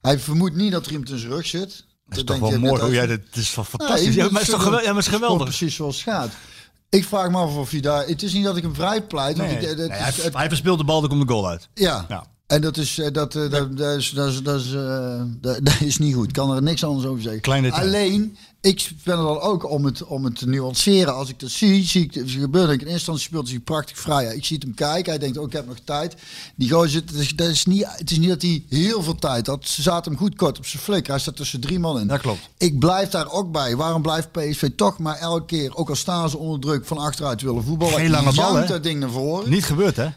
Hij 0.00 0.18
vermoedt 0.18 0.54
niet 0.54 0.72
dat 0.72 0.86
er 0.86 0.90
iemand 0.92 1.10
in 1.10 1.18
zijn 1.18 1.32
rug 1.32 1.46
zit. 1.46 1.84
Dat 2.06 2.18
is 2.18 2.24
toch 2.24 2.38
wel 2.38 2.58
mooi 2.58 2.82
hoe 2.82 2.92
jij 2.92 3.06
dat... 3.06 3.20
Het 3.26 3.36
is 3.36 3.54
wel 3.54 3.64
fantastisch. 3.64 4.06
Nee, 4.06 4.14
ja, 4.14 4.22
dat 4.22 4.30
maar 4.30 4.40
het 4.40 4.48
is 4.48 4.54
toch 4.54 4.62
geweldig? 4.64 4.86
Ja, 4.86 4.92
maar 4.92 5.02
is 5.02 5.08
geweldig. 5.08 5.44
precies 5.46 5.74
zoals 5.74 5.94
het 6.04 6.14
gaat. 6.14 6.30
Ik 6.88 7.04
vraag 7.04 7.30
me 7.30 7.36
af 7.36 7.56
of 7.56 7.70
hij 7.70 7.80
daar... 7.80 8.06
Het 8.06 8.22
is 8.22 8.32
niet 8.32 8.44
dat 8.44 8.56
ik 8.56 8.62
hem 8.62 8.74
vrij 8.74 9.02
pleit. 9.02 9.36
want 9.36 9.48
Nee, 9.50 9.58
ik- 9.60 9.66
nee, 9.66 9.74
dat 9.74 9.98
hij, 9.98 10.08
is- 10.08 10.22
het- 10.22 10.34
hij 10.34 10.48
verspeelt 10.48 10.78
de 10.78 10.84
bal, 10.84 11.00
dan 11.00 11.08
komt 11.10 11.28
de 11.28 11.32
goal 11.32 11.48
uit. 11.48 11.68
ja. 11.74 12.06
Ja. 12.08 12.26
En 12.50 12.60
dat 12.60 12.76
is, 12.76 12.98
eh, 12.98 13.12
dat, 13.12 13.34
eh, 13.34 13.50
dat, 13.50 13.76
dat 13.76 13.96
is, 13.96 14.10
dat 14.10 14.28
is, 14.28 14.42
dat 14.42 14.60
is, 14.60 14.72
eh, 14.72 15.22
dat, 15.40 15.58
dat 15.66 15.80
is 15.80 15.98
niet 15.98 16.14
goed. 16.14 16.28
Ik 16.28 16.32
kan 16.32 16.54
er 16.54 16.62
niks 16.62 16.84
anders 16.84 17.06
over 17.06 17.22
zeggen. 17.22 17.72
Alleen, 17.72 18.36
ik 18.60 18.90
ben 19.04 19.18
er 19.18 19.24
dan 19.24 19.40
ook 19.40 19.70
om 19.70 19.84
het, 19.84 20.04
om 20.04 20.24
het 20.24 20.38
te 20.38 20.48
nuanceren. 20.48 21.14
Als 21.14 21.28
ik 21.28 21.40
dat 21.40 21.50
zie, 21.50 21.84
zie 21.84 22.04
ik 22.04 22.14
het 22.14 22.30
gebeuren. 22.30 22.74
Ik, 22.74 22.80
in 22.80 22.86
eerste 22.86 22.92
instantie 22.92 23.24
speelt 23.24 23.48
hij 23.48 23.58
prachtig 23.58 23.98
vrij. 23.98 24.24
Ja, 24.24 24.30
Ik 24.30 24.44
zie 24.44 24.56
het 24.56 24.64
hem 24.64 24.74
kijken. 24.74 25.10
Hij 25.10 25.18
denkt, 25.18 25.38
oh, 25.38 25.46
ik 25.46 25.52
heb 25.52 25.66
nog 25.66 25.78
tijd. 25.84 26.14
Die 26.56 26.70
gozer 26.70 27.06
dat 27.06 27.14
is, 27.14 27.36
dat 27.36 27.48
is 27.48 27.66
niet, 27.66 27.86
het 27.88 28.10
is 28.10 28.18
niet 28.18 28.28
dat 28.28 28.42
hij 28.42 28.64
heel 28.68 29.02
veel 29.02 29.14
tijd 29.14 29.46
had. 29.46 29.68
Ze 29.68 29.82
zaten 29.82 30.12
hem 30.12 30.20
goed 30.20 30.36
kort 30.36 30.58
op 30.58 30.66
zijn 30.66 30.82
flikker. 30.82 31.12
Hij 31.12 31.20
staat 31.20 31.36
tussen 31.36 31.60
drie 31.60 31.78
man 31.78 32.00
in. 32.00 32.06
Dat 32.06 32.20
klopt. 32.20 32.48
Ik 32.58 32.78
blijf 32.78 33.08
daar 33.08 33.30
ook 33.30 33.52
bij. 33.52 33.76
Waarom 33.76 34.02
blijft 34.02 34.32
PSV 34.32 34.68
toch 34.76 34.98
maar 34.98 35.16
elke 35.16 35.44
keer, 35.44 35.76
ook 35.76 35.88
al 35.88 35.96
staan 35.96 36.30
ze 36.30 36.38
onder 36.38 36.60
druk, 36.60 36.86
van 36.86 36.98
achteruit 36.98 37.42
willen 37.42 37.64
voetballen? 37.64 37.94
Geen 37.94 38.10
lange 38.10 38.34
bal, 38.34 38.66
dat 38.66 38.82
ding 38.82 39.00
naar 39.00 39.10
voren. 39.10 39.50
Niet 39.50 39.64
gebeurd, 39.64 39.96
hè? 39.96 40.08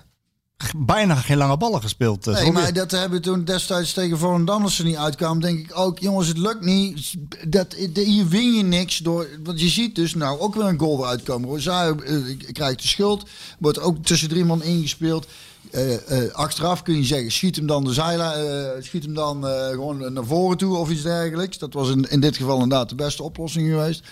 Bijna 0.78 1.16
geen 1.16 1.38
lange 1.38 1.58
ballen 1.58 1.82
gespeeld. 1.82 2.28
eh, 2.28 2.34
Nee, 2.34 2.52
maar 2.52 2.74
dat 2.74 2.92
hebben 2.92 3.18
we 3.18 3.24
toen 3.24 3.44
destijds 3.46 3.94
tegen 3.94 4.18
Volendam 4.18 4.64
als 4.64 4.76
ze 4.76 4.84
niet 4.84 4.96
uitkwamen, 4.96 5.42
denk 5.42 5.60
ik 5.60 5.78
ook, 5.80 6.00
jongens, 6.00 6.28
het 6.28 6.38
lukt 6.38 6.62
niet. 6.62 7.14
Dat, 7.48 7.72
de- 7.94 8.02
hier 8.04 8.28
win 8.28 8.54
je 8.54 8.64
niks 8.64 8.98
door. 8.98 9.28
Want 9.44 9.60
je 9.60 9.68
ziet 9.70 9.96
dus 9.96 10.16
nou 10.16 10.40
ook 10.40 10.56
weer 10.56 10.66
een 10.66 10.80
goal 10.80 11.00
eruit 11.00 11.24
komen. 11.24 11.50
Rosario 11.50 11.96
eh, 11.96 12.16
krijgt 12.52 12.82
de 12.82 12.88
schuld, 12.88 13.30
wordt 13.60 13.80
ook 13.80 14.06
tussen 14.06 14.30
drie 14.30 14.46
man 14.46 14.64
ingespeeld. 14.64 15.28
Eh, 15.74 16.24
eh, 16.24 16.34
achteraf 16.34 16.82
kun 16.82 16.96
je 16.96 17.04
zeggen, 17.04 17.32
schiet 17.32 17.56
hem 17.56 17.68
dan 17.68 17.84
de 17.84 17.94
zeilen, 17.94 18.34
eh, 18.34 18.84
schiet 18.84 19.04
hem 19.04 19.14
dan 19.14 19.44
gewoon 19.44 20.14
naar 20.14 20.26
voren 20.26 20.58
toe 20.58 20.78
of 20.78 20.90
iets 20.90 21.02
dergelijks. 21.02 21.58
Dat 21.58 21.74
was 21.74 21.90
in, 21.90 22.10
in 22.10 22.20
dit 22.20 22.38
geval 22.38 22.54
inderdaad 22.54 22.90
de 22.90 22.96
beste 22.96 23.24
oplossing 23.24 23.70
geweest. 23.70 24.04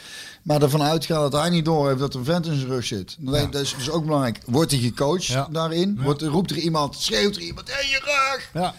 Maar 0.44 0.62
ervan 0.62 0.82
uitgaan 0.82 1.22
dat 1.22 1.42
hij 1.42 1.50
niet 1.50 1.66
door 1.66 1.88
heeft 1.88 2.00
dat 2.00 2.14
een 2.14 2.24
vent 2.24 2.46
in 2.46 2.56
zijn 2.56 2.70
rug 2.70 2.86
zit. 2.86 3.18
Dat 3.20 3.56
is 3.56 3.76
dus 3.78 3.90
ook 3.90 4.06
belangrijk. 4.06 4.40
Wordt 4.46 4.72
hij 4.72 4.80
gecoacht 4.80 5.26
Ja. 5.26 5.48
daarin? 5.52 6.00
Wordt, 6.02 6.22
roept 6.22 6.52
er 6.52 6.58
iemand, 6.58 6.96
schreeuwt 6.96 7.36
er 7.36 7.42
iemand, 7.42 7.72
hé 7.72 7.80
je 7.80 8.00
rug! 8.04 8.50
Ja. 8.54 8.76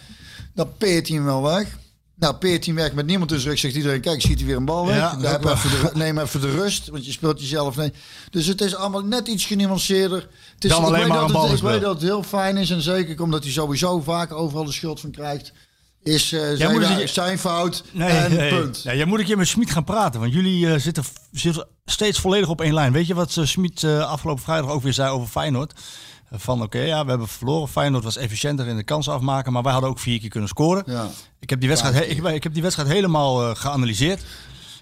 Dan 0.55 0.69
peert 0.79 1.09
hij 1.09 1.17
hem 1.17 1.27
wel 1.27 1.43
weg. 1.43 1.79
Nou, 2.15 2.35
peert 2.35 2.65
hij 2.65 2.75
weg 2.75 2.93
met 2.93 3.07
niemand 3.07 3.33
in 3.33 3.39
zijn 3.39 3.51
rug. 3.51 3.59
Zegt 3.61 3.75
iedereen, 3.75 4.01
kijk, 4.01 4.21
schiet 4.21 4.39
hij 4.39 4.47
weer 4.47 4.57
een 4.57 4.65
bal 4.65 4.87
weg. 4.87 4.97
Ja, 4.97 5.19
heb 5.21 5.45
even 5.45 5.71
de, 5.71 5.91
neem 5.95 6.19
even 6.19 6.41
de 6.41 6.51
rust, 6.51 6.89
want 6.89 7.07
je 7.07 7.13
speelt 7.13 7.41
jezelf. 7.41 7.77
Nee. 7.77 7.93
Dus 8.31 8.47
het 8.47 8.61
is 8.61 8.75
allemaal 8.75 9.05
net 9.05 9.29
iets 9.29 9.45
genuanceerder. 9.45 10.29
Het 10.63 10.71
is, 10.71 10.71
Dan 10.71 10.81
ik 10.81 10.87
alleen 10.87 11.09
maar 11.09 11.23
een 11.23 11.35
het- 11.51 11.53
Ik 11.53 11.63
weet 11.63 11.81
dat 11.81 11.95
het 11.95 12.03
heel 12.03 12.23
fijn 12.23 12.57
is. 12.57 12.71
En 12.71 12.83
zeker 12.83 13.23
omdat 13.23 13.43
hij 13.43 13.53
sowieso 13.53 14.01
vaak 14.01 14.33
overal 14.33 14.65
de 14.65 14.73
schuld 14.73 15.01
van 15.01 15.11
krijgt. 15.11 15.53
Is 16.03 16.33
uh, 16.33 16.41
zijn, 16.55 16.73
moet 16.73 17.11
zijn 17.11 17.39
fout 17.39 17.85
Nee, 17.93 18.09
en 18.11 18.35
nee. 18.37 18.49
punt. 18.61 18.83
Ja, 18.83 18.95
jij 18.95 19.05
moet 19.05 19.19
een 19.19 19.25
keer 19.25 19.37
met 19.37 19.49
Smit 19.49 19.71
gaan 19.71 19.85
praten, 19.85 20.21
want 20.21 20.33
jullie 20.33 20.73
eh, 20.73 20.79
zitten, 20.81 21.05
zitten 21.33 21.67
steeds 21.85 22.19
volledig 22.21 22.49
op 22.49 22.61
één 22.61 22.75
lijn. 22.75 22.93
Weet 22.93 23.07
je 23.07 23.15
wat 23.15 23.37
uh, 23.37 23.45
Smit 23.47 23.83
eh, 23.83 24.11
afgelopen 24.11 24.43
vrijdag 24.43 24.71
ook 24.71 24.83
weer 24.83 24.93
zei 24.93 25.11
over 25.11 25.29
Feyenoord? 25.29 25.73
Eh, 26.31 26.39
Van 26.39 26.63
oké, 26.63 26.79
ja, 26.79 27.03
we 27.05 27.11
hebben 27.11 27.29
verloren. 27.29 27.69
Feyenoord 27.69 28.05
was 28.05 28.17
efficiënter 28.17 28.67
in 28.67 28.77
de 28.77 28.83
kansen 28.85 29.13
afmaken, 29.13 29.53
maar 29.53 29.63
wij 29.63 29.73
hadden 29.73 29.91
ook 29.91 29.99
vier 29.99 30.21
keer 30.21 30.29
kunnen 30.29 30.49
scoren. 30.49 30.83
Ja. 30.87 31.09
Ik, 31.41 31.51
heb 31.51 31.61
die 31.61 31.69
wedstrijd, 31.69 31.95
he- 31.95 32.05
ik, 32.05 32.25
ik 32.25 32.43
heb 32.43 32.53
die 32.53 32.63
wedstrijd 32.63 32.89
helemaal 32.89 33.43
eh, 33.49 33.57
geanalyseerd. 33.57 34.23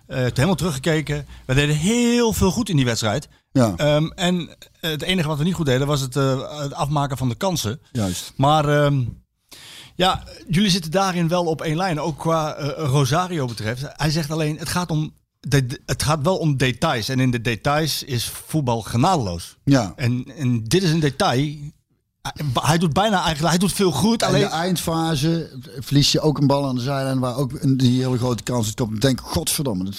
Eh, 0.07 0.17
het 0.23 0.35
helemaal 0.37 0.57
teruggekeken. 0.57 1.27
We 1.47 1.55
deden 1.55 1.77
heel 1.77 2.33
veel 2.33 2.51
goed 2.51 2.69
in 2.69 2.77
die 2.77 2.85
wedstrijd. 2.85 3.29
Ja, 3.53 3.75
Ehm, 3.77 4.07
en 4.07 4.49
eh, 4.81 4.91
het 4.91 5.03
enige 5.03 5.29
wat 5.29 5.39
we 5.39 5.45
niet 5.45 5.55
goed 5.55 5.67
deden 5.67 5.87
was 5.87 6.01
het, 6.01 6.17
eh, 6.17 6.61
het 6.61 6.75
afmaken 6.75 7.17
van 7.17 7.29
de 7.29 7.35
kansen. 7.35 7.81
juist. 7.93 8.33
Maar 8.37 8.69
ehm, 8.85 9.05
ja, 9.95 10.23
jullie 10.49 10.71
zitten 10.71 10.91
daarin 10.91 11.29
wel 11.29 11.45
op 11.45 11.61
één 11.63 11.77
lijn, 11.77 12.01
ook 12.01 12.19
qua 12.19 12.55
eh, 12.55 12.85
Rosario 12.89 13.47
betreft. 13.47 13.83
Hij 13.89 14.11
zegt 14.11 14.31
alleen, 14.31 14.59
het 14.59 14.69
gaat, 14.69 14.91
om 14.91 15.15
de, 15.41 15.81
het 15.87 16.03
gaat 16.03 16.23
wel 16.23 16.37
om 16.37 16.57
details. 16.57 17.09
En 17.09 17.21
in 17.21 17.31
de 17.31 17.41
details 17.41 18.03
is 18.03 18.25
voetbal 18.47 18.83
genadeloos. 18.83 19.57
Ja. 19.65 19.93
En, 19.97 20.25
en 20.37 20.65
dit 20.65 20.83
is 20.83 20.91
een 20.91 21.01
detail. 21.01 21.57
Hij- 22.55 22.79
doet 22.79 22.93
bijna 22.93 23.17
eigenlijk, 23.23 23.49
hij 23.49 23.59
doet 23.59 23.73
veel 23.73 23.91
goed. 23.93 24.23
In 24.23 24.29
Alleen, 24.29 24.41
de 24.41 24.47
eindfase 24.49 25.59
verlies 25.79 26.13
je 26.13 26.21
ook 26.21 26.39
een 26.39 26.47
bal 26.47 26.67
aan 26.67 26.75
de 26.75 26.81
zijlijn 26.81 27.19
waar 27.19 27.37
ook 27.37 27.53
een 27.61 27.77
die 27.77 28.03
hele 28.03 28.19
grote 28.19 28.43
kans 28.43 28.67
is. 28.67 28.73
Ik 28.75 29.01
denk, 29.01 29.21
godverdomme. 29.21 29.93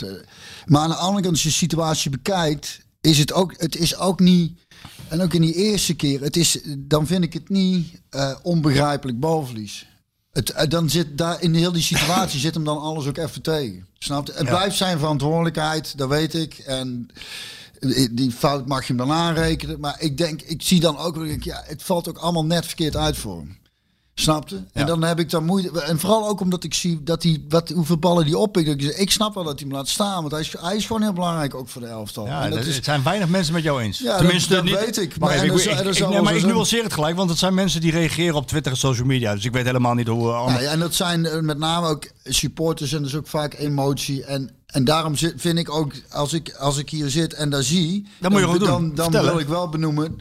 Maar 0.65 0.81
aan 0.81 0.89
de 0.89 0.95
andere 0.95 1.21
kant, 1.21 1.33
als 1.33 1.43
je 1.43 1.49
de 1.49 1.55
situatie 1.55 2.11
bekijkt, 2.11 2.79
is 3.01 3.17
het 3.17 3.33
ook, 3.33 3.53
het 3.57 3.75
is 3.75 3.95
ook 3.97 4.19
niet, 4.19 4.59
en 5.07 5.21
ook 5.21 5.33
in 5.33 5.41
die 5.41 5.53
eerste 5.53 5.93
keer, 5.93 6.21
het 6.21 6.37
is, 6.37 6.59
dan 6.77 7.07
vind 7.07 7.23
ik 7.23 7.33
het 7.33 7.49
niet 7.49 8.01
eh, 8.09 8.35
onbegrijpelijk 8.41 9.19
balverlies. 9.19 9.89
Het, 10.31 10.49
eh, 10.49 10.69
dan 10.69 10.89
zit 10.89 11.17
daar 11.17 11.41
in 11.41 11.53
heel 11.53 11.71
die 11.71 11.81
situatie 11.81 12.39
zit 12.47 12.53
hem 12.53 12.63
dan 12.63 12.79
alles 12.79 13.05
ook 13.07 13.17
even 13.17 13.41
tegen. 13.41 13.87
Snap 13.99 14.27
je? 14.27 14.33
Het 14.33 14.47
Ja. 14.47 14.55
blijft 14.55 14.77
zijn 14.77 14.99
verantwoordelijkheid, 14.99 15.97
dat 15.97 16.09
weet 16.09 16.33
ik. 16.33 16.57
En 16.57 17.07
die 18.11 18.31
fout 18.31 18.67
mag 18.67 18.81
je 18.81 18.87
hem 18.87 18.97
dan 19.07 19.11
aanrekenen. 19.17 19.79
Maar 19.79 19.95
ik 19.99 20.17
denk, 20.17 20.41
ik 20.41 20.61
zie 20.61 20.79
dan 20.79 20.97
ook, 20.97 21.25
ja, 21.39 21.63
het 21.65 21.83
valt 21.83 22.09
ook 22.09 22.17
allemaal 22.17 22.45
net 22.45 22.65
verkeerd 22.65 22.95
uit 22.95 23.17
voor 23.17 23.37
hem. 23.37 23.57
Snapte? 24.21 24.63
En 24.73 24.85
dan 24.85 25.03
heb 25.03 25.19
ik 25.19 25.29
dan 25.29 25.45
moeite. 25.45 25.81
En 25.81 25.99
vooral 25.99 26.27
ook 26.27 26.39
omdat 26.41 26.63
ik 26.63 26.73
zie 26.73 27.03
dat 27.03 27.23
hij, 27.23 27.43
wat, 27.49 27.69
hoeveel 27.69 27.97
ballen 27.97 28.25
die 28.25 28.37
oppikt. 28.37 28.65
Dat 28.67 28.81
Ik, 28.81 28.97
ik 28.97 29.11
snap 29.11 29.33
wel 29.33 29.43
dat 29.43 29.59
hij 29.59 29.67
hem 29.67 29.77
laat 29.77 29.87
staan. 29.87 30.19
Want 30.19 30.31
hij 30.31 30.41
is, 30.41 30.53
hij 30.59 30.75
is 30.75 30.85
gewoon 30.85 31.01
heel 31.01 31.13
belangrijk 31.13 31.55
ook 31.55 31.69
voor 31.69 31.81
de 31.81 31.87
elftal. 31.87 32.25
ja, 32.25 32.43
en 32.43 32.49
dat 32.49 32.59
dat- 32.59 32.67
is, 32.67 32.75
het 32.75 32.85
zijn 32.85 33.03
weinig 33.03 33.27
mensen 33.29 33.53
met 33.53 33.63
jou 33.63 33.81
eens. 33.81 33.99
Ja, 33.99 34.17
Tenminste, 34.17 34.49
dat- 34.53 34.57
dat 34.67 34.71
niet, 34.71 34.85
weet 34.85 34.97
ik. 34.97 35.19
Maar 35.19 35.29
Maar- 35.29 35.45
ik, 35.45 35.51
ik, 35.53 35.65
er 35.65 35.87
ik- 35.87 35.99
nee, 35.99 36.09
wel 36.09 36.23
maar 36.23 36.35
ik 36.35 36.45
nuanceer 36.45 36.83
het 36.83 36.93
gelijk, 36.93 37.15
want 37.15 37.29
het 37.29 37.39
zijn 37.39 37.53
mensen 37.53 37.81
die 37.81 37.91
reageren 37.91 38.35
op 38.35 38.47
Twitter 38.47 38.71
en 38.71 38.77
social 38.77 39.07
media. 39.07 39.33
Dus 39.35 39.45
ik 39.45 39.51
weet 39.53 39.65
helemaal 39.65 39.93
niet 39.93 40.07
hoe... 40.07 40.27
ja, 40.27 40.59
en 40.59 40.79
dat 40.79 40.93
zijn 40.93 41.25
eh, 41.25 41.39
met 41.39 41.57
name 41.57 41.87
ook 41.87 42.09
supporters 42.23 42.93
en 42.93 43.03
dus 43.03 43.15
ook 43.15 43.27
vaak 43.27 43.53
emotie. 43.53 44.23
En, 44.25 44.49
en 44.65 44.83
daarom 44.85 45.15
zit, 45.15 45.33
vind 45.37 45.57
ik 45.57 45.71
ook, 45.71 45.93
als 46.11 46.33
ik, 46.33 46.55
als 46.59 46.77
ik 46.77 46.89
hier 46.89 47.09
zit 47.09 47.33
en 47.33 47.49
daar 47.49 47.63
zie, 47.63 48.07
doen. 48.19 48.59
dan, 48.59 48.95
dan 48.95 48.95
Vertellen. 48.95 49.31
wil 49.31 49.39
ik 49.39 49.47
wel 49.47 49.69
benoemen 49.69 50.19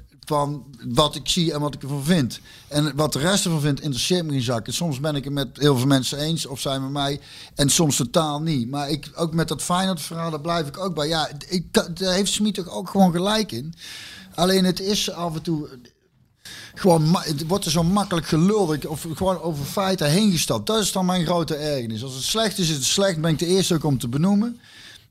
wat 0.88 1.14
ik 1.14 1.28
zie 1.28 1.52
en 1.52 1.60
wat 1.60 1.74
ik 1.74 1.82
ervan 1.82 2.04
vind. 2.04 2.40
En 2.68 2.96
wat 2.96 3.12
de 3.12 3.18
rest 3.18 3.44
ervan 3.44 3.60
vindt, 3.60 3.80
interesseert 3.80 4.24
me 4.24 4.32
geen 4.32 4.42
zak. 4.42 4.66
En 4.66 4.72
soms 4.72 5.00
ben 5.00 5.16
ik 5.16 5.24
het 5.24 5.32
met 5.32 5.48
heel 5.52 5.76
veel 5.76 5.86
mensen 5.86 6.18
eens, 6.18 6.46
of 6.46 6.60
zijn 6.60 6.82
met 6.82 6.90
mij, 6.90 7.20
en 7.54 7.68
soms 7.68 7.96
totaal 7.96 8.40
niet. 8.40 8.70
Maar 8.70 8.90
ik, 8.90 9.10
ook 9.14 9.34
met 9.34 9.48
dat 9.48 9.62
Feyenoord 9.62 10.00
verhaal, 10.00 10.30
daar 10.30 10.40
blijf 10.40 10.66
ik 10.66 10.78
ook 10.78 10.94
bij. 10.94 11.08
Ja, 11.08 11.28
ik, 11.48 11.72
daar 11.72 12.14
heeft 12.14 12.32
Smit 12.32 12.54
toch 12.54 12.68
ook 12.68 12.90
gewoon 12.90 13.12
gelijk 13.12 13.52
in. 13.52 13.74
Alleen 14.34 14.64
het 14.64 14.80
is 14.80 15.10
af 15.10 15.34
en 15.34 15.42
toe 15.42 15.68
gewoon, 16.74 17.16
het 17.20 17.46
wordt 17.46 17.64
er 17.64 17.70
zo 17.70 17.82
makkelijk 17.82 18.26
geluld 18.26 18.86
of 18.86 19.06
gewoon 19.14 19.40
over 19.40 19.64
feiten 19.64 20.10
heen 20.10 20.32
gestapt. 20.32 20.66
Dat 20.66 20.82
is 20.82 20.92
dan 20.92 21.06
mijn 21.06 21.24
grote 21.24 21.54
ergernis. 21.54 22.02
Als 22.02 22.14
het 22.14 22.22
slecht 22.22 22.58
is, 22.58 22.68
is 22.68 22.74
het 22.74 22.84
slecht. 22.84 23.20
Ben 23.20 23.30
ik 23.30 23.38
de 23.38 23.46
eerste 23.46 23.74
ook 23.74 23.84
om 23.84 23.98
te 23.98 24.08
benoemen. 24.08 24.60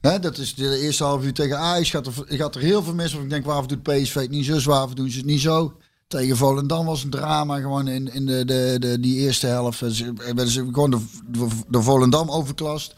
Hè, 0.01 0.19
dat 0.19 0.37
is 0.37 0.55
de 0.55 0.79
eerste 0.79 1.03
half 1.03 1.23
uur 1.23 1.33
tegen 1.33 1.57
Ajax. 1.59 1.89
Gaat 1.89 2.07
er, 2.07 2.13
gaat 2.27 2.55
er 2.55 2.61
heel 2.61 2.83
veel 2.83 2.93
mis. 2.93 3.11
Want 3.11 3.23
ik 3.23 3.29
denk, 3.29 3.45
waarvoor 3.45 3.67
doet 3.67 3.83
PSV 3.83 4.13
het 4.15 4.29
niet 4.29 4.45
zo? 4.45 4.59
Waarvoor 4.71 4.95
doen 4.95 5.09
ze 5.09 5.17
het 5.17 5.25
niet 5.25 5.41
zo? 5.41 5.77
Tegen 6.07 6.37
Volendam 6.37 6.85
was 6.85 7.03
een 7.03 7.09
drama 7.09 7.59
gewoon 7.59 7.87
in, 7.87 8.13
in 8.13 8.25
de, 8.25 8.45
de, 8.45 8.75
de, 8.79 8.99
die 8.99 9.19
eerste 9.19 9.47
helft. 9.47 9.77
Ze- 9.89 10.13
Werden 10.13 10.47
ze 10.47 10.59
gewoon 10.73 10.89
de, 10.91 11.05
de, 11.27 11.47
de 11.67 11.81
Volendam 11.81 12.29
overklast. 12.31 12.95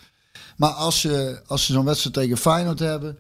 Maar 0.58 0.70
als 0.70 1.00
ze, 1.00 1.42
als 1.48 1.66
ze 1.66 1.74
zo'n 1.74 1.86
wedstrijd 1.86 2.16
tegen 2.16 2.38
Feyenoord 2.38 2.80
hebben... 2.80 3.18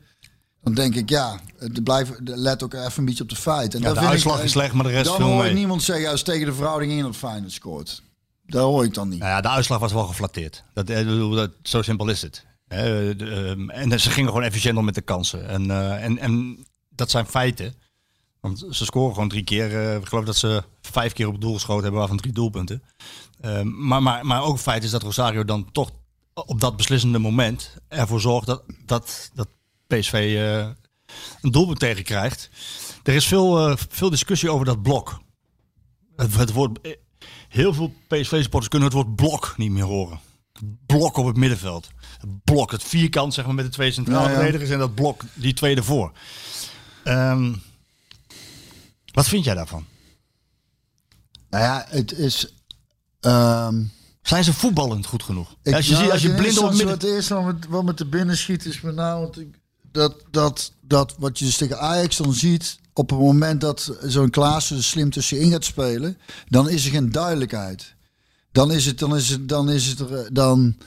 Dan 0.63 0.73
denk 0.73 0.95
ik, 0.95 1.09
ja, 1.09 1.39
het 1.57 1.83
blijf, 1.83 2.11
let 2.23 2.63
ook 2.63 2.73
even 2.73 2.91
een 2.95 3.05
beetje 3.05 3.23
op 3.23 3.29
de 3.29 3.35
feiten. 3.35 3.79
En 3.79 3.87
Ja, 3.87 3.93
dat 3.93 4.03
de 4.03 4.09
uitslag 4.09 4.37
ik, 4.37 4.43
is 4.43 4.51
slecht, 4.51 4.73
maar 4.73 4.83
de 4.83 4.89
rest 4.89 5.05
Dan 5.05 5.21
hoor 5.21 5.45
ik 5.45 5.53
niemand 5.53 5.83
zeggen, 5.83 6.09
als 6.09 6.23
tegen 6.23 6.45
de 6.45 6.53
verhouding 6.53 6.91
in 6.91 7.01
dat 7.01 7.15
Feyenoord 7.15 7.51
scoort. 7.51 8.03
Daar 8.45 8.61
hoor 8.61 8.83
ik 8.83 8.93
dan 8.93 9.09
niet. 9.09 9.19
Nou 9.19 9.31
ja, 9.31 9.41
de 9.41 9.49
uitslag 9.49 9.79
was 9.79 9.93
wel 9.93 10.05
geflatteerd. 10.05 10.63
Dat, 10.73 10.89
eh, 10.89 11.31
dat, 11.35 11.51
zo 11.63 11.81
simpel 11.81 12.09
is 12.09 12.21
het. 12.21 12.45
Ehm, 12.71 13.69
en 13.69 13.99
ze 13.99 14.09
gingen 14.09 14.29
gewoon 14.29 14.45
efficiënt 14.45 14.77
om 14.77 14.85
met 14.85 14.95
de 14.95 15.01
kansen. 15.01 15.47
En, 15.47 15.71
eh, 15.71 16.03
en, 16.03 16.17
en 16.17 16.65
dat 16.89 17.09
zijn 17.11 17.25
feiten. 17.25 17.75
Want 18.39 18.65
ze 18.69 18.85
scoren 18.85 19.13
gewoon 19.13 19.29
drie 19.29 19.43
keer. 19.43 19.77
eh, 19.77 19.95
ik 19.95 20.05
geloof 20.05 20.25
dat 20.25 20.35
ze 20.35 20.63
vijf 20.81 21.13
keer 21.13 21.27
op 21.27 21.31
het 21.31 21.41
doel 21.41 21.53
geschoten 21.53 21.81
hebben, 21.81 21.99
waarvan 21.99 22.17
drie 22.17 22.33
doelpunten. 22.33 22.83
Ehm, 23.41 23.87
maar, 23.87 24.03
maar, 24.03 24.25
maar 24.25 24.43
ook 24.43 24.59
feit 24.59 24.83
is 24.83 24.91
dat 24.91 25.01
Rosario 25.01 25.45
dan 25.45 25.71
toch 25.71 25.91
op 26.33 26.59
dat 26.59 26.77
beslissende 26.77 27.19
moment 27.19 27.75
ervoor 27.87 28.21
zorgt 28.21 28.47
dat, 28.47 28.63
dat, 28.85 29.31
dat 29.33 29.47
PSV 29.87 30.13
eh, 30.13 30.67
een 31.41 31.51
doelpunt 31.51 31.79
tegenkrijgt. 31.79 32.49
Er 33.03 33.13
is 33.13 33.27
veel, 33.27 33.77
veel 33.89 34.09
discussie 34.09 34.49
over 34.49 34.65
dat 34.65 34.81
blok. 34.81 35.21
Het, 36.15 36.33
het 36.33 36.51
woord, 36.51 36.79
heel 37.49 37.73
veel 37.73 37.93
PSV-supporters 38.07 38.67
kunnen 38.67 38.87
het 38.89 38.97
woord 38.97 39.15
blok 39.15 39.53
niet 39.57 39.71
meer 39.71 39.83
horen. 39.83 40.19
Blok 40.85 41.17
op 41.17 41.25
het 41.25 41.37
middenveld. 41.37 41.89
Het 42.21 42.43
blok, 42.43 42.71
het 42.71 42.83
vierkant 42.83 43.33
zeg 43.33 43.45
maar 43.45 43.55
met 43.55 43.65
de 43.65 43.71
twee 43.71 43.91
centrale 43.91 44.29
Ja, 44.29 44.35
verdedigers 44.35 44.69
en 44.69 44.79
dat 44.79 44.95
blok, 44.95 45.23
die 45.33 45.53
twee 45.53 45.75
ervoor. 45.75 46.11
Ehm, 47.03 47.53
wat 49.13 49.27
vind 49.27 49.43
jij 49.43 49.53
daarvan? 49.53 49.85
Nou 51.49 51.63
ja, 51.63 51.85
het 51.89 52.11
is... 52.11 52.53
ehm, 53.19 53.83
Zijn 54.21 54.43
ze 54.43 54.53
voetballend 54.53 55.05
goed 55.05 55.23
genoeg? 55.23 55.55
ik, 55.63 55.73
als 55.73 55.85
je, 55.85 55.91
nou, 55.91 56.03
ziet, 56.03 56.11
als 56.11 56.21
je 56.21 56.29
in 56.29 56.35
blind 56.35 56.57
op 56.57 56.69
het 56.69 57.03
eerste 57.03 57.33
midden... 57.33 57.43
Wat 57.45 57.53
wat, 57.53 57.65
wat 57.69 57.83
me 57.83 57.93
te 57.93 58.05
binnen 58.05 58.37
schiet 58.37 58.65
is 58.65 58.81
met 58.81 58.95
name... 58.95 59.29
Dat, 59.91 60.15
dat, 60.31 60.73
dat 60.81 61.15
wat 61.17 61.39
je 61.39 61.45
dus 61.45 61.57
tegen 61.57 61.79
Ajax 61.79 62.17
dan 62.17 62.33
ziet... 62.33 62.79
op 62.93 63.09
het 63.09 63.19
moment 63.19 63.61
dat 63.61 63.97
zo'n 64.03 64.29
Klaassen 64.29 64.77
er 64.77 64.83
slim 64.83 65.09
tussenin 65.09 65.51
gaat 65.51 65.65
spelen... 65.65 66.17
dan 66.49 66.69
is 66.69 66.85
er 66.85 66.91
geen 66.91 67.11
duidelijkheid. 67.11 67.93
Dan 68.51 68.71
is 68.71 68.85
het, 68.85 68.99
dan 68.99 69.15
is 69.15 69.29
het, 69.29 69.49
dan 69.49 69.69
is 69.69 69.85
het 69.85 69.99
er, 69.99 70.15
eh, 70.15 70.25
dan... 70.31 70.77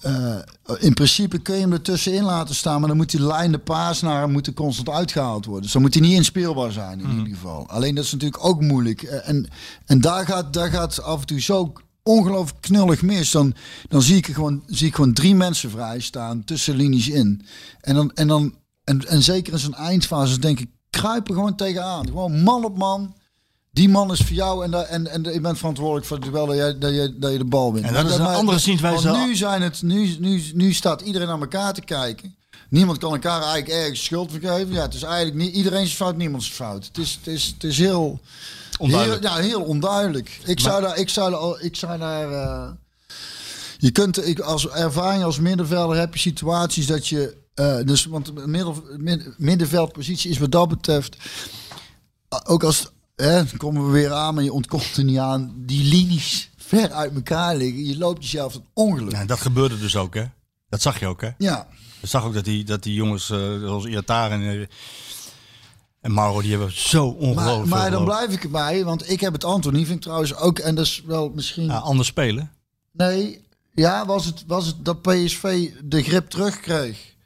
eh, 0.00 0.36
in 0.78 0.94
principe 0.94 1.38
kun 1.38 1.54
je 1.54 1.60
hem 1.60 1.72
er 1.72 1.82
tussenin 1.82 2.22
laten 2.24 2.54
staan, 2.54 2.78
maar 2.78 2.88
dan 2.88 2.96
moet 2.96 3.10
die 3.10 3.22
lijn 3.22 3.52
de 3.52 3.58
paas 3.58 4.00
naar 4.00 4.20
hem 4.20 4.54
constant 4.54 4.88
uitgehaald 4.88 5.44
worden. 5.44 5.62
Dus 5.62 5.72
dan 5.72 5.82
moet 5.82 5.94
hij 5.94 6.02
niet 6.02 6.16
inspeelbaar 6.16 6.72
zijn 6.72 7.00
in 7.00 7.10
ieder 7.10 7.34
geval. 7.34 7.68
Alleen 7.68 7.94
dat 7.94 8.04
is 8.04 8.12
natuurlijk 8.12 8.44
ook 8.44 8.60
moeilijk. 8.60 9.02
Eh, 9.02 9.28
En, 9.28 9.48
en 9.86 10.00
daar, 10.00 10.26
gaat, 10.26 10.52
daar 10.52 10.70
gaat 10.70 11.02
af 11.02 11.20
en 11.20 11.26
toe 11.26 11.40
zo 11.40 11.72
ongelooflijk 12.02 12.60
knullig 12.60 13.02
mis. 13.02 13.30
Dan, 13.30 13.54
dan 13.88 14.02
zie, 14.02 14.16
ik 14.16 14.26
gewoon, 14.26 14.62
zie 14.66 14.86
ik 14.86 14.94
gewoon 14.94 15.12
drie 15.12 15.34
mensen 15.34 15.70
vrij 15.70 16.00
staan 16.00 16.44
tussen 16.44 16.76
linies 16.76 17.08
in. 17.08 17.42
En, 17.80 17.94
dan, 17.94 18.12
en, 18.14 18.26
dan, 18.26 18.54
en, 18.84 19.08
en 19.08 19.22
zeker 19.22 19.52
in 19.52 19.58
zo'n 19.58 19.74
eindfase 19.74 20.38
denk 20.38 20.60
ik, 20.60 20.70
kruipen 20.90 21.34
gewoon 21.34 21.56
tegenaan. 21.56 22.06
Gewoon 22.06 22.42
man 22.42 22.64
op 22.64 22.78
man. 22.78 23.14
Die 23.70 23.88
man 23.88 24.12
is 24.12 24.18
voor 24.20 24.36
jou 24.36 24.64
en, 24.64 24.88
en, 24.88 25.06
en 25.06 25.32
je 25.32 25.40
bent 25.40 25.58
verantwoordelijk 25.58 26.06
voor 26.06 26.16
het 26.16 26.26
duel 26.26 26.46
dat 26.46 26.56
je, 26.56 26.76
dat 26.78 26.90
je, 26.94 27.14
dat 27.18 27.32
je 27.32 27.38
de 27.38 27.44
bal 27.44 27.72
wint. 27.72 27.86
En 27.86 27.94
dat 27.94 28.06
is 28.06 28.14
een 28.14 28.22
maar- 28.22 28.34
andere 28.36 28.58
zienswijze. 28.58 29.08
want 29.10 29.26
nu, 29.26 29.36
zijn 29.36 29.62
het, 29.62 29.82
nu, 29.82 30.16
nu, 30.18 30.42
nu 30.54 30.72
staat 30.72 31.00
iedereen 31.00 31.28
naar 31.28 31.40
elkaar 31.40 31.74
te 31.74 31.80
kijken. 31.80 32.36
Niemand 32.70 32.98
kan 32.98 33.12
elkaar 33.12 33.42
eigenlijk 33.42 33.68
ergens 33.68 34.04
schuld 34.04 34.30
vergeven. 34.30 34.72
Ja, 34.72 34.82
het 34.82 34.94
is 34.94 35.02
eigenlijk 35.02 35.36
niet 35.36 35.54
iedereen's 35.54 35.92
fout, 35.94 36.16
niemands 36.16 36.50
fout. 36.50 36.84
Het 36.86 36.98
is, 36.98 37.14
het 37.24 37.26
is, 37.34 37.46
het 37.46 37.64
is 37.64 37.78
heel, 37.78 38.20
Onduidelijk. 38.78 39.22
Heel, 39.24 39.36
ja, 39.36 39.40
heel 39.42 39.62
onduidelijk. 39.62 40.40
Ik 40.44 40.60
zou 40.60 40.82
daar, 40.82 40.96
ik 40.98 41.08
zou 41.08 41.30
daar, 41.30 41.60
ik 41.64 41.76
zou 41.76 41.98
daar. 41.98 42.32
eh, 42.32 42.70
je 43.78 43.90
kunt, 43.90 44.26
ik, 44.26 44.38
als 44.40 44.68
ervaring 44.68 45.22
als 45.24 45.38
middenvelder 45.38 45.96
heb 45.96 46.12
je 46.14 46.20
situaties 46.20 46.86
dat 46.86 47.06
je, 47.08 47.36
eh, 47.54 47.76
dus 47.84 48.04
want 48.04 48.26
de 48.26 48.46
middel, 48.46 48.82
mid- 48.96 49.34
middenveldpositie 49.38 50.30
is 50.30 50.38
wat 50.38 50.52
dat 50.52 50.68
betreft, 50.68 51.16
eh, 52.28 52.38
ook 52.44 52.62
als 52.64 52.88
hè, 53.18 53.44
dan 53.44 53.56
komen 53.56 53.86
we 53.86 53.92
weer 53.92 54.12
aan, 54.12 54.34
maar 54.34 54.44
je 54.44 54.52
ontkomt 54.52 54.96
er 54.96 55.04
niet 55.04 55.18
aan. 55.18 55.54
Die 55.56 55.84
linies 55.84 56.50
ver 56.56 56.92
uit 56.92 57.14
elkaar 57.14 57.56
liggen. 57.56 57.84
Je 57.84 57.98
loopt 57.98 58.22
jezelf 58.22 58.54
een 58.54 58.66
ongeluk. 58.74 59.12
Ja, 59.12 59.24
dat 59.24 59.40
gebeurde 59.40 59.78
dus 59.78 59.96
ook, 59.96 60.14
hè? 60.14 60.24
Dat 60.68 60.82
zag 60.82 61.00
je 61.00 61.06
ook, 61.06 61.20
hè? 61.20 61.30
Ja, 61.38 61.68
Je 62.00 62.06
zag 62.06 62.24
ook 62.24 62.34
dat 62.34 62.44
die, 62.44 62.64
dat 62.64 62.82
die 62.82 62.94
jongens, 62.94 63.30
eh, 63.30 63.38
zoals 63.38 63.84
Iatar 63.84 64.30
en, 64.30 64.42
eh, 64.42 64.66
en 66.00 66.12
Mauro, 66.12 66.40
die 66.40 66.50
hebben 66.50 66.78
zo 66.78 67.06
ongelooflijk 67.06 67.68
maar, 67.68 67.78
maar 67.78 67.90
dan 67.90 68.04
blijf 68.04 68.32
ik 68.32 68.42
erbij, 68.42 68.84
want 68.84 69.10
ik 69.10 69.20
heb 69.20 69.32
het 69.32 69.44
antwoord. 69.44 69.76
Vind 69.76 69.90
ik 69.90 70.00
trouwens 70.00 70.34
ook, 70.34 70.58
en 70.58 70.74
dat 70.74 70.84
is 70.84 71.02
wel 71.06 71.30
misschien... 71.34 71.64
Ja, 71.66 71.76
anders 71.76 72.08
spelen. 72.08 72.52
Nee, 72.92 73.44
ja, 73.74 74.06
was 74.06 74.24
het, 74.24 74.44
was 74.46 74.66
het 74.66 74.84
dat 74.84 75.02
PSV 75.02 75.70
de 75.84 76.02
grip 76.02 76.30
terugkreeg? 76.30 77.16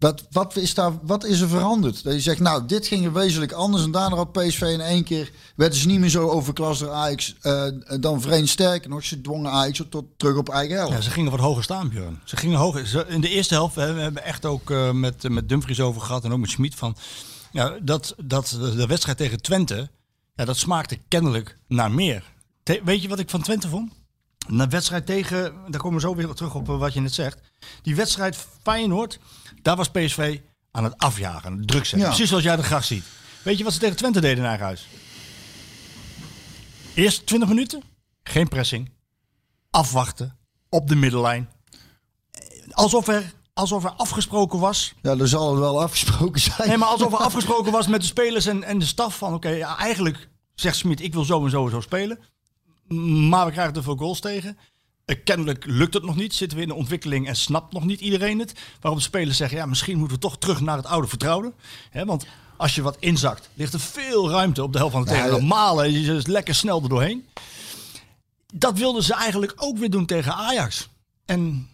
Wat, 0.00 0.26
wat, 0.30 0.56
is 0.56 0.74
daar, 0.74 0.92
wat 1.02 1.24
is 1.24 1.40
er 1.40 1.48
veranderd? 1.48 2.04
Dat 2.04 2.12
je 2.12 2.20
zegt, 2.20 2.40
nou, 2.40 2.66
dit 2.66 2.86
ging 2.86 3.04
er 3.04 3.12
wezenlijk 3.12 3.52
anders. 3.52 3.82
En 3.82 3.90
daarna 3.90 4.16
had 4.16 4.32
PSV 4.32 4.60
in 4.60 4.80
één 4.80 5.04
keer... 5.04 5.30
werden 5.56 5.78
ze 5.78 5.86
niet 5.86 6.00
meer 6.00 6.08
zo 6.08 6.28
overklast 6.28 6.80
door 6.80 6.90
Ajax. 6.90 7.34
eh, 7.40 7.66
dan 8.00 8.20
vreemd 8.20 8.48
sterker 8.48 8.90
nog. 8.90 9.04
Ze 9.04 9.20
dwongen 9.20 9.50
Ajax 9.50 9.82
tot 9.88 10.04
terug 10.16 10.36
op 10.36 10.48
eigen 10.48 10.76
helft. 10.76 10.92
Ja, 10.92 11.00
ze 11.00 11.10
gingen 11.10 11.30
wat 11.30 11.40
hoger 11.40 11.62
staan, 11.62 11.88
Björn. 11.88 12.20
Ze 12.24 12.36
gingen 12.36 12.58
hoger. 12.58 13.08
In 13.08 13.20
de 13.20 13.28
eerste 13.28 13.54
helft, 13.54 13.74
we 13.74 13.80
hebben 13.80 14.24
echt 14.24 14.44
ook 14.44 14.70
eh, 14.70 14.90
met, 14.90 15.28
met 15.28 15.48
Dumfries 15.48 15.80
over 15.80 16.00
gehad 16.00 16.24
en 16.24 16.32
ook 16.32 16.38
met 16.38 16.50
Schmid 16.50 16.74
van... 16.74 16.96
Ja, 17.52 17.78
dat, 17.82 18.14
dat 18.24 18.58
de 18.60 18.86
wedstrijd 18.86 19.18
tegen 19.18 19.42
Twente, 19.42 19.90
ja, 20.34 20.44
dat 20.44 20.56
smaakte 20.56 20.98
kennelijk 21.08 21.58
naar 21.68 21.90
meer. 21.90 22.24
Weet 22.84 23.02
je 23.02 23.08
wat 23.08 23.18
ik 23.18 23.30
van 23.30 23.42
Twente 23.42 23.68
vond? 23.68 23.92
Een 24.48 24.70
wedstrijd 24.70 25.06
tegen, 25.06 25.54
daar 25.68 25.80
komen 25.80 26.00
we 26.00 26.06
zo 26.06 26.14
weer 26.14 26.34
terug 26.34 26.54
op 26.54 26.68
eh, 26.68 26.78
wat 26.78 26.92
je 26.92 27.00
net 27.00 27.14
zegt. 27.14 27.38
Die 27.82 27.96
wedstrijd 27.96 28.46
Feyenoord, 28.62 29.18
daar 29.62 29.76
was 29.76 29.90
PSV 29.90 30.40
aan 30.70 30.84
het 30.84 30.98
afjagen, 30.98 31.50
aan 31.50 31.58
het 31.58 31.68
druk 31.68 31.84
zetten. 31.84 32.00
Ja. 32.00 32.06
Precies 32.06 32.28
zoals 32.28 32.44
jij 32.44 32.56
dat 32.56 32.64
graag 32.64 32.84
ziet. 32.84 33.04
Weet 33.42 33.58
je 33.58 33.64
wat 33.64 33.72
ze 33.72 33.78
tegen 33.78 33.96
Twente 33.96 34.20
deden 34.20 34.38
in 34.38 34.44
eigen 34.44 34.64
huis? 34.64 34.86
Eerst 36.94 37.26
20 37.26 37.48
minuten, 37.48 37.82
geen 38.22 38.48
pressing. 38.48 38.90
Afwachten, 39.70 40.38
op 40.68 40.88
de 40.88 40.94
middenlijn. 40.94 41.48
Alsof 42.70 43.08
er, 43.08 43.32
alsof 43.52 43.84
er 43.84 43.90
afgesproken 43.90 44.58
was 44.58 44.94
Ja, 45.02 45.16
er 45.16 45.28
zal 45.28 45.50
het 45.50 45.58
wel 45.58 45.82
afgesproken 45.82 46.40
zijn. 46.40 46.68
Nee, 46.68 46.76
maar 46.76 46.88
alsof 46.88 47.12
er 47.12 47.18
afgesproken 47.18 47.72
was 47.72 47.86
met 47.86 48.00
de 48.00 48.06
spelers 48.06 48.46
en, 48.46 48.62
en 48.64 48.78
de 48.78 48.86
staf 48.86 49.18
van... 49.18 49.34
oké, 49.34 49.48
ja, 49.48 49.78
eigenlijk 49.78 50.28
zegt 50.54 50.76
Smit, 50.76 51.00
ik 51.00 51.12
wil 51.12 51.24
zo 51.24 51.44
en 51.44 51.50
zo 51.50 51.64
en 51.64 51.70
zo 51.70 51.80
spelen. 51.80 52.18
Maar 53.28 53.46
we 53.46 53.52
krijgen 53.52 53.74
te 53.74 53.82
veel 53.82 53.96
goals 53.96 54.20
tegen. 54.20 54.58
Eh, 55.10 55.16
kennelijk 55.24 55.64
lukt 55.66 55.94
het 55.94 56.02
nog 56.04 56.16
niet. 56.16 56.34
Zitten 56.34 56.56
we 56.56 56.62
in 56.62 56.68
de 56.68 56.74
ontwikkeling 56.74 57.26
en 57.26 57.36
snapt 57.36 57.72
nog 57.72 57.84
niet 57.84 58.00
iedereen 58.00 58.38
het. 58.38 58.52
Waarop 58.80 59.00
de 59.00 59.06
spelers 59.06 59.36
zeggen, 59.36 59.58
ja, 59.58 59.66
misschien 59.66 59.98
moeten 59.98 60.16
we 60.16 60.22
toch 60.22 60.38
terug 60.38 60.60
naar 60.60 60.76
het 60.76 60.86
oude 60.86 61.08
vertrouwde. 61.08 61.52
Hè, 61.90 62.04
want 62.04 62.26
als 62.56 62.74
je 62.74 62.82
wat 62.82 62.96
inzakt, 63.00 63.48
ligt 63.54 63.72
er 63.72 63.80
veel 63.80 64.30
ruimte 64.30 64.62
op 64.62 64.72
de 64.72 64.78
helft 64.78 64.92
van 64.92 65.02
de 65.04 65.08
Ja, 65.10 65.14
tegenstander. 65.14 65.48
ja. 65.48 65.54
Malen, 65.54 65.92
je 65.92 66.14
is 66.14 66.26
lekker 66.26 66.54
snel 66.54 66.82
er 66.82 66.88
doorheen. 66.88 67.26
Dat 68.54 68.78
wilden 68.78 69.02
ze 69.02 69.14
eigenlijk 69.14 69.52
ook 69.56 69.78
weer 69.78 69.90
doen 69.90 70.06
tegen 70.06 70.34
Ajax. 70.34 70.88
En 71.26 71.68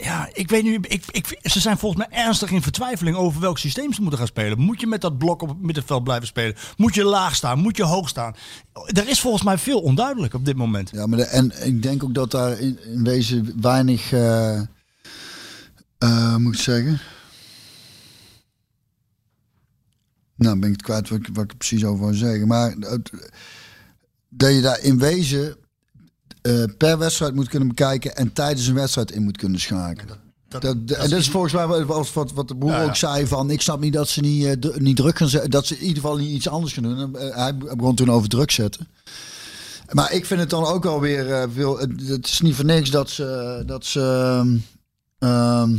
ja, 0.00 0.28
ik 0.32 0.50
weet 0.50 0.62
nu, 0.62 0.74
ik, 0.74 1.04
ik, 1.10 1.38
ze 1.42 1.60
zijn 1.60 1.78
volgens 1.78 2.06
mij 2.06 2.18
ernstig 2.18 2.50
in 2.50 2.62
vertwijfeling 2.62 3.16
over 3.16 3.40
welk 3.40 3.58
systeem 3.58 3.92
ze 3.92 4.00
moeten 4.00 4.18
gaan 4.18 4.28
spelen. 4.28 4.60
Moet 4.60 4.80
je 4.80 4.86
met 4.86 5.00
dat 5.00 5.18
blok 5.18 5.42
op 5.42 5.48
het 5.48 5.62
middenveld 5.62 6.04
blijven 6.04 6.26
spelen? 6.26 6.56
Moet 6.76 6.94
je 6.94 7.04
laag 7.04 7.34
staan? 7.34 7.58
Moet 7.58 7.76
je 7.76 7.84
hoog 7.84 8.08
staan? 8.08 8.34
Er 8.86 9.08
is 9.08 9.20
volgens 9.20 9.42
mij 9.42 9.58
veel 9.58 9.80
onduidelijk 9.80 10.34
op 10.34 10.44
dit 10.44 10.56
moment. 10.56 10.90
Ja, 10.92 11.06
maar 11.06 11.18
de, 11.18 11.24
en 11.24 11.66
ik 11.66 11.82
denk 11.82 12.04
ook 12.04 12.14
dat 12.14 12.30
daar 12.30 12.58
in, 12.58 12.78
wezen 13.02 13.60
weinig, 13.60 14.12
eh 14.12 14.60
eh, 15.98 16.36
moet 16.36 16.58
zeggen. 16.58 17.00
Nou, 20.34 20.58
ben 20.58 20.68
ik 20.68 20.76
het 20.76 20.82
kwijt 20.82 21.08
wat 21.08 21.18
ik, 21.18 21.58
precies 21.58 21.84
over 21.84 22.04
wil 22.04 22.14
zeggen. 22.14 22.46
Maar 22.46 22.74
dat 24.28 24.54
je 24.54 24.60
daar 24.60 24.80
in 24.80 24.98
wezen 24.98 25.56
eh, 26.42 26.64
per 26.78 26.98
wedstrijd 26.98 27.34
moet 27.34 27.48
kunnen 27.48 27.68
bekijken 27.68 28.16
en 28.16 28.32
tijdens 28.32 28.66
een 28.66 28.74
wedstrijd 28.74 29.10
in 29.10 29.22
moet 29.22 29.36
kunnen 29.36 29.60
schakelen. 29.60 30.16
Dat, 30.48 30.64
en 30.64 30.86
dat 30.86 31.12
is 31.12 31.28
volgens 31.28 31.52
mij 31.52 31.66
wat, 31.66 32.12
wat, 32.12 32.32
wat, 32.32 32.48
de 32.48 32.54
Ja, 32.58 32.80
ja. 32.80 32.84
ook 32.84 32.96
zei 32.96 33.26
van 33.26 33.50
ik 33.50 33.60
snap 33.60 33.80
niet 33.80 33.92
dat 33.92 34.08
ze 34.08 34.20
niet, 34.20 34.44
eh, 34.44 34.76
niet 34.76 34.96
druk 34.96 35.18
gaan 35.18 35.28
zetten. 35.28 35.50
Dat 35.50 35.66
ze 35.66 35.74
in 35.74 35.80
ieder 35.86 36.02
geval 36.02 36.16
niet 36.16 36.30
iets 36.30 36.48
anders 36.48 36.72
gaan 36.72 36.82
doen. 36.82 36.98
En, 36.98 37.16
eh, 37.16 37.36
hij 37.36 37.56
begon 37.56 37.94
toen 37.94 38.10
over 38.10 38.28
druk 38.28 38.50
zetten. 38.50 38.88
Maar 39.92 40.12
ik 40.12 40.26
vind 40.26 40.40
het 40.40 40.50
dan 40.50 40.64
ook 40.64 40.84
alweer 40.86 41.48
veel. 41.52 41.78
Het, 41.78 42.26
is 42.26 42.40
niet 42.40 42.54
voor 42.54 42.64
niks 42.64 42.90
dat 42.90 43.10
ze. 43.10 43.62
Dat 43.66 43.84
ze 43.84 44.00
ehm, 44.00 44.56
ehm, 45.18 45.76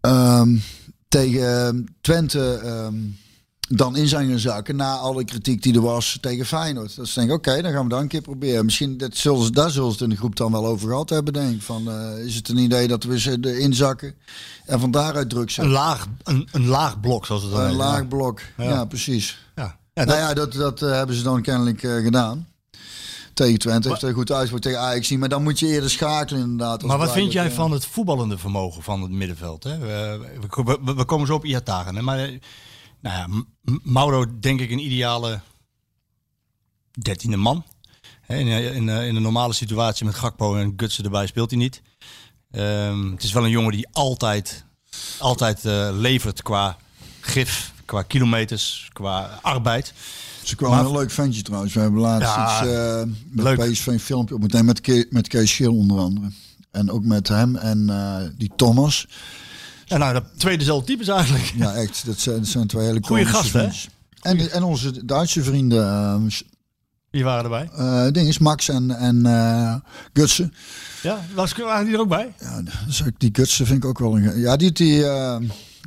ehm, 0.00 0.56
tegen 1.08 1.86
Twente 2.00 2.60
dan 3.68 3.96
in 3.96 4.08
zijn 4.08 4.28
gaan 4.28 4.38
zakken. 4.38 4.76
Na 4.76 4.94
alle 4.96 5.24
kritiek 5.24 5.62
die 5.62 5.74
er 5.74 5.80
was 5.80 6.18
tegen 6.20 6.46
Feyenoord. 6.46 6.96
Dat 6.96 7.06
ze 7.08 7.18
denken, 7.18 7.36
oké, 7.36 7.62
dan 7.62 7.72
gaan 7.72 7.82
we 7.82 7.88
dat 7.88 8.00
een 8.00 8.08
keer 8.08 8.20
proberen. 8.20 8.64
Misschien 8.64 8.96
dat 8.96 9.16
zullen 9.16 9.44
ze, 9.44 9.50
daar 9.50 9.70
zullen 9.70 9.88
ze 9.88 9.92
het 9.94 10.02
in 10.02 10.10
de 10.10 10.16
groep 10.16 10.36
dan 10.36 10.52
wel 10.52 10.66
over 10.66 10.88
gehad 10.88 11.10
hebben, 11.10 11.32
denk 11.32 11.54
ik. 11.54 11.62
Van, 11.62 11.90
eh, 11.90 12.24
is 12.24 12.34
het 12.34 12.48
een 12.48 12.56
idee 12.58 12.88
dat 12.88 13.04
we 13.04 13.20
ze 13.20 13.38
erin 13.40 13.74
zakken 13.74 14.14
en 14.66 14.80
van 14.80 14.90
daaruit 14.90 15.30
druk 15.30 15.42
Een 15.46 15.50
zetten? 15.50 15.72
laag, 15.72 16.06
een, 16.22 16.48
een 16.52 16.66
laag 16.66 17.00
blok, 17.00 17.26
zoals 17.26 17.42
het 17.42 17.52
dan 17.52 17.60
Een 17.60 17.74
laag 17.76 18.08
blok. 18.08 18.40
Ja. 18.56 18.64
Ja, 18.64 18.84
precies. 18.84 19.38
Ja. 19.56 19.76
Nou 19.94 20.10
ja, 20.18 20.34
dat, 20.34 20.52
dat 20.52 20.82
eh, 20.82 20.90
hebben 20.90 21.16
ze 21.16 21.22
dan 21.22 21.42
kennelijk 21.42 21.82
eh, 21.82 21.96
gedaan. 22.02 22.46
Tegen 23.34 23.58
Twente 23.58 23.88
heeft 23.88 24.02
er 24.02 24.14
goed 24.14 24.32
uitgevoerd 24.32 24.62
tegen 24.62 24.80
Ajax 24.80 25.10
niet. 25.10 25.18
Maar 25.18 25.28
dan 25.28 25.42
moet 25.42 25.58
je 25.58 25.66
eerder 25.66 25.90
schakelen 25.90 26.40
inderdaad. 26.42 26.82
maar 26.82 26.98
wat 26.98 27.12
vind 27.12 27.32
jij 27.32 27.50
van 27.50 27.70
het 27.72 27.84
voetballende 27.86 28.38
vermogen 28.38 28.82
van 28.82 29.02
het 29.02 29.10
middenveld? 29.10 29.64
Hè? 29.64 29.78
We, 29.78 30.18
we, 30.64 30.78
we- 30.84 30.94
we 30.94 31.04
komen 31.04 31.26
zo 31.26 31.34
op 31.34 31.44
Iataren. 31.44 32.04
Maar 32.04 32.30
nou 33.00 33.16
ja, 33.16 33.44
Mauro 33.82 34.38
denk 34.40 34.60
ik 34.60 34.70
een 34.70 34.84
ideale 34.84 35.40
dertiende 37.02 37.36
man. 37.36 37.64
In, 38.28 38.48
eh, 38.48 38.74
in, 38.74 38.88
eh, 38.88 39.06
in 39.06 39.16
een 39.16 39.22
normale 39.22 39.52
situatie 39.52 40.04
met 40.06 40.14
Gakpo 40.14 40.56
en 40.56 40.72
Gutsen 40.76 41.04
erbij 41.04 41.26
speelt 41.26 41.50
hij 41.50 41.58
niet. 41.58 41.82
Ehm, 42.50 43.10
het 43.10 43.22
is 43.22 43.32
wel 43.32 43.44
een 43.44 43.50
jongen 43.50 43.72
die 43.72 43.88
altijd, 43.92 44.64
altijd 45.18 45.64
eh, 45.64 45.88
levert 45.92 46.42
qua 46.42 46.76
gif, 47.20 47.72
qua 47.84 48.02
kilometers, 48.02 48.88
qua 48.92 49.38
arbeid. 49.42 49.92
Ze 50.42 50.56
kwamen 50.56 50.76
maar- 50.76 50.86
een 50.86 50.92
leuk 50.92 51.10
ventje 51.10 51.42
trouwens. 51.42 51.74
We 51.74 51.80
hebben 51.80 52.00
laatst 52.00 52.28
Ja, 52.34 52.60
iets 53.02 53.10
met 53.30 53.44
leuk. 53.44 53.70
PSV 53.70 53.86
een 53.86 54.00
filmpje 54.00 54.34
op 54.34 54.40
meteen 54.40 54.64
met, 54.64 54.80
Ke 54.80 55.06
met 55.10 55.28
Kees 55.28 55.50
Schil 55.50 55.76
onder 55.76 55.98
andere. 55.98 56.30
En 56.70 56.90
ook 56.90 57.04
met 57.04 57.28
hem 57.28 57.56
en 57.56 57.86
die 58.38 58.50
Thomas. 58.56 59.06
Ja, 59.88 59.96
nou, 59.96 60.12
dat 60.12 60.24
twee 60.36 60.58
dezelfde 60.58 60.86
types 60.86 61.08
eigenlijk. 61.08 61.52
Ja, 61.56 61.74
echt. 61.74 62.06
Dat 62.06 62.18
zijn, 62.18 62.36
dat 62.36 62.46
zijn 62.46 62.66
twee 62.66 62.84
hele 62.86 63.00
komische 63.00 63.32
gasten. 63.32 63.72
En, 64.22 64.50
en 64.52 64.62
onze 64.62 65.04
Duitse 65.04 65.42
vrienden, 65.42 65.84
eh, 65.88 66.14
Die 67.10 67.24
waren 67.24 67.44
erbij. 67.44 67.68
eh 67.74 68.10
ding 68.12 68.28
is 68.28 68.38
Max 68.38 68.68
en, 68.68 68.90
en 68.90 69.26
eh, 69.26 69.74
Gutsen. 70.12 70.54
Ja, 71.02 71.20
was, 71.34 71.52
waren 71.56 71.84
die 71.86 71.94
er 71.94 72.00
ook 72.00 72.08
bij? 72.08 72.34
Ja, 72.40 72.62
dat 72.62 73.02
ook- 73.06 73.18
die 73.18 73.30
Gutsen 73.32 73.66
vind 73.66 73.78
ik 73.78 73.84
ook 73.84 73.98
wel 73.98 74.16
een... 74.16 74.38
Ja, 74.38 74.56
die, 74.56 74.72
die, 74.72 75.04
eh, 75.06 75.38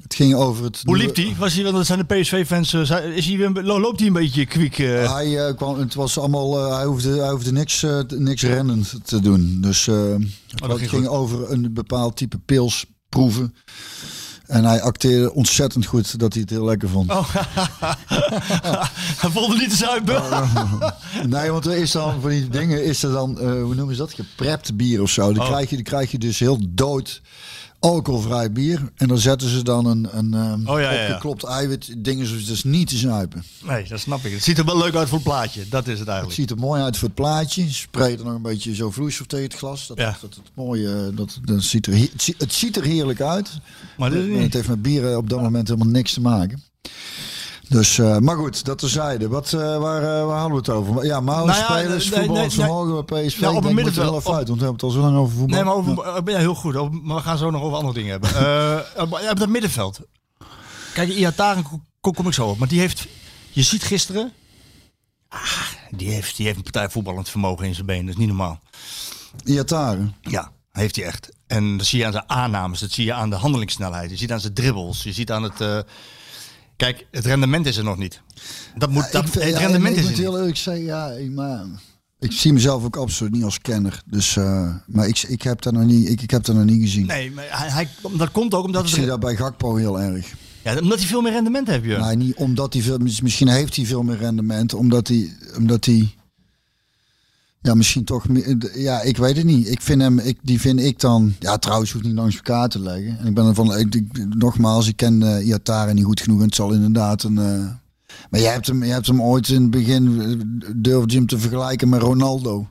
het 0.03 0.15
ging 0.15 0.33
over 0.35 0.63
het... 0.63 0.81
Hoe 0.83 0.97
liep 0.97 1.15
die? 1.15 1.35
Was 1.37 1.53
hij, 1.53 1.63
want 1.63 1.75
dat 1.75 1.85
zijn 1.85 2.05
de 2.07 2.15
PSV-fans. 2.15 2.73
eh, 2.73 3.15
Is 3.15 3.25
hij 3.25 3.37
weer, 3.37 3.49
loopt 3.63 3.97
hij 3.99 4.07
een 4.07 4.13
beetje 4.13 4.45
kwiek? 4.45 4.75
Hij, 4.77 5.53
kwam, 5.55 5.79
het 5.79 5.93
was 5.93 6.17
allemaal, 6.17 6.71
hij, 6.75 6.85
hoefde, 6.85 7.19
hij 7.19 7.29
hoefde 7.31 7.51
niks, 7.51 7.85
niks 8.07 8.41
rennend 8.43 8.93
te 9.03 9.19
doen. 9.19 9.57
Dus 9.61 9.87
eh, 9.87 9.95
het 10.67 10.81
ging 10.81 11.07
over 11.07 11.51
een 11.51 11.73
bepaald 11.73 12.15
type 12.17 12.37
pils 12.45 12.85
proeven. 13.11 13.55
En 14.47 14.63
hij 14.65 14.81
acteerde 14.81 15.33
ontzettend 15.33 15.85
goed 15.85 16.19
dat 16.19 16.33
hij 16.33 16.41
het 16.41 16.49
heel 16.51 16.65
lekker 16.65 16.89
vond. 16.89 17.09
Oh. 17.11 17.35
hij 19.21 19.29
voelde 19.29 19.55
niet 19.57 19.69
te 19.69 19.75
zuipen. 19.75 20.23
Nee, 21.29 21.51
want 21.51 21.65
er 21.65 21.75
is 21.75 21.91
dan 21.91 22.21
van 22.21 22.29
die 22.29 22.47
dingen, 22.47 22.83
is 22.85 23.03
er 23.03 23.11
dan, 23.11 23.39
eh, 23.39 23.45
hoe 23.63 23.75
noemen 23.75 23.95
ze 23.95 24.01
dat? 24.01 24.13
Geprept 24.13 24.75
bier 24.75 25.01
of 25.01 25.09
zo. 25.09 25.33
Dan, 25.33 25.43
Oh. 25.43 25.49
krijg 25.49 25.69
je, 25.69 25.75
dan 25.75 25.83
krijg 25.83 26.11
je 26.11 26.17
dus 26.17 26.39
heel 26.39 26.57
dood 26.69 27.21
alcoholvrij 27.81 28.51
bier. 28.51 28.91
En 28.95 29.07
dan 29.07 29.17
zetten 29.17 29.49
ze 29.49 29.63
dan 29.63 29.85
een, 29.85 30.07
een 30.17 30.33
ehm, 30.33 30.67
Oh, 30.67 30.79
ja, 30.79 30.91
ja, 30.91 31.01
ja. 31.01 31.07
opgeklopt 31.07 31.43
eiwit. 31.43 31.93
Dingen 31.97 32.25
zoals 32.27 32.45
dus 32.45 32.63
niet 32.63 32.87
te 32.87 32.97
zuipen. 32.97 33.43
Nee, 33.63 33.87
dat 33.87 33.99
snap 33.99 34.23
ik. 34.25 34.31
Het 34.31 34.43
ziet 34.43 34.57
er 34.57 34.65
wel 34.65 34.77
leuk 34.77 34.95
uit 34.95 35.07
voor 35.07 35.17
het 35.17 35.27
plaatje. 35.27 35.67
Dat 35.69 35.83
is 35.83 35.89
het 35.89 35.99
Het 35.99 36.07
eigenlijk. 36.07 36.39
ziet 36.39 36.49
er 36.49 36.57
mooi 36.57 36.81
uit 36.81 36.97
voor 36.97 37.07
het 37.07 37.15
plaatje. 37.17 37.69
Spray 37.69 38.11
er 38.17 38.23
nog 38.25 38.33
een 38.33 38.41
beetje 38.41 38.75
zo 38.75 38.91
vloeistof 38.91 39.27
tegen 39.27 39.45
het 39.45 39.55
glas. 39.55 39.87
Dat, 39.87 39.97
Ja. 39.97 40.17
dat, 40.21 40.35
het 40.35 40.51
mooie, 40.53 40.89
eh, 41.11 41.17
dat, 41.17 41.39
dat 41.43 41.63
ziet 41.63 41.85
er, 41.87 41.93
he- 41.93 42.09
het, 42.11 42.21
ziet, 42.53 42.71
het 42.73 42.75
er 42.75 42.83
heerlijk 42.83 43.21
uit. 43.21 43.49
Maar 43.97 44.11
Maar 44.11 44.19
het 44.41 44.53
heeft 44.53 44.67
met 44.67 44.81
bieren 44.81 45.17
op 45.17 45.29
dat 45.29 45.41
moment 45.41 45.67
helemaal 45.67 45.91
niks 45.91 46.13
te 46.13 46.21
maken. 46.21 46.63
Dus, 47.71 47.97
eh, 47.99 48.17
maar 48.17 48.35
goed, 48.35 48.65
dat 48.65 48.77
terzijde. 48.77 49.27
Wat, 49.27 49.53
eh, 49.53 49.77
waar, 49.77 50.03
eh, 50.03 50.25
waar 50.25 50.39
hadden 50.39 50.51
we 50.51 50.57
het 50.57 50.69
over? 50.69 51.05
Ja, 51.05 51.19
Mauro 51.19 51.45
Nou 51.45 51.57
ja, 51.59 51.65
spelers, 51.65 52.09
nee, 52.09 52.19
nee, 52.19 52.37
nee. 52.37 52.49
vermogen 52.49 53.05
bij 53.05 53.25
PSV. 53.25 53.39
Ja, 53.39 53.53
op 53.53 53.63
het 53.63 53.73
middenveld. 53.73 54.23
wel 54.23 54.35
uit, 54.35 54.47
want 54.47 54.59
we 54.59 54.65
hebben 54.65 54.73
het 54.73 54.83
al 54.83 54.89
zo 54.89 54.99
lang 54.99 55.17
over 55.17 55.35
voetbal. 55.37 55.55
Nee, 55.55 55.63
maar 55.63 55.73
over, 55.73 56.31
ja, 56.31 56.37
heel 56.37 56.55
goed. 56.55 56.75
Over- 56.75 56.93
Maar 57.03 57.15
we 57.15 57.21
gaan 57.21 57.37
zo 57.37 57.49
nog 57.49 57.61
over 57.61 57.77
andere 57.77 57.93
dingen 57.93 58.11
hebben. 58.11 58.29
Op- 59.03 59.29
op 59.31 59.39
dat 59.39 59.49
middenveld. 59.49 59.99
Kijk, 60.93 61.09
Iataren 61.09 61.63
kom, 61.63 62.13
kom 62.13 62.27
ik 62.27 62.33
zo 62.33 62.47
op. 62.47 62.57
Maar 62.57 62.67
die 62.67 62.79
heeft... 62.79 63.07
Je 63.49 63.61
ziet 63.63 63.83
gisteren... 63.83 64.31
Ah, 65.29 65.41
die, 65.91 66.09
heeft, 66.11 66.35
die 66.37 66.45
heeft 66.45 66.57
een 66.57 66.63
partij 66.63 66.89
voetballend 66.89 67.29
vermogen 67.29 67.65
in 67.65 67.73
zijn 67.73 67.85
benen. 67.85 68.05
Dat 68.05 68.13
is 68.13 68.19
niet 68.19 68.27
normaal. 68.27 68.59
Iataren. 69.43 70.15
Ja, 70.21 70.51
heeft 70.71 70.95
hij 70.95 71.05
echt. 71.05 71.29
En 71.47 71.77
dat 71.77 71.85
zie 71.87 71.99
je 71.99 72.05
aan 72.05 72.11
zijn 72.11 72.29
aannames, 72.29 72.79
dat 72.79 72.91
zie 72.91 73.05
je 73.05 73.13
aan 73.13 73.29
de 73.29 73.35
handelingssnelheid, 73.35 74.09
je 74.09 74.15
ziet 74.15 74.31
aan 74.31 74.39
zijn 74.39 74.53
dribbles, 74.53 75.03
je 75.03 75.11
ziet 75.13 75.31
aan 75.31 75.43
het. 75.43 75.85
Kijk, 76.81 77.05
het 77.11 77.25
rendement 77.25 77.65
is 77.65 77.77
er 77.77 77.83
nog 77.83 77.97
niet. 77.97 78.21
Dat 78.77 78.89
moet, 78.89 79.03
Ja, 79.03 79.11
dat, 79.11 79.25
ik 79.25 79.33
het 79.33 79.43
ja, 79.49 79.57
rendement 79.59 79.97
ik 79.97 80.03
is 80.03 80.09
er 80.09 80.15
heel 80.17 80.37
eerlijk 80.37 80.57
zeggen, 80.57 80.83
ja, 80.83 81.07
ik, 81.11 81.31
maar, 81.31 81.65
ik 82.19 82.31
zie 82.31 82.53
mezelf 82.53 82.83
ook 82.83 82.95
absoluut 82.95 83.31
niet 83.33 83.43
als 83.43 83.59
kenner. 83.59 84.01
Dus, 84.05 84.37
eh, 84.37 84.75
maar 84.87 85.07
ik, 85.07 85.21
ik, 85.21 85.41
heb 85.41 85.61
dat 85.61 85.73
nog 85.73 85.83
niet, 85.83 86.09
ik, 86.09 86.21
ik 86.21 86.31
heb 86.31 86.43
dat 86.43 86.55
nog 86.55 86.65
niet 86.65 86.81
gezien. 86.81 87.05
Nee, 87.05 87.31
maar 87.31 87.45
hij, 87.49 87.69
hij- 87.69 87.87
dat 88.17 88.31
komt 88.31 88.53
ook 88.53 88.65
omdat, 88.65 88.81
ik 88.81 88.87
het, 88.87 88.97
zie 88.97 89.05
dat 89.07 89.19
bij 89.19 89.35
Gakpo 89.35 89.75
heel 89.75 89.99
erg. 89.99 90.33
ja, 90.61 90.79
omdat 90.79 90.97
hij 90.97 91.07
veel 91.07 91.21
meer 91.21 91.31
rendement 91.31 91.67
heeft. 91.67 91.81
Björn. 91.81 92.01
Nee, 92.01 92.15
niet 92.15 92.35
omdat 92.35 92.73
hij 92.73 92.81
veel, 92.81 92.97
misschien 92.97 93.47
heeft 93.47 93.75
hij 93.75 93.85
veel 93.85 94.03
meer 94.03 94.17
rendement, 94.17 94.73
omdat 94.73 95.07
hij, 95.07 95.35
omdat 95.57 95.85
hij, 95.85 96.13
ja, 97.61 97.73
misschien 97.73 98.03
toch, 98.03 98.25
ja, 98.73 99.01
ik 99.01 99.17
weet 99.17 99.37
het 99.37 99.45
niet. 99.45 99.69
Ik 99.69 99.81
vind 99.81 100.01
hem, 100.01 100.19
ik, 100.19 100.37
die 100.41 100.59
vind 100.59 100.79
ik 100.79 100.99
dan, 100.99 101.35
ja, 101.39 101.57
trouwens 101.57 101.91
hoeft 101.91 102.05
niet 102.05 102.15
langs 102.15 102.35
elkaar 102.35 102.69
te 102.69 102.79
leggen. 102.79 103.19
En 103.19 103.27
ik 103.27 103.33
ben 103.33 103.45
ervan, 103.45 103.77
ik, 103.77 104.01
nogmaals, 104.35 104.87
ik 104.87 104.95
ken 104.95 105.21
uh, 105.21 105.91
niet 105.91 106.05
goed 106.05 106.21
genoeg 106.21 106.39
en 106.39 106.45
het 106.45 106.55
zal 106.55 106.71
inderdaad 106.71 107.23
een, 107.23 107.37
eh, 107.37 107.69
maar 108.29 108.39
jij 108.39 108.51
hebt 108.51 108.67
hem, 108.67 108.83
jij 108.83 108.93
hebt 108.93 109.07
hem 109.07 109.21
ooit 109.21 109.49
in 109.49 109.61
het 109.61 109.71
begin 109.71 110.21
eh, 110.21 110.69
durfde 110.75 111.11
je 111.11 111.17
hem 111.17 111.27
te 111.27 111.39
vergelijken 111.39 111.89
met 111.89 112.01
Ronaldo. 112.01 112.67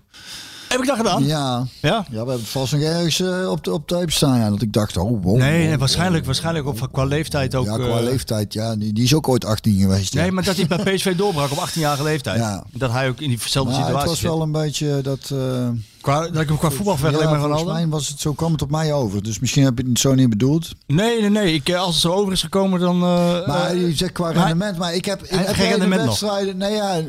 Heb 0.71 0.81
ik 0.81 0.87
dat 0.87 0.97
gedaan? 0.97 1.25
Ja, 1.25 1.67
Ja? 1.81 1.89
ja, 1.91 2.05
we 2.11 2.17
hebben 2.17 2.35
het 2.35 2.49
vast 2.49 2.73
nog 2.73 2.83
ergens 2.83 3.21
eh, 3.21 3.51
op 3.51 3.65
de 3.65 3.73
op 3.73 3.87
tape 3.87 4.11
staan. 4.13 4.39
Ja, 4.39 4.51
dat 4.51 4.63
ik 4.63 4.73
dacht, 4.73 4.97
oh, 4.97 5.23
wow, 5.23 5.37
Nee, 5.37 5.69
wow, 5.69 5.79
waarschijnlijk, 5.79 6.25
waarschijnlijk 6.25 6.67
op, 6.67 6.89
qua 6.93 7.05
leeftijd 7.05 7.55
ook. 7.55 7.67
Ja, 7.67 7.77
qua 7.77 7.97
eh, 7.99 8.03
leeftijd, 8.05 8.53
ja, 8.53 8.77
die, 8.77 8.93
die 8.93 9.05
is 9.05 9.15
ook 9.15 9.29
ooit 9.29 9.45
18 9.45 9.81
geweest. 9.81 10.13
ja. 10.13 10.21
Nee, 10.21 10.33
maar 10.33 10.45
dat 10.45 10.57
hij 10.57 10.67
bij 10.67 10.95
PSV 10.95 11.17
doorbrak 11.17 11.51
op 11.51 11.69
18-jarige 11.69 12.03
leeftijd. 12.03 12.39
Ja. 12.39 12.65
Dat 12.73 12.91
hij 12.91 13.09
ook 13.09 13.21
in 13.21 13.29
diezelfde 13.29 13.71
Maar 13.73 13.81
het 13.81 13.87
situatie 13.89 14.09
was 14.11 14.19
zit. 14.19 14.29
wel 14.29 14.43
een 14.43 14.53
beetje 14.53 15.01
dat. 15.03 15.31
eh 15.33 15.69
Qua, 16.01 16.21
dat 16.29 16.43
ik 16.43 16.49
hem 16.49 16.59
qua 16.59 16.71
voetbal 16.71 16.97
vergelijk 16.97 17.25
ja, 17.25 17.31
met 17.31 17.41
volgens 17.41 17.61
Ronaldo? 17.63 17.81
mij 17.81 17.91
was 17.91 18.09
het 18.09 18.21
zo 18.21 18.33
kwam 18.33 18.53
het 18.53 18.63
op 18.63 18.71
mij 18.71 18.93
over. 18.93 19.23
Dus 19.23 19.39
misschien 19.39 19.65
heb 19.65 19.79
je 19.79 19.85
het 19.89 19.99
zo 19.99 20.15
niet 20.15 20.29
bedoeld. 20.31 20.69
Nee, 20.87 21.21
nee, 21.21 21.31
nee. 21.31 21.55
Ik, 21.55 21.73
als 21.75 21.93
het 21.95 22.03
zo 22.03 22.13
over 22.13 22.33
is 22.33 22.43
gekomen, 22.43 22.81
dan... 22.81 22.99
Maar 22.99 23.77
je 23.77 23.93
zegt 23.95 24.13
qua 24.13 24.25
maar- 24.33 24.35
rendement. 24.37 24.79
Maar 24.79 24.95
ik 24.95 25.05
heb, 25.05 25.23
ik 25.23 25.31
heb 25.31 25.55
geen 25.55 25.69
rendement 25.69 25.95
nog. 26.05 26.21
wedstrijden. 26.21 26.57
Nee, 26.57 26.73
ja, 26.73 27.01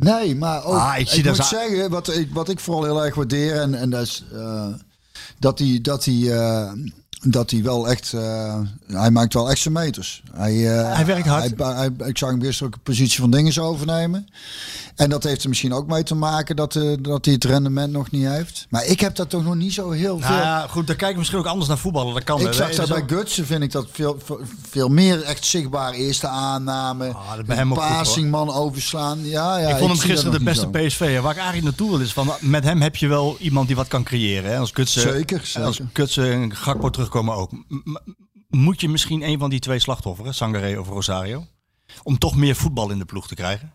nee, 0.00 0.36
maar 0.36 0.64
ook. 0.64 0.74
Ah, 0.74 0.92
ik 0.94 1.00
ik 1.00 1.08
zie 1.08 1.22
dat 1.22 1.36
moet 1.36 1.46
ze- 1.46 1.54
zeggen 1.56 1.90
wat 1.90 2.08
ik, 2.14 2.28
wat 2.32 2.48
ik 2.48 2.60
vooral 2.60 2.84
heel 2.84 3.04
erg 3.04 3.14
waardeer 3.14 3.60
en, 3.60 3.74
en 3.74 3.90
dat 3.90 4.02
is 4.02 4.24
eh, 4.32 4.66
dat 5.38 5.58
hij 5.58 5.78
dat 5.82 6.04
hij 6.04 6.32
eh, 6.38 6.72
dat 7.22 7.50
hij 7.50 7.62
wel 7.62 7.88
echt. 7.88 8.12
eh, 8.12 8.58
hij 8.86 9.10
maakt 9.10 9.34
wel 9.34 9.50
extra 9.50 9.70
meters. 9.70 10.22
Hij, 10.32 10.78
eh, 10.78 10.94
Hij 10.94 11.06
werkt 11.06 11.26
hard. 11.26 11.52
Hij, 11.56 11.72
hij- 11.74 12.08
ik 12.08 12.18
zag 12.18 12.30
hem 12.30 12.40
gisteren 12.42 12.66
ook 12.66 12.74
een 12.74 12.82
positie 12.82 13.20
van 13.20 13.30
dingen 13.30 13.62
overnemen. 13.62 14.28
En 14.96 15.10
dat 15.10 15.22
heeft 15.24 15.42
er 15.42 15.48
misschien 15.48 15.72
ook 15.72 15.86
mee 15.86 16.02
te 16.02 16.14
maken 16.14 16.56
dat, 16.56 16.76
eh, 16.76 16.92
dat 17.00 17.24
hij 17.24 17.34
het 17.34 17.44
rendement 17.44 17.92
nog 17.92 18.10
niet 18.10 18.26
heeft. 18.26 18.66
Maar 18.68 18.84
ik 18.84 19.00
heb 19.00 19.14
dat 19.16 19.30
toch 19.30 19.44
nog 19.44 19.54
niet 19.54 19.72
zo 19.72 19.90
heel 19.90 20.18
veel. 20.18 20.28
Nou 20.30 20.40
ja, 20.40 20.66
goed, 20.66 20.86
dan 20.86 20.96
kijken 20.96 21.08
we 21.12 21.18
misschien 21.18 21.38
ook 21.38 21.46
anders 21.46 21.68
naar 21.68 21.78
voetballen. 21.78 22.14
Dat 22.14 22.24
kan. 22.24 22.40
Ik 22.40 22.52
zag 22.52 22.74
dat 22.74 22.88
bij 22.88 23.02
Gutsen 23.06 23.46
vind 23.46 23.62
ik 23.62 23.72
dat 23.72 23.86
veel, 23.92 24.18
veel 24.70 24.88
meer 24.88 25.22
echt 25.22 25.44
zichtbaar. 25.44 25.92
Eerste 25.92 26.28
aanname, 26.28 27.08
Ah, 27.08 27.36
dat 27.36 27.46
bij 27.46 27.56
hem 27.56 27.72
ook 27.72 27.78
goed, 27.82 27.88
passing, 27.88 28.30
man 28.30 28.52
overslaan. 28.52 29.18
Ja, 29.28 29.58
ja, 29.58 29.68
ik 29.68 29.76
vond 29.76 29.90
hem 29.90 30.00
gisteren 30.00 30.38
de 30.38 30.44
beste 30.44 30.68
PSV. 30.68 30.98
Waar 31.20 31.30
ik 31.32 31.36
eigenlijk 31.38 31.62
naartoe 31.64 31.90
wil 31.90 32.00
is 32.00 32.12
van, 32.12 32.32
met 32.40 32.64
hem 32.64 32.80
heb 32.80 32.96
je 32.96 33.06
wel 33.08 33.36
iemand 33.38 33.66
die 33.66 33.76
wat 33.76 33.88
kan 33.88 34.02
creëren. 34.02 34.50
Hè? 34.50 34.58
Als 34.58 34.72
Kutsen, 34.72 35.02
Zeker, 35.02 35.50
en 35.54 35.62
Als 35.62 35.76
zeker. 35.76 35.92
Kutsen 35.92 36.32
en 36.32 36.56
Gakpo 36.56 36.90
terugkomen 37.10 37.34
ook. 37.34 37.50
Moet 38.48 38.80
je 38.80 38.88
misschien 38.88 39.22
een 39.22 39.38
van 39.38 39.50
die 39.50 39.60
twee 39.60 39.78
slachtofferen, 39.78 40.34
Sangaré 40.34 40.78
of 40.78 40.88
Rosario, 40.88 41.46
om 42.02 42.18
toch 42.18 42.36
meer 42.36 42.56
voetbal 42.56 42.90
in 42.90 42.98
de 42.98 43.04
ploeg 43.04 43.28
te 43.28 43.34
krijgen? 43.34 43.72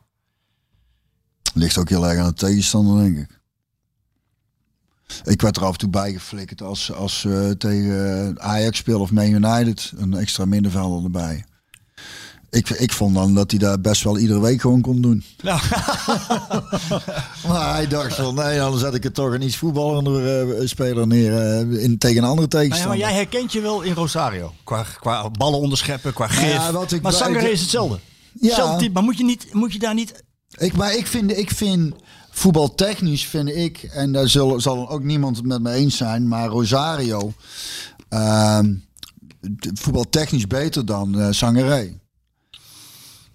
Ligt 1.54 1.78
ook 1.78 1.90
heel 1.90 2.08
erg 2.08 2.20
aan 2.20 2.28
de 2.28 2.34
tegenstander, 2.34 3.04
denk 3.04 3.18
ik. 3.18 3.40
Ik 5.24 5.42
werd 5.42 5.58
er 5.58 5.64
af 5.64 5.72
en 5.72 5.78
toe 5.78 5.90
bij 5.90 6.14
geflikkerd 6.14 6.62
als, 6.62 6.92
als 6.92 7.26
eh, 7.26 7.50
tegen 7.50 8.42
Ajax 8.42 8.78
speel 8.78 9.00
of 9.00 9.12
Man 9.12 9.30
United. 9.30 9.94
Een 9.96 10.14
extra 10.14 10.46
middenvelder 10.46 11.04
erbij. 11.04 11.46
Ik, 12.56 12.70
ik 12.70 12.92
vond 12.94 13.16
dan 13.16 13.34
dat 13.34 13.52
hij 13.52 13.60
daar 13.60 13.80
best 13.82 14.04
wel 14.04 14.18
iedere 14.18 14.40
week 14.42 14.62
gewoon 14.62 14.82
kon 14.82 15.02
doen. 15.02 15.24
Ja. 15.38 15.60
Maar 17.48 17.74
hij 17.74 17.88
dacht 17.88 18.16
van, 18.16 18.36
nee, 18.36 18.58
dan 18.58 18.78
zet 18.78 18.94
ik 18.94 19.04
het 19.04 19.14
toch 19.14 19.34
een 19.34 19.42
iets 19.42 19.56
voetballender 19.58 20.50
eh, 20.60 20.68
speler 20.68 21.08
neer 21.08 21.38
eh, 21.38 21.84
in, 21.84 21.98
tegen 21.98 22.24
een 22.24 22.30
andere 22.30 22.48
Nou 22.48 22.64
ja, 22.64 22.70
tegenstander. 22.70 22.88
maar 23.00 23.08
jij 23.10 23.18
herkent 23.18 23.52
je 23.52 23.62
wel 23.62 23.82
in 23.82 23.94
Rosario. 23.94 24.54
Qua, 24.64 24.86
qua 25.00 25.30
ballen 25.30 25.60
onderscheppen, 25.60 26.14
qua 26.14 26.26
Nou 26.28 26.38
gif. 26.40 26.52
ja, 26.54 26.72
wat 26.72 26.92
ik 26.92 27.02
maar 27.02 27.30
ik- 27.30 27.42
is 27.52 27.62
hetzelfde. 27.62 28.00
Ja. 28.34 28.48
Hetzelfde 28.48 28.78
type. 28.78 28.94
Maar 28.94 29.04
moet 29.04 29.18
je, 29.18 29.24
niet, 29.24 29.48
moet 29.54 29.74
je 29.74 29.80
daar 29.80 29.94
niet... 29.94 30.24
Ik, 30.58 30.76
maar 30.76 30.96
ik 30.96 31.08
vind, 31.08 31.38
ik 31.38 31.52
vind 31.52 31.94
voetbaltechnisch 32.32 33.26
vind 33.26 33.50
ik, 33.50 33.84
en 33.84 34.12
daar 34.12 34.28
zal, 34.30 34.60
zal 34.62 34.90
ook 34.90 35.04
niemand 35.04 35.36
het 35.38 35.46
met 35.46 35.62
me 35.62 35.72
eens 35.72 35.98
zijn, 35.98 36.28
maar 36.28 36.48
Rosario 36.48 37.34
d- 38.10 39.70
voetbaltechnisch 39.74 40.48
beter 40.48 40.86
dan 40.86 41.34
Sangaré. 41.34 42.00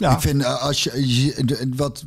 Ik 0.01 0.21
vind 0.21 0.43
eh, 0.43 0.63
als 0.63 0.83
je, 0.83 1.69
wat 1.77 2.05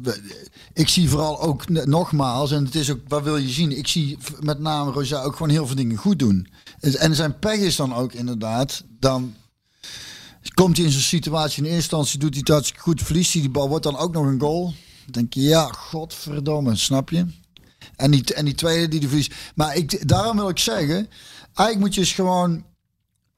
ik 0.74 0.89
zie 0.89 1.10
vooral 1.10 1.41
ook 1.41 1.70
nogmaals 1.70 2.52
en 2.52 2.66
het 2.66 2.76
is 2.76 2.91
ook 2.91 3.00
wat 3.08 3.24
wil 3.24 3.38
je 3.38 3.50
zien. 3.50 3.78
Ik 3.78 3.88
zie 3.88 4.18
met 4.39 4.60
name 4.60 4.91
Rosario 4.91 5.26
ook 5.26 5.36
gewoon 5.36 5.52
heel 5.52 5.68
veel 5.68 5.76
dingen 5.76 5.98
goed 5.98 6.20
doen. 6.20 6.48
En 6.80 7.16
zijn 7.16 7.39
pech 7.39 7.60
is 7.60 7.76
dan 7.76 7.94
ook 7.94 8.14
inderdaad 8.14 8.84
dan 9.00 9.34
komt 10.54 10.78
hij 10.78 10.86
in 10.86 10.91
zo'n 10.91 11.02
situatie 11.02 11.58
in 11.58 11.64
eerste 11.64 11.82
instantie 11.82 12.20
doet 12.20 12.34
hij 12.34 12.44
hartstikke 12.46 12.82
goed, 12.82 13.02
verliest 13.02 13.34
hij 13.34 13.41
die 13.41 13.52
bal, 13.52 13.70
wordt 13.70 13.84
dan 13.84 13.98
ook 13.98 14.14
nog 14.14 14.26
een 14.26 14.39
goal. 14.39 14.64
Dan 15.04 15.12
denk 15.12 15.34
je 15.34 15.41
ja, 15.41 15.66
godverdomme, 15.66 16.76
snap 16.76 17.10
je? 17.10 17.26
En 17.96 18.12
die, 18.12 18.34
en 18.34 18.46
die 18.46 18.56
tweede 18.56 18.88
die 18.88 19.00
de 19.00 19.08
verliest. 19.08 19.34
Maar 19.56 19.76
ik, 19.76 20.08
daarom 20.08 20.38
wil 20.38 20.50
ik 20.50 20.60
zeggen, 20.60 21.08
eigenlijk 21.54 21.80
moet 21.80 21.94
je 21.94 22.02
eens 22.02 22.12
gewoon 22.12 22.64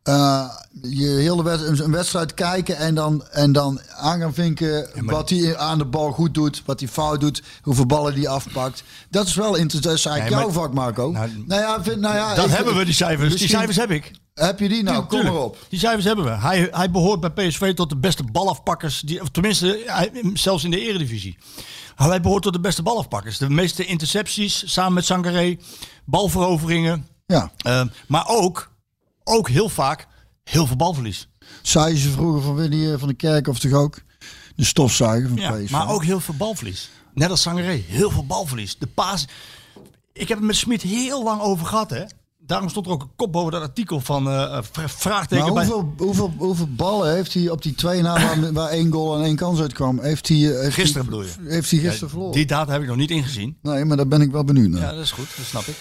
eh, 0.06 0.46
je 0.82 1.08
hele 1.08 1.44
wed- 1.44 1.80
een 1.80 1.92
wedstrijd 1.92 2.34
kijken 2.34 2.78
en 2.78 2.96
dan, 2.96 3.24
en 3.32 3.52
dan 3.52 3.80
aan 3.98 4.20
gaan 4.20 4.34
vinken 4.34 4.90
wat 5.06 5.30
hij 5.30 5.58
aan 5.58 5.78
de 5.78 5.86
bal 5.86 6.12
goed 6.12 6.34
doet, 6.34 6.62
wat 6.66 6.80
hij 6.80 6.90
fout 6.90 7.20
doet, 7.20 7.42
hoeveel 7.62 7.86
ballen 7.86 8.14
hij 8.14 8.28
afpakt. 8.28 8.84
Dat 9.10 9.28
is 9.28 9.36
wel 9.36 9.56
interessant. 9.56 9.84
Dat 9.84 9.94
is 9.94 10.06
eigenlijk 10.06 10.36
Nee, 10.36 10.54
jouw 10.54 10.62
vak, 10.64 10.74
Marco. 10.74 11.12
Nou, 11.12 11.44
Nou, 11.48 11.62
ja, 11.62 11.84
vind, 11.84 12.00
nou 12.00 12.16
ja, 12.16 12.36
Dat 12.36 12.46
ik- 12.46 12.52
hebben 12.52 12.76
we, 12.76 12.86
die 12.86 12.94
cijfers. 12.94 13.36
Die 13.36 13.48
cijfers 13.48 13.78
heb 13.78 13.92
ik. 13.92 14.12
Heb 14.34 14.60
je 14.60 14.70
die 14.70 14.84
nou? 14.84 15.06
Kom 15.06 15.24
maar 15.24 15.36
op. 15.44 15.58
Die 15.70 15.80
cijfers 15.80 16.06
hebben 16.06 16.26
we. 16.26 16.32
Hij, 16.32 16.68
hij 16.72 16.92
behoort 16.92 17.20
bij 17.20 17.30
PSV 17.48 17.74
tot 17.74 17.90
de 17.90 17.98
beste 17.98 18.24
balafpakkers. 18.32 19.00
Die, 19.00 19.22
of 19.22 19.30
tenminste, 19.30 19.84
hij, 19.86 20.12
zelfs 20.34 20.64
in 20.64 20.72
de 20.72 20.80
eredivisie. 20.80 21.38
Hij 21.96 22.22
behoort 22.22 22.44
tot 22.44 22.54
de 22.54 22.60
beste 22.60 22.84
balafpakkers. 22.84 23.38
De 23.38 23.50
meeste 23.50 23.86
intercepties 23.86 24.64
samen 24.74 24.94
met 24.94 25.06
Sangaré. 25.06 25.58
Balveroveringen. 26.06 27.08
Ja, 27.26 27.52
eh, 27.58 27.82
maar 28.08 28.28
ook, 28.28 28.70
ook 29.26 29.50
heel 29.50 29.70
vaak 29.70 30.08
heel 30.44 30.68
veel 30.68 30.76
balverlies. 30.76 31.28
zei 31.62 31.98
ze 31.98 32.10
vroeger 32.10 32.42
van 32.42 32.56
Willy 32.56 32.92
eh, 32.92 33.00
van 33.00 33.08
de 33.08 33.14
Kerk 33.14 33.48
of 33.48 33.60
toch 33.60 33.72
ook? 33.74 34.02
De 34.56 34.64
stofzuiger 34.64 35.30
van 35.30 35.38
Ja, 35.38 35.52
PSV. 35.52 35.70
maar 35.72 35.90
ook 35.90 36.04
heel 36.04 36.20
veel 36.20 36.36
balverlies. 36.38 36.90
Net 37.14 37.30
als 37.30 37.42
Sangaré. 37.42 37.84
Heel 37.88 38.12
veel 38.12 38.26
balverlies. 38.26 38.78
De 38.78 38.88
paas. 38.88 39.28
Ik 40.14 40.28
heb 40.28 40.38
het 40.38 40.48
met 40.48 40.56
Smit 40.56 40.82
heel 40.82 41.24
lang 41.24 41.42
over 41.42 41.66
gehad. 41.66 41.90
Hè. 41.90 42.04
Daarom 42.40 42.70
stond 42.70 42.86
er 42.86 42.92
ook 42.92 43.02
een 43.02 43.16
kop 43.16 43.32
boven 43.32 43.52
dat 43.52 43.62
artikel 43.62 44.00
van 44.00 44.24
vra- 44.24 44.88
vraagteken 44.90 45.46
Maar 45.46 45.54
bij... 45.54 45.66
hoeveel, 45.66 45.94
hoeveel, 45.98 46.34
hoeveel 46.38 46.68
ballen 46.76 47.14
heeft 47.16 47.34
hij 47.34 47.50
op 47.50 47.62
die 47.62 47.76
twee 47.76 48.02
na 48.02 48.14
waar, 48.14 48.54
waar 48.54 48.70
één 48.70 48.92
goal 48.92 49.18
en 49.18 49.24
één 49.24 49.36
kans 49.36 49.60
uitkwam? 49.60 50.00
Heeft 50.00 50.28
hij, 50.28 50.38
heeft 50.38 50.74
Gisteren 50.74 50.94
hij- 50.94 51.04
bedoel 51.18 51.22
je? 51.44 51.50
Heeft 51.50 51.70
hij 51.72 51.80
gisteren 51.80 52.00
Ja, 52.00 52.08
verloren? 52.10 52.34
Die 52.34 52.46
data 52.46 52.72
heb 52.72 52.82
ik 52.82 52.88
nog 52.88 52.98
niet 52.98 53.12
ingezien. 53.12 53.58
Nee, 53.62 53.86
maar 53.86 53.98
daar 53.98 54.08
ben 54.08 54.22
ik 54.22 54.32
wel 54.32 54.44
benieuwd 54.44 54.70
naar. 54.70 54.82
Ja, 54.82 54.92
dat 54.92 55.04
is 55.04 55.12
goed. 55.12 55.28
Dat 55.38 55.46
snap 55.46 55.64
ik. 55.66 55.76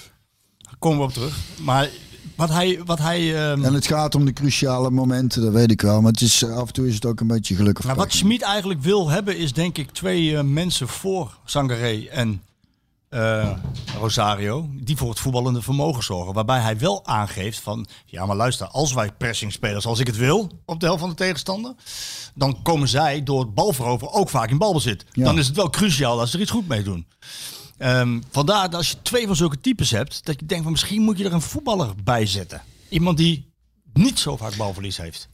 Daar 0.58 0.76
komen 0.78 0.98
we 0.98 1.04
op 1.04 1.12
terug. 1.12 1.36
Maar 1.60 1.88
wat 2.36 2.48
hij... 2.48 2.80
Wat 2.84 2.98
hij 2.98 3.50
ehm, 3.50 3.64
En 3.64 3.74
het 3.74 3.86
gaat 3.86 4.14
om 4.14 4.24
de 4.24 4.32
cruciale 4.32 4.90
momenten, 4.90 5.42
dat 5.42 5.52
weet 5.52 5.70
ik 5.70 5.80
wel. 5.80 6.00
Maar 6.00 6.12
het 6.12 6.20
is, 6.20 6.42
eh, 6.42 6.56
af 6.56 6.66
en 6.66 6.72
toe 6.72 6.88
is 6.88 6.94
het 6.94 7.06
ook 7.06 7.20
een 7.20 7.26
beetje 7.26 7.54
gelukkig. 7.54 7.84
nou, 7.84 7.96
wat 7.96 8.12
Schmid 8.12 8.42
eigenlijk 8.42 8.80
wil 8.80 9.08
hebben 9.08 9.38
is 9.38 9.52
denk 9.52 9.78
ik 9.78 9.90
twee 9.90 10.36
eh, 10.36 10.42
mensen 10.42 10.88
voor 10.88 11.38
Sangaré 11.44 12.06
en 12.10 12.42
eh, 13.08 13.50
Rosario. 13.98 14.68
Die 14.72 14.96
voor 14.96 15.08
het 15.08 15.18
voetballende 15.18 15.62
vermogen 15.62 16.02
zorgen. 16.02 16.34
Waarbij 16.34 16.60
hij 16.60 16.78
wel 16.78 17.06
aangeeft 17.06 17.60
van... 17.60 17.86
Ja, 18.06 18.26
maar 18.26 18.36
luister. 18.36 18.66
Als 18.66 18.92
wij 18.92 19.12
pressing 19.12 19.52
spelen 19.52 19.82
zoals 19.82 19.98
ik 19.98 20.06
het 20.06 20.16
wil 20.16 20.50
op 20.64 20.80
de 20.80 20.86
helft 20.86 21.00
van 21.00 21.10
de 21.10 21.16
tegenstander... 21.16 21.74
Dan 22.34 22.62
komen 22.62 22.88
zij 22.88 23.22
door 23.22 23.40
het 23.40 23.54
balveroveren 23.54 24.14
ook 24.14 24.28
vaak 24.28 24.50
in 24.50 24.58
balbezit. 24.58 25.04
Ja. 25.12 25.24
Dan 25.24 25.38
is 25.38 25.46
het 25.46 25.56
wel 25.56 25.70
cruciaal 25.70 26.20
als 26.20 26.30
ze 26.30 26.36
er 26.36 26.42
iets 26.42 26.50
goed 26.50 26.68
mee 26.68 26.82
doen. 26.82 27.06
Ehm, 27.78 28.20
vandaar 28.30 28.62
dat 28.70 28.74
als 28.78 28.90
je 28.90 28.96
twee 29.02 29.26
van 29.26 29.36
zulke 29.36 29.60
types 29.60 29.90
hebt, 29.90 30.24
dat 30.24 30.40
je 30.40 30.46
denkt 30.46 30.62
van 30.62 30.72
misschien 30.72 31.02
moet 31.02 31.18
je 31.18 31.24
er 31.24 31.32
een 31.32 31.40
voetballer 31.42 31.88
bij 32.04 32.26
zetten. 32.26 32.62
Iemand 32.88 33.16
die 33.16 33.52
niet 33.92 34.18
zo 34.18 34.36
vaak 34.36 34.56
balverlies 34.56 34.96
heeft. 34.96 35.28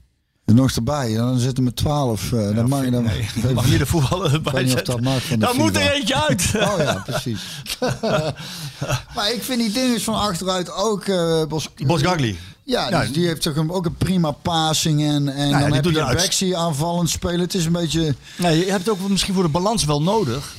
En 0.45 0.55
nog 0.57 0.71
erbij, 0.71 1.15
dan 1.15 1.39
zitten 1.39 1.57
we 1.57 1.63
met 1.63 1.77
12. 1.77 2.33
eh 2.33 2.55
dan 2.55 2.69
mag 2.69 2.85
je 2.85 2.91
dan. 2.91 3.03
Nee, 3.05 3.29
dan 3.43 3.55
mag 3.61 3.71
je 3.71 3.79
de 3.79 3.87
voetballer 3.87 4.33
erbij 4.33 4.67
zetten. 4.67 5.03
Dan 5.39 5.57
moet 5.57 5.77
er 5.77 5.91
eentje 5.93 6.29
uit. 6.29 6.53
Oh 6.71 6.75
ja, 6.79 6.95
precies. 7.07 7.41
maar 9.15 9.33
ik 9.33 9.43
vind 9.43 9.61
die 9.61 9.73
dingen 9.73 10.01
van 10.01 10.15
achteruit 10.15 10.73
ook. 10.73 11.05
eh 11.05 11.45
Bos, 11.45 11.69
Bosgagli. 11.87 12.39
Ja, 12.65 12.89
Ja, 12.89 13.01
dus 13.01 13.13
die 13.13 13.27
heeft 13.27 13.43
toch 13.43 13.57
een, 13.57 13.71
ook 13.71 13.87
een 13.87 13.97
prima 13.97 14.31
passing. 14.31 15.03
En, 15.03 15.29
en 15.29 15.51
dan 15.61 15.73
heb 15.73 15.85
je. 15.85 15.93
Bexie 16.13 16.57
aanvallend 16.57 17.11
spelen. 17.11 17.41
Het 17.41 17.55
is 17.55 17.65
een 17.65 17.73
beetje. 17.73 18.15
Nee, 18.37 18.59
je 18.65 18.71
hebt 18.71 18.87
het 18.87 18.89
ook 18.89 19.09
misschien 19.09 19.35
voor 19.35 19.43
de 19.43 19.49
balans 19.49 19.85
wel 19.85 20.03
nodig. 20.03 20.55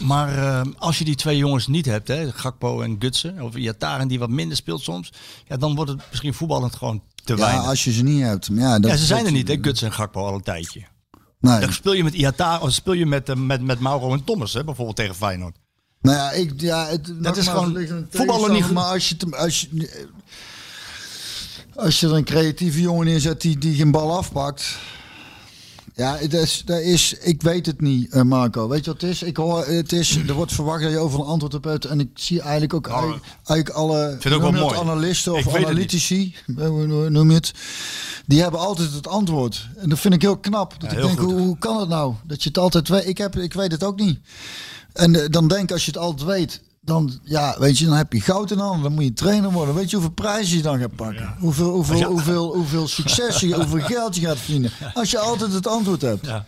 Maar 0.00 0.38
eh, 0.38 0.60
als 0.78 0.98
je 0.98 1.04
die 1.04 1.14
twee 1.14 1.36
jongens 1.36 1.66
niet 1.66 1.86
hebt, 1.86 2.08
hè, 2.08 2.32
Gakpo 2.32 2.80
en 2.82 2.96
Gutsen, 2.98 3.40
of 3.40 3.54
Iataren 3.54 4.08
die 4.08 4.18
wat 4.18 4.28
minder 4.30 4.56
speelt 4.56 4.82
soms, 4.82 5.12
ja, 5.48 5.56
dan 5.56 5.74
wordt 5.74 5.90
het 5.90 6.00
misschien 6.10 6.34
voetballend 6.34 6.74
gewoon 6.76 7.02
te 7.24 7.32
Ja, 7.36 7.38
weinig. 7.40 7.66
als 7.66 7.84
je 7.84 7.92
ze 7.92 8.02
niet 8.02 8.22
hebt. 8.22 8.48
Ja, 8.52 8.78
dat, 8.78 8.90
ja, 8.90 8.96
ze 8.96 9.04
zijn 9.04 9.26
er 9.26 9.32
niet, 9.32 9.48
hè, 9.48 9.58
Guts 9.60 9.82
en 9.82 9.92
Gakpo 9.92 10.26
al 10.26 10.34
een 10.34 10.42
tijdje. 10.42 10.82
Nee. 11.40 11.60
Dan 11.60 11.72
speel 11.72 11.92
je 11.92 12.04
met 12.04 12.14
Iata 12.14 12.58
of 12.58 12.72
speel 12.72 12.92
je 12.92 13.06
met, 13.06 13.28
eh, 13.28 13.36
met, 13.36 13.62
met 13.62 13.80
Mauro 13.80 14.12
en 14.12 14.24
Thomas, 14.24 14.52
hè, 14.52 14.64
bijvoorbeeld 14.64 14.96
tegen 14.96 15.14
Feyenoord. 15.14 15.56
Nou 16.00 16.16
ja, 16.16 16.30
ik, 16.30 16.52
ja 16.60 16.86
het, 16.86 17.12
Dat 17.22 17.36
is 17.36 17.48
gewoon 17.48 18.06
voetballen 18.10 18.52
niet. 18.52 18.70
Maar 18.70 18.84
als 18.84 19.08
je, 19.08 19.16
te- 19.16 19.36
als 19.36 19.60
je, 19.70 20.08
als 21.74 22.00
je 22.00 22.06
er 22.06 22.14
een 22.14 22.24
creatieve 22.24 22.80
jongen 22.80 23.06
neerzet 23.06 23.40
die, 23.40 23.58
die 23.58 23.74
geen 23.74 23.90
bal 23.90 24.16
afpakt. 24.16 24.78
Ja, 26.00 26.18
dat 26.20 26.32
is, 26.32 26.62
dat 26.64 26.80
is, 26.80 27.14
ik 27.20 27.42
weet 27.42 27.66
het 27.66 27.80
niet, 27.80 28.12
eh, 28.12 28.22
Marco. 28.22 28.68
Weet 28.68 28.84
je 28.84 28.90
wat 28.90 29.00
het 29.00 29.10
is? 29.10 29.22
Ik 29.22 29.36
hoor, 29.36 29.66
het 29.66 29.92
is? 29.92 30.16
Er 30.16 30.34
wordt 30.34 30.52
verwacht 30.52 30.82
dat 30.82 30.90
je 30.90 30.98
overal 30.98 31.24
een 31.24 31.30
antwoord 31.30 31.54
op 31.54 31.64
hebt. 31.64 31.84
En 31.84 32.00
ik 32.00 32.08
zie 32.14 32.40
eigenlijk 32.40 32.74
ook 32.74 32.86
eigenlijk, 32.86 33.24
eigenlijk 33.44 33.78
alle 33.78 34.16
vind 34.20 34.34
ook 34.34 34.40
wel 34.40 34.52
mooi. 34.52 34.78
analisten 34.78 35.32
of 35.32 35.54
analytici, 35.56 36.34
eh, 36.56 36.66
hoe 36.66 37.10
noem 37.10 37.28
je 37.28 37.36
het? 37.36 37.52
Die 38.26 38.42
hebben 38.42 38.60
altijd 38.60 38.92
het 38.92 39.06
antwoord. 39.06 39.68
En 39.76 39.88
dat 39.88 39.98
vind 39.98 40.14
ik 40.14 40.22
heel 40.22 40.38
knap. 40.38 40.80
Dat 40.80 40.90
Ja, 40.90 40.96
ik 40.96 41.02
denk, 41.02 41.18
hoe, 41.18 41.40
hoe 41.40 41.58
kan 41.58 41.80
het 41.80 41.88
nou? 41.88 42.14
Dat 42.24 42.42
je 42.42 42.48
het 42.48 42.58
altijd 42.58 42.88
weet. 42.88 43.06
Ik, 43.06 43.18
heb, 43.18 43.36
ik 43.36 43.52
weet 43.52 43.72
het 43.72 43.84
ook 43.84 43.98
niet. 43.98 44.18
En 44.92 45.22
eh, 45.22 45.28
dan 45.30 45.48
denk 45.48 45.72
als 45.72 45.84
je 45.84 45.90
het 45.90 46.00
altijd 46.00 46.28
weet, 46.28 46.60
dan, 46.90 47.18
ja, 47.24 47.56
weet 47.58 47.78
je, 47.78 47.84
dan 47.86 47.94
heb 47.96 48.12
je 48.12 48.20
goud 48.20 48.50
in 48.50 48.58
handen. 48.58 48.82
Dan 48.82 48.92
moet 48.92 49.04
je 49.04 49.12
trainer 49.12 49.50
worden. 49.52 49.74
Weet 49.74 49.90
je 49.90 49.96
hoeveel 49.96 50.14
prijzen 50.14 50.56
je 50.56 50.62
dan 50.62 50.78
gaat 50.78 50.94
pakken? 50.96 51.34
Hoeveel, 51.38 51.70
hoeveel, 51.70 51.96
Ja. 51.96 52.06
hoeveel, 52.06 52.54
hoeveel 52.54 52.88
succes 52.88 53.40
je, 53.40 53.54
hoeveel 53.64 53.80
geld 53.80 54.16
je 54.16 54.26
gaat 54.26 54.38
verdienen. 54.38 54.70
Als 54.94 55.10
je 55.10 55.18
altijd 55.18 55.52
het 55.52 55.66
antwoord 55.66 56.02
hebt. 56.02 56.26
Ja. 56.26 56.44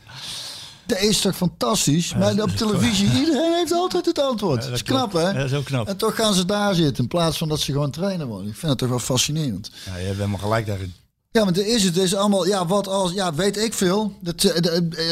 Dat 0.86 0.98
is 1.00 1.20
toch 1.20 1.36
fantastisch? 1.36 2.14
maar 2.14 2.40
op 2.42 2.50
televisie, 2.50 3.06
iedereen 3.20 3.52
heeft 3.54 3.72
altijd 3.72 4.06
het 4.06 4.18
antwoord. 4.20 4.62
dat 4.62 4.72
is 4.72 4.82
knap, 4.82 5.12
hè? 5.12 5.20
Ja, 5.28 5.32
dat 5.32 5.44
is 5.44 5.54
ook 5.54 5.64
knap. 5.64 5.88
En 5.88 5.96
toch 5.96 6.14
gaan 6.14 6.34
ze 6.34 6.44
daar 6.44 6.74
zitten 6.74 7.02
in 7.02 7.08
plaats 7.08 7.38
van 7.38 7.48
dat 7.48 7.60
ze 7.60 7.72
gewoon 7.72 7.90
trainer 7.90 8.26
worden. 8.26 8.48
Ik 8.48 8.56
vind 8.56 8.70
het 8.70 8.78
toch 8.78 8.88
wel 8.88 8.98
fascinerend. 8.98 9.70
Ja, 9.86 9.96
je 9.96 10.04
hebt 10.04 10.16
helemaal 10.16 10.38
gelijk 10.38 10.66
daarin. 10.66 10.94
Ja, 11.32 11.44
maar 11.44 11.54
er 11.56 11.66
is 11.66 11.84
het. 11.84 11.96
Is 11.96 12.14
allemaal, 12.14 12.46
ja, 12.46 12.66
wat 12.66 12.88
als, 12.88 13.12
ja, 13.12 13.34
weet 13.34 13.56
ik 13.56 13.74
veel. 13.74 14.16
Dat, 14.20 14.44
eh, 14.44 14.60
de- 14.60 14.70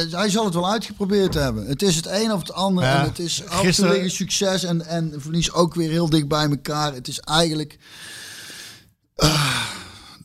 eh, 0.08 0.12
hij 0.18 0.30
zal 0.30 0.44
het 0.44 0.54
wel 0.54 0.70
uitgeprobeerd 0.70 1.34
hebben. 1.34 1.66
Het 1.66 1.82
is 1.82 1.96
het 1.96 2.06
een 2.06 2.32
of 2.32 2.40
het 2.40 2.52
ander. 2.52 2.84
Ja, 2.84 3.00
en 3.02 3.08
het 3.08 3.18
is 3.18 3.42
gisteren- 3.46 4.10
succes 4.10 4.64
en, 4.64 4.86
en 4.86 5.14
verlies 5.16 5.52
ook 5.52 5.74
weer 5.74 5.90
heel 5.90 6.10
dicht 6.10 6.28
bij 6.28 6.48
elkaar. 6.50 6.94
Het 6.94 7.08
is 7.08 7.20
eigenlijk. 7.20 7.78
Ah, 9.16 9.64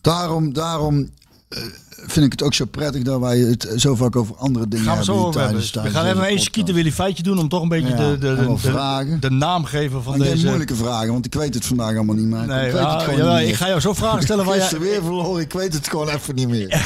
daarom, 0.02 0.54
daarom 0.54 1.10
eh, 1.50 1.64
vind 2.08 2.26
ik 2.26 2.32
het 2.32 2.44
ook 2.44 2.54
zo 2.54 2.66
prettig 2.66 3.02
dat 3.02 3.20
wij 3.20 3.38
het 3.38 3.68
zo 3.76 3.96
vaak 3.96 4.16
over 4.16 4.36
andere 4.36 4.68
dingen 4.68 4.86
Gaan 4.86 4.98
we 4.98 5.04
hebben. 5.04 5.22
zo 5.22 5.28
over 5.28 5.42
hebben. 5.42 5.62
We 5.84 5.90
gaan 5.90 6.06
even 6.06 6.32
een 6.32 6.40
skieten 6.40 6.76
Willy 6.76 6.92
feitje 6.92 7.24
doen 7.24 7.40
om 7.40 7.50
toch 7.50 7.62
een 7.62 7.68
beetje 7.68 7.90
Ja, 7.90 7.96
de, 7.96 8.18
de, 8.18 8.36
de, 8.36 8.58
vragen. 8.58 9.20
de, 9.20 9.30
naam 9.30 9.66
geven 9.66 10.04
van 10.04 10.14
geen 10.14 10.22
deze... 10.22 10.46
moeilijke 10.46 10.76
vragen, 10.76 11.12
want 11.12 11.26
ik 11.26 11.34
weet 11.34 11.54
het 11.54 11.66
vandaag 11.66 11.96
allemaal 11.96 12.16
niet 12.16 12.26
meer. 12.26 12.46
Nee, 12.46 12.66
ik 12.66 12.72
weet 12.72 12.82
ah, 12.82 12.94
het 12.94 13.04
gewoon 13.04 13.20
jawel, 13.20 13.34
niet 13.34 13.44
meer. 13.44 13.52
ik 13.52 13.60
ga 13.60 13.68
jou 13.68 13.80
zo 13.80 13.94
vragen 13.94 14.24
stellen 14.24 14.46
waar 14.46 14.58
jij... 14.58 14.80
weer 14.80 15.02
verloren, 15.02 15.42
ik 15.42 15.54
weet 15.54 15.74
het 15.74 15.90
gewoon 15.90 16.10
even 16.10 16.36
niet 16.36 16.50
meer. 16.50 16.68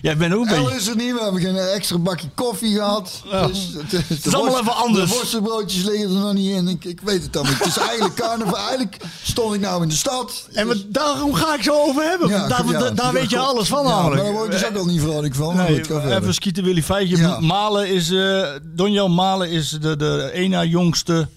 Jij 0.00 0.16
bent 0.16 0.34
ook 0.34 0.48
een 0.48 0.62
beetje... 0.62 0.76
is 0.76 0.86
er 0.88 0.96
niet, 0.96 1.12
we 1.12 1.20
hebben 1.22 1.40
geen 1.40 1.56
extra 1.56 1.98
bakje 1.98 2.28
koffie 2.34 2.74
gehad. 2.74 3.22
Ja. 3.30 3.46
Dus, 3.46 3.68
het, 3.76 4.08
het 4.08 4.26
is 4.26 4.34
allemaal 4.34 4.60
even 4.60 4.74
anders. 4.76 5.10
De 5.10 5.16
worstenbroodjes 5.16 5.82
liggen 5.84 6.08
er 6.10 6.20
nog 6.20 6.32
niet 6.32 6.50
in. 6.50 6.68
Ik, 6.68 6.84
ik 6.84 7.00
weet 7.00 7.22
het 7.22 7.32
dan 7.32 7.46
niet. 7.46 7.58
Het 7.58 7.66
is 7.66 7.76
eigenlijk 7.76 8.14
carnaval. 8.14 8.56
Eigenlijk 8.56 8.96
stond 9.22 9.54
ik 9.54 9.60
nou 9.60 9.82
in 9.82 9.88
de 9.88 9.94
stad. 9.94 10.48
En 10.52 10.68
we- 10.68 10.90
daarom 10.90 11.34
ga 11.34 11.54
ik 11.54 11.62
zo 11.62 11.72
over 11.74 12.02
hebben. 12.02 12.28
Ja, 12.28 12.48
daar 12.48 12.66
ja, 12.66 12.78
daar, 12.78 12.94
daar 12.94 13.12
weet 13.12 13.30
je 13.30 13.38
alles 13.38 13.68
van 13.68 13.84
namelijk. 13.84 14.14
Maar 14.14 14.24
daar 14.24 14.32
word 14.32 14.44
ik 14.54 14.60
dus 14.60 14.68
ook 14.68 14.76
al 14.76 14.84
niet 14.86 15.00
vrolijk 15.00 15.34
van. 15.34 15.56
Nee, 15.56 15.80
even 16.16 16.34
skieten 16.34 16.64
Willy 16.64 16.82
feitje. 16.82 17.38
Malen 17.40 17.88
is... 17.88 18.10
eh 18.10 18.48
Donjan 18.62 19.14
Malen 19.14 19.50
is 19.50 19.70
de, 19.70 19.96
de 19.96 20.30
één 20.32 20.50
na 20.50 20.64
jongste 20.64 21.28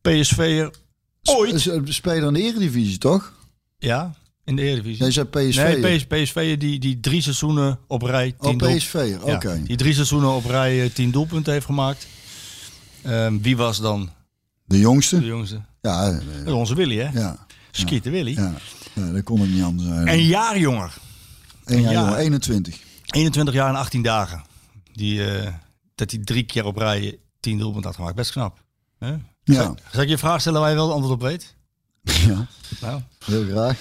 PSV'er 0.00 0.70
ooit. 1.22 1.70
Speler 1.84 2.26
in 2.26 2.32
de 2.32 2.42
Eredivisie, 2.42 2.98
toch? 2.98 3.32
Ja, 3.78 4.14
in 4.44 4.56
de 4.56 4.62
Eredivisie. 4.62 4.98
Jij 5.02 5.10
zei 5.10 5.26
PSV. 5.26 5.78
Nee, 5.80 5.96
PS, 5.96 6.04
PSV 6.06 6.58
die, 6.58 6.78
die 6.78 7.00
drie 7.00 7.22
seizoenen 7.22 7.78
op 7.86 8.02
rij 8.02 8.34
Oh, 8.38 8.48
tien 8.48 8.58
doel- 8.58 8.76
PSV, 8.76 9.14
oké. 9.22 9.52
Ja, 9.52 9.54
die 9.64 9.76
drie 9.76 9.94
seizoenen 9.94 10.30
op 10.30 10.44
rij 10.44 10.82
eh, 10.84 10.90
tien 10.90 11.10
doelpunten 11.10 11.52
heeft 11.52 11.66
gemaakt. 11.66 12.06
Ehm, 13.02 13.38
wie 13.40 13.56
was 13.56 13.80
dan 13.80 14.00
De 14.04 14.10
de 14.64 14.78
jongste? 14.78 15.24
jongste? 15.24 15.60
Ja, 15.80 16.10
eh, 16.10 16.44
is 16.46 16.52
onze 16.52 16.74
Willy, 16.74 16.96
hè? 16.98 17.20
ja, 17.20 17.46
Skieten 17.70 18.12
Willy. 18.12 18.34
ja. 18.34 18.54
ja, 18.94 19.12
dat 19.12 19.22
kon 19.22 19.40
het 19.40 19.50
niet 19.50 19.62
anders 19.62 19.88
zijn. 19.88 20.08
Een 20.08 20.24
jaar 20.24 20.58
jonger. 20.58 20.94
Eén 21.64 21.80
jaar, 21.80 21.92
ja. 21.92 22.00
jongen, 22.00 22.16
21. 22.18 22.78
21 23.06 23.54
jaar 23.54 23.68
en 23.68 23.74
18 23.74 24.02
dagen. 24.02 24.42
Die, 24.92 25.26
eh, 25.26 25.52
dat 25.94 26.10
hij 26.10 26.20
drie 26.24 26.42
keer 26.42 26.64
op 26.64 26.76
rij 26.76 27.18
tien 27.40 27.58
doelpunten 27.58 27.86
had 27.86 27.96
gemaakt. 27.96 28.16
Best 28.16 28.30
knap. 28.32 28.58
Hè? 28.98 29.14
Ja, 29.44 29.74
Zal 29.92 30.00
ik 30.00 30.06
je 30.06 30.12
een 30.12 30.18
vraag 30.18 30.40
stellen 30.40 30.60
waar 30.60 30.70
je 30.70 30.76
wel 30.76 30.84
het 30.86 30.94
antwoord 30.94 31.14
op 31.14 31.22
weet? 31.22 31.54
ja, 32.28 32.46
Nou, 32.80 33.00
heel 33.24 33.44
graag. 33.44 33.78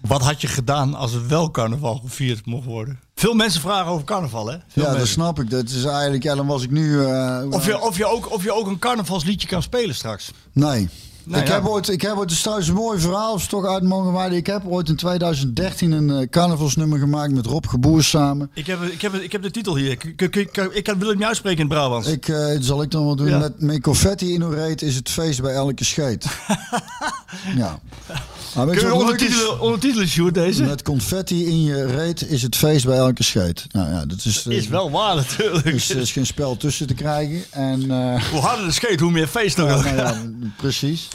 Wat 0.00 0.22
had 0.22 0.40
je 0.40 0.46
gedaan 0.46 0.94
als 0.94 1.12
er 1.14 1.28
wel 1.28 1.50
carnaval 1.50 1.94
gevierd 2.04 2.46
mocht 2.46 2.64
worden? 2.66 3.00
Veel 3.14 3.34
mensen 3.34 3.60
vragen 3.60 3.86
over 3.92 4.04
carnaval, 4.04 4.46
hè? 4.46 4.56
Veel 4.68 4.82
Ja, 4.82 4.88
dat 4.88 4.90
mensen. 4.96 5.08
snap 5.14 5.40
ik. 5.40 5.50
Dat 5.50 5.68
is 5.68 5.84
eigenlijk, 5.84 6.22
ja, 6.22 6.34
dan 6.34 6.46
was 6.46 6.62
ik 6.62 6.70
nu... 6.70 7.04
eh, 7.04 7.42
Of 7.50 7.66
je, 7.66 7.80
of, 7.80 7.96
je 7.96 8.06
ook, 8.06 8.32
of 8.32 8.42
je 8.42 8.52
ook 8.52 8.66
een 8.66 8.78
carnavalsliedje 8.78 9.48
kan 9.48 9.62
spelen 9.62 9.94
straks. 9.94 10.30
Nee. 10.52 10.88
Nou 11.28 11.42
ik, 11.42 11.48
ja. 11.48 11.54
heb 11.54 11.66
ooit, 11.66 11.88
ik 11.88 12.02
heb 12.02 12.10
ooit, 12.10 12.20
het 12.20 12.30
is 12.30 12.40
trouwens 12.40 12.68
een 12.68 12.74
mooi 12.74 12.98
verhaal, 13.00 13.32
als 13.32 13.46
toch 13.46 13.66
uit 13.66 13.82
mogen 13.82 14.12
wijden. 14.12 14.38
Ik 14.38 14.46
heb 14.46 14.62
ooit 14.66 14.88
in 14.88 14.96
2013 14.96 15.92
een 15.92 16.10
eh, 16.10 16.28
carnavalsnummer 16.28 16.98
gemaakt 16.98 17.32
met 17.32 17.46
Rob 17.46 17.66
Geboer 17.66 18.02
samen. 18.02 18.50
Ik 18.54 18.66
heb, 18.66 18.82
ik 18.82 19.02
heb, 19.02 19.14
ik 19.14 19.32
heb 19.32 19.42
de 19.42 19.50
titel 19.50 19.76
hier. 19.76 19.90
Ik, 19.90 20.04
ik, 20.04 20.36
ik, 20.36 20.56
ik 20.56 20.84
kan, 20.84 20.98
wil 20.98 21.08
het 21.08 21.18
niet 21.18 21.26
uitspreken 21.26 21.58
in 21.58 21.64
het 21.64 21.74
Brabants. 21.74 22.08
Ik, 22.08 22.28
eh, 22.28 22.46
dat 22.46 22.64
zal 22.64 22.82
ik 22.82 22.90
dan 22.90 23.04
wel 23.04 23.16
doen. 23.16 23.28
Ja. 23.28 23.38
Met, 23.38 23.60
met 23.60 23.80
confetti 23.80 24.32
in 24.34 24.42
uw 24.42 24.50
reet 24.50 24.82
is 24.82 24.94
het 24.94 25.10
feest 25.10 25.42
bij 25.42 25.52
elke 25.52 25.84
scheet. 25.84 26.26
ja. 27.56 27.80
Je 28.54 28.66
Kun 28.66 28.86
je 28.86 28.94
ondertitelen, 28.94 29.60
ondertitelen, 29.60 30.08
Sjoerd, 30.08 30.34
deze? 30.34 30.62
Met 30.62 30.82
confetti 30.82 31.46
in 31.46 31.62
je 31.62 31.86
reet 31.86 32.28
is 32.28 32.42
het 32.42 32.56
feest 32.56 32.84
bij 32.84 32.96
elke 32.96 33.22
scheet. 33.22 33.66
Nou 33.70 33.90
ja, 33.90 34.06
dat 34.06 34.24
is, 34.24 34.46
eh, 34.46 34.56
Is 34.56 34.68
wel 34.68 34.90
waar 34.90 35.14
natuurlijk. 35.14 35.64
Dus 35.64 35.90
er 35.90 35.96
is 35.96 36.12
geen 36.12 36.26
spel 36.26 36.56
tussen 36.56 36.86
te 36.86 36.94
krijgen. 36.94 37.44
En, 37.50 37.90
eh, 37.90 38.22
Hoe 38.30 38.40
harder 38.40 38.66
de 38.66 38.72
skate, 38.72 39.02
hoe 39.02 39.12
meer 39.12 39.26
feest 39.26 39.58
er 39.58 39.66
Ja, 39.66 39.82
nou 39.82 39.96
ja, 39.96 40.22
precies. 40.56 41.08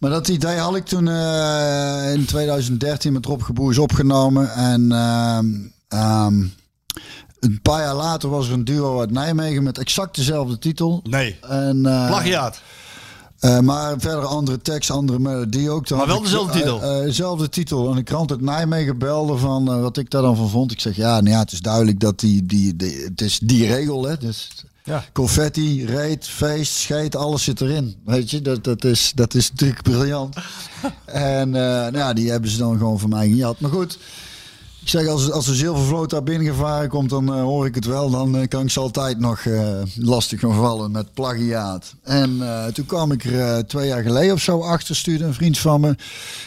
Maar 0.00 0.10
dat 0.10 0.28
idee 0.28 0.56
had 0.58 0.76
ik 0.76 0.84
toen 0.84 1.08
eh, 1.08 2.12
in 2.12 2.24
2013 2.24 3.12
met 3.12 3.26
Rob 3.26 3.42
Geboers 3.42 3.78
opgenomen. 3.78 4.52
En 4.54 4.92
ehm, 4.92 5.46
ehm, 5.88 6.44
een 7.40 7.60
paar 7.62 7.80
jaar 7.82 7.94
later 7.94 8.28
was 8.28 8.46
er 8.46 8.52
een 8.52 8.64
duo 8.64 9.00
uit 9.00 9.10
Nijmegen 9.10 9.62
met 9.62 9.78
exact 9.78 10.16
dezelfde 10.16 10.58
titel. 10.58 11.00
Nee, 11.04 11.36
En, 11.48 11.86
eh, 11.86 12.06
plagiaat. 12.06 12.60
eh, 13.38 13.58
maar 13.58 13.94
verder 13.98 14.24
andere 14.24 14.58
tekst, 14.58 14.90
andere 14.90 15.18
melodie 15.18 15.70
ook. 15.70 15.86
Toen 15.86 15.98
Maar 15.98 16.06
wel 16.06 16.22
dezelfde 16.22 16.52
titel? 16.58 16.82
eh, 16.82 17.00
dezelfde 17.04 17.48
titel. 17.48 17.88
En 17.90 17.96
de 17.96 18.02
krant 18.02 18.30
uit 18.30 18.40
Nijmegen 18.40 18.98
belde 18.98 19.36
van 19.36 19.80
wat 19.80 19.96
ik 19.96 20.10
daar 20.10 20.22
dan 20.22 20.36
van 20.36 20.48
vond. 20.50 20.72
Ik 20.72 20.80
zeg 20.80 20.96
ja, 20.96 21.20
nou 21.20 21.30
ja, 21.30 21.38
het 21.38 21.52
is 21.52 21.60
duidelijk 21.60 22.00
dat 22.00 22.20
die, 22.20 22.46
die, 22.46 22.76
die 22.76 23.02
het 23.04 23.20
is 23.20 23.38
die 23.38 23.66
regel. 23.66 24.04
Hè. 24.08 24.16
Dus 24.16 24.50
Ja. 24.86 25.04
confetti, 25.12 25.84
reet, 25.84 26.28
feest, 26.28 26.72
scheet, 26.72 27.16
alles 27.16 27.44
zit 27.44 27.60
erin. 27.60 27.96
Weet 28.04 28.30
je, 28.30 28.42
dat, 28.42 28.64
dat, 28.64 28.84
is, 28.84 29.12
dat 29.14 29.34
is 29.34 29.50
natuurlijk 29.50 29.82
briljant. 29.82 30.36
en 31.04 31.54
eh, 31.54 31.62
nou 31.62 31.96
ja, 31.96 32.12
die 32.12 32.30
hebben 32.30 32.50
ze 32.50 32.58
dan 32.58 32.78
gewoon 32.78 32.98
van 32.98 33.08
mij 33.08 33.28
gejat. 33.28 33.60
Maar 33.60 33.70
goed, 33.70 33.98
ik 34.80 34.88
zeg 34.88 35.06
als, 35.06 35.30
als 35.30 35.46
de 35.46 35.54
zilvervloot 35.54 36.10
daar 36.10 36.22
binnengevaren 36.22 36.88
komt, 36.88 37.10
dan 37.10 37.34
eh, 37.34 37.42
hoor 37.42 37.66
ik 37.66 37.74
het 37.74 37.84
wel. 37.84 38.10
Dan 38.10 38.36
eh, 38.36 38.48
kan 38.48 38.62
ik 38.62 38.70
ze 38.70 38.80
altijd 38.80 39.18
nog 39.18 39.44
lastig 39.96 40.40
gaan 40.40 40.54
vallen 40.54 40.90
met 40.90 41.14
plagiaat. 41.14 41.94
En 42.02 42.40
toen 42.72 42.86
kwam 42.86 43.12
ik 43.12 43.24
er 43.24 43.66
twee 43.66 43.88
jaar 43.88 44.02
geleden 44.02 44.34
of 44.34 44.40
zo 44.40 44.60
achter, 44.60 44.96
stuurde 44.96 45.24
een 45.24 45.34
vriend 45.34 45.58
van 45.58 45.80
me, 45.80 45.96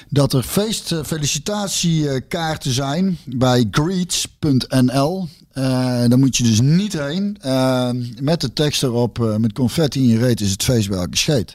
dat 0.09 0.33
er 0.33 0.43
feest 0.43 0.95
felicitatiekaarten 1.05 2.71
zijn 2.71 3.17
bij 3.25 3.67
greets.nl. 3.71 5.27
Eh 5.59 6.09
daar 6.09 6.19
moet 6.19 6.37
je 6.37 6.43
dus 6.43 6.61
niet 6.61 6.93
heen. 6.93 7.37
Eh, 7.41 7.89
met 8.21 8.41
de 8.41 8.53
tekst 8.53 8.83
erop, 8.83 9.23
eh, 9.23 9.35
met 9.35 9.53
confetti 9.53 9.99
in 9.99 10.07
je 10.07 10.17
reet 10.17 10.41
is 10.41 10.51
het 10.51 10.63
feest 10.63 10.89
bij 10.89 10.97
elke 10.97 11.17
scheet. 11.17 11.53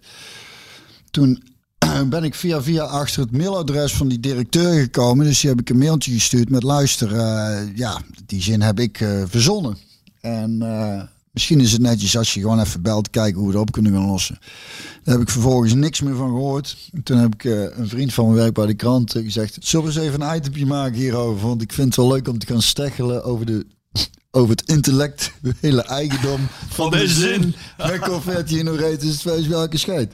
Toen 1.11 1.43
ben 2.09 2.25
ik 2.25 2.35
via 2.35 2.63
via 2.63 2.83
achter 2.85 3.23
het 3.23 3.33
mailadres 3.33 3.93
van 3.93 4.09
die 4.09 4.21
directeur 4.21 4.81
gekomen. 4.81 5.27
Dus 5.27 5.41
die 5.41 5.51
heb 5.51 5.61
ik 5.61 5.71
een 5.71 5.79
mailtje 5.79 6.13
gestuurd 6.13 6.51
met 6.51 6.63
luister, 6.63 7.13
eh, 7.13 7.77
ja, 7.77 8.01
die 8.27 8.43
zin 8.43 8.63
heb 8.63 8.81
ik 8.81 9.05
verzonnen. 9.29 9.77
En 10.21 10.59
misschien 11.31 11.61
is 11.61 11.73
het 11.73 11.81
netjes 11.81 12.17
als 12.17 12.35
je 12.35 12.41
gewoon 12.41 12.61
even 12.61 12.83
belt, 12.83 13.11
kijken 13.11 13.39
hoe 13.39 13.47
we 13.47 13.53
het 13.53 13.63
op 13.63 13.73
kunnen 13.73 13.93
gaan 13.93 14.07
lossen. 14.07 14.39
Daar 15.03 15.15
heb 15.15 15.23
ik 15.23 15.31
vervolgens 15.31 15.75
niks 15.75 16.01
meer 16.01 16.17
van 16.17 16.29
gehoord. 16.29 16.91
Toen 17.03 17.19
heb 17.19 17.35
ik 17.35 17.45
een 17.45 17.89
vriend 17.89 18.15
van 18.15 18.25
mijn 18.25 18.37
werk 18.37 18.55
bij 18.55 18.67
de 18.67 18.75
krant 18.75 19.13
gezegd, 19.13 19.57
zullen 19.61 19.87
we 19.87 19.93
eens 19.93 20.09
even 20.09 20.21
een 20.21 20.37
itempje 20.37 20.67
maken 20.67 20.99
hierover? 20.99 21.47
Want 21.47 21.63
ik 21.63 21.73
vind 21.73 21.87
het 21.87 21.97
wel 21.97 22.13
leuk 22.13 22.29
om 22.29 22.39
te 22.39 22.47
gaan 22.47 22.63
steggelen 22.63 23.25
over 23.25 23.47
de... 23.47 23.67
Over 24.31 24.51
het 24.51 24.69
intellectuele 24.69 25.83
eigendom 25.99 26.49
van, 26.69 26.91
deze 26.91 27.05
de 27.05 27.13
zin. 27.13 27.55
Met 27.77 27.99
confetti 27.99 28.63
reet 28.63 29.03
is 29.03 29.11
het 29.11 29.21
feest 29.21 29.47
welke 29.47 29.79
scheet. 29.79 30.13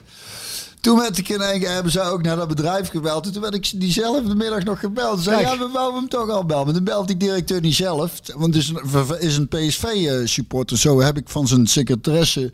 Toen 0.79 0.99
werd 0.99 1.17
ik 1.17 1.29
in 1.29 1.41
één 1.41 1.59
keer, 1.59 1.69
hebben 1.69 1.91
ze 1.91 2.01
ook 2.01 2.21
naar 2.21 2.35
dat 2.35 2.47
bedrijf 2.47 2.89
gebeld. 2.89 3.25
En 3.25 3.31
toen 3.31 3.41
werd 3.41 3.53
ik 3.53 3.71
diezelfde 3.75 4.35
middag 4.35 4.63
nog 4.63 4.79
gebeld. 4.79 5.17
Ze 5.17 5.23
zei, 5.23 5.41
ja, 5.41 5.57
we 5.57 5.69
wouden 5.73 5.99
hem 5.99 6.09
toch 6.09 6.29
al 6.29 6.45
bellen. 6.45 6.65
Maar 6.65 6.73
dan 6.73 6.83
belt 6.83 7.07
die 7.07 7.17
directeur 7.17 7.61
niet 7.61 7.75
zelf. 7.75 8.19
Want 8.35 8.55
het 8.55 8.63
is 8.63 8.69
een, 8.69 9.19
is 9.19 9.37
een 9.37 9.47
PSV-supporter. 9.47 10.77
Zo 10.77 11.01
heb 11.01 11.17
ik 11.17 11.29
van 11.29 11.47
zijn 11.47 11.67
secretaresse 11.67 12.51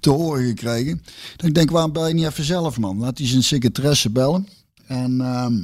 te 0.00 0.10
horen 0.10 0.44
gekregen. 0.46 1.02
Dat 1.36 1.46
ik 1.46 1.54
denk, 1.54 1.70
waarom 1.70 1.92
bel 1.92 2.08
je 2.08 2.14
niet 2.14 2.26
even 2.26 2.44
zelf, 2.44 2.78
man? 2.78 2.98
Laat 2.98 3.18
hij 3.18 3.26
zijn 3.26 3.42
secretaresse 3.42 4.10
bellen. 4.10 4.48
En... 4.86 5.20
ehm, 5.20 5.54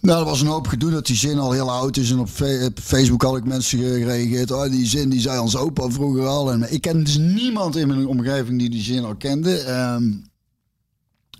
Nou, 0.00 0.18
er 0.20 0.24
was 0.24 0.40
een 0.40 0.46
hoop 0.46 0.66
gedoe 0.66 0.90
dat 0.90 1.06
die 1.06 1.16
zin 1.16 1.38
al 1.38 1.52
heel 1.52 1.70
oud 1.70 1.96
is. 1.96 2.10
En 2.10 2.18
op 2.18 2.28
Facebook 2.74 3.22
had 3.22 3.36
ik 3.36 3.44
mensen 3.44 3.78
gereageerd. 3.78 4.50
Oh, 4.50 4.70
die 4.70 4.86
zin 4.86 5.08
die 5.08 5.20
zei 5.20 5.38
ons 5.38 5.56
opa 5.56 5.90
vroeger 5.90 6.26
al. 6.26 6.52
En 6.52 6.72
ik 6.72 6.80
ken 6.80 7.04
dus 7.04 7.16
niemand 7.16 7.76
in 7.76 7.88
mijn 7.88 8.06
omgeving 8.06 8.58
die 8.58 8.70
die 8.70 8.82
zin 8.82 9.04
al 9.04 9.14
kende. 9.14 9.58
Ehm, 9.58 10.12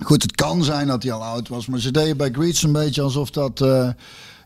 goed, 0.04 0.22
het 0.22 0.34
kan 0.34 0.64
zijn 0.64 0.86
dat 0.86 1.02
hij 1.02 1.12
al 1.12 1.24
oud 1.24 1.48
was. 1.48 1.66
Maar 1.66 1.80
ze 1.80 1.90
deden 1.90 2.16
bij 2.16 2.30
Greets 2.32 2.62
een 2.62 2.72
beetje 2.72 3.02
alsof 3.02 3.30
dat... 3.30 3.60
eh, 3.60 3.88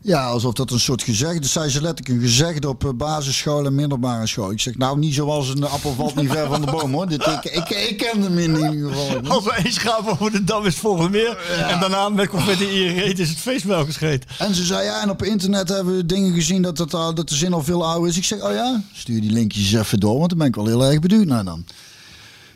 ja, 0.02 0.26
alsof 0.26 0.52
dat 0.54 0.70
een 0.70 0.80
soort 0.80 1.02
gezegde... 1.02 1.40
Dus 1.40 1.52
zei 1.52 1.68
ze 1.68 1.80
letterlijk 1.82 2.18
een 2.18 2.28
gezegde 2.28 2.68
op 2.68 2.84
eh, 2.84 2.90
basisschool 2.90 3.66
en 3.66 3.74
middelbare 3.74 4.26
school. 4.26 4.50
Ik 4.50 4.60
zeg, 4.60 4.76
nou, 4.76 4.98
niet 4.98 5.14
zoals 5.14 5.48
een 5.48 5.64
appel 5.64 5.94
valt 5.94 6.14
niet 6.14 6.30
ver 6.30 6.46
van 6.46 6.60
de 6.60 6.70
boom, 6.70 6.92
hoor. 6.92 7.08
Dit, 7.08 7.26
ik, 7.26 7.44
ik, 7.44 7.70
ik 7.70 7.96
ken 7.96 8.22
hem 8.22 8.38
in 8.38 8.56
ieder 8.56 8.90
geval. 8.90 9.20
niet. 9.20 9.30
Als 9.30 9.44
we 9.44 9.60
eens 9.64 9.78
gaan 9.78 10.08
over 10.08 10.32
de 10.32 10.44
Dam 10.44 10.66
is 10.66 10.76
volgende 10.76 11.10
meer. 11.10 11.36
En 11.68 11.80
daarna 11.80 12.08
met 12.08 12.28
confetti 12.28 12.64
in 12.64 12.80
je 12.80 12.92
reet 12.92 13.18
is 13.18 13.28
het 13.28 13.38
feest 13.38 13.64
wel 13.64 13.84
geschreed. 13.84 14.24
En 14.38 14.54
ze 14.54 14.64
zei, 14.64 14.84
ja, 14.84 15.02
en 15.02 15.10
op 15.10 15.22
internet 15.22 15.68
hebben 15.68 15.96
we 15.96 16.06
dingen 16.06 16.34
gezien 16.34 16.62
dat, 16.62 16.76
dat, 16.76 16.90
dat 16.90 17.28
de 17.28 17.34
zin 17.34 17.52
al 17.52 17.62
veel 17.62 17.86
ouder 17.86 18.08
is. 18.08 18.16
Ik 18.16 18.24
zeg, 18.24 18.42
oh 18.42 18.52
ja, 18.52 18.82
stuur 18.92 19.20
die 19.20 19.32
linkjes 19.32 19.72
even 19.72 20.00
door, 20.00 20.18
want 20.18 20.28
dan 20.28 20.38
ben 20.38 20.46
ik 20.46 20.54
wel 20.54 20.66
heel 20.66 20.84
erg 20.84 21.00
benieuwd 21.00 21.26
naar 21.26 21.44
dan. 21.44 21.64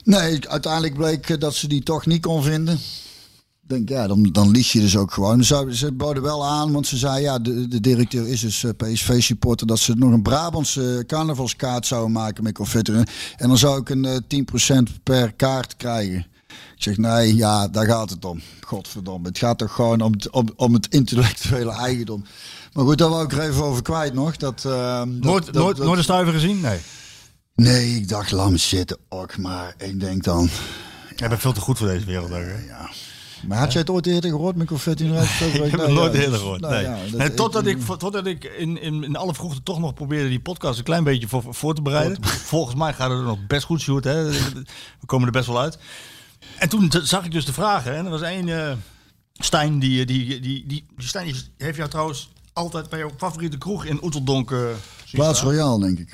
Nee, 0.05 0.49
uiteindelijk 0.49 0.95
bleek 0.95 1.29
eh, 1.29 1.39
dat 1.39 1.55
ze 1.55 1.69
die 1.69 1.83
toch 1.83 2.07
niet 2.07 2.23
kon 2.23 2.43
vinden. 2.43 2.81
Ik 3.69 3.73
denk, 3.75 3.89
ja, 3.89 4.07
dan, 4.07 4.23
dan 4.33 4.51
lieg 4.51 4.73
je 4.73 4.81
dus 4.81 4.97
ook 4.97 5.13
gewoon. 5.13 5.45
Ze, 5.45 5.67
ze 5.71 5.93
boden 5.93 6.23
wel 6.23 6.47
aan, 6.47 6.73
want 6.73 6.87
ze 6.87 6.97
zei, 6.97 7.23
ja, 7.23 7.39
de, 7.39 7.69
de 7.69 7.81
directeur 7.81 8.29
is 8.29 8.41
dus 8.41 8.65
PSV-supporter, 8.77 9.67
dat 9.67 9.79
ze 9.79 9.95
nog 9.95 10.13
een 10.13 10.23
Brabantse 10.23 11.05
carnavalskaart 11.07 11.87
zouden 11.87 12.13
maken 12.13 12.43
met 12.43 12.55
confetti. 12.55 12.93
En 13.37 13.49
dan 13.49 13.59
zou 13.59 13.81
ik 13.81 13.89
een 13.89 14.05
eh, 14.05 14.77
10% 14.81 15.03
per 15.03 15.33
kaart 15.33 15.77
krijgen. 15.77 16.27
Ik 16.49 16.83
zeg, 16.83 16.97
nee, 16.97 17.37
ja, 17.37 17.69
daar 17.69 17.87
gaat 17.87 18.11
het 18.11 18.25
om. 18.25 18.41
Godverdomme. 18.61 19.29
Het 19.29 19.39
gaat 19.39 19.59
toch 19.59 19.73
gewoon 19.73 20.01
om 20.01 20.13
het, 20.13 20.31
om, 20.31 20.49
om 20.57 20.73
het 20.75 20.87
intellectuele 20.91 21.73
eigendom. 21.73 22.25
Maar 22.73 22.85
goed, 22.85 22.99
daar 22.99 23.09
wou 23.09 23.25
ik 23.25 23.33
er 23.33 23.41
even 23.41 23.65
over 23.65 23.83
kwijt 23.83 24.15
nog. 24.15 24.37
Dat, 24.37 24.65
eh, 24.65 24.73
dat- 24.99 25.07
Nooit, 25.07 25.45
dat- 25.45 25.55
nooit, 25.55 25.77
dat- 25.77 25.87
nooit 25.87 25.99
een 25.99 26.05
stuiver 26.05 26.33
gezien? 26.33 26.61
Nee. 26.61 26.79
Nee, 27.55 27.95
ik 27.95 28.09
dacht, 28.09 28.31
laat 28.31 28.51
me 28.51 28.57
zitten. 28.57 28.97
Och, 29.09 29.37
maar 29.39 29.75
ik 29.79 30.01
denk 30.01 30.25
dan... 30.25 30.49
Jij 31.17 31.29
bent 31.29 31.41
veel 31.41 31.53
te 31.53 31.61
goed 31.61 31.79
voor 31.79 31.87
deze 31.87 32.05
wereld. 32.07 32.31
Ook, 32.31 32.37
hè? 32.37 32.75
Maar 33.47 33.59
had 33.59 33.73
jij 33.73 33.81
het 33.81 33.91
ooit 33.91 34.07
eerder 34.07 34.31
gehoord 34.31 34.57
met 34.57 34.67
confetti 34.67 35.05
in 35.05 35.13
de? 35.13 35.19
Ik 35.65 35.71
heb 35.71 35.81
het 35.81 35.91
nooit 35.91 36.15
eerder 36.15 36.39
gehoord. 36.39 36.61
Nou 36.61 36.73
nee. 36.75 36.83
ja, 36.83 36.99
dat- 37.11 37.19
nee, 37.19 37.35
totdat 37.35 37.67
ik, 37.67 37.79
totdat 37.99 38.27
ik 38.27 38.45
in, 38.45 38.81
in, 38.83 39.05
in 39.05 39.17
alle 39.17 39.35
vroegte 39.35 39.63
toch 39.63 39.79
nog 39.79 39.95
probeerde 39.95 40.29
die 40.29 40.41
podcast 40.41 40.79
een 40.79 40.85
klein 40.85 41.05
beetje 41.05 41.29
voor, 41.29 41.43
voor 41.49 41.75
te 41.75 41.83
bereiden. 41.83 42.25
Volgens 42.25 42.75
mij 42.77 42.93
gaat 42.93 43.11
het 43.11 43.19
er 43.19 43.25
nog 43.25 43.47
best 43.47 43.65
goed, 43.65 43.81
Sjoerd. 43.81 44.05
Hè? 44.05 44.25
We 44.31 45.07
komen 45.07 45.27
er 45.27 45.33
best 45.33 45.47
wel 45.47 45.61
uit. 45.61 45.79
En 46.59 46.69
toen 46.69 46.93
zag 47.03 47.25
ik 47.25 47.33
dus 47.33 47.45
de 47.45 47.53
vragen. 47.53 47.97
En 47.97 48.05
er 48.05 48.11
was 48.11 48.23
één 48.23 48.49
eh 48.49 48.73
Stijn, 49.39 49.79
die, 49.79 50.05
die, 50.07 50.27
die, 50.27 50.41
die, 50.41 50.67
die, 50.67 50.87
die 50.97 51.07
Stijn 51.09 51.35
heeft 51.57 51.77
jou 51.77 51.89
trouwens 51.89 52.31
altijd 52.53 52.89
bij 52.89 52.99
jouw 52.99 53.11
favoriete 53.17 53.59
kroeg 53.59 53.85
in 53.85 54.05
Oeteldonk 54.05 54.51
eh, 54.51 54.59
zien 54.59 54.75
Plaats. 55.21 55.41
Royaal, 55.41 55.79
denk 55.79 55.99
ik. 55.99 56.13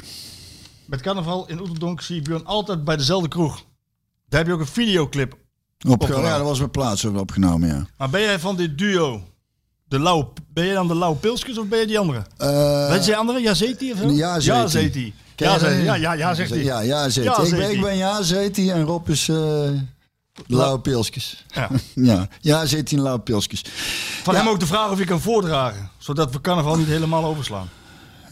Met 0.86 1.00
carnaval 1.00 1.48
in 1.48 1.60
Oeteldonk 1.60 2.00
zie 2.00 2.14
je 2.16 2.22
Björn 2.22 2.46
altijd 2.46 2.84
bij 2.84 2.96
dezelfde 2.96 3.28
kroeg. 3.28 3.64
Daar 4.28 4.38
heb 4.40 4.46
je 4.48 4.52
ook 4.54 4.60
een 4.60 4.66
videoclip. 4.66 5.36
Op, 5.86 5.90
Opgenomen. 5.90 6.28
ja, 6.28 6.36
dat 6.36 6.46
was 6.46 6.58
mijn 6.58 6.70
plaats 6.70 7.04
opgenomen, 7.04 7.68
ja. 7.68 7.86
Maar 7.98 8.10
ben 8.10 8.20
jij 8.20 8.38
van 8.38 8.56
dit 8.56 8.78
duo, 8.78 9.22
de 9.84 9.98
lauwe, 10.00 10.26
ben 10.48 10.64
je 10.66 10.72
dan 10.74 10.88
de 10.88 10.96
Lauwe 10.96 11.16
Pilskes 11.16 11.58
of 11.58 11.66
ben 11.66 11.78
je 11.78 11.86
die 11.86 11.98
andere? 11.98 12.22
Eh, 12.36 12.88
Weet 12.88 12.98
je 13.00 13.04
die 13.04 13.16
andere? 13.16 13.40
Jazeti 13.40 13.92
of 13.92 13.98
zo? 13.98 14.10
Ja, 14.10 14.40
Zeti. 14.40 15.14
Jazeti. 15.36 15.82
Ja, 15.82 15.94
ja, 15.94 15.94
ja, 15.94 16.12
ja, 16.12 16.34
zegt 16.34 16.50
hij. 16.50 16.62
Ja, 16.62 16.80
ja, 16.80 17.04
ik, 17.04 17.50
ben, 17.50 17.70
ik 17.70 17.80
ben 17.80 17.96
ja, 17.96 18.22
Zeti 18.22 18.70
en 18.70 18.82
Rob 18.84 19.08
is 19.08 19.28
eh 19.28 19.70
lauwe 20.46 20.80
pilsjes. 20.80 21.44
Ja. 21.48 21.68
Ja, 21.94 22.28
ja, 22.40 22.66
Zeti 22.66 22.96
en 22.96 23.02
lauwe 23.02 23.20
pilsjes. 23.20 23.64
Van 24.22 24.34
Ja. 24.34 24.40
hem 24.40 24.48
ook 24.48 24.60
de 24.60 24.66
vraag 24.66 24.90
of 24.90 24.98
je 24.98 25.04
kan 25.04 25.20
voordragen, 25.20 25.90
zodat 25.98 26.32
we 26.32 26.40
carnaval 26.40 26.76
niet 26.76 26.86
helemaal 26.86 27.24
overslaan. 27.24 27.68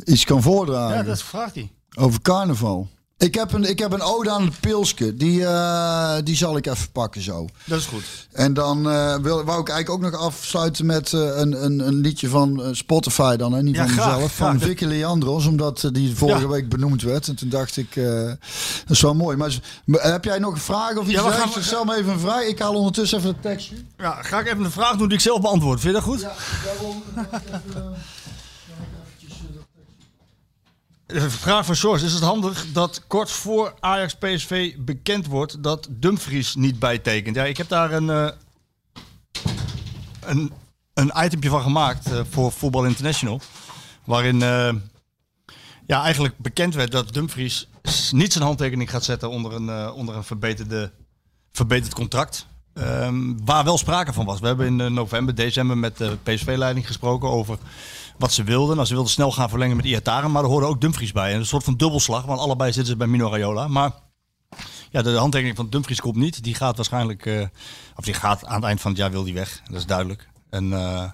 Iets 0.05 0.25
kan 0.25 0.43
voordragen. 0.43 0.97
Ja, 0.97 1.03
dat 1.03 1.23
vraagt 1.23 1.55
hij. 1.55 1.71
Over 1.99 2.21
carnaval. 2.23 2.89
Ik 3.21 3.35
heb 3.35 3.53
een, 3.53 3.65
ik 3.65 3.79
heb 3.79 3.93
een 3.93 4.03
ode 4.03 4.31
aan 4.31 4.45
het 4.45 4.61
pilske. 4.61 5.17
Die, 5.17 5.45
eh, 5.47 6.15
die 6.25 6.37
zal 6.37 6.57
ik 6.57 6.67
even 6.67 6.91
pakken 6.93 7.23
zo. 7.23 7.47
Dat 7.65 7.79
is 7.79 7.87
goed. 7.87 8.03
En 8.33 8.55
dan 8.55 8.91
eh, 8.91 9.15
wil, 9.17 9.45
wou 9.45 9.61
ik 9.61 9.69
eigenlijk 9.69 9.91
ook 9.91 10.13
nog 10.13 10.21
afsluiten 10.21 10.87
met 10.87 11.13
eh, 11.13 11.21
een, 11.21 11.65
een, 11.65 11.79
een 11.87 11.95
liedje 12.01 12.29
van 12.29 12.63
Spotify 12.73 13.37
dan. 13.37 13.53
Hè? 13.53 13.63
Niet 13.63 13.75
Ja, 13.75 13.83
van 13.87 13.93
graag, 13.93 14.13
mezelf. 14.15 14.35
graag. 14.35 14.49
Van 14.51 14.61
Vicky 14.61 14.85
Leandros. 14.85 15.47
Omdat 15.47 15.89
die 15.93 16.17
vorige 16.17 16.41
Ja. 16.41 16.49
week 16.49 16.69
benoemd 16.69 17.03
werd. 17.03 17.29
En 17.29 17.35
toen 17.37 17.49
dacht 17.49 17.77
ik, 17.77 17.95
dat 17.95 18.37
is 18.89 19.01
wel 19.01 19.15
mooi. 19.15 19.37
Maar, 19.37 19.59
maar 19.85 20.03
heb 20.03 20.25
jij 20.25 20.39
nog 20.39 20.53
een 20.53 20.61
vraag 20.61 20.97
of 20.97 21.05
iets? 21.05 21.13
Ja, 21.15 21.25
we 21.25 21.31
gaan-. 21.33 21.63
Stel 21.63 21.85
me 21.85 21.97
even 21.97 22.13
een 22.13 22.21
vraag. 22.21 22.43
Ik 22.43 22.59
haal 22.59 22.75
ondertussen 22.75 23.19
even 23.19 23.31
het 23.31 23.43
tekstje. 23.43 23.75
Ja, 23.99 24.23
ga 24.23 24.39
ik 24.41 24.47
even 24.47 24.65
een 24.65 24.71
vraag 24.71 24.97
doen 24.97 25.09
die 25.09 25.17
ik 25.17 25.23
zelf 25.23 25.41
beantwoord. 25.41 25.81
Vind 25.81 25.95
je 25.95 26.01
dat 26.01 26.09
goed? 26.09 26.21
Ja, 26.21 26.33
daarom. 26.65 27.03
Vraag 31.13 31.67
van 31.67 31.77
George. 31.77 32.05
Is 32.05 32.13
het 32.13 32.23
handig 32.23 32.67
dat 32.73 33.07
kort 33.07 33.31
voor 33.31 33.75
Ajax 33.81 34.15
PSV 34.15 34.75
bekend 34.79 35.27
wordt 35.27 35.63
dat 35.63 35.89
Dumfries 35.91 36.55
niet 36.55 36.79
bijtekent? 36.79 37.37
Ja, 37.37 37.45
ik 37.45 37.57
heb 37.57 37.69
daar 37.69 37.93
een, 37.93 38.11
eh, 38.11 38.29
een, 40.21 40.53
een 40.95 41.41
van 41.41 41.63
gemaakt 41.63 42.13
eh, 42.13 42.21
voor 42.31 42.53
Voetbal 42.53 42.85
International. 42.85 43.41
Waarin 44.05 44.43
eh, 44.43 44.73
ja, 45.87 46.03
eigenlijk 46.03 46.39
bekend 46.39 46.75
werd 46.75 46.93
dat 46.93 47.13
Dumfries 47.13 47.69
niet 48.11 48.33
zijn 48.33 48.45
handtekening 48.45 48.91
gaat 48.91 49.05
zetten 49.05 49.31
onder 49.31 49.53
een, 49.53 49.93
onder 49.93 50.17
een 50.17 50.25
verbeterde, 50.25 50.93
verbeterd 51.53 51.95
contract. 51.95 52.47
Ehm, 52.75 53.45
waar 53.45 53.65
wel 53.65 53.79
sprake 53.79 54.13
van 54.13 54.27
was. 54.27 54.41
We 54.41 54.47
hebben 54.47 54.81
in 54.81 54.95
november, 54.95 55.35
december 55.35 55.79
met 55.79 55.97
de 55.97 56.17
PSV-leiding 56.23 56.87
gesproken 56.87 57.29
over 57.29 57.59
wat 58.21 58.33
ze 58.33 58.45
wilden. 58.45 58.75
Nou, 58.75 58.87
ze 58.87 58.95
wilden 58.95 59.13
snel 59.13 59.33
gaan 59.33 59.49
verlengen 59.49 59.77
met 59.77 59.85
Iataren, 59.85 60.31
maar 60.31 60.43
er 60.43 60.49
hoorde 60.49 60.67
ook 60.67 60.81
Dumfries 60.81 61.13
bij. 61.13 61.33
En 61.33 61.39
een 61.39 61.47
soort 61.47 61.65
van 61.65 61.77
dubbelslag, 61.77 62.25
want 62.25 62.41
allebei 62.41 62.73
zitten 62.73 62.93
ze 62.93 62.99
bij 62.99 63.07
Mino 63.07 63.29
Raiola. 63.29 63.69
Maar 63.69 63.93
ja, 64.91 65.03
de 65.03 65.11
handtekening 65.11 65.57
van 65.57 65.69
Dumfries 65.71 66.01
komt 66.01 66.17
niet. 66.17 66.43
Die 66.45 66.55
gaat 66.55 66.77
waarschijnlijk, 66.77 67.27
eh, 67.27 67.47
of 67.97 68.05
die 68.05 68.15
gaat 68.15 68.45
aan 68.45 68.55
het 68.55 68.65
eind 68.65 68.81
van 68.81 68.91
het 68.91 69.01
jaar 69.01 69.11
wil 69.11 69.25
die 69.25 69.35
weg. 69.35 69.63
Dat 69.65 69.77
is 69.77 69.87
duidelijk. 69.87 70.29
En, 70.51 70.73
eh, 70.73 71.11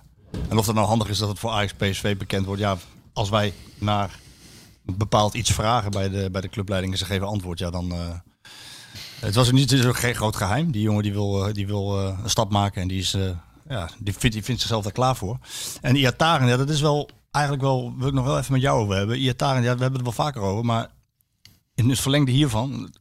en 0.49 0.59
of 0.59 0.67
dat 0.67 0.75
nou 0.75 0.87
handig 0.87 1.09
is 1.09 1.19
dat 1.19 1.29
het 1.29 1.39
voor 1.39 1.51
Ajax 1.51 1.73
PSV 1.73 2.17
bekend 2.17 2.47
wordt. 2.47 2.61
Ja, 2.61 2.77
als 3.13 3.29
wij 3.29 3.53
naar 3.79 4.19
bepaald 4.83 5.35
iets 5.35 5.53
vragen 5.53 5.91
bij 5.91 6.09
de, 6.09 6.29
bij 6.31 6.41
de 6.41 6.49
clubleiding 6.49 6.93
en 6.93 6.99
ze 6.99 7.05
geven 7.05 7.27
antwoord, 7.27 7.59
ja 7.59 7.71
dan... 7.71 7.93
eh, 7.93 7.99
het 9.21 9.35
was 9.35 9.53
niet, 9.53 9.71
het 9.71 9.87
ook 9.87 9.99
geen 9.99 10.15
groot 10.15 10.37
geheim. 10.37 10.73
Die 10.73 10.83
jongen 10.83 11.03
die 11.03 11.13
wil, 11.13 11.53
die 11.53 11.67
wil 11.67 11.99
een 11.99 12.31
stap 12.31 12.51
maken 12.51 12.83
en 12.83 12.89
die, 12.89 12.99
is, 12.99 13.17
ja, 13.69 13.91
die, 13.99 14.15
vindt, 14.15 14.37
die 14.37 14.45
vindt 14.45 14.61
zichzelf 14.61 14.83
daar 14.83 14.93
klaar 14.93 15.17
voor. 15.17 15.39
En 15.81 15.97
Iataren, 15.97 16.49
ja, 16.49 16.57
dat 16.57 16.69
is 16.71 16.81
wel 16.81 17.09
eigenlijk 17.31 17.65
wel, 17.65 17.95
wil 17.97 18.09
ik 18.09 18.15
nog 18.15 18.25
wel 18.25 18.39
even 18.39 18.53
met 18.53 18.61
jou 18.63 18.81
over 18.81 18.97
hebben. 18.97 19.19
Iataren, 19.19 19.63
ja, 19.63 19.75
we 19.75 19.81
hebben 19.83 20.05
het 20.05 20.17
wel 20.17 20.25
vaker 20.27 20.41
over, 20.43 20.65
maar 20.65 20.89
in 21.75 21.89
het 21.89 22.01
verlengde 22.01 22.33
hiervan, 22.33 22.95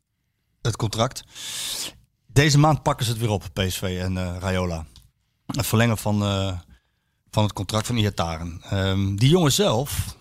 het 0.62 0.76
contract. 0.76 1.24
Deze 2.28 2.58
maand 2.58 2.84
pakken 2.84 3.06
ze 3.06 3.12
het 3.12 3.22
weer 3.22 3.30
op, 3.30 3.44
PSV 3.54 3.98
en 4.02 4.18
eh 4.18 4.36
Rayola. 4.40 4.86
Het 5.46 5.66
verlengen 5.68 5.98
van, 5.98 6.24
eh, 6.24 6.60
van 7.32 7.44
het 7.44 7.54
contract 7.54 7.88
van 7.88 7.98
Iataren. 7.98 8.62
Ehm, 8.70 9.16
die 9.16 9.30
jongen 9.30 9.52
zelf, 9.52 10.16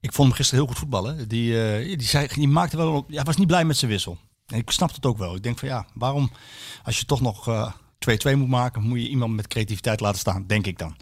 ik 0.00 0.12
vond 0.12 0.28
hem 0.28 0.36
gisteren 0.36 0.60
heel 0.64 0.72
goed 0.72 0.80
voetballen. 0.80 1.28
Die, 1.28 1.62
eh, 1.68 1.98
die, 1.98 2.06
zei, 2.08 2.26
die 2.26 2.48
maakte 2.48 2.76
wel, 2.76 2.92
op- 2.92 3.10
hij 3.10 3.24
was 3.24 3.36
niet 3.36 3.46
blij 3.46 3.64
met 3.64 3.76
zijn 3.76 3.90
wissel. 3.90 4.18
En 4.46 4.58
ik 4.58 4.70
snap 4.70 4.94
het 4.94 5.06
ook 5.06 5.18
wel. 5.18 5.34
Ik 5.34 5.42
denk 5.42 5.58
van 5.58 5.68
ja, 5.68 5.86
waarom, 5.94 6.30
als 6.82 6.98
je 6.98 7.04
toch 7.04 7.20
nog 7.20 7.48
2-2 8.10 8.36
moet 8.36 8.48
maken, 8.48 8.82
moet 8.82 9.00
je 9.00 9.08
iemand 9.08 9.34
met 9.34 9.46
creativiteit 9.48 10.00
laten 10.00 10.20
staan, 10.20 10.46
denk 10.46 10.66
ik 10.66 10.78
dan. 10.78 10.96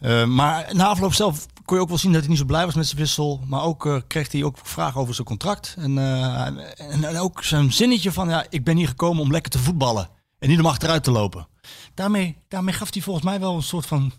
Eh, 0.00 0.24
maar 0.24 0.68
na 0.74 0.86
afloop 0.86 1.12
zelf 1.14 1.46
kon 1.64 1.76
je 1.76 1.82
ook 1.82 1.88
wel 1.88 1.98
zien 1.98 2.12
dat 2.12 2.20
hij 2.20 2.30
niet 2.30 2.38
zo 2.38 2.44
blij 2.44 2.64
was 2.64 2.74
met 2.74 2.86
zijn 2.86 2.98
wissel. 2.98 3.40
Maar 3.46 3.62
ook 3.62 3.86
eh, 3.86 4.00
kreeg 4.06 4.32
hij 4.32 4.44
ook 4.44 4.58
vragen 4.62 5.00
over 5.00 5.14
zijn 5.14 5.26
contract. 5.26 5.74
En, 5.78 5.98
eh, 5.98 6.46
en, 6.46 7.04
en 7.04 7.16
ook 7.18 7.44
zijn 7.44 7.72
zinnetje 7.72 8.12
van, 8.12 8.28
ja, 8.28 8.46
ik 8.50 8.64
ben 8.64 8.76
hier 8.76 8.88
gekomen 8.88 9.22
om 9.22 9.30
lekker 9.30 9.50
te 9.50 9.58
voetballen. 9.58 10.08
En 10.38 10.48
niet 10.48 10.58
om 10.58 10.66
achteruit 10.66 11.04
te 11.04 11.10
lopen. 11.10 11.48
Daarmee, 11.94 12.36
daarmee 12.48 12.74
gaf 12.74 12.92
hij 12.92 13.02
volgens 13.02 13.24
mij 13.24 13.40
wel 13.40 13.56
een 13.56 13.62
soort 13.62 13.86
van 13.86 14.12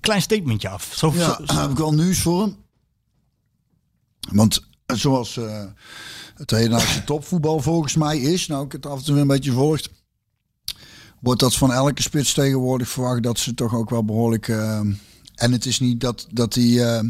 klein 0.00 0.22
statementje 0.22 0.68
af. 0.68 0.92
Zo, 0.96 1.12
Ja, 1.14 1.38
zo- 1.46 1.60
heb 1.60 1.70
ik 1.70 1.76
wel 1.76 1.92
nieuws 1.94 2.18
voor 2.20 2.40
hem. 2.40 2.56
Want 4.30 4.66
zoals 4.86 5.38
het 6.34 6.50
hedendaagse 6.50 7.04
topvoetbal 7.04 7.60
volgens 7.60 7.94
mij 7.96 8.18
is, 8.18 8.46
nou 8.46 8.64
ik 8.64 8.72
het 8.72 8.86
af 8.86 8.98
en 8.98 9.04
toe 9.04 9.18
een 9.18 9.26
beetje 9.26 9.52
volgt, 9.52 9.90
wordt 11.22 11.40
dat 11.40 11.54
van 11.54 11.72
elke 11.72 12.02
spits 12.02 12.32
tegenwoordig 12.32 12.88
verwacht 12.88 13.22
dat 13.22 13.38
ze 13.38 13.54
toch 13.54 13.74
ook 13.74 13.90
wel 13.90 14.04
behoorlijk. 14.04 14.48
eh, 14.48 14.78
en 15.34 15.52
het 15.52 15.66
is 15.66 15.80
niet 15.80 16.00
dat, 16.00 16.26
dat, 16.30 16.52
die, 16.52 16.84
eh, 16.84 17.00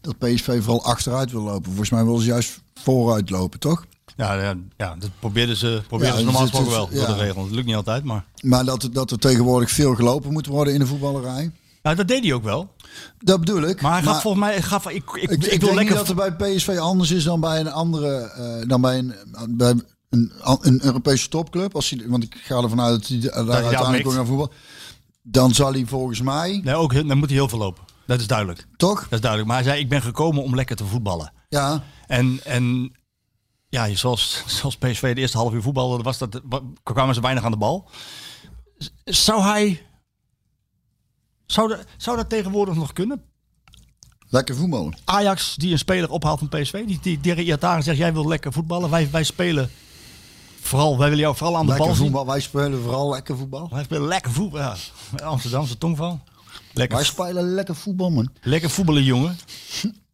dat 0.00 0.18
PSV 0.18 0.62
vooral 0.62 0.84
achteruit 0.84 1.30
wil 1.32 1.42
lopen. 1.42 1.64
Volgens 1.66 1.90
mij 1.90 2.04
willen 2.04 2.20
ze 2.20 2.26
juist 2.26 2.60
vooruit 2.74 3.30
lopen, 3.30 3.58
toch? 3.60 3.84
ja, 4.16 4.34
ja, 4.34 4.54
ja, 4.76 4.96
dat 4.98 5.10
probeerden 5.18 5.56
ze, 5.56 5.82
probeerden 5.88 6.14
Ja, 6.14 6.18
ze 6.20 6.24
normaal 6.24 6.42
het- 6.44 6.52
het- 6.52 6.60
gesproken 6.66 6.90
wel 6.92 6.98
door 7.06 7.14
de 7.16 7.20
ja. 7.20 7.26
regels. 7.26 7.44
Dat 7.46 7.54
lukt 7.54 7.66
niet 7.66 7.76
altijd, 7.76 8.04
maar... 8.04 8.24
Maar 8.42 8.64
dat, 8.64 8.88
dat 8.92 9.10
er 9.10 9.18
tegenwoordig 9.18 9.70
veel 9.70 9.94
gelopen 9.94 10.32
moet 10.32 10.46
worden 10.46 10.72
in 10.74 10.80
de 10.80 10.86
voetballerij. 10.86 11.50
Nou, 11.82 11.96
dat 11.96 12.08
deed 12.08 12.22
hij 12.24 12.32
ook 12.32 12.42
wel. 12.42 12.68
Dat 13.18 13.40
bedoel 13.40 13.62
ik. 13.62 13.80
Maar 13.82 13.92
hij 13.92 14.02
gaf 14.02 14.22
volgens 14.22 14.42
mij... 14.44 14.62
Gaf, 14.62 14.88
ik, 14.88 15.10
ik, 15.14 15.22
Ik, 15.22 15.28
wil 15.28 15.38
denk 15.38 15.62
lekker... 15.62 15.76
niet 15.84 15.88
dat 16.06 16.08
er 16.08 16.14
bij 16.36 16.54
PSV 16.56 16.76
anders 16.80 17.10
is 17.10 17.24
dan 17.24 17.40
bij 17.40 17.60
een 17.60 17.72
andere, 17.72 18.16
eh, 18.18 18.68
dan 18.68 18.80
bij 18.80 18.98
een, 18.98 19.14
bij 19.48 19.74
een, 20.10 20.32
een 20.60 20.84
Europese 20.84 21.28
topclub. 21.28 21.74
Als 21.74 21.90
hij, 21.90 22.08
want 22.08 22.22
ik 22.22 22.34
ga 22.42 22.56
ervan 22.62 22.80
uit 22.80 23.00
dat 23.00 23.08
hij 23.08 23.18
daar 23.44 23.50
uiteindelijk 23.64 24.06
ook 24.06 24.14
naar 24.14 24.26
voetbal. 24.26 24.52
dan 25.22 25.54
zal 25.54 25.72
hij 25.72 25.86
volgens 25.86 26.20
mij, 26.22 26.60
Nee, 26.64 26.74
ook, 26.74 26.94
dan 26.94 27.18
moet 27.18 27.28
hij 27.28 27.36
heel 27.38 27.48
veel 27.48 27.58
lopen. 27.58 27.84
Dat 28.06 28.20
is 28.20 28.26
duidelijk. 28.26 28.66
toch? 28.76 29.00
Dat 29.02 29.12
is 29.12 29.20
duidelijk. 29.20 29.50
Maar 29.50 29.60
hij 29.62 29.70
zei, 29.70 29.80
ik 29.82 29.88
ben 29.88 30.02
gekomen 30.02 30.42
om 30.42 30.54
lekker 30.54 30.76
te 30.76 30.84
voetballen. 30.84 31.32
Ja, 31.48 31.84
En, 32.06 32.40
en 32.44 32.92
ja, 33.68 33.94
zoals, 33.94 34.42
zoals 34.46 34.76
PSV 34.76 35.14
de 35.14 35.20
eerste 35.20 35.36
half 35.36 35.52
uur 35.52 35.62
voetbalde, 35.62 36.02
was 36.02 36.18
dat, 36.18 36.40
wa- 36.44 36.60
kwamen 36.82 37.14
ze 37.14 37.20
weinig 37.20 37.44
aan 37.44 37.50
de 37.50 37.56
bal. 37.56 37.88
Zou 39.04 39.42
hij... 39.42 39.86
Zou, 41.46 41.68
dat- 41.68 41.84
zou 41.96 42.16
dat 42.16 42.28
tegenwoordig 42.28 42.74
nog 42.74 42.92
kunnen? 42.92 43.22
lekker 44.28 44.56
voetballen. 44.56 44.96
Ajax 45.04 45.54
die 45.56 45.72
een 45.72 45.78
speler 45.78 46.10
ophaalt 46.10 46.38
van 46.38 46.48
PSV, 46.48 46.84
die, 46.86 46.98
die, 47.02 47.20
die 47.20 47.56
zegt, 47.82 47.96
jij 47.96 48.12
wil 48.12 48.28
lekker 48.28 48.52
voetballen. 48.52 48.90
Wij, 48.90 49.10
wij 49.10 49.24
spelen 49.24 49.70
vooral, 50.60 50.98
wij 50.98 51.08
willen 51.08 51.24
jou 51.24 51.36
vooral 51.36 51.56
aan 51.56 51.62
de 51.62 51.68
Lekker 51.68 51.86
bal 51.86 51.94
zien. 51.96 52.04
voetbal. 52.04 52.26
Wij 52.26 52.40
spelen 52.40 52.82
vooral 52.82 53.10
lekker 53.10 53.36
voetbal. 53.36 53.68
Wij 53.72 53.84
spelen 53.84 54.06
lekker 54.08 54.32
voetbal. 54.32 54.60
Ja, 54.60 54.76
Amsterdamse 55.24 55.78
tongval. 55.78 56.20
Lekker, 56.72 56.96
Wij 56.96 57.06
spelen 57.06 57.54
lekker 57.54 57.74
voetbal, 57.76 58.10
man. 58.10 58.28
lekker 58.42 58.70
voetballen, 58.70 59.04
jongen. 59.04 59.38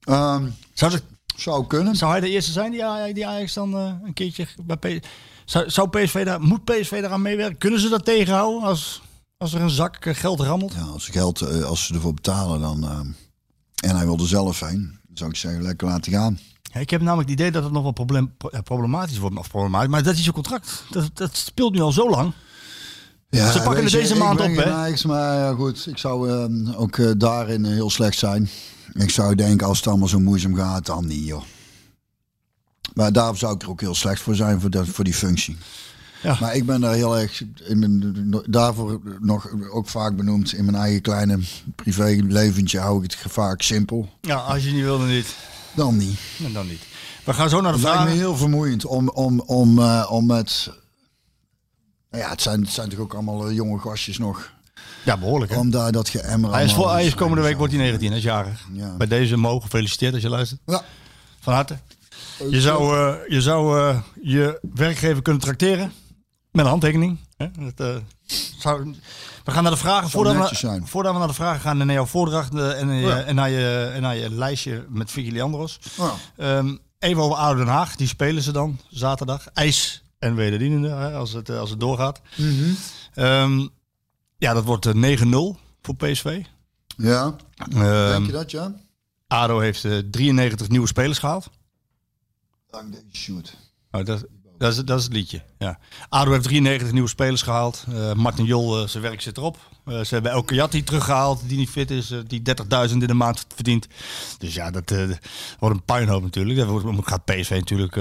Ehm, 0.01 0.47
Zou, 0.75 0.91
dat, 0.91 1.03
zou 1.37 1.67
kunnen. 1.67 1.97
zou 1.97 2.11
hij 2.11 2.21
de 2.21 2.29
eerste 2.29 2.53
zijn 2.53 2.71
die, 2.71 2.85
Aj- 2.85 3.13
die 3.13 3.27
Ajax 3.27 3.53
dan 3.55 3.75
eh, 3.77 3.93
een 4.05 4.13
keertje 4.13 4.47
bij 4.65 4.77
PSV... 4.77 5.03
Zou, 5.45 5.71
zou 5.71 5.89
PSV 5.89 6.25
daar, 6.25 6.41
moet 6.41 6.65
PSV 6.65 7.01
daaraan 7.01 7.23
meewerken? 7.23 7.59
Kunnen 7.59 7.81
ze 7.81 7.89
dat 7.89 8.05
tegenhouden 8.05 8.63
als, 8.69 9.03
als 9.37 9.53
er 9.55 9.61
een 9.61 9.71
zak 9.71 10.05
eh, 10.05 10.15
geld 10.15 10.41
rammelt? 10.41 10.73
Ja, 10.73 10.81
als, 10.83 11.05
ze 11.05 11.13
geld, 11.13 11.41
eh, 11.41 11.63
als 11.65 11.87
ze 11.87 11.95
ervoor 11.95 12.15
betalen, 12.15 12.61
dan... 12.61 12.85
ehm, 12.85 13.07
en 13.91 13.97
hij 13.97 14.05
wil 14.07 14.19
er 14.19 14.29
zelf 14.29 14.61
heen. 14.61 14.99
Zou 15.15 15.31
ik 15.31 15.37
zeggen, 15.37 15.63
lekker 15.63 15.87
laten 15.89 16.13
gaan. 16.13 16.39
Ik 16.81 16.91
heb 16.91 17.01
namelijk 17.01 17.29
het 17.29 17.39
idee 17.39 17.51
dat 17.51 17.63
het 17.63 17.73
nog 17.73 17.83
wel 17.83 17.93
probleem, 17.93 18.35
problematisch 18.65 19.19
wordt. 19.19 19.37
Of 19.37 19.49
problematisch, 19.49 19.91
maar 19.91 20.03
dat 20.03 20.15
is 20.15 20.25
je 20.25 20.33
contract. 20.33 20.85
Dat, 20.91 21.11
dat 21.15 21.37
speelt 21.37 21.73
nu 21.73 21.81
al 21.81 21.93
zo 21.93 22.11
lang. 22.11 22.33
Ja, 23.31 23.51
Ze 23.53 23.63
pakken 23.63 23.83
het 23.83 23.93
deze 23.93 24.17
maand 24.17 24.41
op, 24.41 24.57
hè? 24.57 24.73
Ajax, 24.73 25.05
maar 25.05 25.39
ja, 25.39 25.53
goed, 25.53 25.87
ik 25.87 25.99
zou 25.99 26.31
ehm, 26.31 26.73
ook 26.75 26.99
eh, 26.99 27.11
daarin 27.17 27.65
eh, 27.65 27.73
heel 27.73 27.91
slecht 27.91 28.19
zijn. 28.19 28.49
Ik 28.93 29.11
zou 29.11 29.35
denken, 29.35 29.67
als 29.67 29.79
het 29.79 29.87
allemaal 29.87 30.09
zo 30.09 30.19
moeizaam 30.19 30.55
gaat, 30.55 30.87
dan 30.87 31.07
niet, 31.07 31.27
joh. 31.27 31.43
Maar 32.95 33.13
daar 33.13 33.37
zou 33.37 33.55
ik 33.55 33.63
er 33.63 33.71
ook 33.71 33.81
heel 33.81 33.95
slecht 33.95 34.21
voor 34.21 34.35
zijn, 34.35 34.61
voor, 34.61 34.71
dat, 34.71 34.87
voor 34.87 35.05
die 35.05 35.15
functie. 35.15 35.57
Ja. 36.23 36.37
Maar 36.41 36.55
ik 36.55 36.67
ben 36.67 36.81
daar 36.81 36.95
heel 36.95 37.19
erg, 37.19 37.43
daarvoor 38.47 39.01
nog 39.21 39.49
ook 39.71 39.89
vaak 39.89 40.17
benoemd, 40.17 40.53
in 40.53 40.65
mijn 40.65 40.77
eigen 40.77 41.01
kleine 41.01 41.39
privéleventje 41.75 42.79
hou 42.79 43.05
ik 43.05 43.11
het 43.11 43.33
vaak 43.33 43.63
simpel. 43.63 44.09
Ja, 44.21 44.37
als 44.37 44.65
je 44.65 44.71
niet 44.71 44.83
wil, 44.83 44.99
dan 44.99 45.09
niet. 45.09 45.37
Dan 45.77 45.97
niet. 45.97 46.19
En 46.45 46.53
dan 46.53 46.67
niet. 46.67 46.83
We 47.25 47.33
gaan 47.33 47.49
zo 47.49 47.61
naar 47.61 47.73
de 47.73 47.79
Het 47.79 47.87
lijkt 47.89 48.05
me 48.05 48.17
heel 48.17 48.37
vermoeiend 48.37 48.85
om, 48.85 49.09
om, 49.09 49.41
om, 49.41 49.79
eh, 49.79 50.07
om 50.11 50.27
met... 50.27 50.71
Nou 52.11 52.25
ja, 52.25 52.31
het 52.31 52.43
zijn, 52.43 52.61
het 52.61 52.71
zijn 52.71 52.89
toch 52.89 52.99
ook 52.99 53.15
allemaal 53.15 53.49
eh, 53.49 53.55
jonge 53.55 53.79
gastjes 53.79 54.19
nog. 54.19 54.53
Ja, 55.05 55.17
behoorlijk. 55.17 55.53
Hè? 55.53 55.59
Om 55.59 55.71
daar 55.71 55.93
dat 55.93 56.09
geëmmer 56.09 56.53
Hij 56.53 56.65
is, 56.65 56.71
voor, 56.71 56.79
allemaal 56.79 56.97
hij 56.97 57.05
is 57.05 57.11
te 57.11 57.17
komende 57.17 57.43
week 57.43 57.57
wordt 57.57 57.73
hij 57.73 57.83
19, 57.83 58.09
hij 58.09 58.19
is 58.19 58.25
jarig. 58.25 58.67
Ja. 58.73 58.97
Bij 58.97 59.07
deze 59.07 59.37
Mo, 59.37 59.61
gefeliciteerd 59.61 60.13
als 60.13 60.23
je 60.23 60.29
luistert. 60.29 60.61
Ja. 60.67 60.83
Van 61.41 61.53
harte. 61.53 61.79
Je 62.51 62.61
zou, 62.61 62.97
eh, 62.97 63.29
je, 63.29 63.41
zou 63.41 63.95
je 64.23 64.61
werkgever 64.75 65.23
kunnen 65.23 65.43
tracteren 65.43 65.93
met 66.51 66.65
een 66.65 66.71
handtekening. 66.71 67.19
Hè? 67.37 67.47
Dat, 67.75 68.03
zou, 68.59 68.95
we 69.47 69.53
gaan 69.53 69.63
naar 69.63 69.73
de 69.73 69.79
vragen. 69.79 70.11
Voordat 70.11 70.51
we, 70.61 70.81
voordat 70.85 71.13
we 71.13 71.19
naar 71.19 71.29
de 71.29 71.35
vragen 71.35 71.61
gaan 71.61 71.81
en 71.81 71.87
naar 71.87 71.97
jouw 71.97 72.07
voordracht 72.07 72.55
eh, 72.55 72.81
en, 72.81 72.91
eh, 72.91 73.01
Ja. 73.01 73.21
en, 73.23 73.35
naar 73.35 73.51
je, 73.51 73.91
en 73.95 74.03
naar 74.03 74.17
je 74.17 74.31
lijstje 74.31 74.87
met 74.89 75.11
Vicky 75.11 75.31
Leandros. 75.31 75.79
Ja. 75.97 76.13
Ehm, 76.37 76.77
even 76.99 77.23
over 77.23 77.37
ADO 77.37 77.57
Den 77.59 77.67
Haag. 77.67 77.97
Die 77.97 78.09
spelen 78.09 78.43
ze 78.43 78.53
dan 78.53 78.81
zaterdag. 78.91 79.47
IJs 79.53 80.03
en 80.19 80.35
wederdienende 80.35 80.89
hè, 80.89 81.13
als, 81.15 81.33
het, 81.33 81.49
eh, 81.49 81.59
als 81.59 81.71
het 81.71 81.81
doorgaat. 81.81 82.21
Mhm. 82.37 82.71
Ehm, 83.15 83.67
ja, 84.39 84.53
dat 84.55 84.65
wordt 84.65 84.87
eh, 84.87 84.93
9-0 84.95 85.59
voor 85.83 85.97
PSV. 85.97 86.43
Ja, 86.97 87.37
Ehm, 87.57 88.09
denk 88.11 88.27
je 88.27 88.33
dat, 88.33 88.51
ja? 88.51 88.75
ADO 89.27 89.59
heeft 89.59 89.85
eh, 89.85 89.99
93 90.11 90.69
nieuwe 90.69 90.87
spelers 90.87 91.19
gehaald. 91.19 91.51
Dank 92.71 92.93
deze 92.93 93.05
shoot. 93.13 93.57
Oh, 93.91 94.05
dat, 94.05 94.25
dat, 94.59 94.73
is, 94.73 94.79
dat 94.85 94.99
is 94.99 95.05
het 95.05 95.13
liedje. 95.13 95.43
Ja. 95.59 95.79
ADO 96.09 96.31
heeft 96.31 96.43
93 96.45 96.93
nieuwe 96.93 97.09
spelers 97.09 97.43
gehaald. 97.43 97.85
Eh, 97.93 98.13
Martin 98.13 98.45
Jol, 98.45 98.83
eh, 98.83 98.89
zijn 98.89 99.03
werk 99.03 99.21
zit 99.21 99.37
erop. 99.37 99.57
Eh, 99.85 100.01
ze 100.01 100.15
hebben 100.15 100.33
El 100.33 100.43
Kayati 100.43 100.85
teruggehaald, 100.85 101.41
die 101.49 101.59
niet 101.59 101.71
fit 101.71 101.91
is. 101.91 102.13
die 102.27 102.43
30.000 102.43 103.03
in 103.03 103.07
de 103.09 103.15
maand 103.15 103.47
verdient. 103.55 103.87
Dus 104.39 104.55
ja, 104.55 104.71
dat 104.71 104.91
wordt 105.59 105.75
een 105.77 105.85
puinhoop 105.85 106.23
natuurlijk. 106.23 106.59
Daar 106.59 106.67
wordt- 106.69 107.09
gaat 107.09 107.25
PSV 107.25 107.51
natuurlijk 107.51 107.99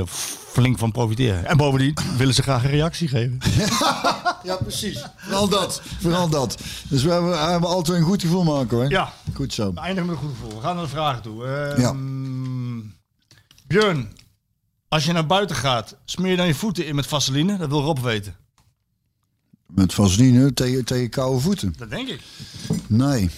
flink 0.52 0.78
van 0.78 0.92
profiteren. 0.92 1.46
En 1.46 1.58
bovendien 1.58 1.98
willen 2.18 2.34
ze 2.34 2.42
graag 2.42 2.64
een 2.64 2.70
reactie 2.70 3.08
geven. 3.08 3.38
Ja, 4.44 4.56
precies. 4.56 5.06
Vooral 5.18 5.48
dat. 5.50 5.82
Vooral 6.00 6.30
dat. 6.30 6.58
Dus 6.90 7.04
we 7.04 7.12
hebben, 7.12 7.30
we 7.32 7.38
hebben 7.38 7.70
altijd 7.70 7.98
een 7.98 8.04
goed 8.04 8.22
gevoel 8.22 8.44
maken, 8.44 8.78
hoor. 8.78 8.90
Ja, 8.90 9.14
Goed 9.34 9.54
zo. 9.54 9.74
we 9.74 9.80
eindigen 9.80 10.06
met 10.10 10.16
een 10.16 10.22
goed 10.22 10.32
gevoel. 10.38 10.56
We 10.56 10.62
gaan 10.62 10.76
naar 10.76 10.84
de 10.84 10.90
vragen 10.90 11.22
toe. 11.22 11.46
Ehm, 11.46 11.82
Ja. 11.82 11.94
Björn, 13.68 14.12
als 14.88 15.06
je 15.06 15.12
naar 15.12 15.26
buiten 15.26 15.56
gaat, 15.56 15.96
smeer 16.06 16.32
je 16.32 16.38
dan 16.38 16.48
je 16.48 16.54
voeten 16.56 16.86
in 16.88 16.96
met 16.96 17.08
vaseline? 17.08 17.58
Dat 17.58 17.70
wil 17.70 17.82
Rob 17.82 18.00
weten. 18.00 18.36
Met 19.68 19.94
vaseline 19.94 20.54
tegen, 20.54 20.86
tegen 20.86 21.10
koude 21.10 21.40
voeten. 21.40 21.74
Dat 21.78 21.90
denk 21.90 22.08
ik. 22.08 22.22
Nee. 22.88 23.30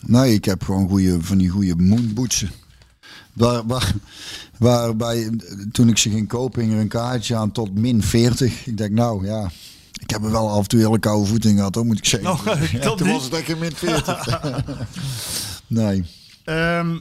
Nee, 0.00 0.34
ik 0.34 0.44
heb 0.44 0.62
gewoon 0.62 0.88
goede, 0.88 1.22
van 1.22 1.38
die 1.38 1.48
goede 1.48 1.76
moonbootsen. 1.76 2.50
Waar, 3.32 3.66
waar, 3.66 3.92
waarbij, 4.58 5.30
toen 5.72 5.88
ik 5.88 5.98
ze 5.98 6.10
ging 6.10 6.28
kopen, 6.28 6.62
hing 6.62 6.72
er 6.72 6.80
een 6.80 6.88
kaartje 6.88 7.36
aan 7.36 7.52
tot 7.52 7.74
min 7.74 8.02
40. 8.02 8.66
Ik 8.66 8.76
denk, 8.76 8.90
nou 8.90 9.26
ja, 9.26 9.50
ik 10.00 10.10
heb 10.10 10.24
er 10.24 10.30
wel 10.30 10.50
af 10.50 10.62
en 10.62 10.68
toe 10.68 10.80
hele 10.80 10.98
koude 10.98 11.26
voeten 11.28 11.50
in 11.50 11.56
gehad, 11.56 11.74
hoor, 11.74 11.86
moet 11.86 11.98
ik 11.98 12.04
zeggen. 12.04 12.30
Oh, 12.52 12.70
Ja, 12.72 12.80
toen 12.96 13.06
niet. 13.06 13.16
was 13.16 13.30
het 13.30 13.48
een 13.48 13.58
min 13.58 13.74
40. 13.74 14.40
nee. 15.66 16.04
Ehm, 16.44 16.98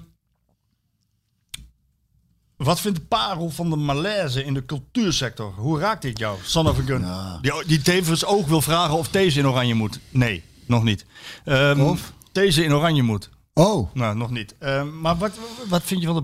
wat 2.57 2.79
vindt 2.79 2.97
de 2.99 3.03
parel 3.05 3.49
van 3.49 3.69
de 3.69 3.75
malaise 3.75 4.43
in 4.43 4.53
de 4.53 4.65
cultuursector? 4.65 5.53
Hoe 5.55 5.79
raakt 5.79 6.01
dit 6.01 6.17
jou, 6.19 6.37
Son 6.43 6.67
of 6.67 6.79
a 6.79 6.81
Gun? 6.81 7.01
Ja. 7.01 7.37
Die, 7.41 7.51
die 7.67 7.81
tevens 7.81 8.25
ook 8.25 8.47
wil 8.47 8.61
vragen 8.61 8.97
of 8.97 9.07
deze 9.09 9.39
in 9.39 9.47
oranje 9.47 9.73
moet. 9.73 9.99
Nee, 10.09 10.43
nog 10.65 10.83
niet. 10.83 11.05
Ehm, 11.45 11.79
Of? 11.81 12.13
Deze 12.31 12.63
in 12.63 12.73
oranje 12.73 13.03
moet. 13.03 13.29
Oh, 13.53 13.89
Nou, 13.93 14.15
nog 14.15 14.29
niet. 14.31 14.55
Ehm, 14.59 14.99
maar 15.01 15.17
wat, 15.17 15.31
wat 15.69 15.81
vind 15.83 16.01
je 16.01 16.07
van 16.07 16.15
de, 16.15 16.23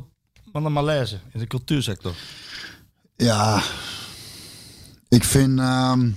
van 0.51 0.64
de 0.64 0.69
malaise 0.69 1.19
in 1.34 1.39
de 1.39 1.47
cultuursector? 1.47 2.14
Ja, 3.15 3.61
ik 5.10 5.23
vind. 5.23 5.60
ehm, 5.60 6.10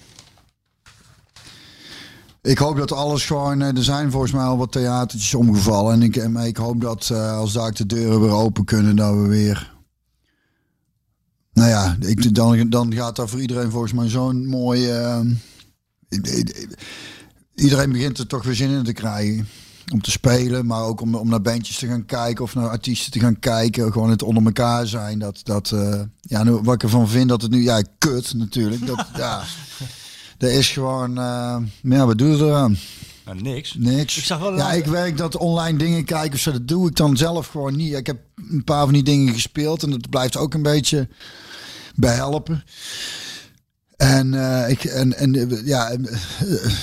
ik 2.42 2.58
hoop 2.58 2.76
dat 2.76 2.92
alles 2.92 3.26
gewoon. 3.26 3.62
eh, 3.62 3.76
Er 3.76 3.84
zijn 3.84 4.10
volgens 4.10 4.32
mij 4.32 4.44
al 4.44 4.56
wat 4.58 4.72
theatertjes 4.72 5.34
omgevallen. 5.34 5.92
En 5.92 6.02
ik, 6.02 6.16
ik 6.46 6.56
hoop 6.56 6.80
dat 6.80 7.10
eh, 7.12 7.36
als 7.38 7.52
daar 7.52 7.72
de 7.74 7.86
deuren 7.86 8.20
weer 8.20 8.30
open 8.32 8.64
kunnen, 8.64 8.96
dat 8.96 9.14
we 9.14 9.26
weer. 9.26 9.74
Nou 11.56 11.68
ja, 11.68 11.96
ik, 12.00 12.34
dan, 12.34 12.68
dan 12.70 12.94
gaat 12.94 13.16
daar 13.16 13.28
voor 13.28 13.40
iedereen 13.40 13.70
volgens 13.70 13.92
mij 13.92 14.08
zo'n 14.08 14.46
mooi. 14.46 14.80
i- 16.10 16.66
iedereen 17.54 17.92
begint 17.92 18.18
er 18.18 18.26
toch 18.26 18.42
weer 18.44 18.54
zin 18.54 18.70
in 18.70 18.84
te 18.84 18.92
krijgen. 18.92 19.48
Om 19.92 20.00
te 20.02 20.10
spelen, 20.10 20.66
maar 20.66 20.82
ook 20.82 21.00
om, 21.00 21.14
om 21.14 21.28
naar 21.28 21.40
bandjes 21.42 21.78
te 21.78 21.86
gaan 21.86 22.04
kijken 22.06 22.44
of 22.44 22.54
naar 22.54 22.68
artiesten 22.68 23.12
te 23.12 23.18
gaan 23.20 23.38
kijken. 23.38 23.92
Gewoon 23.92 24.10
het 24.10 24.22
onder 24.22 24.44
elkaar 24.44 24.86
zijn. 24.86 25.18
Dat, 25.18 25.40
dat, 25.42 25.70
eh, 25.70 26.00
ja, 26.20 26.42
nu, 26.42 26.50
wat 26.50 26.74
ik 26.74 26.82
ervan 26.82 27.08
vind 27.08 27.28
dat 27.28 27.42
het 27.42 27.50
nu, 27.50 27.62
ja, 27.62 27.82
kut 27.98 28.34
natuurlijk. 28.34 28.86
Dat, 28.86 29.06
ja, 29.16 29.42
dat 30.38 30.50
is 30.50 30.68
gewoon, 30.70 31.12
maar 31.12 31.62
ja, 31.82 32.06
wat 32.06 32.18
doe 32.18 32.28
je 32.36 32.44
eraan? 32.44 32.76
Nou, 33.24 33.40
niks. 33.42 33.74
Niks. 33.78 34.16
Ik 34.18 34.24
zag 34.24 34.38
wel 34.38 34.56
ja, 34.56 34.72
ik 34.72 34.84
werk 34.86 35.16
dat 35.16 35.36
online 35.36 35.78
dingen 35.78 36.04
kijken 36.04 36.32
of 36.34 36.38
zo. 36.40 36.52
Dat 36.52 36.68
doe 36.68 36.88
ik 36.88 36.96
dan 36.96 37.16
zelf 37.16 37.46
gewoon 37.46 37.76
niet. 37.76 37.92
Ik 37.94 38.06
heb 38.06 38.18
een 38.50 38.64
paar 38.64 38.84
van 38.84 38.92
die 38.92 39.02
dingen 39.02 39.34
gespeeld 39.34 39.82
en 39.82 39.90
dat 39.90 40.10
blijft 40.10 40.36
ook 40.36 40.54
een 40.54 40.62
beetje 40.62 41.08
behelpen. 41.96 42.64
En, 43.96 44.34
eh, 44.34 44.70
ik, 44.70 44.84
en, 44.84 45.16
en 45.16 45.34
eh, 45.34 45.66
ja, 45.66 45.90
eh, 45.90 45.98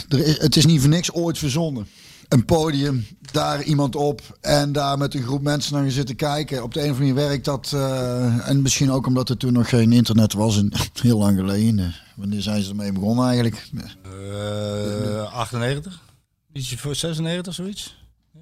er 0.10 0.20
is, 0.20 0.40
het 0.40 0.56
is 0.56 0.66
niet 0.66 0.80
voor 0.80 0.90
niks 0.90 1.12
ooit 1.14 1.38
verzonnen. 1.38 1.88
Een 2.28 2.46
podium, 2.46 3.06
daar 3.32 3.64
iemand 3.64 3.96
op 3.96 4.38
en 4.42 4.72
daar 4.72 4.98
met 4.98 5.14
een 5.14 5.24
groep 5.24 5.42
mensen 5.42 5.74
naar 5.74 5.92
zitten 5.92 6.16
kijken. 6.16 6.64
Op 6.64 6.74
de 6.74 6.80
een 6.80 6.92
of 6.92 6.98
andere 6.98 7.14
manier 7.14 7.28
werkt 7.28 7.46
dat. 7.46 7.74
en 8.46 8.62
misschien 8.62 8.92
ook 8.92 9.08
omdat 9.08 9.30
er 9.30 9.38
toen 9.38 9.54
nog 9.54 9.70
geen 9.70 9.92
internet 9.92 10.34
was. 10.34 10.58
En 10.58 10.72
heel 11.02 11.18
lang 11.18 11.38
geleden. 11.38 11.96
Wanneer 12.16 12.42
zijn 12.42 12.62
ze 12.62 12.70
ermee 12.70 12.92
begonnen 12.92 13.26
eigenlijk? 13.26 13.70
Eh 14.04 15.34
98? 15.34 16.02
Ietsje 16.54 16.78
voor 16.78 16.96
96, 16.96 17.54
zoiets? 17.54 17.96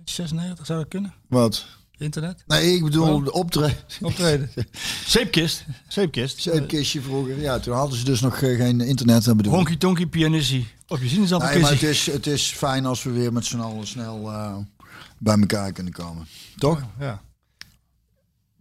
96 0.03 0.65
zou 0.65 0.79
dat 0.79 0.87
kunnen? 0.87 1.13
Wat? 1.27 1.65
Internet? 2.01 2.43
Nee, 2.47 2.75
ik 2.75 2.83
bedoel 2.83 3.23
de 3.23 3.31
optreden. 3.31 3.77
Optreden. 4.01 4.51
Zeepkist. 5.05 5.65
Zeepkist. 5.87 6.41
Zeepkistje 6.41 7.01
vroeger. 7.01 7.39
Ja, 7.39 7.59
toen 7.59 7.75
hadden 7.75 7.97
ze 7.97 8.05
dus 8.05 8.21
nog 8.21 8.41
eh, 8.41 8.57
geen 8.57 8.81
internet. 8.81 9.23
Dat 9.23 9.37
bedoel 9.37 9.51
ik. 9.51 9.57
Honky 9.57 9.77
Tonky 9.77 10.05
Pianissi. 10.05 10.67
Op 10.87 10.99
je 11.01 11.19
Nee, 11.19 11.59
maar 11.59 11.71
het 11.71 11.83
is, 11.83 12.05
het 12.05 12.27
is 12.27 12.51
fijn 12.51 12.85
als 12.85 13.03
we 13.03 13.11
weer 13.11 13.33
met 13.33 13.45
z'n 13.45 13.59
allen 13.59 13.87
snel 13.87 14.31
eh, 14.31 14.55
bij 15.17 15.39
elkaar 15.39 15.71
kunnen 15.71 15.93
komen. 15.93 16.27
Toch? 16.57 16.81
Ja. 16.99 17.21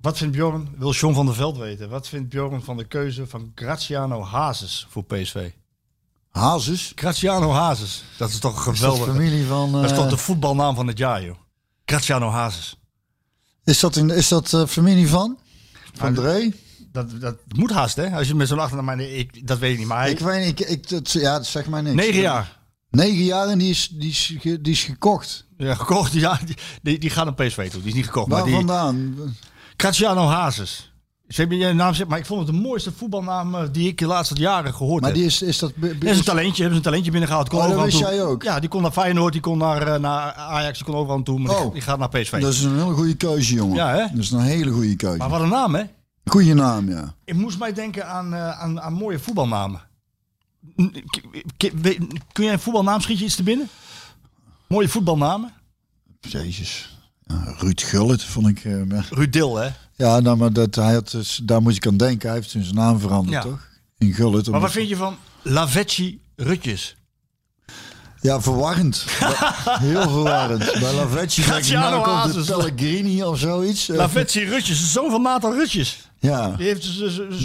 Wat 0.01 0.19
vindt 0.19 0.37
Bjorn, 0.37 0.69
wil 0.77 0.93
John 0.93 1.15
van 1.15 1.27
der 1.27 1.35
Veld 1.35 1.57
weten, 1.57 1.89
wat 1.89 2.09
vindt 2.09 2.29
Bjorn 2.29 2.63
van 2.63 2.77
de 2.77 2.85
keuze 2.85 3.27
van 3.27 3.53
Graziano 3.55 4.25
Hazes 4.25 4.87
voor 4.91 5.05
PSV? 5.05 5.51
Hazes. 6.31 6.93
Graziano 6.95 7.51
Hazes. 7.51 8.05
Dat 8.17 8.31
is 8.31 8.39
toch 8.39 8.67
een 8.67 8.73
Is 8.73 8.81
dat 8.81 8.91
geweldige... 8.93 9.19
familie 9.19 9.47
van... 9.47 9.73
Dat 9.73 9.85
is 9.85 9.91
eh, 9.91 9.97
toch 9.97 10.09
de 10.09 10.17
voetbalnaam 10.17 10.75
van 10.75 10.87
het 10.87 10.99
jaar, 10.99 11.25
joh. 11.25 11.37
Graziano 11.85 12.31
Hazes. 12.31 12.80
Is 13.65 13.81
dat, 13.81 13.97
in, 13.97 14.11
is 14.11 14.29
dat 14.29 14.53
eh, 14.53 14.67
familie 14.67 15.09
van? 15.09 15.39
Van 15.95 16.13
Nou, 16.13 16.27
Dre? 16.27 16.53
Dat, 16.93 17.21
dat 17.21 17.37
moet 17.49 17.71
haast, 17.71 17.97
hè? 17.97 18.11
Als 18.11 18.29
je 18.29 18.35
met 18.35 18.49
zo'n 18.49 18.59
achternaam... 18.59 18.85
Maar 18.85 18.97
nee, 18.97 19.17
ik, 19.17 19.47
dat 19.47 19.59
weet 19.59 19.73
ik 19.73 19.79
niet. 19.79 19.87
Maar. 19.87 20.09
Ik 20.09 20.19
weet 20.19 20.47
niet, 20.47 20.61
ik, 20.61 20.69
ik, 20.69 20.89
dat, 20.89 21.11
ja, 21.11 21.37
dat 21.37 21.47
zegt 21.47 21.69
mij 21.69 21.81
niks. 21.81 21.95
Negen 21.95 22.21
jaar. 22.21 22.59
Negen 22.91 23.25
jaar 23.25 23.49
en 23.49 23.59
die 23.59 23.71
is, 23.71 23.89
die 23.89 24.11
is, 24.11 24.37
die 24.43 24.73
is 24.73 24.85
gekocht. 24.85 25.47
Ja, 25.57 25.75
gekocht. 25.75 26.13
Ja, 26.13 26.41
die, 26.47 26.57
die, 26.83 26.99
die 26.99 27.11
gaat 27.11 27.25
naar 27.25 27.47
PSV 27.47 27.71
toe. 27.71 27.81
Die 27.81 27.89
is 27.89 27.95
niet 27.95 28.05
gekocht. 28.05 28.29
Waar 28.29 28.39
maar 28.39 28.47
die, 28.47 28.57
vandaan? 28.57 29.17
Graziano 29.77 30.27
Hazes. 30.27 30.90
Je 31.37 31.73
naam 31.75 31.95
zegt, 31.95 32.09
maar 32.09 32.19
ik 32.19 32.27
vond 32.27 32.47
het 32.47 32.55
de 32.57 32.63
mooiste 32.63 32.93
voetbalnaam 32.93 33.55
eh, 33.55 33.63
die 33.73 33.89
ik 33.89 33.99
de 33.99 34.07
laatste 34.07 34.35
jaren 34.35 34.75
gehoord 34.75 35.01
Maar 35.01 35.11
heb. 35.11 35.19
die 35.19 35.29
is, 35.29 35.43
is 35.43 35.59
dat... 35.59 35.73
is 36.01 36.19
een 36.19 36.25
talentje, 36.25 36.63
hebben 36.63 36.71
ze 36.71 36.77
een 36.77 36.83
talentje 36.83 37.11
binnengehaald. 37.11 37.49
Kon 37.49 37.59
Oh, 37.59 37.69
dat 37.69 37.85
wist 37.85 37.99
jij 37.99 38.23
ook? 38.25 38.43
Ja, 38.43 38.61
die 38.61 38.69
kon 38.69 38.83
naar 38.83 38.91
Feyenoord, 38.91 39.33
die 39.33 39.43
kon 39.43 39.59
naar, 39.59 39.83
eh, 39.83 40.01
naar 40.01 40.33
Ajax, 40.33 40.77
die 40.79 40.87
kon 40.87 40.95
overal 40.95 41.17
aan 41.17 41.23
toe. 41.25 41.39
Maar 41.39 41.55
die- 41.57 41.65
Oh. 41.65 41.73
die 41.73 41.83
gaat 41.83 41.99
naar 41.99 42.09
PSV. 42.09 42.41
Dat 42.41 42.53
is 42.53 42.63
een 42.63 42.79
hele 42.79 42.95
goede 42.95 43.15
keuze, 43.17 43.55
jongen. 43.55 43.77
Ja, 43.77 43.89
hè? 43.91 43.99
Dat 43.99 44.19
is 44.19 44.31
een 44.31 44.41
hele 44.41 44.71
goede 44.71 44.97
keuze. 44.97 45.17
Maar 45.19 45.29
wat 45.29 45.41
een 45.41 45.49
naam, 45.49 45.75
hè? 45.75 45.83
Goeie 46.25 46.55
naam, 46.55 46.89
ja. 46.91 47.15
Ik 47.25 47.35
moest 47.35 47.59
mij 47.59 47.73
denken 47.73 48.09
aan, 48.09 48.35
eh, 48.35 48.61
aan, 48.61 48.81
aan 48.81 48.93
mooie 48.93 49.19
voetbalnamen. 49.19 49.81
Kun 52.33 52.45
jij 52.45 52.53
een 52.53 52.59
voetbalnaam 52.61 53.01
schiet 53.01 53.19
je 53.19 53.25
iets 53.25 53.35
te 53.37 53.43
binnen? 53.43 53.69
Mooie 54.69 54.89
voetbalnamen? 54.89 55.53
Jezus. 56.21 56.99
Ja, 57.23 57.55
Ruud 57.59 57.81
Gullit 57.81 58.25
vond 58.25 58.47
ik... 58.49 58.65
maar- 58.89 59.09
Ruud 59.11 59.33
Dil, 59.33 59.57
hè? 59.57 59.69
Ja, 60.01 60.21
nou, 60.21 60.37
maar 60.37 60.53
dat, 60.53 60.75
hij 60.75 60.93
had, 60.95 61.11
dus, 61.11 61.41
daar 61.43 61.63
moet 61.63 61.77
ik 61.77 61.87
aan 61.87 61.97
denken. 61.97 62.29
Hij 62.29 62.37
heeft 62.39 62.51
zijn 62.51 62.75
naam 62.75 62.99
veranderd, 63.01 63.43
Ja. 63.45 63.51
toch? 63.51 63.69
In 63.99 64.13
Gullit. 64.15 64.51
Maar 64.51 64.61
wat 64.61 64.71
vind 64.71 64.89
je 64.89 64.97
van 64.97 65.17
Lavetchi 65.43 66.21
Rutjes? 66.37 66.97
Ja, 68.21 68.41
verwarrend. 68.41 69.05
Heel 69.89 70.01
verwarrend. 70.11 70.59
Bij 70.81 70.95
Lavetji 70.95 71.45
denk 71.45 71.65
ik, 71.65 71.73
nou 71.73 72.05
komt 72.05 72.35
de 72.47 72.53
Pellegrini 72.53 73.23
of 73.23 73.39
zoiets. 73.39 73.89
Eh, 73.91 73.97
Lavetchi 73.97 74.45
Rutjes, 74.45 74.81
de 74.81 74.87
zoon 74.87 75.11
van 75.11 75.23
Nathan 75.23 75.53
Rutjes. 75.53 76.09
Ja, 76.19 76.51
Die 76.51 76.67
heeft 76.67 76.85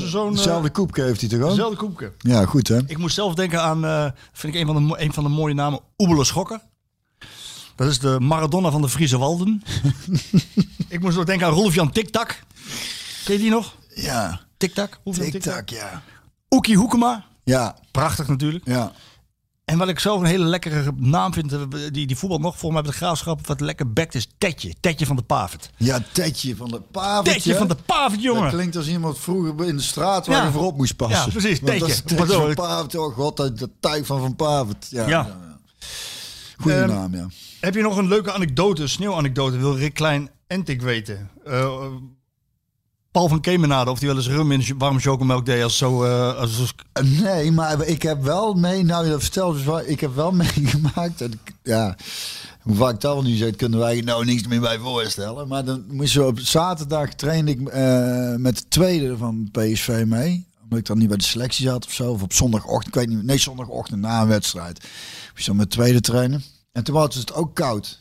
zo'n... 0.10 0.30
eh, 0.30 0.36
dezelfde 0.36 0.70
koepje 0.70 1.04
heeft 1.04 1.20
hij 1.22 1.30
toch 1.30 1.42
ook? 1.42 1.50
Dezelfde 1.50 1.78
koepje. 1.78 2.12
Ja, 2.20 2.46
goed 2.46 2.68
hè. 2.68 2.78
Ik 2.88 2.98
moest 2.98 3.16
zelf 3.16 3.34
denken 3.34 3.62
aan, 3.62 3.86
eh, 3.86 4.06
vind 4.34 4.54
ik 4.56 4.60
een 4.62 4.66
van 4.68 4.88
de, 4.88 5.02
een 5.02 5.14
van 5.14 5.24
de 5.24 5.30
mooie 5.30 5.54
namen, 5.54 5.80
Oebele 5.98 6.24
Schokker. 6.24 6.60
Dat 7.76 7.88
is 7.90 8.00
de 8.00 8.20
Maradona 8.20 8.72
van 8.72 8.82
de 8.82 8.90
Friese 8.90 9.18
Walden. 9.18 9.64
ik 10.88 11.00
moest 11.02 11.18
ook 11.18 11.26
denken 11.26 11.48
aan 11.48 11.54
Rolf-Jan 11.54 11.92
Tiktak. 11.92 12.40
Ken 13.26 13.34
je 13.34 13.40
die 13.40 13.50
nog? 13.50 13.76
Ja, 13.96 14.42
Tiktak? 14.58 15.00
Tik-tak, 15.14 15.70
ja. 15.70 16.02
Oekie 16.50 16.78
Hoekema. 16.78 17.26
Ja, 17.44 17.76
Prachtig 17.92 18.28
natuurlijk. 18.28 18.66
ja. 18.68 18.92
En 19.66 19.78
wat 19.78 19.88
ik 19.88 20.00
zelf 20.00 20.20
een 20.20 20.26
hele 20.26 20.46
lekkere 20.46 20.92
naam 20.96 21.34
vind, 21.34 21.54
eh, 21.54 21.60
die, 21.92 22.08
die 22.08 22.16
voetbal 22.18 22.40
nog 22.40 22.58
voor 22.58 22.74
mij 22.74 22.82
bij 22.82 22.92
de 22.92 22.98
graafschap, 22.98 23.48
wat 23.48 23.60
lekker 23.60 23.94
bekt 23.94 24.16
is 24.16 24.28
Tetje. 24.38 24.74
Tetje 24.80 25.06
van 25.06 25.16
de 25.16 25.22
Pavert. 25.22 25.70
Ja, 25.78 26.00
Tetje 26.12 26.56
van 26.56 26.70
de 26.70 26.82
Pavert. 26.92 27.26
Tetje 27.36 27.56
van 27.56 27.68
de 27.68 27.76
Pavert, 27.86 28.12
Dat 28.14 28.22
jongen. 28.22 28.50
klinkt 28.50 28.76
als 28.76 28.88
iemand 28.88 29.20
vroeger 29.20 29.66
in 29.68 29.76
de 29.76 29.82
straat 29.82 30.28
waar 30.28 30.38
Ja. 30.38 30.46
je 30.46 30.52
voorop 30.52 30.78
moest 30.78 30.96
passen. 30.96 31.26
Ja, 31.26 31.32
precies, 31.32 31.60
Want 31.60 31.80
dat 31.80 31.88
Tetje. 31.90 32.04
Tetje 32.04 32.26
van 32.34 32.54
Pavert. 32.54 32.96
Oh 32.96 33.14
god, 33.16 33.38
dat, 33.38 33.60
dat 33.60 33.70
tuig 33.80 34.06
van 34.06 34.20
Van 34.20 34.36
Pavert. 34.36 34.88
Ja, 34.90 35.02
Ja. 35.02 35.10
ja. 35.10 35.26
ja. 35.26 35.60
Goeie 36.58 36.78
Ehm, 36.78 36.88
naam, 36.88 37.16
ja. 37.16 37.28
Heb 37.60 37.74
je 37.76 37.82
nog 37.82 37.98
een 37.98 38.08
leuke 38.08 38.32
anekdote, 38.32 38.88
sneeuwanekdote, 38.88 39.58
wil 39.58 39.76
Rick 39.78 39.94
Klein 39.94 40.30
Entik 40.48 40.82
weten? 40.82 41.30
Eh, 41.46 41.86
Paul 43.12 43.28
van 43.28 43.42
Kemenade, 43.42 43.92
of 43.92 44.00
die 44.00 44.08
wel 44.08 44.18
eens 44.18 44.28
rum 44.28 44.52
in 44.52 44.78
warme 44.78 45.00
chocomelk 45.00 45.46
deed 45.46 45.64
als 45.64 45.78
zo... 45.78 46.04
eh, 46.04 46.36
als, 46.36 46.74
Nee, 47.22 47.52
maar 47.52 47.82
ik 47.88 48.02
heb 48.02 48.24
wel 48.24 48.54
mee, 48.54 48.84
nou 48.84 49.08
je 49.08 49.20
vertelt, 49.20 49.64
dus 49.66 49.84
ik 49.86 50.00
heb 50.00 50.16
wel 50.16 50.32
meegemaakt. 50.44 51.22
ik- 51.22 51.54
Ja, 51.64 51.96
hoe 52.62 52.76
vaak 52.76 53.02
dat 53.02 53.14
wel 53.14 53.24
nu 53.24 53.36
zegt, 53.36 53.56
kunnen 53.56 53.80
wij 53.80 54.02
nou 54.02 54.26
niks 54.26 54.48
meer 54.48 54.60
bij 54.62 54.78
voorstellen. 54.78 55.48
Maar 55.48 55.66
dan 55.66 55.84
moesten 55.92 56.28
op 56.28 56.40
zaterdag 56.40 57.14
trainde 57.14 57.52
ik 57.52 57.68
eh, 57.68 58.36
met 58.36 58.58
de 58.58 58.68
tweede 58.68 59.18
van 59.18 59.50
PSV 59.52 60.04
mee. 60.08 60.46
Omdat 60.64 60.80
ik 60.80 60.86
dan 60.86 60.98
niet 60.98 61.08
bij 61.08 61.18
de 61.18 61.24
selectie 61.24 61.66
zat 61.68 61.86
of 61.86 61.94
zo. 61.94 62.12
Of 62.12 62.22
op 62.22 62.34
zondagochtend, 62.34 62.88
ik 62.88 62.94
weet 62.94 63.10
niet. 63.10 63.24
Nee, 63.26 63.38
zondagochtend 63.38 64.02
na 64.02 64.22
een 64.22 64.28
wedstrijd. 64.28 64.84
Moest 65.34 65.46
dan 65.46 65.56
met 65.56 65.72
de 65.72 65.78
tweede 65.78 66.02
trainen. 66.02 66.44
En 66.76 66.84
toen 66.84 66.96
was 66.96 67.16
het 67.16 67.34
ook 67.34 67.56
koud. 67.56 68.00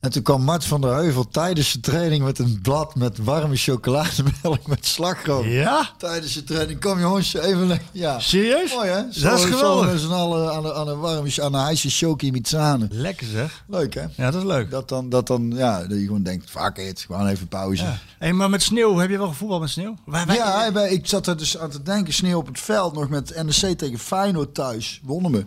En 0.00 0.10
toen 0.10 0.22
kwam 0.22 0.42
Mart 0.42 0.64
van 0.64 0.80
der 0.80 0.94
Heuvel 0.94 1.28
tijdens 1.28 1.72
de 1.72 1.80
training 1.80 2.24
met 2.24 2.38
een 2.38 2.58
blad 2.62 2.94
met 2.94 3.18
warme 3.18 3.56
chocolademelk 3.56 4.66
met 4.74 4.86
slagroom. 4.86 5.48
Ja? 5.48 5.90
Tijdens 5.98 6.32
de 6.32 6.44
training. 6.44 6.80
Kom 6.80 7.00
jongens, 7.00 7.34
even... 7.34 7.80
Ja. 7.92 8.20
Serieus? 8.20 8.74
Mooi 8.74 8.88
hè? 8.88 9.02
Dat 9.20 9.38
is 9.38 9.44
geweldig. 9.44 9.90
Met 9.92 10.00
z'n 10.00 10.10
allen 10.10 10.52
aan 10.52 10.64
een, 10.64 10.72
aan 10.72 10.88
een 10.88 10.98
warme, 10.98 11.42
aan 11.42 11.54
een 11.54 11.64
heisse 11.64 11.90
chokie 11.90 12.32
met 12.32 12.48
zanen. 12.48 12.88
Lekker 12.92 13.26
zeg. 13.26 13.64
Leuk 13.68 13.94
hè? 13.94 14.02
Ja, 14.16 14.30
dat 14.30 14.34
is 14.42 14.46
leuk. 14.48 14.70
Dat 14.70 14.88
dan, 14.88 15.08
dat 15.08 15.26
dan, 15.26 15.52
ja, 15.54 15.80
dat 15.80 15.98
je 15.98 16.04
gewoon 16.06 16.22
denkt, 16.22 16.50
fuck 16.50 16.76
it, 16.76 17.00
gewoon 17.00 17.26
even 17.26 17.48
pauze. 17.48 17.82
Ja, 17.84 17.98
Hey, 18.18 18.32
maar 18.32 18.50
met 18.50 18.62
sneeuw, 18.62 18.96
heb 18.96 19.10
je 19.10 19.18
wel 19.18 19.28
gevoetbald 19.28 19.60
met 19.60 19.70
sneeuw? 19.70 19.94
Wij- 20.06 20.72
wij- 20.72 20.90
ik 20.90 21.06
zat 21.06 21.26
er 21.26 21.36
dus 21.36 21.58
aan 21.58 21.70
te 21.70 21.82
denken, 21.82 22.12
sneeuw 22.12 22.38
op 22.38 22.46
het 22.46 22.60
veld, 22.60 22.94
nog 22.94 23.08
met 23.08 23.42
NEC 23.44 23.78
tegen 23.78 23.98
Feyenoord 23.98 24.54
thuis, 24.54 25.00
wonnen 25.04 25.32
we. 25.32 25.46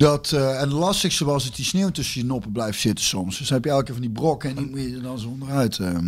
Dat, 0.00 0.32
eh, 0.32 0.54
en 0.54 0.60
het 0.60 0.72
lastigste 0.72 1.24
was 1.24 1.44
dat 1.44 1.56
die 1.56 1.64
sneeuw 1.64 1.90
tussen 1.90 2.20
je 2.20 2.26
noppen 2.26 2.52
blijft 2.52 2.80
zitten 2.80 3.04
soms. 3.04 3.38
Dus 3.38 3.48
dan 3.48 3.56
heb 3.56 3.64
je 3.64 3.70
elke 3.70 3.84
keer 3.84 3.92
van 3.94 4.02
die 4.02 4.12
brokken 4.12 4.50
en 4.50 4.56
die 4.56 4.66
moet 4.66 4.80
je 4.80 4.94
er 4.94 5.02
dan 5.02 5.18
zo 5.18 5.28
onderuit. 5.28 5.78
eh. 5.78 5.98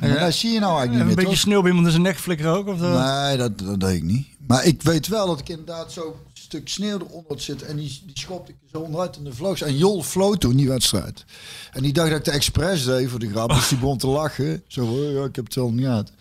Maar 0.00 0.18
dat 0.18 0.34
zie 0.34 0.50
je 0.52 0.60
nou 0.60 0.76
eigenlijk 0.76 0.90
niet 0.90 1.00
een 1.00 1.06
meer, 1.06 1.14
beetje 1.14 1.30
toch? 1.30 1.38
sneeuw 1.40 1.60
bij 1.60 1.68
iemand 1.68 1.86
in 1.86 1.92
zijn 1.92 2.04
nek 2.04 2.18
flikkeren 2.18 2.52
ook? 2.52 2.66
Of 2.68 2.82
eh? 2.82 3.24
Nee, 3.26 3.36
dat, 3.36 3.58
dat 3.58 3.80
deed 3.80 3.96
ik 3.96 4.02
niet. 4.02 4.26
Maar 4.46 4.64
ik 4.64 4.82
weet 4.82 5.06
wel 5.08 5.26
dat 5.26 5.40
ik 5.40 5.48
inderdaad 5.48 5.92
zo'n 5.92 6.12
stuk 6.32 6.68
sneeuw 6.68 6.98
eronder 6.98 7.40
zitten. 7.40 7.66
En 7.68 7.76
die, 7.76 8.02
die 8.06 8.18
schopte 8.18 8.50
ik 8.52 8.56
zo 8.72 8.78
onderuit 8.78 9.16
in 9.16 9.24
de 9.24 9.34
vloog. 9.34 9.60
En 9.60 9.76
Jol 9.76 10.02
floot 10.02 10.40
toen 10.40 10.56
die 10.56 10.68
wedstrijd. 10.68 11.24
En 11.72 11.82
die 11.82 11.92
dacht 11.92 12.08
dat 12.10 12.18
ik 12.18 12.24
de 12.24 12.30
expres 12.30 12.84
deed 12.84 13.08
voor 13.10 13.18
de 13.18 13.30
grap. 13.30 13.48
Dus 13.48 13.68
die 13.68 13.78
begon 13.78 13.98
te 13.98 14.06
lachen. 14.06 14.62
Zo 14.66 14.84
van, 14.84 14.94
oh, 14.94 15.12
ja, 15.12 15.24
ik 15.24 15.36
heb 15.36 15.44
het 15.44 15.54
wel 15.54 15.70
niet 15.72 15.86
uit. 15.86 16.12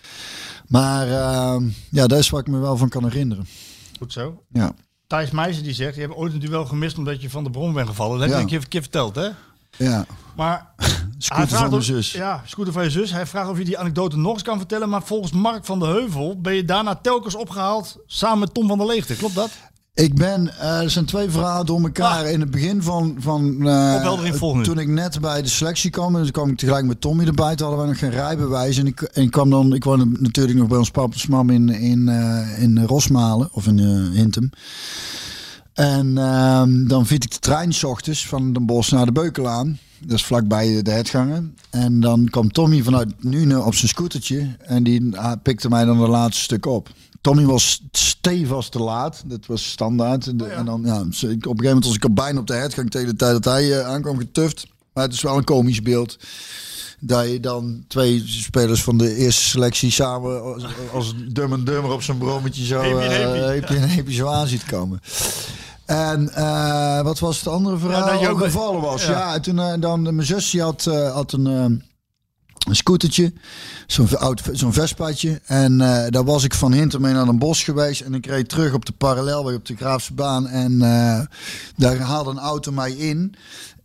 Maar 0.67 1.07
ehm, 1.11 1.67
ja, 1.89 2.07
dat 2.07 2.19
is 2.19 2.29
waar 2.29 2.41
ik 2.41 2.47
me 2.47 2.59
wel 2.59 2.77
van 2.77 2.89
kan 2.89 3.03
herinneren. 3.03 3.47
Goed 3.97 4.13
zo. 4.13 4.43
Ja, 4.53 4.73
Thijs 5.11 5.31
Meijzen 5.31 5.63
die 5.63 5.73
zegt, 5.73 5.95
je 5.95 6.01
hebt 6.01 6.15
ooit 6.15 6.33
een 6.33 6.39
duel 6.39 6.65
gemist 6.65 6.97
omdat 6.97 7.21
je 7.21 7.29
van 7.29 7.43
de 7.43 7.49
bron 7.49 7.73
bent 7.73 7.87
gevallen. 7.87 8.11
Dat 8.11 8.21
heb 8.21 8.29
Ja. 8.29 8.45
je 8.47 8.55
een 8.55 8.67
keer, 8.67 8.81
verteld, 8.81 9.15
hè? 9.15 9.27
ja. 9.77 10.05
Maar 10.35 10.67
Scooter 11.17 11.57
van 11.57 11.73
of- 11.73 11.83
zus. 11.83 12.11
Ja, 12.11 12.41
scooter 12.45 12.73
van 12.73 12.83
je 12.83 12.89
zus. 12.89 13.11
Hij 13.11 13.25
vraagt 13.27 13.49
of 13.49 13.57
je 13.57 13.63
die 13.63 13.77
anekdote 13.77 14.17
nog 14.17 14.33
eens 14.33 14.41
kan 14.43 14.57
vertellen. 14.57 14.89
Maar 14.89 15.03
volgens 15.03 15.31
Mark 15.31 15.65
van 15.65 15.79
de 15.79 15.85
Heuvel 15.85 16.41
ben 16.41 16.53
je 16.53 16.65
daarna 16.65 16.95
telkens 16.95 17.35
opgehaald 17.35 17.97
samen 18.05 18.39
met 18.39 18.53
Tom 18.53 18.67
van 18.67 18.77
der 18.77 18.87
Leegte. 18.87 19.15
Klopt 19.15 19.35
dat? 19.35 19.51
Ik 19.93 20.15
ben, 20.15 20.59
eh, 20.59 20.81
er 20.81 20.89
zijn 20.89 21.05
twee 21.05 21.29
verhalen 21.29 21.65
door 21.65 21.81
elkaar. 21.81 22.25
In 22.25 22.39
het 22.39 22.51
begin 22.51 22.81
van, 22.81 23.15
van 23.19 23.55
volgende. 24.33 24.65
toen 24.65 24.79
ik 24.79 24.87
net 24.87 25.19
bij 25.21 25.41
de 25.41 25.47
selectie 25.47 25.89
kwam, 25.89 26.13
dus 26.13 26.31
kwam 26.31 26.49
ik 26.49 26.57
tegelijk 26.57 26.85
met 26.85 27.01
Tommy 27.01 27.25
erbij. 27.25 27.55
Toen 27.55 27.67
hadden 27.67 27.85
we 27.85 27.91
nog 27.91 28.01
geen 28.01 28.09
rijbewijs. 28.09 28.77
En 28.77 28.87
ik, 28.87 29.01
en 29.01 29.23
ik 29.23 29.31
kwam 29.31 29.49
dan, 29.49 29.73
ik 29.73 29.83
woonde 29.83 30.05
natuurlijk 30.19 30.57
nog 30.57 30.67
bij 30.67 30.77
ons 30.77 30.91
papa's 30.91 31.27
mam 31.27 31.49
in, 31.49 31.69
in, 31.69 32.09
eh, 32.09 32.61
in 32.61 32.83
Rosmalen 32.83 33.49
of 33.51 33.67
in 33.67 33.79
Hintem. 34.13 34.49
En 35.73 36.17
ehm, 36.17 36.87
dan 36.87 37.05
fiets 37.05 37.25
ik 37.25 37.31
de 37.31 37.39
trein 37.39 37.73
's 37.73 37.83
ochtends 37.83 38.27
van 38.27 38.53
Den 38.53 38.65
Bosch 38.65 38.91
naar 38.91 39.05
de 39.05 39.11
Beukelaan. 39.11 39.79
Dat 39.99 40.17
is 40.17 40.25
vlakbij 40.25 40.81
de 40.81 40.91
Hetgangen. 40.91 41.55
En 41.69 41.99
dan 41.99 42.25
kwam 42.29 42.51
Tommy 42.51 42.81
vanuit 42.81 43.23
Nune 43.23 43.61
op 43.61 43.75
zijn 43.75 43.89
scootertje. 43.89 44.55
En 44.59 44.83
die 44.83 45.17
ah, 45.17 45.31
pikte 45.43 45.69
mij 45.69 45.85
dan 45.85 45.99
de 45.99 46.07
laatste 46.07 46.43
stuk 46.43 46.65
op. 46.65 46.89
Tommy 47.21 47.45
was 47.45 47.81
stevast 47.91 48.71
te 48.71 48.79
laat. 48.79 49.23
Dat 49.25 49.45
was 49.45 49.69
standaard. 49.71 50.27
En, 50.27 50.37
de- 50.37 50.45
en 50.45 50.65
dan, 50.65 50.81
ja, 50.85 51.05
zo- 51.11 51.27
ik- 51.27 51.31
op 51.33 51.33
een 51.33 51.41
gegeven 51.41 51.65
moment 51.65 51.85
was 51.85 51.95
ik 51.95 52.03
al 52.03 52.13
bijna 52.13 52.39
op 52.39 52.47
de 52.47 52.53
Hetgang 52.53 52.91
tegen 52.91 53.07
de 53.07 53.15
tijd 53.15 53.43
dat 53.43 53.53
hij 53.53 53.79
eh, 53.79 53.87
aankwam 53.87 54.17
getuft. 54.17 54.65
Maar 54.93 55.03
het 55.03 55.13
is 55.13 55.21
wel 55.21 55.37
een 55.37 55.43
komisch 55.43 55.81
beeld. 55.81 56.17
Dat 56.99 57.29
je 57.29 57.39
dan 57.39 57.83
twee 57.87 58.23
spelers 58.25 58.83
van 58.83 58.97
de 58.97 59.15
eerste 59.15 59.41
selectie 59.41 59.91
samen 59.91 60.43
als, 60.43 60.63
als 60.93 61.13
dum 61.31 61.53
en 61.53 61.63
dummer 61.63 61.91
op 61.91 62.01
zijn 62.01 62.17
brommetje 62.17 62.65
zo, 62.65 62.79
heepie. 62.81 63.09
heepie 63.43 63.75
en 63.77 63.87
heepie 63.89 64.15
zo 64.15 64.27
aan 64.27 64.47
ziet 64.47 64.65
komen. 64.65 64.99
En 65.85 66.33
eh, 66.33 67.01
wat 67.01 67.19
was 67.19 67.37
het 67.37 67.47
andere 67.47 67.77
verhaal? 67.77 68.05
dat 68.09 68.19
je 68.19 68.25
Ja, 68.25 68.31
ook- 68.31 68.43
gevallen 68.43 68.81
was. 68.81 69.05
Ja. 69.05 69.11
Ja, 69.11 69.33
en 69.33 69.41
toen 69.41 69.79
dan 69.79 70.01
mijn 70.01 70.23
zus 70.27 70.49
die 70.49 70.61
had, 70.61 70.83
had 71.13 71.31
een, 71.33 71.83
een 72.67 72.75
scootertje, 72.75 73.33
zo'n 73.87 74.07
v- 74.07 74.13
oud 74.13 74.41
zo'n 74.51 74.73
Vespaatje. 74.73 75.41
En 75.45 75.81
eh, 75.81 76.09
daar 76.09 76.23
was 76.23 76.43
ik 76.43 76.53
van 76.53 76.73
Hinter 76.73 77.01
mee 77.01 77.13
naar 77.13 77.27
een 77.27 77.39
bos 77.39 77.63
geweest. 77.63 78.01
En 78.01 78.13
ik 78.13 78.25
reed 78.25 78.49
terug 78.49 78.73
op 78.73 78.85
de 78.85 78.91
parallelweg 78.91 79.55
op 79.55 79.65
de 79.65 79.75
Graafse 79.75 80.13
baan. 80.13 80.47
En 80.47 80.81
eh, 80.81 81.21
daar 81.75 81.97
haalde 81.97 82.29
een 82.29 82.39
auto 82.39 82.71
mij 82.71 82.91
in. 82.91 83.35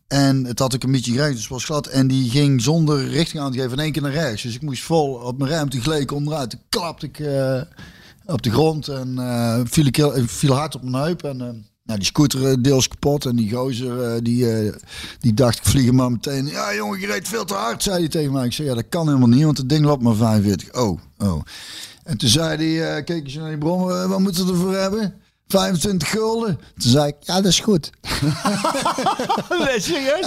En 0.09 0.45
het 0.45 0.59
had 0.59 0.75
ik 0.75 0.83
een 0.83 0.93
beetje 0.93 1.13
gereden, 1.13 1.33
dus 1.33 1.41
het 1.41 1.51
was 1.51 1.65
glad. 1.65 1.87
En 1.87 2.07
die 2.07 2.31
ging 2.31 2.63
zonder 2.63 3.09
richting 3.09 3.43
aan 3.43 3.53
te 3.53 3.59
geven 3.59 3.73
in 3.73 3.83
één 3.83 3.93
keer 3.93 4.03
naar 4.03 4.13
rechts. 4.13 4.43
Dus 4.43 4.55
ik 4.55 4.63
moest 4.63 4.83
vol 4.83 5.13
op 5.15 5.39
mijn 5.39 5.51
ruimte 5.51 5.99
ik 6.01 6.13
onderuit. 6.13 6.57
Klapte 6.69 7.07
ik 7.07 7.19
eh, 7.19 7.61
op 8.27 8.43
de 8.43 8.51
grond 8.51 8.89
en 8.89 9.19
viel, 9.69 9.87
ik 9.87 9.97
heel, 9.97 10.13
viel 10.27 10.55
hard 10.55 10.75
op 10.75 10.83
mijn 10.83 11.05
heup. 11.05 11.23
En 11.23 11.67
nou, 11.87 11.99
die 11.99 12.09
scooter 12.09 12.49
eh, 12.51 12.57
deels 12.59 12.89
kapot. 12.89 13.25
En 13.27 13.37
die 13.37 13.53
gozer, 13.53 14.03
eh, 14.03 14.19
die, 14.23 14.51
eh, 14.51 14.75
die 15.21 15.35
dacht, 15.35 15.59
ik 15.59 15.65
vlieg 15.65 15.93
maar 15.93 16.11
meteen. 16.11 16.47
Ja 16.47 16.75
jongen, 16.75 17.01
je 17.01 17.07
reed 17.07 17.29
veel 17.29 17.45
te 17.45 17.55
hard, 17.55 17.83
zei 17.83 17.99
hij 17.99 18.09
tegen 18.09 18.33
mij. 18.33 18.45
Ik 18.47 18.53
zei, 18.53 18.69
ja 18.69 18.75
dat 18.75 18.89
kan 18.89 19.07
helemaal 19.07 19.29
niet, 19.29 19.45
want 19.45 19.59
het 19.59 19.69
ding 19.69 19.85
loopt 19.85 20.03
maar 20.03 20.15
45. 20.15 20.75
Oh, 20.75 21.01
oh. 21.19 21.41
En 22.07 22.17
toen 22.17 22.29
zei 22.29 22.57
hij, 22.57 22.97
eh, 22.97 23.05
keek 23.05 23.25
eens 23.25 23.35
naar 23.35 23.49
die 23.49 23.59
bron, 23.59 23.91
eh, 23.91 24.07
wat 24.07 24.21
moeten 24.21 24.47
we 24.47 24.53
ervoor 24.53 24.75
hebben? 24.75 25.15
25 25.49 26.11
gulden. 26.11 26.61
Toen 26.79 26.91
zei 26.91 27.07
ik, 27.07 27.15
ja, 27.21 27.35
dat 27.35 27.45
is 27.45 27.61
goed. 27.61 27.91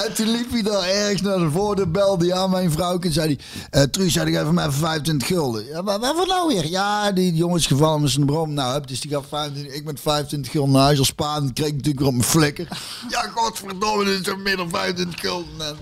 En 0.05 0.13
toen 0.13 0.31
liep 0.31 0.51
hij 0.51 0.61
daar 0.61 0.83
ergens 0.83 1.21
naar 1.21 1.37
de 1.37 1.49
voordeur, 1.51 1.91
belde 1.91 2.33
aan 2.33 2.49
mijn 2.49 2.71
vrouw 2.71 2.99
en 2.99 3.11
zei 3.11 3.37
hij, 3.71 3.81
uh, 3.81 3.87
Truus, 3.87 4.13
zei 4.13 4.29
ik 4.29 4.35
even 4.41 4.53
voor 4.61 4.73
25 4.73 5.27
gulden. 5.27 5.65
Ja, 5.65 5.83
waar, 5.83 5.99
waarvoor 5.99 6.27
nou 6.27 6.47
weer? 6.47 6.67
Ja, 6.67 7.11
die 7.11 7.33
jongen 7.33 7.57
is 7.57 7.67
gevallen 7.67 8.01
met 8.01 8.09
zijn 8.11 8.25
brom. 8.25 8.53
Nou, 8.53 8.81
dus 8.85 9.01
die 9.01 9.11
gaf 9.11 9.25
25, 9.29 9.73
ik 9.73 9.83
met 9.85 9.99
25 9.99 10.51
gulden 10.51 10.71
naar 10.73 10.81
huis 10.83 10.99
als 10.99 11.07
Spaan, 11.07 11.53
kreeg 11.53 11.67
ik 11.67 11.73
natuurlijk 11.73 11.99
weer 11.99 12.07
op 12.07 12.13
mijn 12.13 12.27
flikker. 12.29 12.67
Ja, 13.09 13.21
godverdomme, 13.35 14.03
dit 14.05 14.27
is 14.27 14.33
meer 14.43 14.57
dan 14.57 14.69
25 14.69 15.19
gulden. 15.19 15.67
En- 15.67 15.77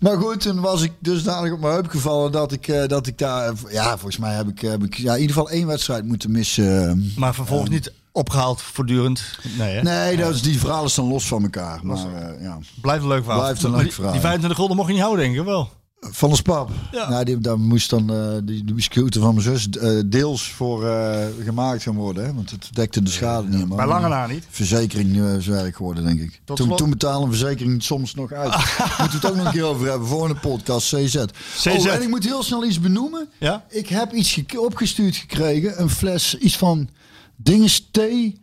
Maar 0.00 0.16
goed, 0.16 0.40
toen 0.40 0.60
was 0.60 0.82
ik 0.82 0.92
dus 0.98 1.22
dadelijk 1.22 1.54
op 1.54 1.60
mijn 1.60 1.72
heup 1.74 1.88
gevallen 1.88 2.32
dat 2.32 2.52
ik, 2.52 2.68
eh, 2.68 2.86
dat 2.88 3.06
ik 3.06 3.18
daar, 3.18 3.52
ja, 3.70 3.90
volgens 3.90 4.16
mij 4.18 4.34
heb 4.34 4.48
ik, 4.48 4.60
heb 4.60 4.84
ik 4.84 4.94
ja, 4.94 5.14
in 5.14 5.20
ieder 5.20 5.36
geval 5.36 5.50
één 5.50 5.66
wedstrijd 5.66 6.04
moeten 6.04 6.30
missen. 6.30 7.12
Maar 7.16 7.34
vervolgens 7.34 7.70
niet 7.70 7.92
opgehaald 8.12 8.62
voortdurend. 8.62 9.22
Nee, 9.58 9.74
hè? 9.74 9.82
Nee, 9.82 10.16
dat 10.16 10.34
is, 10.34 10.42
die 10.42 10.58
verhalen 10.58 10.90
staan 10.90 11.04
los 11.08 11.26
van 11.26 11.42
elkaar. 11.42 11.80
Maar 11.82 11.96
eh, 11.96 12.42
ja. 12.42 12.58
Blijft 12.80 13.02
een 13.02 13.08
leuk 13.08 13.22
verhaal. 13.24 13.40
Blijft 13.40 13.62
een 13.62 13.70
leuk 13.70 13.82
die- 13.82 13.92
verhaal. 13.92 14.12
Die 14.12 14.20
25 14.20 14.58
gulden 14.58 14.76
mocht 14.76 14.88
je 14.88 14.94
niet 14.94 15.02
houden, 15.04 15.24
denk 15.24 15.38
ik 15.38 15.44
wel. 15.44 15.76
Van 16.00 16.30
de 16.30 16.36
spap. 16.36 16.70
Ja. 16.92 17.08
Nou, 17.08 17.24
die, 17.24 17.38
daar 17.38 17.58
moest 17.58 17.90
dan 17.90 18.12
eh, 18.12 18.32
die, 18.44 18.64
die 18.64 18.82
scooter 18.82 19.20
van 19.20 19.34
mijn 19.34 19.44
zus 19.46 19.68
eh, 19.68 20.00
deels 20.06 20.48
voor 20.50 20.86
eh, 20.88 21.26
gemaakt 21.44 21.82
gaan 21.82 21.94
worden. 21.94 22.24
Hè? 22.24 22.34
Want 22.34 22.50
het 22.50 22.68
dekte 22.72 23.02
de 23.02 23.10
schade 23.10 23.48
niet. 23.48 23.68
Maar 23.68 23.76
Bij 23.76 23.86
lange 23.86 24.08
na 24.08 24.26
niet. 24.26 24.44
Verzekering 24.50 25.16
is 25.36 25.46
werk 25.46 25.76
geworden, 25.76 26.04
denk 26.04 26.20
ik. 26.20 26.40
Tot 26.44 26.56
Toen, 26.56 26.76
toen 26.76 26.90
betalen 26.90 27.22
een 27.22 27.28
verzekering 27.28 27.82
soms 27.82 28.14
nog 28.14 28.32
uit. 28.32 28.52
Moeten 28.98 29.20
we 29.20 29.26
het 29.26 29.26
ook 29.26 29.36
nog 29.36 29.44
een 29.46 29.52
keer 29.52 29.64
over 29.64 29.88
hebben. 29.88 30.08
Voor 30.08 30.30
een 30.30 30.40
podcast, 30.40 30.94
CZ. 30.94 31.24
CZ. 31.56 31.66
Oh, 31.66 31.86
en 31.92 32.02
ik 32.02 32.08
moet 32.08 32.24
heel 32.24 32.42
snel 32.42 32.64
iets 32.64 32.80
benoemen. 32.80 33.28
Ja? 33.38 33.64
Ik 33.68 33.88
heb 33.88 34.12
iets 34.12 34.40
opgestuurd 34.56 35.16
gekregen. 35.16 35.80
Een 35.80 35.90
fles, 35.90 36.38
iets 36.38 36.56
van 36.56 36.88
dinges 37.42 37.88
thee. 37.90 38.42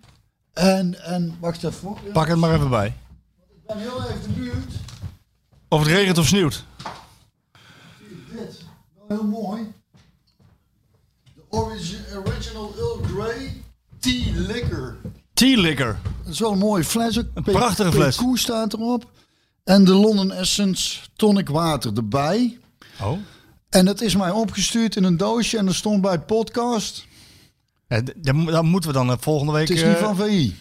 En, 0.54 1.04
en 1.04 1.38
wacht 1.40 1.64
even. 1.64 1.96
Pak 2.14 2.28
het 2.28 2.38
maar 2.38 2.54
even 2.56 2.70
bij. 2.70 2.88
ik 2.88 3.66
ben 3.68 3.78
heel 3.78 4.04
even 4.04 4.22
de 4.22 4.30
buurt. 4.40 4.74
Of 5.68 5.80
het 5.80 5.88
regent 5.92 6.18
of 6.18 6.28
sneeuwt. 6.28 6.64
Dit, 8.32 8.64
wel 9.08 9.18
heel 9.18 9.28
mooi. 9.28 9.72
De 11.36 11.42
origi- 11.50 12.16
original 12.26 12.74
Earl 12.78 13.00
Grey 13.04 13.62
Tea 14.00 14.32
Liquor. 14.34 14.98
Tea 15.34 15.58
liquor. 15.58 16.00
Dat 16.24 16.34
is 16.34 16.40
wel 16.40 16.52
een 16.52 16.58
mooie 16.58 16.84
fles. 16.84 17.16
Een 17.16 17.44
prachtige 17.44 17.92
fles. 17.92 18.16
Koe 18.16 18.40
staat 18.40 18.74
erop. 18.74 19.12
En 19.64 19.84
de 19.86 19.94
London 19.94 20.32
Essence 20.32 21.00
Tonic 21.16 21.50
Water 21.50 21.92
erbij. 21.96 22.60
Oh. 23.02 23.18
En 23.70 23.86
dat 23.86 24.02
is 24.02 24.16
mij 24.16 24.32
opgestuurd 24.32 24.96
in 24.96 25.04
een 25.04 25.18
doosje 25.18 25.58
en 25.58 25.68
er 25.68 25.76
stond 25.76 26.02
bij 26.02 26.20
podcast. 26.20 27.06
Ja, 27.96 28.02
d- 28.04 28.14
daar 28.16 28.36
mo- 28.36 28.52
daar 28.52 28.64
moeten 28.64 28.90
we 28.90 28.96
dan 28.96 29.10
eh, 29.12 29.16
volgende 29.20 29.52
week... 29.54 29.68
Het 29.68 29.78
is 29.78 29.84
niet 29.84 29.96
eh, 29.96 30.04
van 30.04 30.16
VI. 30.16 30.56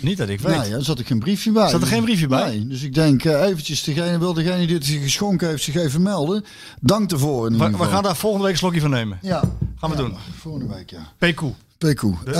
niet 0.00 0.16
dat 0.18 0.28
ik 0.28 0.40
weet. 0.40 0.56
Nee, 0.58 0.70
daar 0.70 0.82
zat 0.82 0.98
er 0.98 1.04
geen 1.06 1.18
briefje 1.18 1.52
bij. 1.52 1.68
Zat 1.68 1.80
er 1.80 1.86
geen 1.86 2.04
briefje 2.04 2.26
bij? 2.26 2.48
Nee, 2.48 2.66
dus 2.66 2.82
ik 2.82 2.94
denk 2.94 3.24
eh, 3.24 3.42
eventjes, 3.42 3.82
degene, 3.82 4.18
wil 4.18 4.32
degene 4.34 4.66
die 4.66 4.76
het 4.76 4.86
geschonken 4.86 5.48
heeft 5.48 5.62
zich 5.62 5.74
even 5.74 6.02
melden. 6.02 6.44
Dank 6.80 7.12
ervoor 7.12 7.46
in 7.46 7.52
ieder 7.52 7.70
we, 7.70 7.76
we 7.76 7.84
gaan 7.84 8.02
daar 8.02 8.16
volgende 8.16 8.44
week 8.44 8.52
een 8.52 8.58
slokje 8.58 8.80
van 8.80 8.90
nemen. 8.90 9.18
Ja. 9.22 9.40
Gaan 9.76 9.90
we 9.90 9.96
Ja, 9.96 10.02
doen. 10.02 10.16
Volgende 10.38 10.74
week, 10.74 10.90
ja. 10.90 11.12
PQ. 11.18 11.42
PQ. 11.78 12.02
Eh, 12.26 12.34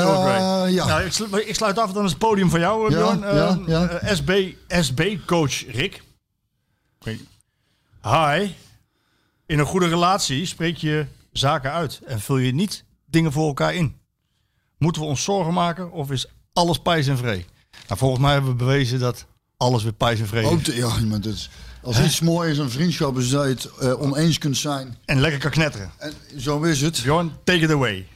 ja. 0.69 0.87
Nou, 0.87 1.03
ik, 1.03 1.13
slu- 1.13 1.39
ik 1.39 1.55
sluit 1.55 1.79
af, 1.79 1.93
dan 1.93 2.05
is 2.05 2.11
het 2.11 2.19
podium 2.19 2.51
van 2.51 2.61
jou, 2.61 2.87
eh, 2.95 2.99
Ja, 2.99 3.17
Bjorn. 3.17 3.35
ja, 3.37 3.49
Eh, 3.51 3.67
ja. 3.67 3.89
eh, 3.89 4.15
SB, 4.15 4.31
SB-coach 4.69 5.65
Rick. 5.73 6.03
Hi. 8.03 8.49
In 9.47 9.59
een 9.59 9.67
goede 9.67 9.89
relatie 9.89 10.47
spreek 10.47 10.77
je 10.77 11.07
zaken 11.33 11.73
uit 11.73 12.01
en 12.07 12.21
vul 12.21 12.37
je 12.37 12.55
niet 12.55 12.85
dingen 13.07 13.33
voor 13.33 13.47
elkaar 13.47 13.75
in. 13.75 13.97
Moeten 14.85 15.03
we 15.03 15.09
ons 15.09 15.23
zorgen 15.25 15.53
maken 15.55 15.93
of 15.93 16.11
is 16.11 16.27
alles 16.53 16.79
pijs 16.79 17.07
en 17.07 17.17
vree? 17.17 17.47
Nou, 17.87 17.99
volgens 17.99 18.21
mij 18.21 18.33
hebben 18.33 18.51
we 18.51 18.57
bewezen 18.57 18.99
dat 18.99 19.25
alles 19.57 19.83
weer 19.83 19.93
pijs 19.93 20.21
en 20.21 20.27
vree 20.27 20.45
Ook 20.47 20.59
is. 20.59 20.65
de- 20.65 20.77
ja, 20.77 20.89
maar 21.09 21.21
dat 21.21 21.33
is, 21.33 21.51
als 21.83 22.01
iets 22.01 22.21
mooi 22.21 22.51
is 22.51 22.59
een 22.59 22.71
vriendschap 22.71 23.19
is 23.19 23.29
dat 23.31 23.43
je 23.45 23.49
het 23.51 23.69
eh, 23.81 24.01
oneens 24.03 24.39
kunt 24.39 24.57
zijn. 24.57 24.97
En 25.05 25.21
lekker 25.21 25.41
kan 25.41 25.51
knetteren. 25.51 25.91
En 25.99 26.13
zo 26.39 26.63
is 26.63 26.81
het. 26.81 27.01
Bjorn, 27.03 27.33
take 27.45 27.59
it 27.61 27.71
away. 27.71 28.07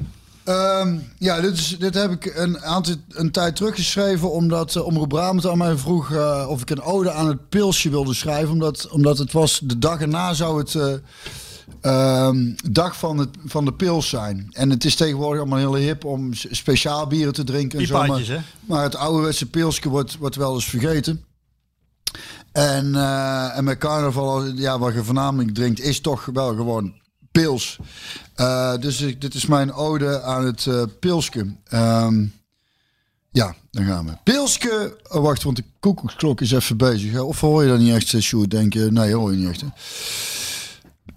Ehm, 0.44 0.98
ja, 1.18 1.40
dit, 1.40 1.52
is, 1.58 1.76
dit 1.78 1.94
heb 1.94 2.10
ik 2.10 2.36
een, 2.36 2.60
aantal, 2.60 2.94
een 3.08 3.30
tijd 3.30 3.56
teruggeschreven 3.56 4.30
omdat 4.32 4.74
uh, 4.74 4.84
Omroep 4.84 5.08
Brabant 5.08 5.46
aan 5.46 5.58
mij 5.58 5.76
vroeg 5.76 6.12
eh, 6.12 6.46
of 6.48 6.60
ik 6.62 6.70
een 6.70 6.82
ode 6.82 7.12
aan 7.12 7.28
het 7.28 7.48
pilsje 7.48 7.90
wilde 7.90 8.14
schrijven. 8.14 8.50
Omdat, 8.50 8.88
omdat 8.88 9.18
het 9.18 9.32
was 9.32 9.60
de 9.62 9.78
dag 9.78 10.00
erna 10.00 10.34
zou 10.34 10.58
het 10.58 11.00
eh, 11.80 12.26
ehm, 12.26 12.52
dag 12.70 12.98
van, 12.98 13.18
het, 13.18 13.28
van 13.44 13.64
de 13.64 13.72
pils 13.72 14.09
zijn. 14.09 14.48
En 14.50 14.70
het 14.70 14.84
is 14.84 14.94
tegenwoordig 14.94 15.40
allemaal 15.40 15.59
heel 15.59 15.74
hip 15.74 16.05
om 16.05 16.34
speciaal 16.34 17.06
bieren 17.06 17.32
te 17.32 17.44
drinken. 17.44 17.78
En 17.78 17.86
zo, 17.86 18.06
maar, 18.06 18.26
hè? 18.26 18.38
maar 18.60 18.82
het 18.82 18.96
ouderwetse 18.96 19.46
pilsje 19.46 19.88
wordt, 19.88 20.16
wordt 20.16 20.36
wel 20.36 20.55
eens 20.55 20.68
vergeten. 20.68 21.24
En, 22.52 22.94
eh, 22.94 23.56
en 23.56 23.64
met 23.64 23.78
carnaval, 23.78 24.44
ja, 24.44 24.78
wat 24.78 24.94
je 24.94 25.05
voornamelijk 25.05 25.55
drinkt, 25.55 25.80
is 25.80 26.00
toch 26.00 26.24
wel 26.24 26.55
gewoon 26.55 26.94
pils. 27.32 27.78
Eh, 28.34 28.76
dus 28.80 29.00
ik, 29.00 29.20
dit 29.20 29.34
is 29.34 29.46
mijn 29.46 29.72
ode 29.72 30.22
aan 30.22 30.44
het 30.44 30.66
eh 30.66 30.82
pilsje. 31.00 31.55
Ehm, 31.64 32.24
ja, 33.30 33.55
dan 33.70 33.84
gaan 33.84 34.06
we. 34.06 34.12
Pilske, 34.24 34.96
oh, 35.09 35.22
wacht, 35.22 35.42
want 35.42 35.56
de 35.56 35.64
koekoeksklok 35.80 36.40
is 36.40 36.52
even 36.52 36.76
bezig. 36.76 37.12
hè. 37.12 37.20
Of 37.20 37.40
hoor 37.40 37.62
je 37.62 37.68
dat 37.68 37.78
niet 37.78 37.94
echt, 37.94 38.22
Sjoerd? 38.22 38.50
Denk 38.50 38.72
je, 38.72 38.88
nee, 38.90 39.14
hoor 39.14 39.30
je 39.32 39.38
niet 39.38 39.48
echt. 39.48 39.60
Hè? 39.60 39.66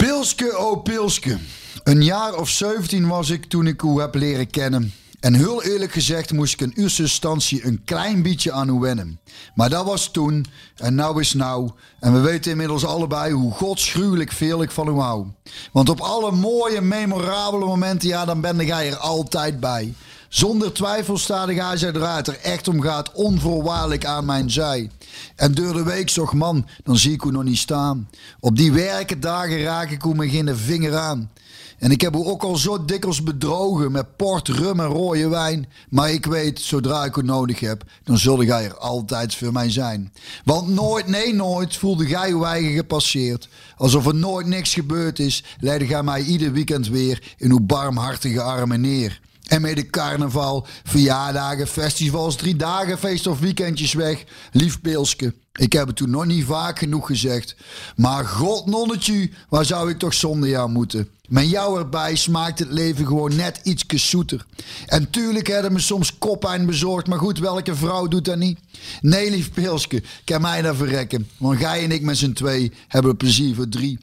Pilske, 0.01 0.57
oh 0.57 0.83
Pilske. 0.83 1.37
Een 1.83 2.03
jaar 2.03 2.35
of 2.35 2.49
17 2.49 3.07
was 3.07 3.29
ik 3.29 3.45
toen 3.45 3.67
ik 3.67 3.81
u 3.81 3.99
heb 3.99 4.15
leren 4.15 4.49
kennen. 4.49 4.93
En 5.19 5.33
heel 5.33 5.63
eerlijk 5.63 5.91
gezegd 5.91 6.33
moest 6.33 6.53
ik 6.53 6.61
in 6.61 6.73
eerste 6.75 7.01
instantie 7.01 7.65
een 7.65 7.81
klein 7.85 8.21
beetje 8.21 8.51
aan 8.51 8.69
u 8.69 8.79
wennen. 8.79 9.19
Maar 9.55 9.69
dat 9.69 9.85
was 9.85 10.11
toen 10.11 10.45
en 10.75 10.95
nou 10.95 11.19
is 11.19 11.33
nou. 11.33 11.69
En 11.99 12.13
we 12.13 12.19
weten 12.19 12.51
inmiddels 12.51 12.85
allebei 12.85 13.33
hoe 13.33 13.51
godschuwelijk 13.51 14.31
veel 14.31 14.61
ik 14.61 14.71
van 14.71 14.87
u 14.87 14.99
hou. 14.99 15.25
Want 15.71 15.89
op 15.89 15.99
alle 15.99 16.31
mooie, 16.31 16.81
memorabele 16.81 17.65
momenten, 17.65 18.09
ja, 18.09 18.25
dan 18.25 18.41
ben 18.41 18.65
jij 18.65 18.89
er 18.89 18.97
altijd 18.97 19.59
bij. 19.59 19.93
Zonder 20.31 20.73
twijfel 20.73 21.17
staat 21.17 21.47
de 21.47 21.53
gij 21.53 21.87
het 21.87 22.27
er 22.27 22.39
echt 22.39 22.67
om 22.67 22.81
gaat 22.81 23.11
onvoorwaardelijk 23.11 24.05
aan 24.05 24.25
mijn 24.25 24.49
zij. 24.49 24.89
En 25.35 25.53
door 25.53 25.73
de 25.73 25.83
week 25.83 26.09
zag 26.09 26.33
man, 26.33 26.67
dan 26.83 26.97
zie 26.97 27.13
ik 27.13 27.23
u 27.23 27.31
nog 27.31 27.43
niet 27.43 27.57
staan. 27.57 28.09
Op 28.39 28.55
die 28.55 28.71
werkendagen 28.71 29.61
raak 29.61 29.89
ik 29.89 30.05
u 30.05 30.29
geen 30.29 30.57
vinger 30.57 30.97
aan. 30.97 31.31
En 31.77 31.91
ik 31.91 32.01
heb 32.01 32.15
u 32.15 32.17
ook 32.17 32.43
al 32.43 32.55
zo 32.55 32.85
dikwijls 32.85 33.23
bedrogen 33.23 33.91
met 33.91 34.15
port, 34.15 34.47
rum 34.47 34.79
en 34.79 34.85
rode 34.85 35.27
wijn. 35.27 35.67
Maar 35.89 36.11
ik 36.11 36.25
weet, 36.25 36.59
zodra 36.59 37.05
ik 37.05 37.15
u 37.15 37.23
nodig 37.23 37.59
heb, 37.59 37.83
dan 38.03 38.17
zul 38.17 38.43
jij 38.43 38.65
er 38.65 38.77
altijd 38.77 39.35
voor 39.35 39.51
mij 39.51 39.71
zijn. 39.71 40.13
Want 40.43 40.67
nooit, 40.67 41.07
nee 41.07 41.33
nooit, 41.33 41.77
voelde 41.77 42.05
gij 42.05 42.29
uw 42.29 42.45
eigen 42.45 42.73
gepasseerd. 42.73 43.49
Alsof 43.77 44.05
er 44.05 44.15
nooit 44.15 44.47
niks 44.47 44.73
gebeurd 44.73 45.19
is, 45.19 45.43
leidde 45.59 45.85
gij 45.85 46.03
mij 46.03 46.21
ieder 46.21 46.51
weekend 46.51 46.87
weer 46.87 47.35
in 47.37 47.51
uw 47.51 47.59
barmhartige 47.59 48.41
armen 48.41 48.81
neer. 48.81 49.21
En 49.51 49.61
met 49.61 49.75
de 49.75 49.89
carnaval, 49.89 50.65
verjaardagen, 50.83 51.67
festivals, 51.67 52.35
drie 52.35 52.55
dagen 52.55 52.97
feest 52.97 53.27
of 53.27 53.39
weekendjes 53.39 53.93
weg. 53.93 54.23
Lief 54.51 54.81
Peelske, 54.81 55.33
ik 55.53 55.73
heb 55.73 55.87
het 55.87 55.95
toen 55.95 56.09
nog 56.09 56.25
niet 56.25 56.45
vaak 56.45 56.79
genoeg 56.79 57.07
gezegd. 57.07 57.55
Maar 57.95 58.25
god 58.25 58.65
nonnetje, 58.65 59.29
waar 59.49 59.65
zou 59.65 59.89
ik 59.89 59.99
toch 59.99 60.13
zonder 60.13 60.49
jou 60.49 60.69
moeten? 60.69 61.09
Met 61.27 61.49
jou 61.49 61.79
erbij 61.79 62.15
smaakt 62.15 62.59
het 62.59 62.71
leven 62.71 63.05
gewoon 63.05 63.35
net 63.35 63.59
iets 63.63 63.85
zoeter. 64.09 64.45
En 64.85 65.09
tuurlijk 65.09 65.47
hebben 65.47 65.73
me 65.73 65.79
soms 65.79 66.17
koppijn 66.17 66.65
bezorgd, 66.65 67.07
maar 67.07 67.19
goed, 67.19 67.39
welke 67.39 67.75
vrouw 67.75 68.07
doet 68.07 68.25
dat 68.25 68.37
niet? 68.37 68.59
Nee, 69.01 69.29
lief 69.29 69.51
Peelske, 69.51 70.03
kan 70.25 70.41
mij 70.41 70.61
daar 70.61 70.75
verrekken. 70.75 71.29
Want 71.37 71.59
jij 71.59 71.83
en 71.83 71.91
ik 71.91 72.01
met 72.01 72.17
z'n 72.17 72.33
twee 72.33 72.71
hebben 72.87 73.17
plezier 73.17 73.55
voor 73.55 73.69
drie. 73.69 73.99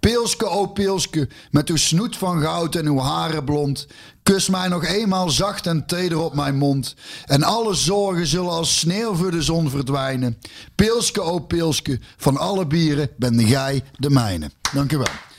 Peelske, 0.00 0.48
oh 0.48 0.72
Peelske, 0.72 1.28
met 1.50 1.68
uw 1.68 1.76
snoet 1.76 2.16
van 2.16 2.40
goud 2.40 2.74
en 2.74 2.86
uw 2.86 2.98
haren 2.98 3.44
blond. 3.44 3.86
Kus 4.30 4.48
mij 4.48 4.68
nog 4.68 4.84
eenmaal 4.84 5.30
zacht 5.30 5.66
en 5.66 5.86
teder 5.86 6.18
op 6.18 6.34
mijn 6.34 6.56
mond. 6.56 6.94
En 7.26 7.42
alle 7.42 7.74
zorgen 7.74 8.26
zullen 8.26 8.50
als 8.50 8.78
sneeuw 8.78 9.14
voor 9.14 9.30
de 9.30 9.42
zon 9.42 9.70
verdwijnen. 9.70 10.38
Peelske, 10.74 11.22
oh 11.22 11.46
Peelske, 11.46 12.00
van 12.16 12.36
alle 12.36 12.66
bieren 12.66 13.10
ben 13.16 13.38
jij 13.38 13.82
de 13.96 14.10
mijne. 14.10 14.50
Dank 14.72 14.92
u 14.92 14.96
wel. 14.96 15.29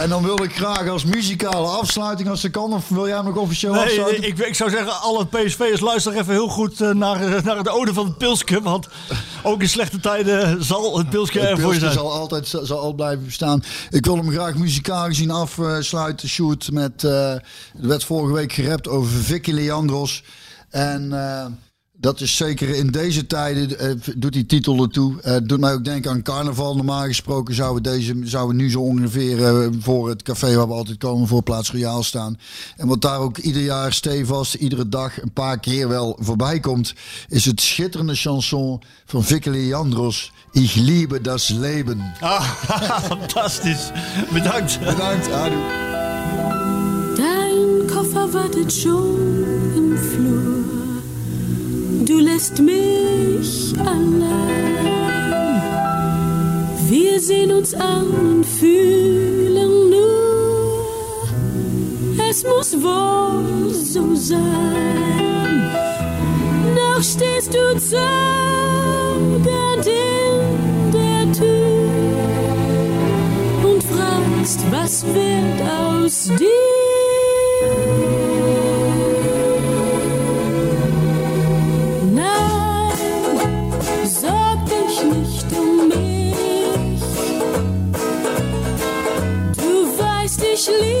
En 0.00 0.08
dan 0.08 0.22
wil 0.22 0.42
ik 0.42 0.56
graag 0.56 0.88
als 0.88 1.04
muzikale 1.04 1.66
afsluiting, 1.66 2.28
als 2.28 2.40
dat 2.42 2.50
kan, 2.50 2.72
of 2.72 2.88
wil 2.88 3.06
jij 3.06 3.16
hem 3.16 3.24
nog 3.24 3.36
officieel 3.36 3.72
Nee, 3.72 3.82
afsluiten? 3.84 4.24
ik, 4.24 4.38
ik 4.38 4.54
zou 4.54 4.70
zeggen, 4.70 5.00
alle 5.00 5.26
PSV'ers 5.26 5.80
luister 5.80 6.12
even 6.12 6.32
heel 6.32 6.48
goed 6.48 6.80
eh, 6.80 6.90
naar, 6.90 7.22
eh, 7.36 7.42
naar 7.42 7.62
de 7.62 7.70
ode 7.70 7.94
van 7.94 8.06
het 8.06 8.18
Pilske. 8.18 8.62
Want 8.62 8.88
ook 9.42 9.60
in 9.62 9.68
slechte 9.68 10.00
tijden 10.00 10.64
zal 10.64 10.98
het 10.98 11.10
Pilske 11.10 11.40
er 11.40 11.50
Het 11.50 11.60
voor 11.60 11.72
je 11.74 11.78
zijn. 11.80 11.92
zal 11.92 12.12
altijd 12.12 12.48
zal 12.48 12.78
altijd 12.78 12.96
blijven 12.96 13.24
bestaan. 13.24 13.62
Ik 13.90 14.04
wil 14.04 14.16
hem 14.16 14.30
graag 14.30 14.54
muzikaal 14.54 15.04
gezien 15.06 15.30
afsluiten. 15.30 16.28
Shoot 16.28 16.70
met. 16.72 17.04
eh 17.04 17.32
er 17.32 17.42
werd 17.88 18.04
vorige 18.04 18.34
week 18.34 18.52
gerapt 18.52 18.88
over 18.88 19.10
Vicky 19.10 19.50
Leandros. 19.52 20.22
En 20.70 21.12
eh, 21.12 21.46
Dat 22.00 22.20
is 22.20 22.36
zeker 22.36 22.68
in 22.68 22.86
deze 22.86 23.26
tijden, 23.26 23.78
eh, 23.78 23.90
doet 24.16 24.32
die 24.32 24.46
titel 24.46 24.82
ertoe. 24.82 25.20
Eh, 25.20 25.36
doet 25.42 25.60
mij 25.60 25.72
ook 25.72 25.84
denken 25.84 26.10
aan 26.10 26.22
carnaval. 26.22 26.76
Normaal 26.76 27.04
gesproken 27.06 27.54
zouden, 27.54 27.82
deze, 27.82 28.14
zouden 28.22 28.56
nu 28.56 28.70
zo 28.70 28.80
ongeveer 28.80 29.44
eh, 29.44 29.68
voor 29.80 30.08
het 30.08 30.22
café 30.22 30.54
waar 30.54 30.68
we 30.68 30.74
altijd 30.74 30.98
komen, 30.98 31.28
voor 31.28 31.42
Plaats 31.42 31.70
Royaal 31.70 32.02
staan. 32.02 32.38
En 32.76 32.86
wat 32.86 33.00
daar 33.02 33.18
ook 33.18 33.38
ieder 33.38 33.62
jaar 33.62 33.92
stevast, 33.92 34.54
iedere 34.54 34.88
dag 34.88 35.22
een 35.22 35.32
paar 35.32 35.60
keer 35.60 35.88
wel 35.88 36.18
voorbij 36.20 36.60
komt, 36.60 36.94
is 37.28 37.44
het 37.44 37.60
schitterende 37.60 38.14
chanson 38.14 38.82
van 39.06 39.24
Vicky 39.24 39.48
Leandros. 39.48 40.32
Ich 40.52 40.74
liebe 40.74 41.20
das 41.20 41.48
Leben. 41.48 42.12
Fantastisch. 43.02 43.90
Bedankt. 44.32 44.78
Bedankt, 44.78 45.32
Adu. 45.32 45.56
Dein 47.16 47.86
Koffer 47.86 48.30
wartet 48.30 48.72
schon. 48.72 49.69
Du 52.10 52.18
lässt 52.18 52.58
mich 52.58 53.72
allein. 53.78 54.24
Wir 56.88 57.20
sehen 57.20 57.52
uns 57.52 57.72
an 57.72 58.08
und 58.08 58.44
fühlen 58.44 59.90
nur, 59.90 60.88
es 62.28 62.42
muss 62.42 62.72
wohl 62.82 63.72
so 63.72 64.16
sein. 64.16 65.70
Noch 66.74 67.00
stehst 67.00 67.54
du 67.54 67.78
zögernd 67.78 68.26
in 69.86 70.90
der 70.90 71.32
Tür 71.32 71.90
und 73.70 73.84
fragst, 73.84 74.60
was 74.72 75.06
wird 75.14 75.62
aus 75.62 76.24
dir? 76.24 76.70
officially 90.60 90.99